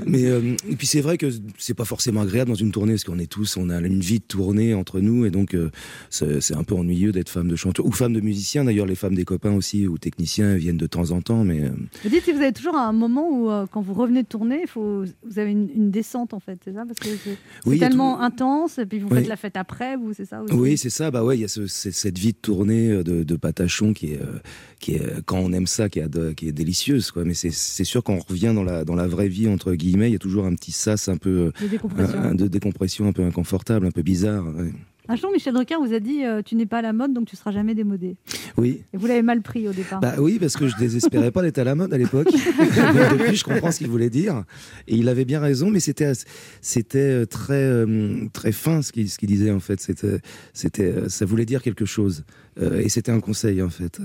Mais 0.07 0.25
euh, 0.27 0.57
et 0.69 0.77
puis 0.77 0.87
c'est 0.87 1.01
vrai 1.01 1.19
que 1.19 1.27
c'est 1.59 1.75
pas 1.75 1.85
forcément 1.85 2.23
agréable 2.23 2.51
dans 2.51 2.57
une 2.57 2.73
tournée 2.73 2.93
parce 2.95 3.05
qu'on 3.05 3.19
est 3.19 3.31
tous, 3.31 3.57
on 3.57 3.71
a 3.71 3.79
une 3.81 4.01
vie 4.01 4.19
de 4.19 4.25
tournée 4.25 4.75
entre 4.75 5.01
nous 5.01 5.25
et 5.27 5.31
donc 5.31 5.55
euh, 5.55 5.71
c'est 6.09 6.41
c'est 6.41 6.55
un 6.55 6.65
peu 6.65 6.75
ennuyeux 6.75 7.13
d'être 7.13 7.29
femme 7.29 7.49
de 7.49 7.57
chanteur 7.57 7.87
ou 7.87 7.93
femme 7.93 8.13
de 8.13 8.21
musicien. 8.21 8.65
D'ailleurs, 8.65 8.87
les 8.87 8.95
femmes 8.95 9.15
des 9.15 9.25
copains 9.25 9.53
aussi 9.53 9.87
ou 9.87 9.99
techniciens 9.99 10.57
viennent 10.57 10.77
de 10.77 10.87
temps 10.87 11.10
en 11.13 11.21
temps, 11.21 11.45
mais 11.45 11.61
euh, 11.65 11.71
Vous 12.03 12.09
dites 12.11 12.25
que 12.25 12.31
vous 12.33 12.41
avez 12.41 12.53
toujours 12.53 12.77
un 12.77 12.93
moment 12.93 13.29
où, 13.31 13.51
euh, 13.51 13.67
quand 13.71 13.81
vous 13.81 13.95
revenez 13.95 14.23
de 14.23 14.29
tourner, 14.29 14.61
il 14.63 14.69
faut, 14.69 15.05
vous 15.25 15.39
avez 15.39 15.51
une, 15.51 15.69
une 15.75 15.91
descente 15.91 16.35
en 16.35 16.41
fait, 16.41 16.59
c'est 16.65 16.73
ça? 16.75 16.85
Parce 16.87 16.99
que 16.99 17.09
c'est 17.25 17.37
Oui, 17.67 17.79
tellement 17.79 18.21
intense, 18.21 18.79
et 18.79 18.87
puis 18.87 18.99
vous 18.99 19.09
Oui. 19.11 19.19
faites 19.19 19.29
la 19.29 19.37
fête 19.37 19.57
après, 19.57 19.97
vous, 19.97 20.13
c'est 20.13 20.25
ça 20.27 20.43
aussi? 20.43 20.55
Oui, 20.55 20.77
c'est 20.79 20.91
ça. 20.91 21.11
Bah 21.11 21.25
ouais, 21.25 21.37
il 21.39 21.41
y 21.41 21.45
a 21.45 21.49
ce- 21.49 21.67
cette 21.67 22.19
vie 22.19 22.33
de 22.33 22.39
tournée 22.39 22.91
euh, 22.91 23.03
de, 23.05 23.23
de 23.23 23.37
patachon 23.37 23.93
qui 23.93 24.13
est, 24.13 24.21
euh, 24.23 24.39
qui 24.79 24.93
est, 24.95 25.23
quand 25.27 25.39
on 25.39 25.53
aime 25.53 25.67
ça, 25.67 25.89
qui 25.89 25.99
est, 26.01 26.35
qui 26.35 26.49
est 26.49 26.53
délicieuse, 26.53 27.11
quoi. 27.11 27.25
Mais 27.25 27.35
c'est 27.35 27.51
c'est 27.53 27.85
sûr 27.85 28.03
qu'on 28.05 28.19
revient 28.19 28.53
dans 28.55 28.65
la, 28.65 28.85
dans 28.85 28.95
la 28.95 29.07
vraie 29.07 29.29
vie, 29.29 29.49
entre 29.49 29.75
guillemets, 29.75 30.09
il 30.09 30.13
y 30.13 30.17
a 30.17 30.21
toujours 30.21 30.45
un 30.47 30.55
petit 30.55 30.73
sas 30.73 31.09
un 31.09 31.17
peu, 31.17 31.53
De 31.61 31.67
décompression. 31.69 32.19
un- 32.19 32.31
un- 32.31 32.35
de 32.35 32.47
décompression 32.49 33.07
un 33.09 33.13
peu 33.13 33.23
inconfortable, 33.25 33.87
un 33.87 33.91
peu 33.91 34.03
bizarre. 34.03 34.45
ouais. 34.47 34.73
Un 35.11 35.17
jour, 35.17 35.33
Michel 35.33 35.53
Drucker 35.55 35.75
vous 35.85 35.93
a 35.93 35.99
dit 35.99 36.25
euh, 36.25 36.41
Tu 36.41 36.55
n'es 36.55 36.67
pas 36.67 36.79
à 36.79 36.83
la 36.83 36.93
mode, 36.93 37.13
donc 37.13 37.27
tu 37.27 37.35
seras 37.35 37.51
jamais 37.51 37.75
démodé. 37.75 38.15
Oui. 38.57 38.85
Et 38.93 38.97
vous 38.97 39.09
l'avez 39.09 39.23
mal 39.23 39.43
pris 39.43 39.67
au 39.67 39.73
départ. 39.73 39.99
Bah 39.99 40.15
oui, 40.19 40.39
parce 40.39 40.57
que 40.57 40.69
je 40.69 40.77
désespérais 40.77 41.33
pas 41.33 41.43
d'être 41.43 41.59
à 41.59 41.65
la 41.65 41.75
mode 41.75 41.93
à 41.93 41.99
l'époque. 41.99 42.29
Depuis, 42.31 43.35
je 43.35 43.43
comprends 43.43 43.73
ce 43.73 43.79
qu'il 43.79 43.89
voulait 43.89 44.09
dire. 44.09 44.45
Et 44.87 44.95
il 44.95 45.09
avait 45.09 45.25
bien 45.25 45.41
raison, 45.41 45.69
mais 45.69 45.81
c'était 45.81 46.13
c'était 46.61 46.99
euh, 46.99 47.27
très 47.27 47.55
euh, 47.55 48.29
très 48.33 48.53
fin 48.53 48.83
ce 48.83 48.93
qu'il 48.93 49.11
ce 49.11 49.19
disait 49.27 49.51
en 49.51 49.59
fait. 49.59 49.81
C'était 49.81 50.21
c'était 50.53 51.09
ça 51.09 51.25
voulait 51.25 51.47
dire 51.47 51.61
quelque 51.61 51.87
chose. 51.87 52.25
Et 52.61 52.89
c'était 52.89 53.11
un 53.11 53.21
conseil 53.21 53.63
en 53.63 53.71
fait. 53.71 54.01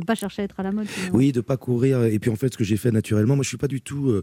De 0.00 0.04
ne 0.04 0.06
pas 0.06 0.14
chercher 0.14 0.42
à 0.42 0.44
être 0.46 0.58
à 0.58 0.62
la 0.62 0.72
mode. 0.72 0.86
Oui, 1.12 1.32
de 1.32 1.40
pas 1.40 1.56
courir. 1.56 2.04
Et 2.04 2.18
puis 2.18 2.30
en 2.30 2.36
fait, 2.36 2.52
ce 2.52 2.58
que 2.58 2.64
j'ai 2.64 2.76
fait 2.76 2.90
naturellement, 2.90 3.36
moi, 3.36 3.42
je 3.42 3.48
suis 3.48 3.56
pas 3.58 3.68
du 3.68 3.80
tout 3.80 4.08
euh, 4.10 4.22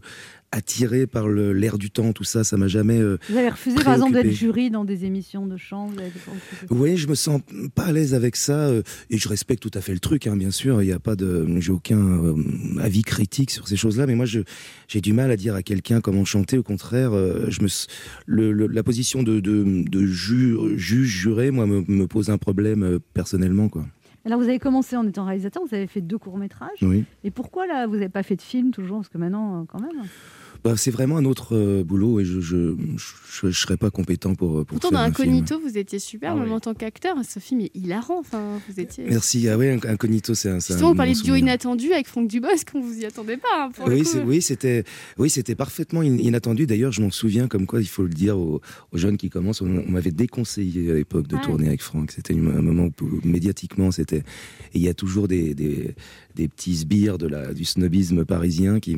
attiré 0.52 1.06
par 1.06 1.28
l'air 1.28 1.78
du 1.78 1.90
temps, 1.90 2.12
tout 2.12 2.24
ça. 2.24 2.44
Ça 2.44 2.56
m'a 2.56 2.68
jamais. 2.68 2.98
euh, 2.98 3.18
Vous 3.30 3.36
avez 3.36 3.48
refusé, 3.50 3.76
par 3.76 3.94
exemple, 3.94 4.14
d'être 4.14 4.34
jury 4.34 4.70
dans 4.70 4.84
des 4.84 5.04
émissions 5.04 5.46
de 5.46 5.56
chant. 5.56 5.90
Avez. 5.98 6.10
Oui, 6.70 6.96
je 6.96 7.06
me 7.08 7.14
sens 7.14 7.40
pas 7.74 7.84
à 7.84 7.92
l'aise 7.92 8.14
avec 8.14 8.36
ça 8.36 8.66
euh, 8.68 8.82
et 9.10 9.18
je 9.18 9.28
respecte 9.28 9.62
tout 9.62 9.70
à 9.74 9.80
fait 9.80 9.92
le 9.92 10.00
truc, 10.00 10.26
hein, 10.26 10.36
bien 10.36 10.50
sûr. 10.50 10.82
Il 10.82 10.86
n'y 10.86 10.92
a 10.92 10.98
pas 10.98 11.16
de, 11.16 11.46
j'ai 11.60 11.72
aucun 11.72 11.98
euh, 11.98 12.34
avis 12.80 13.02
critique 13.02 13.50
sur 13.50 13.68
ces 13.68 13.76
choses-là, 13.76 14.06
mais 14.06 14.14
moi, 14.14 14.26
j'ai 14.26 15.00
du 15.00 15.12
mal 15.12 15.30
à 15.30 15.36
dire 15.36 15.54
à 15.54 15.62
quelqu'un 15.62 16.00
comment 16.00 16.24
chanter. 16.24 16.58
Au 16.58 16.62
contraire, 16.62 17.12
je 17.48 17.60
me, 17.62 17.66
s- 17.66 17.86
le, 18.26 18.52
le- 18.52 18.66
la 18.66 18.82
position 18.82 19.22
de, 19.22 19.40
de, 19.40 19.84
de 19.88 20.06
ju- 20.06 20.56
juge 20.76 21.06
juré, 21.08 21.50
moi, 21.50 21.66
me, 21.66 21.84
me 21.86 22.06
pose 22.06 22.30
un 22.30 22.38
problème 22.38 22.98
personnellement, 23.14 23.68
quoi. 23.68 23.86
Alors, 24.28 24.40
vous 24.40 24.48
avez 24.48 24.58
commencé 24.58 24.94
en 24.94 25.06
étant 25.06 25.24
réalisateur, 25.24 25.62
vous 25.64 25.74
avez 25.74 25.86
fait 25.86 26.02
deux 26.02 26.18
courts-métrages. 26.18 26.82
Oui. 26.82 27.04
Et 27.24 27.30
pourquoi, 27.30 27.66
là, 27.66 27.86
vous 27.86 27.94
n'avez 27.94 28.10
pas 28.10 28.22
fait 28.22 28.36
de 28.36 28.42
film 28.42 28.72
toujours? 28.72 28.98
Parce 28.98 29.08
que 29.08 29.16
maintenant, 29.16 29.62
euh, 29.62 29.64
quand 29.66 29.80
même. 29.80 30.02
Bah, 30.64 30.74
c'est 30.76 30.90
vraiment 30.90 31.16
un 31.16 31.24
autre 31.24 31.54
euh, 31.56 31.84
boulot 31.84 32.20
et 32.20 32.24
je, 32.24 32.40
je, 32.40 32.74
je, 32.96 33.48
je 33.50 33.58
serais 33.58 33.76
pas 33.76 33.90
compétent 33.90 34.34
pour. 34.34 34.54
pour 34.56 34.66
Pourtant, 34.66 34.88
faire 34.90 34.98
dans 34.98 35.04
un 35.04 35.12
film. 35.12 35.28
Incognito, 35.28 35.60
vous 35.60 35.78
étiez 35.78 35.98
super, 35.98 36.32
Ah 36.32 36.34
même 36.34 36.48
oui. 36.48 36.52
en 36.52 36.60
tant 36.60 36.74
qu'acteur. 36.74 37.16
Ce 37.28 37.38
film 37.38 37.60
est 37.60 37.70
hilarant. 37.74 38.18
Enfin, 38.18 38.58
vous 38.68 38.80
étiez. 38.80 39.04
Merci. 39.08 39.48
Ah 39.48 39.56
Inc- 39.56 39.86
Incognito, 39.88 40.34
c'est 40.34 40.50
un. 40.50 40.56
Justement, 40.56 40.78
vous 40.78 40.86
bon 40.94 40.96
parliez 40.96 41.14
de 41.14 41.20
duo 41.22 41.36
inattendu 41.36 41.92
avec 41.92 42.08
Franck 42.08 42.28
Dubosc, 42.28 42.70
qu'on 42.72 42.80
vous 42.80 42.98
y 42.98 43.04
attendait 43.04 43.36
pas. 43.36 43.46
hein, 43.66 43.70
pour 43.72 43.88
le 43.88 43.96
Oui, 43.96 44.06
oui, 44.26 44.42
c'était, 44.42 44.84
oui, 45.16 45.30
c'était 45.30 45.54
parfaitement 45.54 46.00
in- 46.00 46.18
inattendu. 46.18 46.66
D'ailleurs, 46.66 46.90
je 46.92 47.02
m'en 47.02 47.10
souviens 47.10 47.46
comme 47.46 47.66
quoi, 47.66 47.80
il 47.80 47.86
faut 47.88 48.02
le 48.02 48.08
dire 48.08 48.36
aux, 48.38 48.60
aux 48.90 48.98
jeunes 48.98 49.16
qui 49.16 49.30
commencent. 49.30 49.62
On, 49.62 49.84
on 49.86 49.90
m'avait 49.90 50.10
déconseillé 50.10 50.90
à 50.90 50.94
l'époque 50.94 51.28
de 51.28 51.36
Ah. 51.36 51.44
tourner 51.44 51.68
avec 51.68 51.82
Franck. 51.82 52.10
C'était 52.10 52.34
un 52.34 52.38
moment 52.62 52.88
où, 53.00 53.06
médiatiquement, 53.24 53.90
c'était. 53.92 54.18
Et 54.74 54.78
il 54.78 54.82
y 54.82 54.88
a 54.88 54.94
toujours 54.94 55.28
des, 55.28 55.54
des, 55.54 55.94
des 56.34 56.48
petits 56.48 56.76
sbires 56.78 57.16
de 57.16 57.28
la, 57.28 57.54
du 57.54 57.64
snobisme 57.64 58.24
parisien 58.24 58.80
qui, 58.80 58.96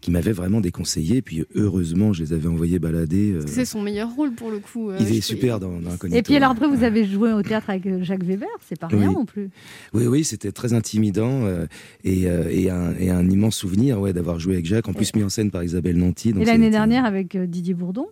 qui 0.00 0.10
m'avaient 0.10 0.32
vraiment 0.32 0.60
déconseillé. 0.62 0.93
Puis 1.24 1.44
heureusement, 1.54 2.12
je 2.12 2.22
les 2.22 2.32
avais 2.32 2.48
envoyés 2.48 2.78
balader. 2.78 3.32
euh, 3.32 3.42
C'est 3.46 3.64
son 3.64 3.82
meilleur 3.82 4.14
rôle 4.14 4.32
pour 4.32 4.50
le 4.50 4.58
coup. 4.58 4.90
euh, 4.90 4.96
il 5.00 5.16
est 5.16 5.20
super 5.20 5.60
dans, 5.60 5.80
dans 5.80 5.90
Incognito. 5.90 6.18
Et 6.18 6.22
puis, 6.22 6.36
alors 6.36 6.50
après, 6.52 6.68
vous 6.68 6.82
avez 6.84 7.04
joué 7.06 7.32
au 7.32 7.42
théâtre 7.42 7.70
avec 7.70 7.86
euh, 7.86 8.02
Jacques 8.02 8.22
Weber, 8.24 8.48
c'est 8.68 8.78
pas 8.78 8.86
rien 8.88 9.08
Oui. 9.08 9.14
non 9.14 9.24
plus. 9.24 9.50
Oui, 9.92 10.06
oui, 10.06 10.24
c'était 10.24 10.52
très 10.52 10.72
intimidant 10.72 11.44
euh, 11.44 11.66
et, 12.04 12.28
euh, 12.28 12.48
et, 12.50 12.70
un, 12.70 12.94
et 12.98 13.10
un 13.10 13.28
immense 13.28 13.56
souvenir 13.56 14.00
ouais, 14.00 14.12
d'avoir 14.12 14.38
joué 14.38 14.54
avec 14.54 14.66
Jacques, 14.66 14.88
en 14.88 14.92
plus 14.92 15.14
mis 15.14 15.22
en 15.22 15.28
scène 15.28 15.50
par 15.50 15.64
Isabelle 15.64 15.96
Nanty. 15.96 16.32
donc 16.32 16.42
Et 16.42 16.44
l'année 16.46 16.70
dernière 16.70 17.04
avec 17.04 17.34
euh, 17.34 17.46
Didier 17.46 17.74
Bourdon, 17.74 18.06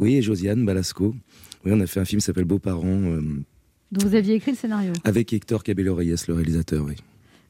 Oui, 0.00 0.16
et 0.16 0.22
Josiane 0.22 0.64
Balasco. 0.64 1.14
Oui, 1.64 1.72
on 1.74 1.80
a 1.80 1.86
fait 1.86 2.00
un 2.00 2.04
film 2.04 2.20
qui 2.20 2.24
s'appelle 2.26 2.44
Beaux-parents 2.44 2.84
euh, 2.86 3.20
dont 3.92 4.06
vous 4.06 4.14
aviez 4.14 4.34
écrit 4.34 4.52
le 4.52 4.56
scénario. 4.56 4.92
avec 5.04 5.32
Hector 5.32 5.62
Cabello 5.62 5.94
Reyes, 5.94 6.14
le 6.28 6.34
réalisateur. 6.34 6.84
Oui. 6.84 6.94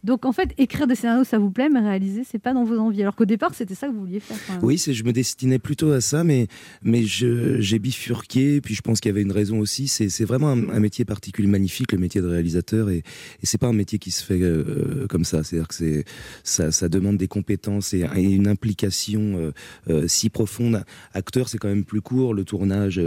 Donc 0.07 0.25
en 0.25 0.33
fait, 0.33 0.55
écrire 0.57 0.87
des 0.87 0.95
scénarios, 0.95 1.25
ça 1.25 1.39
vous 1.39 1.51
plaît, 1.51 1.69
mais 1.69 1.81
réaliser, 1.81 2.23
c'est 2.25 2.39
pas 2.39 2.55
dans 2.55 2.63
vos 2.63 2.79
envies. 2.79 3.03
Alors 3.03 3.17
qu'au 3.17 3.25
départ, 3.25 3.55
c'était 3.55 3.75
ça 3.75 3.89
que 3.89 3.93
vous 3.93 4.01
vouliez 4.01 4.21
faire. 4.21 4.37
quand 4.47 4.53
même. 4.55 4.65
Oui, 4.65 4.79
c'est, 4.79 4.95
je 4.95 5.03
me 5.03 5.13
destinais 5.13 5.59
plutôt 5.59 5.91
à 5.91 6.01
ça, 6.01 6.23
mais, 6.23 6.47
mais 6.83 7.03
je, 7.03 7.61
j'ai 7.61 7.81
bifurqué, 7.81 8.61
puis 8.61 8.75
je 8.75 8.83
pense 8.83 9.01
qu'il 9.01 9.09
y 9.11 9.13
avait 9.13 9.23
une 9.23 9.33
raison 9.33 9.59
aussi. 9.59 9.89
C'est, 9.89 10.09
c'est 10.09 10.25
vraiment 10.25 10.51
un, 10.51 10.69
un 10.71 10.79
métier 10.79 11.05
particulier, 11.05 11.49
magnifique, 11.49 11.91
le 11.91 11.99
métier 11.99 12.21
de 12.21 12.29
réalisateur, 12.29 12.89
et, 12.89 12.99
et 12.99 13.03
c'est 13.43 13.59
pas 13.59 13.67
un 13.67 13.73
métier 13.73 13.99
qui 13.99 14.13
se 14.13 14.25
fait 14.25 14.41
euh, 14.41 15.07
comme 15.09 15.25
ça. 15.25 15.43
C'est-à-dire 15.43 15.67
que 15.67 15.75
c'est, 15.75 16.05
ça, 16.45 16.71
ça 16.71 16.89
demande 16.89 17.17
des 17.17 17.29
compétences 17.29 17.93
et, 17.93 18.07
et 18.15 18.23
une 18.23 18.47
implication 18.47 19.21
euh, 19.21 19.53
euh, 19.91 20.07
si 20.07 20.31
profonde. 20.31 20.85
Acteur, 21.15 21.49
c'est 21.49 21.59
quand 21.59 21.69
même 21.69 21.85
plus 21.85 22.01
court. 22.01 22.33
Le 22.33 22.45
tournage, 22.45 23.01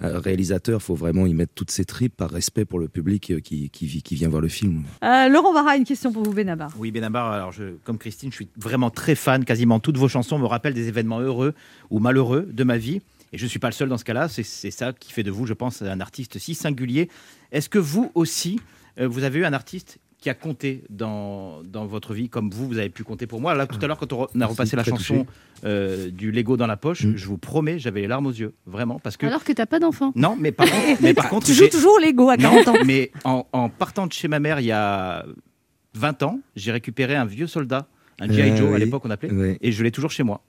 réalisateur, 0.00 0.80
faut 0.80 0.94
vraiment 0.94 1.26
y 1.26 1.34
mettre 1.34 1.54
toutes 1.54 1.72
ses 1.72 1.84
tripes 1.84 2.16
par 2.16 2.30
respect 2.30 2.64
pour 2.64 2.78
le 2.78 2.86
public 2.86 3.32
qui, 3.42 3.70
qui, 3.70 4.14
vient 4.14 4.28
voir 4.28 4.42
le 4.42 4.48
film. 4.48 4.84
Euh, 5.02 5.28
Laurent 5.28 5.52
Barra, 5.52 5.76
une 5.76 5.84
question 5.84 6.12
pour 6.12 6.19
vous, 6.22 6.32
Benabar? 6.32 6.72
Oui, 6.78 6.90
Benabar, 6.90 7.32
alors 7.32 7.52
je, 7.52 7.74
comme 7.84 7.98
Christine, 7.98 8.30
je 8.30 8.36
suis 8.36 8.48
vraiment 8.56 8.90
très 8.90 9.14
fan. 9.14 9.44
Quasiment 9.44 9.80
toutes 9.80 9.96
vos 9.96 10.08
chansons 10.08 10.38
me 10.38 10.46
rappellent 10.46 10.74
des 10.74 10.88
événements 10.88 11.20
heureux 11.20 11.54
ou 11.90 11.98
malheureux 11.98 12.48
de 12.50 12.64
ma 12.64 12.76
vie. 12.76 13.00
Et 13.32 13.38
je 13.38 13.44
ne 13.44 13.48
suis 13.48 13.58
pas 13.58 13.68
le 13.68 13.74
seul 13.74 13.88
dans 13.88 13.98
ce 13.98 14.04
cas-là. 14.04 14.28
C'est 14.28 14.70
ça 14.70 14.92
qui 14.92 15.12
fait 15.12 15.22
de 15.22 15.30
vous, 15.30 15.46
je 15.46 15.54
pense, 15.54 15.82
un 15.82 16.00
artiste 16.00 16.38
si 16.38 16.54
singulier. 16.54 17.08
Est-ce 17.52 17.68
que 17.68 17.78
vous 17.78 18.10
aussi, 18.14 18.60
euh, 18.98 19.06
vous 19.06 19.22
avez 19.24 19.40
eu 19.40 19.44
un 19.44 19.52
artiste 19.52 19.98
qui 20.18 20.28
a 20.28 20.34
compté 20.34 20.84
dans, 20.90 21.62
dans 21.62 21.86
votre 21.86 22.12
vie, 22.12 22.28
comme 22.28 22.50
vous, 22.50 22.66
vous 22.68 22.78
avez 22.78 22.90
pu 22.90 23.04
compter 23.04 23.26
pour 23.26 23.40
moi? 23.40 23.54
Là, 23.54 23.66
tout 23.66 23.78
à 23.80 23.86
l'heure, 23.86 23.96
quand 23.96 24.12
on, 24.12 24.26
a 24.40 24.46
repassé 24.46 24.76
la 24.76 24.84
chanson 24.84 25.26
euh, 25.64 26.10
du 26.10 26.30
Lego 26.30 26.56
dans 26.56 26.66
la 26.66 26.76
poche, 26.76 27.06
je 27.14 27.26
vous 27.26 27.38
promets, 27.38 27.78
j'avais 27.78 28.02
les 28.02 28.06
larmes 28.06 28.26
aux 28.26 28.32
yeux, 28.32 28.52
vraiment. 28.66 28.98
Parce 28.98 29.16
que... 29.16 29.26
Alors 29.26 29.44
que 29.44 29.52
t'as 29.52 29.66
pas 29.66 29.78
d'enfant. 29.78 30.12
Non, 30.16 30.36
mais 30.38 30.52
par 30.52 30.70
contre, 30.70 31.00
mais 31.00 31.14
par 31.14 31.28
contre 31.30 31.46
Tu 31.46 31.54
joues 31.54 31.68
toujours 31.68 31.98
Lego 32.00 32.28
à 32.28 32.36
non, 32.36 32.50
40 32.62 32.68
ans. 32.68 32.74
mais 32.84 33.12
en, 33.24 33.46
en 33.52 33.68
partant 33.70 34.06
de 34.06 34.12
chez 34.12 34.28
ma 34.28 34.40
mère 34.40 34.60
il 34.60 34.66
y 34.66 34.72
a 34.72 35.24
20 35.94 36.22
ans, 36.22 36.40
j'ai 36.56 36.72
récupéré 36.72 37.16
un 37.16 37.24
vieux 37.24 37.46
soldat, 37.46 37.86
un 38.20 38.30
G.I. 38.30 38.50
Ah 38.52 38.56
Joe 38.56 38.74
à 38.74 38.78
l'époque 38.78 39.02
on 39.04 39.10
appelait, 39.10 39.30
oui. 39.32 39.56
et 39.60 39.72
je 39.72 39.82
l'ai 39.82 39.90
toujours 39.90 40.10
chez 40.10 40.22
moi. 40.22 40.42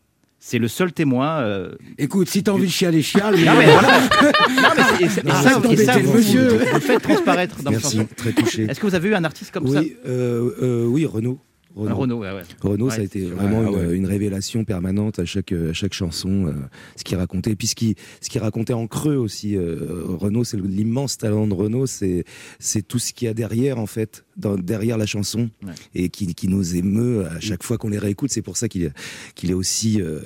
C'est 0.43 0.57
le 0.57 0.67
seul 0.67 0.91
témoin. 0.91 1.41
euh, 1.41 1.71
Écoute, 1.99 2.27
si 2.27 2.41
t'as 2.43 2.51
envie 2.51 2.65
de 2.65 2.71
chialer, 2.71 3.03
chiale. 3.03 3.35
Non, 3.45 3.53
mais 3.59 3.65
voilà. 3.71 3.99
Non, 4.49 4.69
mais 4.75 5.07
c'est- 5.07 5.21
et 5.21 5.23
Non, 5.27 5.33
ça, 5.35 5.61
et 5.69 5.77
ça, 5.77 5.97
le 5.99 6.03
vous, 6.05 6.17
monsieur. 6.17 6.47
vous 6.47 6.73
le 6.73 6.79
faites 6.79 7.01
transparaître 7.03 7.61
dans 7.61 7.69
Merci, 7.69 7.97
chansons. 7.97 8.07
très 8.17 8.31
touché. 8.33 8.63
Est-ce 8.63 8.79
que 8.79 8.87
vous 8.87 8.95
avez 8.95 9.09
eu 9.09 9.13
un 9.15 9.23
artiste 9.23 9.51
comme 9.51 9.67
ça? 9.67 9.81
oui, 9.81 9.95
euh, 10.07 10.49
euh, 10.63 10.85
oui, 10.87 11.05
Renaud. 11.05 11.37
Ouais, 11.75 11.87
ouais. 11.87 11.93
Renaud, 12.61 12.85
Ouais, 12.85 12.91
ça 12.95 13.01
a 13.01 13.03
été 13.03 13.25
vraiment 13.25 13.63
Ah, 13.77 13.93
une, 13.93 14.05
révélation 14.05 14.65
permanente 14.65 15.19
à 15.19 15.25
chaque, 15.25 15.51
à 15.51 15.73
chaque 15.73 15.93
chanson, 15.93 16.47
euh, 16.47 16.53
ce 16.95 17.03
qu'il 17.03 17.17
racontait. 17.17 17.51
Et 17.51 17.55
puis 17.55 17.67
ce 17.67 17.75
qu'il 17.75 18.41
racontait 18.41 18.73
en 18.73 18.87
creux 18.87 19.15
aussi. 19.15 19.55
euh, 19.55 20.03
Renaud, 20.05 20.43
c'est 20.43 20.59
l'immense 20.59 21.17
talent 21.17 21.47
de 21.47 21.53
Renaud, 21.53 21.85
c'est 21.87 22.25
tout 22.87 22.99
ce 22.99 23.13
qu'il 23.13 23.27
y 23.27 23.29
a 23.29 23.33
derrière, 23.33 23.79
en 23.79 23.85
fait, 23.87 24.25
dans- 24.37 24.57
derrière 24.57 24.97
la 24.97 25.05
chanson, 25.05 25.49
et 25.95 26.09
qui, 26.09 26.33
qui 26.35 26.47
nous 26.47 26.75
émeut 26.75 27.25
à 27.25 27.39
chaque 27.39 27.63
fois 27.63 27.77
qu'on 27.77 27.89
les 27.89 27.99
réécoute. 27.99 28.31
C'est 28.31 28.41
pour 28.41 28.57
ça 28.57 28.67
qu'il 28.67 28.83
est, 28.83 28.91
qu'il 29.35 29.49
est 29.51 29.55
aussi 29.55 30.01
euh, 30.01 30.19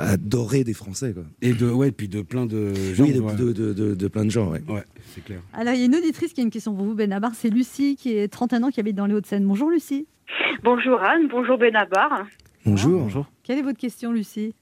adoré 0.00 0.64
des 0.64 0.74
Français. 0.74 1.12
Quoi. 1.12 1.24
Et 1.42 1.52
de, 1.52 1.70
ouais, 1.70 1.90
puis 1.92 2.08
de 2.08 2.22
plein 2.22 2.46
de 2.46 2.72
gens. 2.94 3.04
oui, 3.04 3.12
de, 3.12 3.20
ouais. 3.20 3.34
de, 3.34 3.52
de- 3.52 3.72
de- 3.72 3.94
de 3.94 4.08
plein 4.08 4.24
de 4.24 4.30
gens. 4.30 4.50
Ouais. 4.50 4.60
Ouais, 4.68 4.82
c'est 5.14 5.24
clair. 5.24 5.40
Alors, 5.52 5.74
il 5.74 5.80
y 5.80 5.82
a 5.82 5.86
une 5.86 5.94
auditrice 5.94 6.32
qui 6.32 6.40
a 6.40 6.44
une 6.44 6.50
question 6.50 6.74
pour 6.74 6.84
vous, 6.84 6.94
Benabar. 6.94 7.32
C'est 7.34 7.50
Lucie, 7.50 7.96
qui 7.96 8.16
est 8.16 8.28
31 8.28 8.62
ans, 8.64 8.70
qui 8.70 8.80
habite 8.80 8.96
dans 8.96 9.06
les 9.06 9.14
Hauts-de-Seine. 9.14 9.44
Bonjour, 9.46 9.70
Lucie. 9.70 10.06
Bonjour 10.62 11.00
Anne, 11.02 11.28
bonjour 11.28 11.56
Benabar. 11.58 12.26
Bonjour. 12.66 13.00
Bonjour. 13.02 13.26
Quelle 13.44 13.58
est 13.58 13.62
votre 13.62 13.78
question, 13.78 14.12
Lucie? 14.12 14.54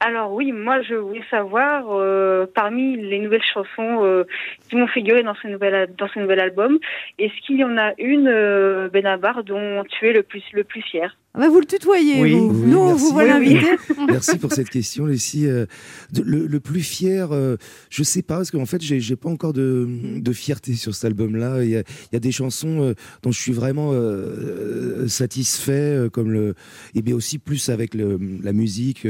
Alors 0.00 0.32
oui, 0.32 0.50
moi 0.50 0.82
je 0.82 0.94
voulais 0.96 1.22
savoir, 1.30 1.84
euh, 1.90 2.44
parmi 2.52 2.96
les 2.96 3.20
nouvelles 3.20 3.42
chansons 3.54 4.04
euh, 4.04 4.24
qui 4.68 4.74
m'ont 4.74 4.88
figuré 4.88 5.22
dans 5.22 5.34
ce 5.40 5.46
nouvel, 5.46 5.94
dans 5.96 6.08
ce 6.08 6.18
nouvel 6.18 6.40
album, 6.40 6.78
est-ce 7.20 7.32
qu'il 7.46 7.58
y 7.58 7.64
en 7.64 7.76
a 7.78 7.92
une, 7.98 8.26
euh, 8.26 8.88
Benabar, 8.88 9.44
dont 9.44 9.84
tu 9.88 10.08
es 10.08 10.12
le 10.12 10.24
plus, 10.24 10.42
le 10.52 10.64
plus 10.64 10.82
fier? 10.82 11.16
Ah 11.34 11.38
bah, 11.40 11.48
vous 11.48 11.60
le 11.60 11.64
tutoyez, 11.66 12.20
Oui. 12.20 12.32
vous. 12.34 12.48
Oui, 12.50 12.70
Nous, 12.70 12.76
on 12.78 12.94
vous 12.94 13.10
voit 13.12 13.24
l'invité. 13.24 13.64
Merci 14.06 14.36
pour 14.36 14.52
cette 14.52 14.68
question, 14.68 15.06
Lucie. 15.06 15.46
Euh, 15.46 15.64
de- 16.12 16.20
le, 16.20 16.46
le 16.46 16.60
plus 16.60 16.82
fier, 16.82 17.32
euh, 17.32 17.56
je 17.88 18.02
sais 18.02 18.20
pas, 18.20 18.36
parce 18.36 18.50
qu'en 18.50 18.66
fait, 18.66 18.82
j'ai 18.82 19.00
j'ai 19.00 19.16
pas 19.16 19.30
encore 19.30 19.54
de, 19.54 19.88
de 20.18 20.32
fierté 20.34 20.74
sur 20.74 20.94
cet 20.94 21.06
album-là. 21.06 21.64
Il 21.64 21.70
y 21.70 21.76
a, 21.76 21.80
il 21.80 22.12
y 22.12 22.16
a 22.16 22.20
des 22.20 22.32
chansons 22.32 22.82
euh, 22.82 22.94
dont 23.22 23.32
je 23.32 23.40
suis 23.40 23.52
vraiment 23.52 23.92
euh, 23.94 25.08
satisfait, 25.08 26.06
comme 26.12 26.30
le, 26.30 26.54
et 26.94 27.00
bien 27.00 27.14
aussi 27.16 27.38
plus 27.38 27.70
avec 27.70 27.94
le, 27.94 28.18
la 28.42 28.52
musique, 28.52 29.06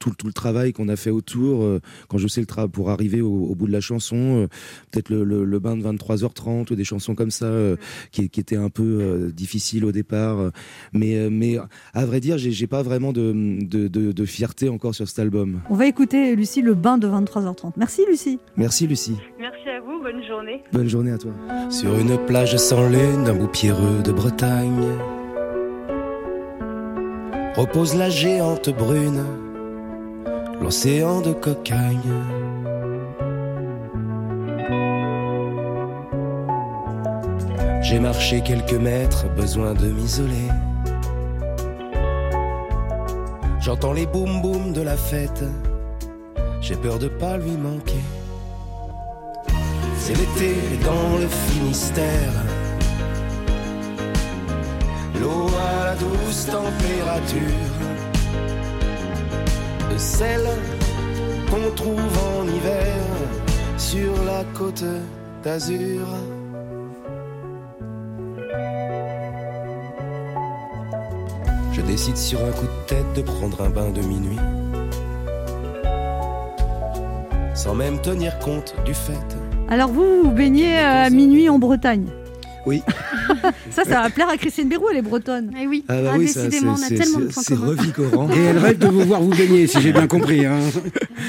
tout, 0.00 0.10
tout 0.18 0.26
le 0.26 0.32
travail 0.32 0.72
qu'on 0.72 0.88
a 0.88 0.96
fait 0.96 1.10
autour. 1.10 1.78
quand 2.08 2.18
je 2.18 2.26
sais 2.26 2.40
le 2.40 2.46
travail 2.46 2.70
pour 2.70 2.90
arriver 2.90 3.20
au, 3.20 3.30
au 3.32 3.54
bout 3.54 3.68
de 3.68 3.72
la 3.72 3.80
chanson, 3.80 4.48
peut-être 4.90 5.10
le, 5.10 5.58
bain 5.60 5.76
de 5.76 5.82
23h30 5.84 6.72
ou 6.72 6.74
des 6.74 6.82
chansons 6.84 7.14
comme 7.14 7.30
ça 7.30 7.52
qui, 8.10 8.28
qui 8.30 8.40
étaient 8.40 8.56
un 8.56 8.68
peu 8.70 9.30
difficiles 9.32 9.84
au 9.84 9.92
départ. 9.92 10.50
Mais, 10.92 11.28
mais 11.52 11.58
à 11.94 12.04
vrai 12.06 12.20
dire, 12.20 12.38
j'ai 12.38 12.50
j'ai 12.52 12.66
pas 12.66 12.82
vraiment 12.82 13.12
de, 13.12 13.32
de, 13.32 13.88
de, 13.88 14.12
de 14.12 14.24
fierté 14.24 14.68
encore 14.68 14.94
sur 14.94 15.08
cet 15.08 15.18
album. 15.18 15.60
On 15.70 15.74
va 15.74 15.86
écouter, 15.86 16.36
Lucie, 16.36 16.62
le 16.62 16.74
bain 16.74 16.98
de 16.98 17.08
23h30. 17.08 17.72
Merci, 17.76 18.02
Lucie. 18.08 18.38
Merci 18.56 18.86
Lucie. 18.86 19.16
Merci 19.38 19.68
à 19.68 19.80
vous, 19.80 20.02
bonne 20.02 20.22
journée. 20.26 20.62
Bonne 20.72 20.88
journée 20.88 21.12
à 21.12 21.18
toi. 21.18 21.32
Sur 21.70 21.98
une 21.98 22.16
plage 22.26 22.56
sans 22.56 22.88
lune, 22.88 23.26
un 23.26 23.34
bout 23.34 23.48
pierreux 23.48 24.02
de 24.04 24.12
Bretagne, 24.12 24.84
repose 27.56 27.96
la 27.96 28.10
géante 28.10 28.70
brune, 28.70 29.24
l'océan 30.60 31.20
de 31.20 31.32
cocagne. 31.32 32.12
J'ai 37.82 37.98
marché 38.00 38.40
quelques 38.40 38.72
mètres, 38.72 39.26
besoin 39.34 39.74
de 39.74 39.86
m'isoler. 39.86 40.48
J'entends 43.64 43.92
les 43.92 44.06
boum 44.06 44.42
boum 44.42 44.72
de 44.72 44.82
la 44.82 44.96
fête, 44.96 45.44
j'ai 46.60 46.74
peur 46.74 46.98
de 46.98 47.06
pas 47.06 47.36
lui 47.36 47.52
manquer. 47.52 48.02
C'est 49.98 50.14
l'été 50.14 50.56
dans 50.84 51.18
le 51.18 51.28
Finistère. 51.28 52.32
L'eau 55.20 55.46
à 55.56 55.84
la 55.84 55.94
douce 55.94 56.46
température 56.46 57.38
de 59.92 59.96
celle 59.96 60.48
qu'on 61.48 61.70
trouve 61.76 62.18
en 62.36 62.48
hiver 62.48 62.96
sur 63.78 64.24
la 64.24 64.42
côte 64.58 64.84
d'Azur. 65.44 66.08
Décide 71.92 72.16
sur 72.16 72.42
un 72.42 72.50
coup 72.52 72.64
de 72.64 72.86
tête 72.86 73.12
de 73.14 73.20
prendre 73.20 73.60
un 73.60 73.68
bain 73.68 73.90
de 73.90 74.00
minuit. 74.00 74.38
Sans 77.54 77.74
même 77.74 78.00
tenir 78.00 78.38
compte 78.38 78.74
du 78.86 78.94
fait. 78.94 79.12
Alors, 79.68 79.90
vous, 79.90 80.22
vous 80.22 80.30
baignez 80.30 80.78
euh, 80.78 81.04
à 81.04 81.10
minuit 81.10 81.50
en 81.50 81.58
Bretagne. 81.58 82.06
Oui. 82.64 82.80
ça, 83.70 83.82
ça 83.84 84.02
va 84.02 84.10
plaire 84.10 84.28
à 84.28 84.36
Christine 84.36 84.68
Bérou, 84.68 84.86
elle 84.90 84.98
est 84.98 85.02
bretonne. 85.02 85.52
Eh 85.60 85.66
oui, 85.66 85.84
Ah 85.88 86.00
bah 86.00 86.14
oui, 86.16 86.28
ça, 86.28 86.46
décidément, 86.46 86.72
on 86.78 86.82
a 86.82 86.86
c'est- 86.86 86.94
tellement 86.94 87.18
de 87.18 87.26
c'est- 87.26 87.32
points 87.32 87.42
c'est 87.42 87.54
communs. 87.56 87.66
revigorant. 87.70 88.30
Et 88.30 88.38
elle 88.38 88.58
rêve 88.58 88.78
de 88.78 88.86
vous 88.86 89.00
voir 89.02 89.20
vous 89.20 89.30
baigner, 89.34 89.66
si 89.66 89.80
j'ai 89.80 89.92
bien 89.92 90.06
compris. 90.06 90.46
hein. 90.46 90.58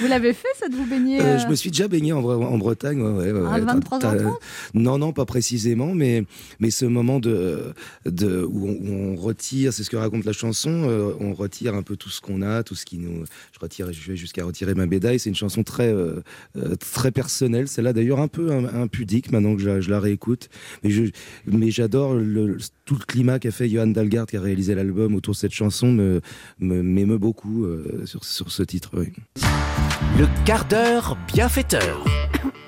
Vous 0.01 0.07
l'avez 0.09 0.34
fait, 0.34 0.47
ça, 0.59 0.67
de 0.69 0.75
vous 0.75 0.86
baigner 0.86 1.21
Euh, 1.21 1.23
euh, 1.23 1.38
je 1.39 1.47
me 1.47 1.55
suis 1.55 1.69
déjà 1.69 1.88
baigné 1.88 2.13
en, 2.13 2.21
Bre- 2.21 2.43
en 2.45 2.57
Bretagne. 2.57 2.99
Ouais, 3.01 3.11
ouais, 3.11 3.31
ouais, 3.31 3.47
À 3.47 3.53
ouais. 3.53 3.61
23 3.61 3.99
T'as- 3.99 4.25
ans, 4.27 4.38
Non, 4.73 4.97
non, 4.97 5.13
pas 5.13 5.25
précisément, 5.25 5.93
mais, 5.93 6.23
mais 6.59 6.71
ce 6.71 6.86
moment 6.86 7.19
de, 7.19 7.73
de, 8.05 8.43
où, 8.43 8.67
on, 8.67 8.71
où 8.71 8.93
on 9.13 9.15
retire, 9.15 9.71
c'est 9.71 9.84
ce 9.84 9.89
que 9.89 9.95
raconte 9.95 10.25
la 10.25 10.34
chanson, 10.34 10.69
euh, 10.88 11.13
on 11.19 11.34
retire 11.34 11.75
un 11.75 11.84
peu 11.84 11.95
tout 11.95 12.09
ce 12.09 12.21
qu'on 12.21 12.41
a, 12.41 12.63
tout 12.63 12.75
ce 12.75 12.86
qui 12.86 12.97
nous. 12.97 13.23
Je 13.53 13.59
retire, 13.59 13.91
je 13.93 14.11
vais 14.11 14.17
jusqu'à 14.17 14.43
retirer 14.43 14.73
ma 14.73 14.88
médaille. 14.88 15.19
C'est 15.19 15.29
une 15.29 15.36
chanson 15.36 15.63
très, 15.63 15.88
euh, 15.93 16.21
euh, 16.57 16.75
très 16.75 17.11
personnelle. 17.11 17.67
Celle-là, 17.67 17.93
d'ailleurs, 17.93 18.19
un 18.19 18.27
peu 18.27 18.51
impudique 18.51 19.31
maintenant 19.31 19.55
que 19.55 19.61
je, 19.61 19.69
la- 19.69 19.79
je 19.81 19.89
la 19.91 19.99
réécoute. 19.99 20.49
Mais 20.84 20.89
je, 20.89 21.03
mais 21.45 21.71
j'adore 21.71 22.13
le, 22.15 22.57
tout 22.86 22.95
le 22.95 23.05
climat 23.05 23.39
qu'a 23.39 23.51
fait 23.51 23.69
Johan 23.69 23.88
Dalgard, 23.88 24.26
qui 24.28 24.38
a 24.38 24.41
réalisé 24.41 24.76
l'album 24.76 25.15
autour 25.15 25.34
de 25.34 25.38
cette 25.39 25.51
chanson, 25.53 25.91
me, 25.91 26.21
me- 26.59 26.82
m'émeut 26.84 27.17
beaucoup 27.17 27.65
euh, 27.65 28.05
sur, 28.05 28.24
sur 28.24 28.51
ce 28.51 28.63
titre. 28.63 28.91
oui. 28.93 29.07
Le 30.17 30.26
quart 30.45 30.65
d'heure 30.65 31.17
bienfaiteur. 31.34 32.03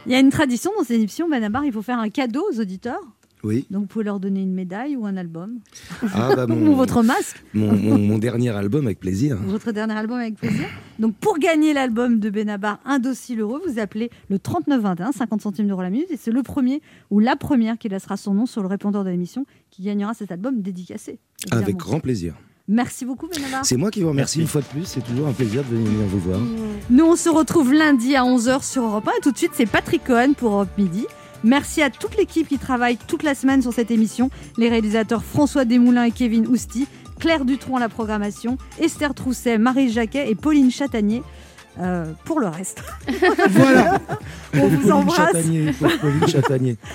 Il 0.05 0.11
y 0.11 0.15
a 0.15 0.19
une 0.19 0.29
tradition 0.29 0.71
dans 0.77 0.83
cette 0.83 0.97
émission, 0.97 1.29
Benabar, 1.29 1.65
il 1.65 1.71
faut 1.71 1.81
faire 1.81 1.99
un 1.99 2.09
cadeau 2.09 2.43
aux 2.51 2.59
auditeurs. 2.59 3.01
Oui. 3.45 3.65
Donc, 3.69 3.81
vous 3.83 3.87
pouvez 3.87 4.03
leur 4.05 4.19
donner 4.19 4.41
une 4.41 4.53
médaille 4.53 4.95
ou 4.95 5.05
un 5.05 5.15
album. 5.17 5.59
Ah, 6.13 6.35
bah, 6.35 6.47
mon- 6.49 6.67
ou 6.71 6.75
votre 6.75 7.03
masque. 7.03 7.43
Mon, 7.53 7.73
mon- 7.73 7.97
mon 7.99 8.17
dernier 8.17 8.49
album 8.49 8.85
avec 8.87 8.99
plaisir. 8.99 9.37
Votre 9.45 9.71
dernier 9.71 9.93
album 9.93 10.17
avec 10.19 10.35
plaisir. 10.35 10.65
Donc, 10.99 11.15
pour 11.15 11.37
gagner 11.37 11.73
l'album 11.73 12.19
de 12.19 12.29
Benabar, 12.29 12.79
un 12.85 12.99
dossier 12.99 13.35
l'euro, 13.35 13.59
vous 13.67 13.79
appelez 13.79 14.09
le 14.29 14.39
3921, 14.39 15.11
50 15.11 15.41
centimes 15.41 15.67
d'euros 15.67 15.81
la 15.83 15.89
minute. 15.91 16.09
Et 16.09 16.17
c'est 16.17 16.31
le 16.31 16.41
premier 16.43 16.81
ou 17.11 17.19
la 17.19 17.35
première 17.35 17.77
qui 17.77 17.87
laissera 17.87 18.17
son 18.17 18.33
nom 18.33 18.45
sur 18.47 18.61
le 18.61 18.67
répondeur 18.67 19.03
de 19.03 19.09
l'émission 19.11 19.45
qui 19.69 19.83
gagnera 19.83 20.13
cet 20.13 20.31
album 20.31 20.61
dédicacé. 20.61 21.19
évidemment. 21.43 21.61
Avec 21.63 21.77
grand 21.77 21.99
plaisir. 21.99 22.33
Merci 22.67 23.05
beaucoup, 23.05 23.27
Benabar. 23.27 23.63
C'est 23.63 23.77
moi 23.77 23.91
qui 23.91 24.01
vous 24.01 24.09
remercie 24.09 24.41
une 24.41 24.47
fois 24.47 24.61
de 24.61 24.65
plus. 24.65 24.85
C'est 24.85 25.01
toujours 25.01 25.27
un 25.27 25.33
plaisir 25.33 25.61
de 25.63 25.75
venir 25.75 26.07
vous 26.07 26.19
voir. 26.19 26.39
Nous, 26.89 27.05
on 27.05 27.15
se 27.15 27.29
retrouve 27.29 27.71
lundi 27.73 28.15
à 28.15 28.23
11h 28.23 28.63
sur 28.67 28.81
Europe 28.83 29.07
1. 29.07 29.11
Et 29.19 29.21
tout 29.21 29.31
de 29.31 29.37
suite, 29.37 29.51
c'est 29.53 29.67
Patrick 29.67 30.03
Cohen 30.03 30.33
pour 30.35 30.51
Europe 30.53 30.69
Midi. 30.77 31.05
Merci 31.43 31.81
à 31.83 31.89
toute 31.89 32.17
l'équipe 32.17 32.47
qui 32.47 32.57
travaille 32.57 32.97
toute 33.07 33.23
la 33.23 33.35
semaine 33.35 33.61
sur 33.61 33.73
cette 33.73 33.91
émission. 33.91 34.29
Les 34.57 34.69
réalisateurs 34.69 35.23
François 35.23 35.65
Desmoulins 35.65 36.05
et 36.05 36.11
Kevin 36.11 36.47
Ousti, 36.47 36.87
Claire 37.19 37.45
Dutronc 37.45 37.77
à 37.77 37.79
la 37.79 37.89
programmation, 37.89 38.57
Esther 38.79 39.13
Trousset, 39.13 39.57
Marie 39.57 39.91
Jacquet 39.91 40.29
et 40.29 40.35
Pauline 40.35 40.71
Chatanier 40.71 41.21
euh, 41.79 42.05
pour 42.23 42.39
le 42.39 42.47
reste. 42.47 42.81
Voilà. 43.49 43.99
On 44.55 44.67
vous 44.67 44.77
Pauline 44.77 44.91
embrasse. 44.93 45.17
Chatanier, 45.33 45.71
Paul- 45.79 45.97
Pauline 45.99 46.27
Chatanier. 46.27 46.77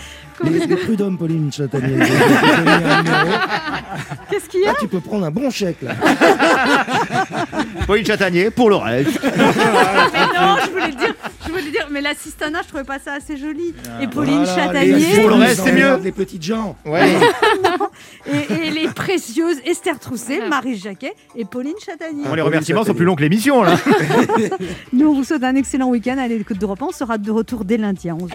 Les, 0.42 0.66
les 0.66 0.76
prud'hommes, 0.76 1.18
Pauline 1.18 1.50
numéro. 1.74 2.00
Qu'est-ce 4.30 4.48
qu'il 4.48 4.62
y 4.62 4.66
a 4.66 4.70
Ah, 4.70 4.76
tu 4.80 4.88
peux 4.88 5.00
prendre 5.00 5.26
un 5.26 5.30
bon 5.30 5.50
chèque 5.50 5.82
là. 5.82 5.92
Pauline 7.86 8.06
Chatanier 8.06 8.48
pour 8.50 8.70
le 8.70 8.76
reste. 8.76 9.20
mais 9.22 9.36
non, 9.36 10.56
je 10.64 10.70
voulais 10.70 10.92
dire, 10.92 11.09
je 11.46 11.50
voulais 11.50 11.70
dire, 11.70 11.88
mais 11.90 12.00
l'assistanat, 12.00 12.62
je 12.62 12.68
trouvais 12.68 12.84
pas 12.84 12.98
ça 12.98 13.14
assez 13.14 13.36
joli. 13.36 13.74
et 14.00 14.06
Pauline 14.08 14.44
Voilà, 14.44 14.66
Chatanier. 14.66 14.92
les- 14.92 15.20
Pour 15.20 15.28
le 15.30 15.34
reste, 15.36 15.60
c'est 15.64 15.72
mieux. 15.72 15.96
Les 16.02 16.12
petites 16.12 16.42
gens. 16.42 16.76
Ouais. 16.84 17.14
et, 18.26 18.66
et 18.66 18.70
les 18.70 18.88
précieuses 18.88 19.58
Esther 19.64 19.98
Trousset, 19.98 20.46
Marie 20.48 20.76
Jacquet 20.76 21.14
et 21.36 21.44
Pauline 21.44 21.74
Chatanier. 21.84 22.24
Bon, 22.24 22.34
les 22.34 22.42
remerciements 22.42 22.84
sont 22.84 22.94
plus 22.94 23.04
longs 23.04 23.16
que 23.16 23.22
l'émission 23.22 23.62
là. 23.62 23.76
Nous, 24.92 25.08
on 25.08 25.14
vous 25.14 25.24
souhaite 25.24 25.44
un 25.44 25.54
excellent 25.56 25.88
week-end 25.88 26.18
à 26.18 26.28
l'écoute 26.28 26.58
d'Europe 26.58 26.82
1. 26.82 26.86
On 26.86 26.92
sera 26.92 27.18
de 27.18 27.30
retour 27.30 27.64
dès 27.64 27.76
lundi 27.76 28.08
à 28.08 28.14
11h. 28.14 28.32